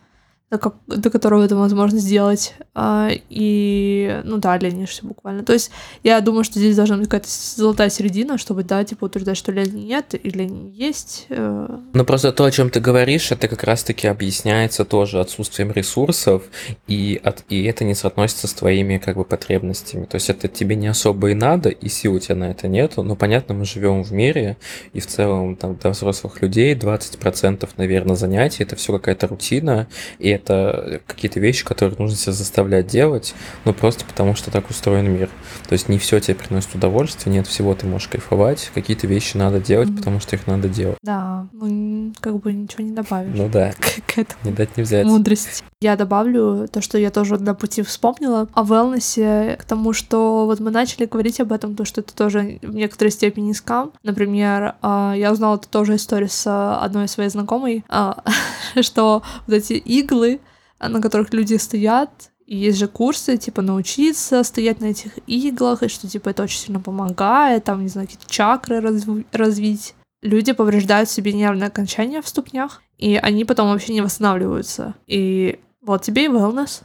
до, 0.50 0.58
как- 0.58 0.74
до 0.86 1.10
которого 1.10 1.44
это 1.44 1.56
возможно 1.56 1.98
сделать. 1.98 2.54
А, 2.74 3.10
и, 3.28 4.20
ну 4.24 4.38
да, 4.38 4.58
ленишься 4.58 5.06
буквально. 5.06 5.44
То 5.44 5.52
есть 5.52 5.70
я 6.02 6.20
думаю, 6.20 6.44
что 6.44 6.58
здесь 6.58 6.76
должна 6.76 6.96
быть 6.96 7.06
какая-то 7.06 7.28
золотая 7.28 7.90
середина, 7.90 8.38
чтобы, 8.38 8.64
да, 8.64 8.82
типа 8.84 9.04
утверждать, 9.04 9.36
что 9.36 9.52
лени 9.52 9.82
нет 9.82 10.14
и 10.14 10.30
лень 10.30 10.70
есть. 10.74 11.26
Ну, 11.28 12.04
просто 12.04 12.32
то, 12.32 12.44
о 12.44 12.50
чем 12.50 12.70
ты 12.70 12.80
говоришь, 12.80 13.30
это 13.30 13.48
как 13.48 13.62
раз-таки 13.62 14.08
объясняется 14.08 14.84
тоже 14.84 15.20
отсутствием 15.20 15.70
ресурсов, 15.70 16.42
и, 16.88 17.20
от, 17.22 17.44
и 17.48 17.64
это 17.64 17.84
не 17.84 17.94
соотносится 17.94 18.48
с 18.48 18.54
твоими 18.54 18.98
как 18.98 19.16
бы 19.16 19.24
потребностями. 19.24 20.04
То 20.06 20.16
есть 20.16 20.30
это 20.30 20.48
тебе 20.48 20.74
не 20.74 20.88
особо 20.88 21.30
и 21.30 21.34
надо, 21.34 21.68
и 21.68 21.88
сил 21.88 22.14
у 22.14 22.18
тебя 22.18 22.34
на 22.34 22.50
это 22.50 22.66
нету. 22.66 23.02
Но 23.02 23.14
понятно, 23.14 23.54
мы 23.54 23.64
живем 23.64 24.02
в 24.02 24.12
мире, 24.12 24.56
и 24.92 25.00
в 25.00 25.06
целом 25.06 25.54
там 25.56 25.76
для 25.76 25.90
взрослых 25.90 26.42
людей 26.42 26.74
20% 26.74 27.68
наверное, 27.76 28.16
занятий 28.16 28.62
это 28.62 28.76
все 28.76 28.92
какая-то 28.92 29.28
рутина, 29.28 29.86
и 30.18 30.39
это 30.42 31.00
какие-то 31.06 31.40
вещи, 31.40 31.64
которые 31.64 31.96
нужно 31.98 32.16
себя 32.16 32.32
заставлять 32.32 32.86
делать, 32.86 33.34
ну 33.64 33.72
просто 33.72 34.04
потому 34.04 34.34
что 34.34 34.50
так 34.50 34.68
устроен 34.70 35.10
мир. 35.10 35.28
То 35.68 35.72
есть 35.74 35.88
не 35.88 35.98
все 35.98 36.18
тебе 36.20 36.34
приносит 36.34 36.74
удовольствие, 36.74 37.32
нет 37.34 37.46
всего 37.46 37.74
ты 37.74 37.86
можешь 37.86 38.08
кайфовать, 38.08 38.70
какие-то 38.74 39.06
вещи 39.06 39.36
надо 39.36 39.60
делать, 39.60 39.88
Мгм. 39.88 39.96
потому 39.98 40.20
что 40.20 40.36
их 40.36 40.46
надо 40.46 40.68
делать. 40.68 40.96
Да, 41.02 41.46
ну, 41.52 42.12
как 42.20 42.38
бы 42.40 42.52
ничего 42.52 42.82
не 42.84 42.92
добавишь 42.92 43.36
Ну 43.36 43.48
да, 43.48 43.72
к, 43.78 44.12
к 44.14 44.18
этому. 44.18 44.38
не 44.44 44.50
дать 44.52 44.76
не 44.76 44.82
взять. 44.82 45.06
мудрость. 45.06 45.62
Я 45.82 45.96
добавлю 45.96 46.68
то, 46.70 46.82
что 46.82 46.98
я 46.98 47.10
тоже 47.10 47.38
на 47.38 47.54
пути 47.54 47.80
вспомнила 47.80 48.46
о 48.52 48.64
wellness, 48.64 49.56
к 49.56 49.64
тому, 49.64 49.94
что 49.94 50.44
вот 50.44 50.60
мы 50.60 50.70
начали 50.70 51.06
говорить 51.06 51.40
об 51.40 51.52
этом, 51.52 51.74
то, 51.74 51.86
что 51.86 52.02
это 52.02 52.14
тоже 52.14 52.58
в 52.60 52.74
некоторой 52.74 53.10
степени 53.10 53.54
скам. 53.54 53.92
Например, 54.02 54.74
а, 54.82 55.14
я 55.16 55.32
узнала 55.32 55.56
эту 55.56 55.70
тоже 55.70 55.96
историю 55.96 56.28
с 56.28 56.46
а, 56.46 56.80
одной 56.80 57.08
своей 57.08 57.30
знакомой, 57.30 57.82
а, 57.88 58.22
что 58.82 59.22
вот 59.46 59.54
эти 59.54 59.72
иглы, 59.72 60.40
на 60.78 61.00
которых 61.00 61.32
люди 61.32 61.54
стоят, 61.54 62.10
и 62.44 62.58
есть 62.58 62.78
же 62.78 62.86
курсы, 62.86 63.38
типа, 63.38 63.62
научиться 63.62 64.42
стоять 64.42 64.82
на 64.82 64.86
этих 64.86 65.12
иглах, 65.26 65.82
и 65.82 65.88
что, 65.88 66.06
типа, 66.06 66.28
это 66.28 66.42
очень 66.42 66.58
сильно 66.58 66.80
помогает, 66.80 67.64
там, 67.64 67.80
не 67.80 67.88
знаю, 67.88 68.06
какие-то 68.06 68.30
чакры 68.30 68.80
разв- 68.80 69.24
развить. 69.32 69.94
Люди 70.20 70.52
повреждают 70.52 71.08
себе 71.08 71.32
нервное 71.32 71.68
окончание 71.68 72.20
в 72.20 72.28
ступнях, 72.28 72.82
и 72.98 73.16
они 73.16 73.46
потом 73.46 73.70
вообще 73.70 73.94
не 73.94 74.02
восстанавливаются. 74.02 74.94
И 75.06 75.58
вот 75.80 76.02
тебе 76.02 76.26
и 76.26 76.28
wellness. 76.28 76.82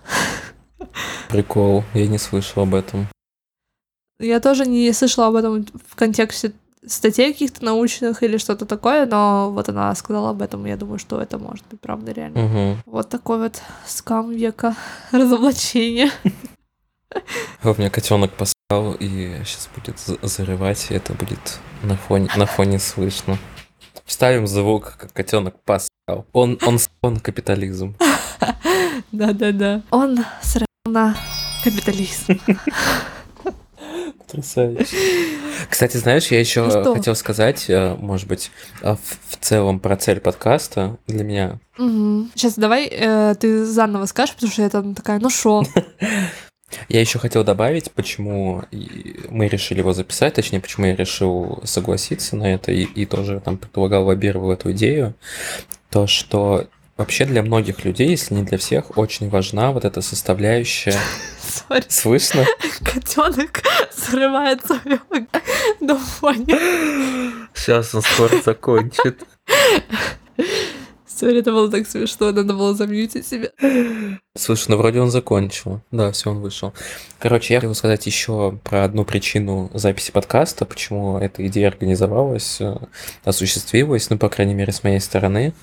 Прикол, 1.29 1.83
я 1.93 2.07
не 2.07 2.17
слышал 2.17 2.63
об 2.63 2.75
этом. 2.75 3.07
Я 4.19 4.39
тоже 4.39 4.65
не 4.65 4.91
слышала 4.93 5.27
об 5.27 5.35
этом 5.35 5.65
в 5.87 5.95
контексте 5.95 6.53
статей 6.87 7.33
каких-то 7.33 7.65
научных 7.65 8.23
или 8.23 8.37
что-то 8.37 8.65
такое, 8.65 9.05
но 9.05 9.51
вот 9.51 9.69
она 9.69 9.93
сказала 9.95 10.29
об 10.29 10.41
этом, 10.41 10.65
и 10.65 10.69
я 10.69 10.77
думаю, 10.77 10.99
что 10.99 11.19
это 11.19 11.37
может 11.37 11.65
быть 11.69 11.81
правда 11.81 12.11
реально. 12.11 12.45
Угу. 12.45 12.77
Вот 12.85 13.09
такой 13.09 13.39
вот 13.39 13.61
скам 13.85 14.31
века 14.31 14.75
разоблачения. 15.11 16.11
У 17.63 17.69
меня 17.69 17.89
котенок 17.89 18.31
поспал 18.33 18.93
и 18.99 19.41
сейчас 19.45 19.69
будет 19.75 19.99
за- 19.99 20.19
зарывать, 20.21 20.87
и 20.89 20.93
это 20.93 21.13
будет 21.13 21.59
на 21.83 21.95
фоне, 21.97 22.29
на 22.35 22.45
фоне 22.45 22.79
слышно. 22.79 23.37
Вставим 24.05 24.45
звук, 24.47 24.95
как 24.97 25.13
котенок 25.13 25.55
поспал. 25.63 26.25
Он, 26.33 26.59
он, 26.65 26.77
он 27.01 27.19
капитализм. 27.19 27.95
Да-да-да. 29.15 29.81
Он 29.91 30.19
срал 30.41 30.67
на 30.85 31.15
капитализм. 31.63 32.39
Потрясающе. 34.19 34.97
Кстати, 35.69 35.97
знаешь, 35.97 36.27
я 36.27 36.39
еще 36.39 36.65
Ну 36.65 36.95
хотел 36.95 37.15
сказать, 37.15 37.69
э, 37.69 37.95
может 37.95 38.27
быть, 38.27 38.51
э, 38.81 38.95
в 38.95 39.25
в 39.35 39.47
целом 39.47 39.79
про 39.79 39.95
цель 39.95 40.19
подкаста 40.19 40.97
для 41.07 41.23
меня. 41.23 41.59
Сейчас 41.77 42.55
давай 42.55 42.87
э, 42.91 43.35
ты 43.39 43.63
заново 43.65 44.05
скажешь, 44.05 44.33
потому 44.33 44.51
что 44.51 44.63
я 44.63 44.69
там 44.69 44.95
такая, 44.95 45.19
ну 45.19 45.29
шо? 45.29 45.63
Я 46.89 46.99
еще 46.99 47.19
хотел 47.19 47.43
добавить, 47.43 47.91
почему 47.91 48.63
мы 49.29 49.47
решили 49.47 49.79
его 49.79 49.93
записать, 49.93 50.33
точнее, 50.33 50.59
почему 50.59 50.87
я 50.87 50.95
решил 50.95 51.61
согласиться 51.63 52.35
на 52.35 52.53
это 52.53 52.71
и, 52.71 52.83
и 52.83 53.05
тоже 53.05 53.39
там 53.39 53.57
предполагал, 53.57 54.05
лоббировал 54.05 54.51
эту 54.51 54.71
идею, 54.71 55.13
то, 55.91 56.07
что 56.07 56.67
вообще 56.97 57.25
для 57.25 57.43
многих 57.43 57.83
людей, 57.85 58.09
если 58.09 58.33
не 58.33 58.43
для 58.43 58.57
всех, 58.57 58.97
очень 58.97 59.29
важна 59.29 59.71
вот 59.71 59.85
эта 59.85 60.01
составляющая. 60.01 60.97
Sorry, 61.41 61.83
Слышно? 61.87 62.45
котенок 62.83 63.61
срывает 63.91 64.65
свое 64.65 64.99
на 65.79 65.97
фоне. 65.97 66.57
Сейчас 67.53 67.93
он 67.95 68.01
скоро 68.01 68.41
закончит. 68.43 69.23
Sorry, 71.15 71.39
это 71.39 71.51
было 71.51 71.71
так 71.71 71.87
смешно, 71.87 72.31
надо 72.31 72.53
было 72.53 72.75
замьютить 72.75 73.25
себя. 73.25 73.49
Слушай, 74.37 74.65
ну 74.69 74.77
вроде 74.77 74.99
он 74.99 75.11
закончил. 75.11 75.79
Да, 75.91 76.11
все, 76.11 76.29
он 76.29 76.39
вышел. 76.39 76.73
Короче, 77.19 77.53
я 77.53 77.61
хотел 77.61 77.73
сказать 77.73 78.05
еще 78.05 78.59
про 78.63 78.83
одну 78.83 79.05
причину 79.05 79.71
записи 79.73 80.11
подкаста, 80.11 80.65
почему 80.65 81.17
эта 81.17 81.45
идея 81.47 81.69
организовалась, 81.69 82.57
э, 82.59 82.75
осуществилась, 83.23 84.09
ну, 84.09 84.17
по 84.17 84.27
крайней 84.27 84.55
мере, 84.55 84.73
с 84.73 84.83
моей 84.83 84.99
стороны. 84.99 85.53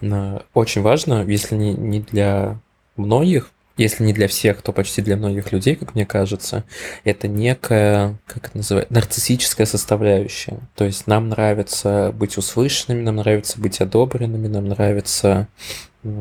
Э, 0.00 0.40
Очень 0.54 0.82
важно, 0.82 1.24
если 1.24 1.56
не, 1.56 1.74
не 1.74 2.00
для 2.00 2.60
многих, 2.96 3.50
если 3.80 4.04
не 4.04 4.12
для 4.12 4.28
всех, 4.28 4.60
то 4.62 4.72
почти 4.72 5.00
для 5.00 5.16
многих 5.16 5.52
людей, 5.52 5.74
как 5.74 5.94
мне 5.94 6.04
кажется, 6.04 6.64
это 7.04 7.28
некая, 7.28 8.18
как 8.26 8.48
это 8.48 8.58
называется, 8.58 8.92
нарциссическая 8.92 9.66
составляющая. 9.66 10.58
То 10.74 10.84
есть 10.84 11.06
нам 11.06 11.30
нравится 11.30 12.12
быть 12.14 12.36
услышанными, 12.36 13.02
нам 13.02 13.16
нравится 13.16 13.58
быть 13.58 13.80
одобренными, 13.80 14.48
нам 14.48 14.66
нравится 14.68 15.48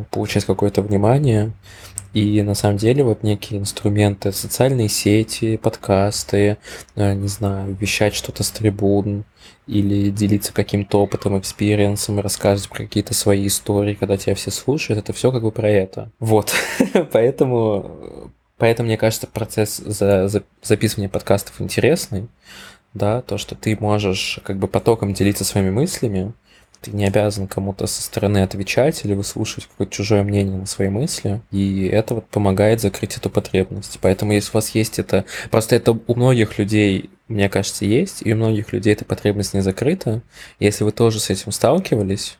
получать 0.09 0.45
какое-то 0.45 0.81
внимание. 0.81 1.51
И 2.13 2.41
на 2.41 2.55
самом 2.55 2.77
деле 2.77 3.03
вот 3.03 3.23
некие 3.23 3.59
инструменты, 3.59 4.31
социальные 4.31 4.89
сети, 4.89 5.57
подкасты, 5.57 6.57
э, 6.95 7.13
не 7.13 7.27
знаю, 7.27 7.75
вещать 7.79 8.15
что-то 8.15 8.43
с 8.43 8.49
трибун 8.49 9.25
или 9.69 10.09
делиться 10.09 10.51
каким-то 10.51 11.01
опытом, 11.01 11.37
experience 11.37 12.01
ом, 12.01 12.19
рассказывать 12.19 12.69
про 12.69 12.83
какие-то 12.83 13.13
свои 13.13 13.45
истории, 13.45 13.93
когда 13.93 14.17
тебя 14.17 14.33
все 14.33 14.49
слушают, 14.49 14.99
это 14.99 15.13
все 15.13 15.31
как 15.31 15.43
бы 15.43 15.51
про 15.51 15.69
это. 15.69 16.11
Вот. 16.19 16.51
Поэтому, 17.11 18.31
поэтому, 18.57 18.87
мне 18.87 18.97
кажется, 18.97 19.27
процесс 19.27 19.77
за- 19.77 20.27
за- 20.27 20.43
записывания 20.63 21.07
подкастов 21.07 21.61
интересный, 21.61 22.27
да, 22.93 23.21
то, 23.21 23.37
что 23.37 23.55
ты 23.55 23.77
можешь 23.79 24.39
как 24.43 24.57
бы 24.57 24.67
потоком 24.67 25.13
делиться 25.13 25.45
своими 25.45 25.69
мыслями, 25.69 26.33
ты 26.81 26.91
не 26.91 27.05
обязан 27.05 27.47
кому-то 27.47 27.87
со 27.87 28.01
стороны 28.01 28.39
отвечать 28.39 29.03
или 29.05 29.13
выслушивать 29.13 29.67
какое-то 29.67 29.93
чужое 29.93 30.23
мнение 30.23 30.57
на 30.57 30.65
свои 30.65 30.89
мысли, 30.89 31.41
и 31.51 31.85
это 31.85 32.15
вот 32.15 32.27
помогает 32.27 32.81
закрыть 32.81 33.17
эту 33.17 33.29
потребность. 33.29 33.99
Поэтому 34.01 34.33
если 34.33 34.51
у 34.51 34.53
вас 34.55 34.69
есть 34.69 34.97
это... 34.97 35.25
Просто 35.51 35.75
это 35.75 35.91
у 35.91 36.15
многих 36.15 36.57
людей, 36.57 37.09
мне 37.29 37.47
кажется, 37.47 37.85
есть, 37.85 38.21
и 38.25 38.33
у 38.33 38.35
многих 38.35 38.73
людей 38.73 38.93
эта 38.93 39.05
потребность 39.05 39.53
не 39.53 39.61
закрыта. 39.61 40.21
Если 40.59 40.83
вы 40.83 40.91
тоже 40.91 41.19
с 41.19 41.29
этим 41.29 41.51
сталкивались, 41.51 42.37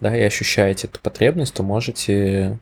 да, 0.00 0.16
и 0.16 0.20
ощущаете 0.20 0.86
эту 0.86 1.00
потребность, 1.00 1.54
то 1.54 1.62
можете 1.62 2.58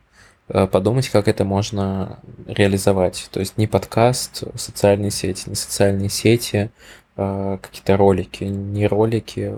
э, 0.47 0.67
подумать, 0.67 1.09
как 1.09 1.27
это 1.27 1.43
можно 1.43 2.19
реализовать. 2.47 3.27
То 3.31 3.41
есть 3.41 3.57
не 3.57 3.67
подкаст, 3.67 4.43
социальные 4.55 5.11
сети, 5.11 5.49
не 5.49 5.55
социальные 5.55 6.09
сети, 6.09 6.71
какие-то 7.17 7.97
ролики, 7.97 8.43
не 8.43 8.87
ролики, 8.87 9.57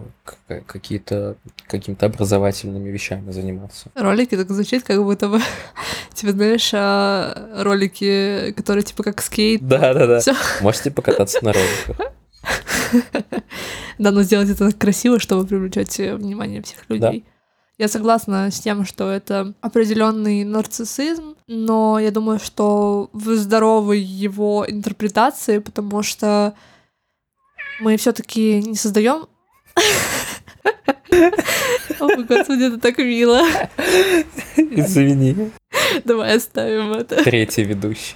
какие-то 0.65 1.35
какими-то 1.67 2.05
образовательными 2.05 2.89
вещами 2.89 3.31
заниматься. 3.31 3.89
Ролики 3.95 4.37
так 4.37 4.49
звучит, 4.49 4.83
как 4.83 5.03
будто 5.03 5.27
бы, 5.27 5.41
типа, 6.13 6.31
знаешь, 6.31 6.71
а, 6.73 7.61
ролики, 7.61 8.53
которые 8.55 8.83
типа 8.83 9.03
как 9.03 9.21
скейт. 9.21 9.61
Да-да-да. 9.61 10.19
Всё. 10.19 10.33
Можете 10.61 10.91
покататься 10.91 11.43
на 11.43 11.53
роликах. 11.53 12.13
Да, 13.97 14.11
но 14.11 14.23
сделать 14.23 14.49
это 14.49 14.71
красиво, 14.71 15.19
чтобы 15.19 15.45
привлечать 15.45 15.99
э, 15.99 16.15
внимание 16.15 16.61
всех 16.61 16.89
людей. 16.89 17.25
Я 17.77 17.89
согласна 17.89 18.49
с 18.49 18.57
тем, 18.61 18.85
что 18.85 19.11
это 19.11 19.53
определенный 19.59 20.45
нарциссизм, 20.45 21.35
но 21.47 21.99
я 21.99 22.11
думаю, 22.11 22.39
что 22.39 23.09
в 23.11 23.35
здоровой 23.35 23.99
его 23.99 24.65
интерпретации, 24.65 25.59
потому 25.59 26.01
что 26.01 26.53
мы 27.79 27.97
все-таки 27.97 28.61
не 28.61 28.75
создаем. 28.75 29.27
О, 31.99 32.07
господи, 32.07 32.63
это 32.63 32.79
так 32.79 32.97
мило. 32.97 33.41
Извини. 34.55 35.51
Давай 36.05 36.37
оставим 36.37 36.93
это. 36.93 37.23
Третий 37.23 37.63
ведущий. 37.63 38.15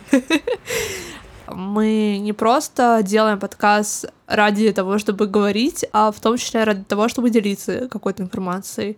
Мы 1.48 2.18
не 2.19 2.34
просто 2.34 3.02
делаем 3.03 3.40
подкаст 3.40 4.06
ради 4.27 4.72
того, 4.72 4.98
чтобы 4.98 5.27
говорить, 5.27 5.85
а 5.91 6.11
в 6.11 6.19
том 6.19 6.38
числе 6.38 6.64
ради 6.64 6.84
того, 6.84 7.07
чтобы 7.07 7.30
делиться 7.30 7.88
какой-то 7.90 8.23
информацией. 8.23 8.98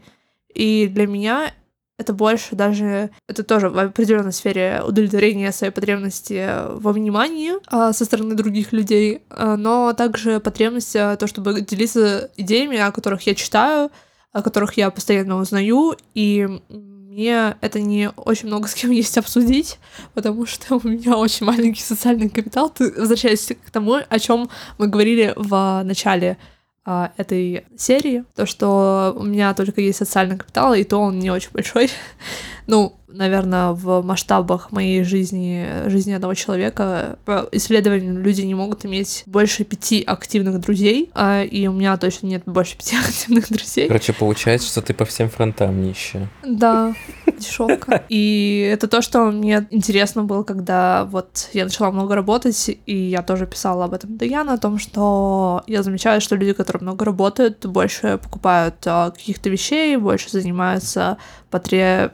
И 0.54 0.88
для 0.88 1.08
меня 1.08 1.54
это 1.98 2.14
больше 2.14 2.56
даже, 2.56 3.10
это 3.28 3.44
тоже 3.44 3.70
в 3.70 3.78
определенной 3.78 4.34
сфере 4.34 4.82
удовлетворения 4.86 5.52
своей 5.52 5.72
потребности 5.72 6.50
во 6.78 6.92
внимании 6.92 7.54
а, 7.68 7.94
со 7.94 8.06
стороны 8.06 8.36
других 8.36 8.74
людей, 8.74 9.22
а, 9.30 9.56
но 9.56 9.94
также 9.94 10.40
потребность 10.40 10.96
а, 10.96 11.16
то, 11.16 11.28
чтобы 11.28 11.62
делиться 11.62 12.30
идеями, 12.36 12.78
о 12.78 12.92
которых 12.92 13.22
я 13.22 13.36
читаю, 13.36 13.92
о 14.34 14.42
которых 14.42 14.76
я 14.76 14.92
постоянно 14.92 15.38
узнаю, 15.38 15.96
и 16.14 16.48
мне 16.70 17.56
это 17.62 17.80
не 17.80 18.10
очень 18.10 18.48
много 18.48 18.68
с 18.68 18.74
кем 18.74 18.92
есть 18.92 19.18
обсудить, 19.18 19.80
потому 20.14 20.46
что 20.46 20.76
у 20.84 20.88
меня 20.88 21.16
очень 21.16 21.46
маленький 21.46 21.82
социальный 21.82 22.30
капитал. 22.30 22.70
Ты 22.70 22.92
возвращаясь 22.92 23.54
к 23.66 23.72
тому, 23.72 24.00
о 24.08 24.20
чем 24.20 24.50
мы 24.78 24.88
говорили 24.88 25.34
в 25.38 25.82
начале 25.84 26.38
а, 26.86 27.12
этой 27.18 27.66
серии, 27.78 28.24
то, 28.36 28.46
что 28.46 29.16
у 29.18 29.24
меня 29.24 29.54
только 29.56 29.82
есть 29.82 29.98
социальный 29.98 30.38
капитал, 30.38 30.74
и 30.76 30.84
то 30.84 30.98
он 31.00 31.18
не 31.18 31.32
очень 31.32 31.50
большой. 31.52 31.90
ну, 32.68 32.98
наверное, 33.08 33.72
в 33.72 34.02
масштабах 34.02 34.72
моей 34.72 35.04
жизни, 35.04 35.88
жизни 35.88 36.14
одного 36.14 36.34
человека, 36.34 37.18
по 37.26 37.48
исследованиям 37.52 38.18
люди 38.18 38.42
не 38.42 38.56
могут 38.56 38.86
иметь 38.86 39.24
больше 39.26 39.64
пяти 39.64 40.04
активных 40.06 40.60
друзей, 40.60 41.10
а, 41.14 41.44
и 41.44 41.68
у 41.68 41.74
меня 41.74 41.96
точно 41.98 42.28
нет 42.28 42.44
больше 42.46 42.78
пяти 42.78 42.96
активных 43.00 43.50
друзей. 43.50 43.88
Короче, 43.88 44.14
получается, 44.14 44.68
что 44.68 44.82
ты 44.82 44.94
по 44.94 45.06
всем 45.06 45.30
фронтам 45.30 45.82
нищая. 45.82 46.30
Да, 46.44 46.94
дешевка. 47.38 48.04
И 48.10 48.70
это 48.72 48.88
то, 48.88 49.02
что 49.02 49.26
мне 49.32 49.68
интересно 49.72 50.24
было, 50.24 50.44
когда 50.44 51.06
вот 51.06 51.50
я 51.54 51.66
начала 51.66 51.92
много 51.92 52.16
работать, 52.16 52.70
и 52.86 52.96
я 52.96 53.22
тоже 53.22 53.48
писала 53.48 53.86
об 53.86 53.94
этом 53.94 54.18
Даяна, 54.18 54.54
о 54.54 54.58
том, 54.58 54.80
что 54.80 55.64
я 55.68 55.84
замечаю, 55.84 56.22
что 56.22 56.36
люди, 56.36 56.54
которые 56.54 56.82
много 56.82 57.06
работают, 57.06 57.66
больше 57.66 58.18
покупают 58.18 58.76
а, 58.86 59.12
каких-то 59.12 59.50
вещей, 59.50 59.96
больше 59.98 60.30
занимаются 60.30 61.18
потреб 61.50 62.12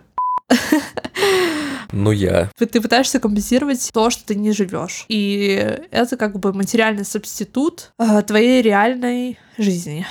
Ну 1.93 2.11
я. 2.11 2.49
Ты 2.57 2.79
пытаешься 2.79 3.19
компенсировать 3.19 3.89
то, 3.93 4.09
что 4.09 4.25
ты 4.25 4.35
не 4.35 4.53
живешь. 4.53 5.03
И 5.09 5.77
это 5.91 6.15
как 6.15 6.39
бы 6.39 6.53
материальный 6.53 7.03
субститут 7.03 7.91
э, 7.99 8.21
твоей 8.21 8.61
реальной 8.61 9.37
жизни 9.57 10.05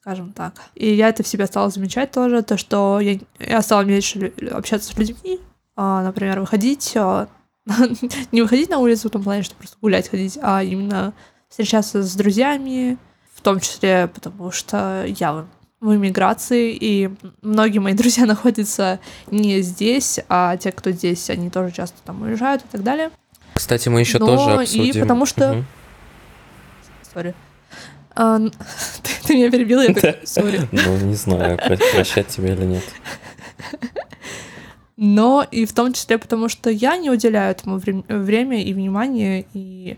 скажем 0.00 0.32
так. 0.32 0.54
И 0.74 0.94
я 0.94 1.08
это 1.10 1.22
в 1.22 1.28
себе 1.28 1.46
стала 1.46 1.68
замечать 1.68 2.10
тоже, 2.10 2.42
то, 2.42 2.56
что 2.56 3.00
я, 3.00 3.18
я 3.38 3.60
стала 3.60 3.82
меньше 3.82 4.32
общаться 4.50 4.92
с 4.92 4.96
людьми, 4.96 5.40
а, 5.76 6.02
например, 6.02 6.40
выходить, 6.40 6.96
а, 6.96 7.28
не 8.32 8.40
выходить 8.40 8.70
на 8.70 8.78
улицу 8.78 9.08
в 9.08 9.12
том 9.12 9.22
плане, 9.22 9.42
что 9.42 9.54
просто 9.56 9.76
гулять 9.80 10.08
ходить, 10.08 10.38
а 10.40 10.62
именно 10.62 11.12
встречаться 11.48 12.02
с 12.02 12.14
друзьями, 12.14 12.96
в 13.34 13.42
том 13.42 13.60
числе 13.60 14.08
потому, 14.12 14.50
что 14.52 15.04
я 15.06 15.46
в 15.80 15.94
эмиграции, 15.94 16.76
и 16.78 17.10
многие 17.42 17.78
мои 17.78 17.94
друзья 17.94 18.26
находятся 18.26 19.00
не 19.30 19.60
здесь, 19.62 20.20
а 20.28 20.56
те, 20.56 20.72
кто 20.72 20.90
здесь, 20.90 21.30
они 21.30 21.50
тоже 21.50 21.72
часто 21.72 21.96
там 22.04 22.22
уезжают 22.22 22.62
и 22.62 22.68
так 22.70 22.82
далее. 22.82 23.10
Кстати, 23.54 23.88
мы 23.88 24.00
еще 24.00 24.18
Но 24.18 24.26
тоже 24.26 24.50
обсудим. 24.52 24.84
И 24.84 25.00
потому 25.00 25.26
что... 25.26 25.52
Угу. 25.52 25.64
Сори. 27.12 27.34
А, 28.14 28.38
ты, 29.02 29.26
ты 29.26 29.34
меня 29.34 29.50
перебила, 29.50 29.82
я 29.82 29.94
так, 29.94 30.18
сори. 30.24 30.68
Ну, 30.70 30.96
не 30.98 31.14
знаю, 31.14 31.58
прощать 31.58 32.28
тебе 32.28 32.52
или 32.52 32.64
нет. 32.64 32.84
Но 34.96 35.46
и 35.50 35.64
в 35.64 35.72
том 35.72 35.94
числе 35.94 36.18
потому, 36.18 36.50
что 36.50 36.68
я 36.68 36.98
не 36.98 37.10
уделяю 37.10 37.52
этому 37.52 37.80
время 38.06 38.62
и 38.62 38.74
внимание, 38.74 39.46
и 39.54 39.96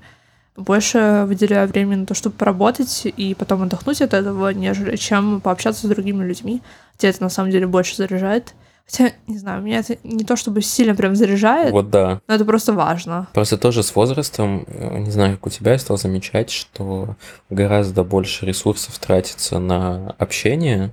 больше 0.57 1.25
выделяю 1.27 1.69
время 1.69 1.97
на 1.97 2.07
то, 2.07 2.15
чтобы 2.15 2.37
поработать 2.37 3.03
и 3.05 3.35
потом 3.35 3.63
отдохнуть 3.63 4.03
от 4.03 4.15
этого, 4.15 4.51
нежели 4.51 4.97
чем 4.97 5.41
пообщаться 5.41 5.87
с 5.87 5.91
другими 5.91 6.25
людьми. 6.25 6.63
Хотя 6.93 7.09
это 7.09 7.23
на 7.23 7.31
самом 7.31 7.51
деле 7.51 7.67
больше 7.67 7.97
заряжает. 7.97 8.55
Хотя, 8.85 9.13
не 9.27 9.39
знаю, 9.39 9.63
меня 9.63 9.79
это 9.79 9.97
не 10.03 10.25
то 10.25 10.37
чтобы 10.37 10.61
сильно 10.61 10.95
прям 10.95 11.17
заряжает. 11.17 11.73
Вот 11.73 11.89
да. 11.91 12.21
Но 12.27 12.35
это 12.35 12.45
просто 12.45 12.73
важно. 12.73 13.29
Просто 13.33 13.57
тоже 13.57 13.83
с 13.83 13.95
возрастом, 13.95 14.65
э, 14.67 14.99
не 14.99 15.11
знаю, 15.11 15.37
как 15.37 15.47
у 15.47 15.51
тебя, 15.51 15.73
я 15.73 15.79
стал 15.79 15.97
замечать, 15.97 16.51
что 16.51 17.17
гораздо 17.49 18.05
больше 18.05 18.45
ресурсов 18.45 18.99
тратится 18.99 19.59
на 19.59 20.15
общение, 20.19 20.93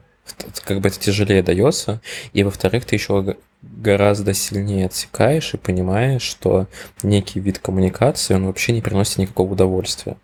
как 0.63 0.79
бы 0.79 0.87
это 0.87 0.99
тяжелее 0.99 1.41
дается, 1.41 2.01
и 2.33 2.43
во-вторых, 2.43 2.85
ты 2.85 2.95
еще 2.95 3.35
гораздо 3.61 4.33
сильнее 4.33 4.85
отсекаешь 4.85 5.53
и 5.53 5.57
понимаешь, 5.57 6.21
что 6.21 6.67
некий 7.03 7.39
вид 7.39 7.59
коммуникации, 7.59 8.33
он 8.33 8.45
вообще 8.45 8.71
не 8.71 8.81
приносит 8.81 9.17
никакого 9.17 9.53
удовольствия. 9.53 10.17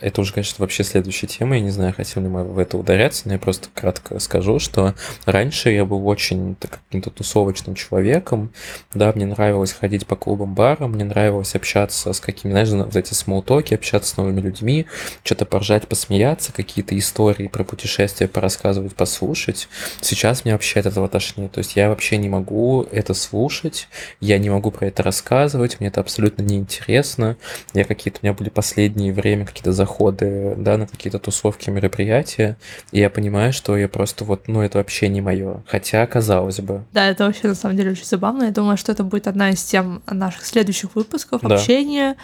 Это 0.00 0.20
уже, 0.20 0.34
конечно, 0.34 0.56
вообще 0.58 0.84
следующая 0.84 1.28
тема, 1.28 1.56
я 1.56 1.62
не 1.62 1.70
знаю, 1.70 1.94
хотел 1.94 2.22
ли 2.22 2.28
мы 2.28 2.44
в 2.44 2.58
это 2.58 2.76
ударяться, 2.76 3.22
но 3.24 3.34
я 3.34 3.38
просто 3.38 3.68
кратко 3.72 4.18
скажу, 4.18 4.58
что 4.58 4.94
раньше 5.24 5.70
я 5.70 5.84
был 5.84 6.06
очень 6.06 6.56
каким-то 6.56 7.10
тусовочным 7.10 7.74
человеком, 7.74 8.52
да, 8.92 9.12
мне 9.14 9.24
нравилось 9.26 9.72
ходить 9.72 10.06
по 10.06 10.16
клубам, 10.16 10.54
барам, 10.54 10.92
мне 10.92 11.04
нравилось 11.04 11.54
общаться 11.54 12.12
с 12.12 12.20
какими, 12.20 12.50
знаешь, 12.50 12.68
вот 12.68 12.96
эти 12.96 13.14
смолтоки, 13.14 13.74
общаться 13.74 14.10
с 14.10 14.16
новыми 14.16 14.40
людьми, 14.40 14.86
что-то 15.22 15.46
поржать, 15.46 15.88
посмеяться, 15.88 16.52
какие-то 16.52 16.98
истории 16.98 17.46
про 17.46 17.64
путешествия 17.64 18.28
порассказывать, 18.28 18.94
послушать. 18.94 19.68
Сейчас 20.00 20.44
мне 20.44 20.52
вообще 20.52 20.80
от 20.80 20.86
этого 20.86 21.08
тошнит, 21.08 21.52
то 21.52 21.58
есть 21.58 21.76
я 21.76 21.88
вообще 21.88 22.18
не 22.18 22.28
могу 22.28 22.82
это 22.90 23.14
слушать, 23.14 23.88
я 24.20 24.38
не 24.38 24.50
могу 24.50 24.70
про 24.70 24.88
это 24.88 25.02
рассказывать, 25.02 25.80
мне 25.80 25.88
это 25.88 26.00
абсолютно 26.00 26.42
неинтересно. 26.42 27.36
Я 27.72 27.84
какие-то, 27.84 28.18
у 28.22 28.26
меня 28.26 28.34
были 28.34 28.50
последние 28.50 29.12
время 29.22 29.46
какие-то 29.46 29.72
заходы, 29.72 30.54
да, 30.56 30.76
на 30.76 30.86
какие-то 30.86 31.18
тусовки, 31.18 31.70
мероприятия, 31.70 32.56
и 32.90 33.00
я 33.00 33.08
понимаю, 33.08 33.52
что 33.52 33.76
я 33.76 33.88
просто 33.88 34.24
вот, 34.24 34.48
ну, 34.48 34.60
это 34.60 34.78
вообще 34.78 35.08
не 35.08 35.20
мое. 35.20 35.62
Хотя, 35.66 36.06
казалось 36.06 36.60
бы. 36.60 36.84
Да, 36.92 37.06
это 37.08 37.24
вообще 37.24 37.48
на 37.48 37.54
самом 37.54 37.76
деле 37.76 37.92
очень 37.92 38.04
забавно. 38.04 38.44
Я 38.44 38.50
думаю, 38.50 38.76
что 38.76 38.92
это 38.92 39.04
будет 39.04 39.28
одна 39.28 39.50
из 39.50 39.62
тем 39.62 40.02
наших 40.10 40.44
следующих 40.44 40.94
выпусков. 40.94 41.40
Да. 41.42 41.54
Общение, 41.54 42.16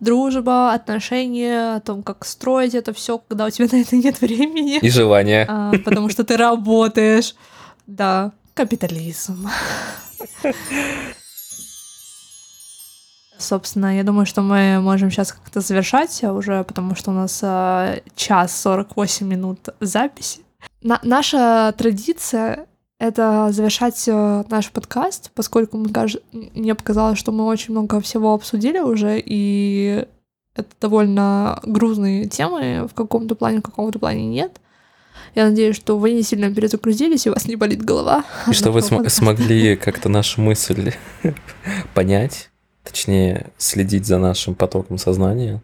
дружба, 0.00 0.72
отношения, 0.72 1.76
о 1.76 1.80
том, 1.80 2.02
как 2.02 2.24
строить 2.24 2.74
это 2.74 2.92
все, 2.92 3.18
когда 3.18 3.46
у 3.46 3.50
тебя 3.50 3.68
на 3.70 3.80
это 3.80 3.96
нет 3.96 4.20
времени. 4.20 4.78
И 4.78 4.90
желания. 4.90 5.46
А, 5.48 5.72
потому 5.84 6.08
что 6.08 6.24
ты 6.24 6.36
работаешь. 6.36 7.34
Да. 7.86 8.32
Капитализм. 8.54 9.48
Собственно, 13.38 13.96
я 13.96 14.02
думаю, 14.02 14.26
что 14.26 14.42
мы 14.42 14.80
можем 14.80 15.10
сейчас 15.10 15.32
как-то 15.32 15.60
завершать 15.60 16.22
уже, 16.24 16.64
потому 16.64 16.94
что 16.94 17.10
у 17.10 17.14
нас 17.14 17.40
э, 17.42 18.00
час 18.14 18.58
48 18.62 19.26
минут 19.26 19.68
записи. 19.80 20.40
На 20.82 21.00
наша 21.02 21.74
традиция— 21.76 22.66
это 22.98 23.48
завершать 23.52 24.02
э, 24.06 24.44
наш 24.48 24.70
подкаст, 24.70 25.30
поскольку 25.34 25.76
мы, 25.76 25.90
мне 26.32 26.74
показалось, 26.74 27.18
что 27.18 27.32
мы 27.32 27.44
очень 27.44 27.72
много 27.72 28.00
всего 28.00 28.32
обсудили 28.32 28.78
уже, 28.78 29.22
и 29.24 30.06
это 30.54 30.68
довольно 30.80 31.60
грузные 31.62 32.26
темы 32.26 32.88
в 32.90 32.94
каком-то 32.94 33.34
плане, 33.34 33.58
в 33.58 33.62
каком-то 33.62 33.98
плане 33.98 34.26
нет. 34.26 34.60
Я 35.34 35.44
надеюсь, 35.44 35.76
что 35.76 35.98
вы 35.98 36.12
не 36.12 36.22
сильно 36.22 36.52
перезагрузились, 36.52 37.26
и 37.26 37.30
у 37.30 37.34
вас 37.34 37.46
не 37.46 37.56
болит 37.56 37.84
голова. 37.84 38.24
И 38.48 38.52
что 38.54 38.70
вы 38.70 38.80
см- 38.80 39.10
смогли 39.10 39.76
как-то 39.76 40.08
нашу 40.08 40.40
мысль 40.40 40.92
понять, 41.94 42.50
точнее, 42.86 43.46
следить 43.58 44.06
за 44.06 44.18
нашим 44.18 44.54
потоком 44.54 44.98
сознания, 44.98 45.60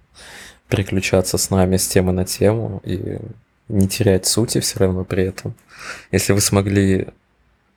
переключаться 0.69 1.39
с 1.39 1.51
нами 1.51 1.77
с 1.77 1.87
темы 1.87 2.13
на 2.13 2.25
тему 2.25 2.81
и 2.85 3.19
не 3.69 3.89
терять 3.89 4.27
сути 4.27 4.61
все 4.61 4.81
равно 4.81 5.05
при 5.05 5.25
этом. 5.25 5.55
Если 6.11 6.33
вы 6.33 6.41
смогли, 6.41 7.09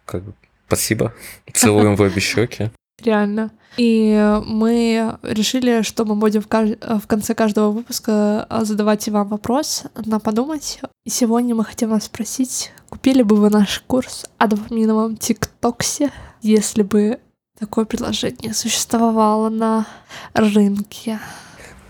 как 0.05 0.23
бы, 0.23 0.33
спасибо, 0.67 1.13
целуем 1.53 1.95
в 1.95 2.01
обе 2.01 2.19
щеки. 2.19 2.71
Реально. 3.03 3.51
И 3.77 4.39
мы 4.45 5.17
решили, 5.21 5.81
что 5.81 6.05
мы 6.05 6.15
будем 6.15 6.41
в, 6.41 6.47
каж... 6.47 6.69
в 6.81 7.07
конце 7.07 7.35
каждого 7.35 7.71
выпуска 7.71 8.45
а, 8.49 8.63
задавать 8.63 9.07
вам 9.09 9.27
вопрос 9.27 9.83
на 10.05 10.19
подумать. 10.19 10.79
И 11.03 11.09
сегодня 11.09 11.55
мы 11.55 11.65
хотим 11.65 11.89
вас 11.89 12.05
спросить, 12.05 12.71
купили 12.89 13.21
бы 13.21 13.35
вы 13.35 13.49
наш 13.49 13.83
курс 13.85 14.25
о 14.37 14.47
дофаминовом 14.47 15.17
ТикТоксе, 15.17 16.11
если 16.41 16.83
бы 16.83 17.19
такое 17.59 17.85
предложение 17.85 18.53
существовало 18.53 19.49
на 19.49 19.85
рынке? 20.33 21.19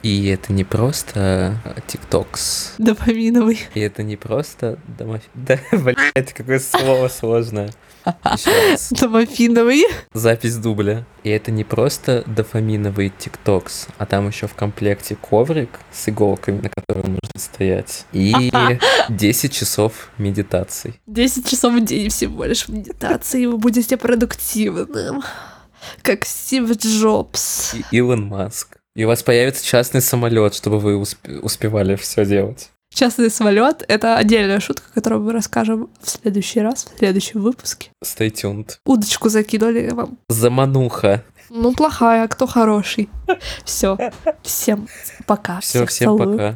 И 0.05 0.27
это 0.27 0.53
не 0.53 0.63
просто 0.63 1.57
детокс. 1.87 2.75
Дофаминовый. 2.77 3.59
И 3.73 3.79
это 3.79 4.03
не 4.03 4.17
просто 4.17 4.77
домоф... 4.99 5.21
Да, 5.33 5.57
блядь, 5.71 6.31
какое 6.33 6.59
слово 6.59 7.07
сложное. 7.07 7.71
Домофиновый. 8.91 9.83
Запись 10.13 10.57
дубля. 10.57 11.05
И 11.23 11.29
это 11.31 11.49
не 11.49 11.63
просто 11.63 12.23
дофаминовый 12.27 13.11
детокс, 13.17 13.87
а 13.97 14.05
там 14.05 14.27
еще 14.27 14.45
в 14.45 14.53
комплекте 14.53 15.15
коврик 15.15 15.79
с 15.91 16.07
иголками, 16.07 16.61
на 16.61 16.69
котором 16.69 17.13
нужно 17.13 17.39
стоять. 17.39 18.05
И 18.13 18.31
10 19.09 19.51
часов 19.51 20.11
медитаций. 20.19 21.01
10 21.07 21.49
часов 21.49 21.73
в 21.73 21.83
день 21.83 22.09
всего 22.09 22.45
лишь 22.45 22.67
медитации, 22.67 23.41
и 23.41 23.47
вы 23.47 23.57
будете 23.57 23.97
продуктивным. 23.97 25.23
Как 26.01 26.25
Стив 26.25 26.69
Джобс. 26.71 27.73
И 27.73 27.83
Илон 27.97 28.25
Маск. 28.27 28.77
И 28.95 29.03
у 29.03 29.07
вас 29.07 29.23
появится 29.23 29.65
частный 29.65 30.01
самолет, 30.01 30.53
чтобы 30.55 30.79
вы 30.79 30.93
усп- 30.93 31.39
успевали 31.41 31.95
все 31.95 32.25
делать. 32.25 32.69
Частный 32.93 33.29
самолет— 33.29 33.83
это 33.89 34.15
отдельная 34.15 34.61
шутка, 34.61 34.85
которую 34.93 35.21
мы 35.23 35.33
расскажем 35.33 35.89
в 36.01 36.09
следующий 36.09 36.61
раз, 36.61 36.85
в 36.85 36.97
следующем 36.97 37.41
выпуске. 37.41 37.89
Stay 38.03 38.31
tuned. 38.31 38.77
Удочку 38.85 39.27
закинули 39.27 39.89
вам. 39.89 40.17
Замануха. 40.29 41.23
Ну, 41.49 41.73
плохая, 41.73 42.23
а 42.23 42.27
кто 42.29 42.47
хороший? 42.47 43.09
Все. 43.65 43.97
Всем 44.43 44.87
пока. 45.25 45.59
Все, 45.59 45.85
всем 45.85 46.17
целую. 46.17 46.37
пока. 46.37 46.55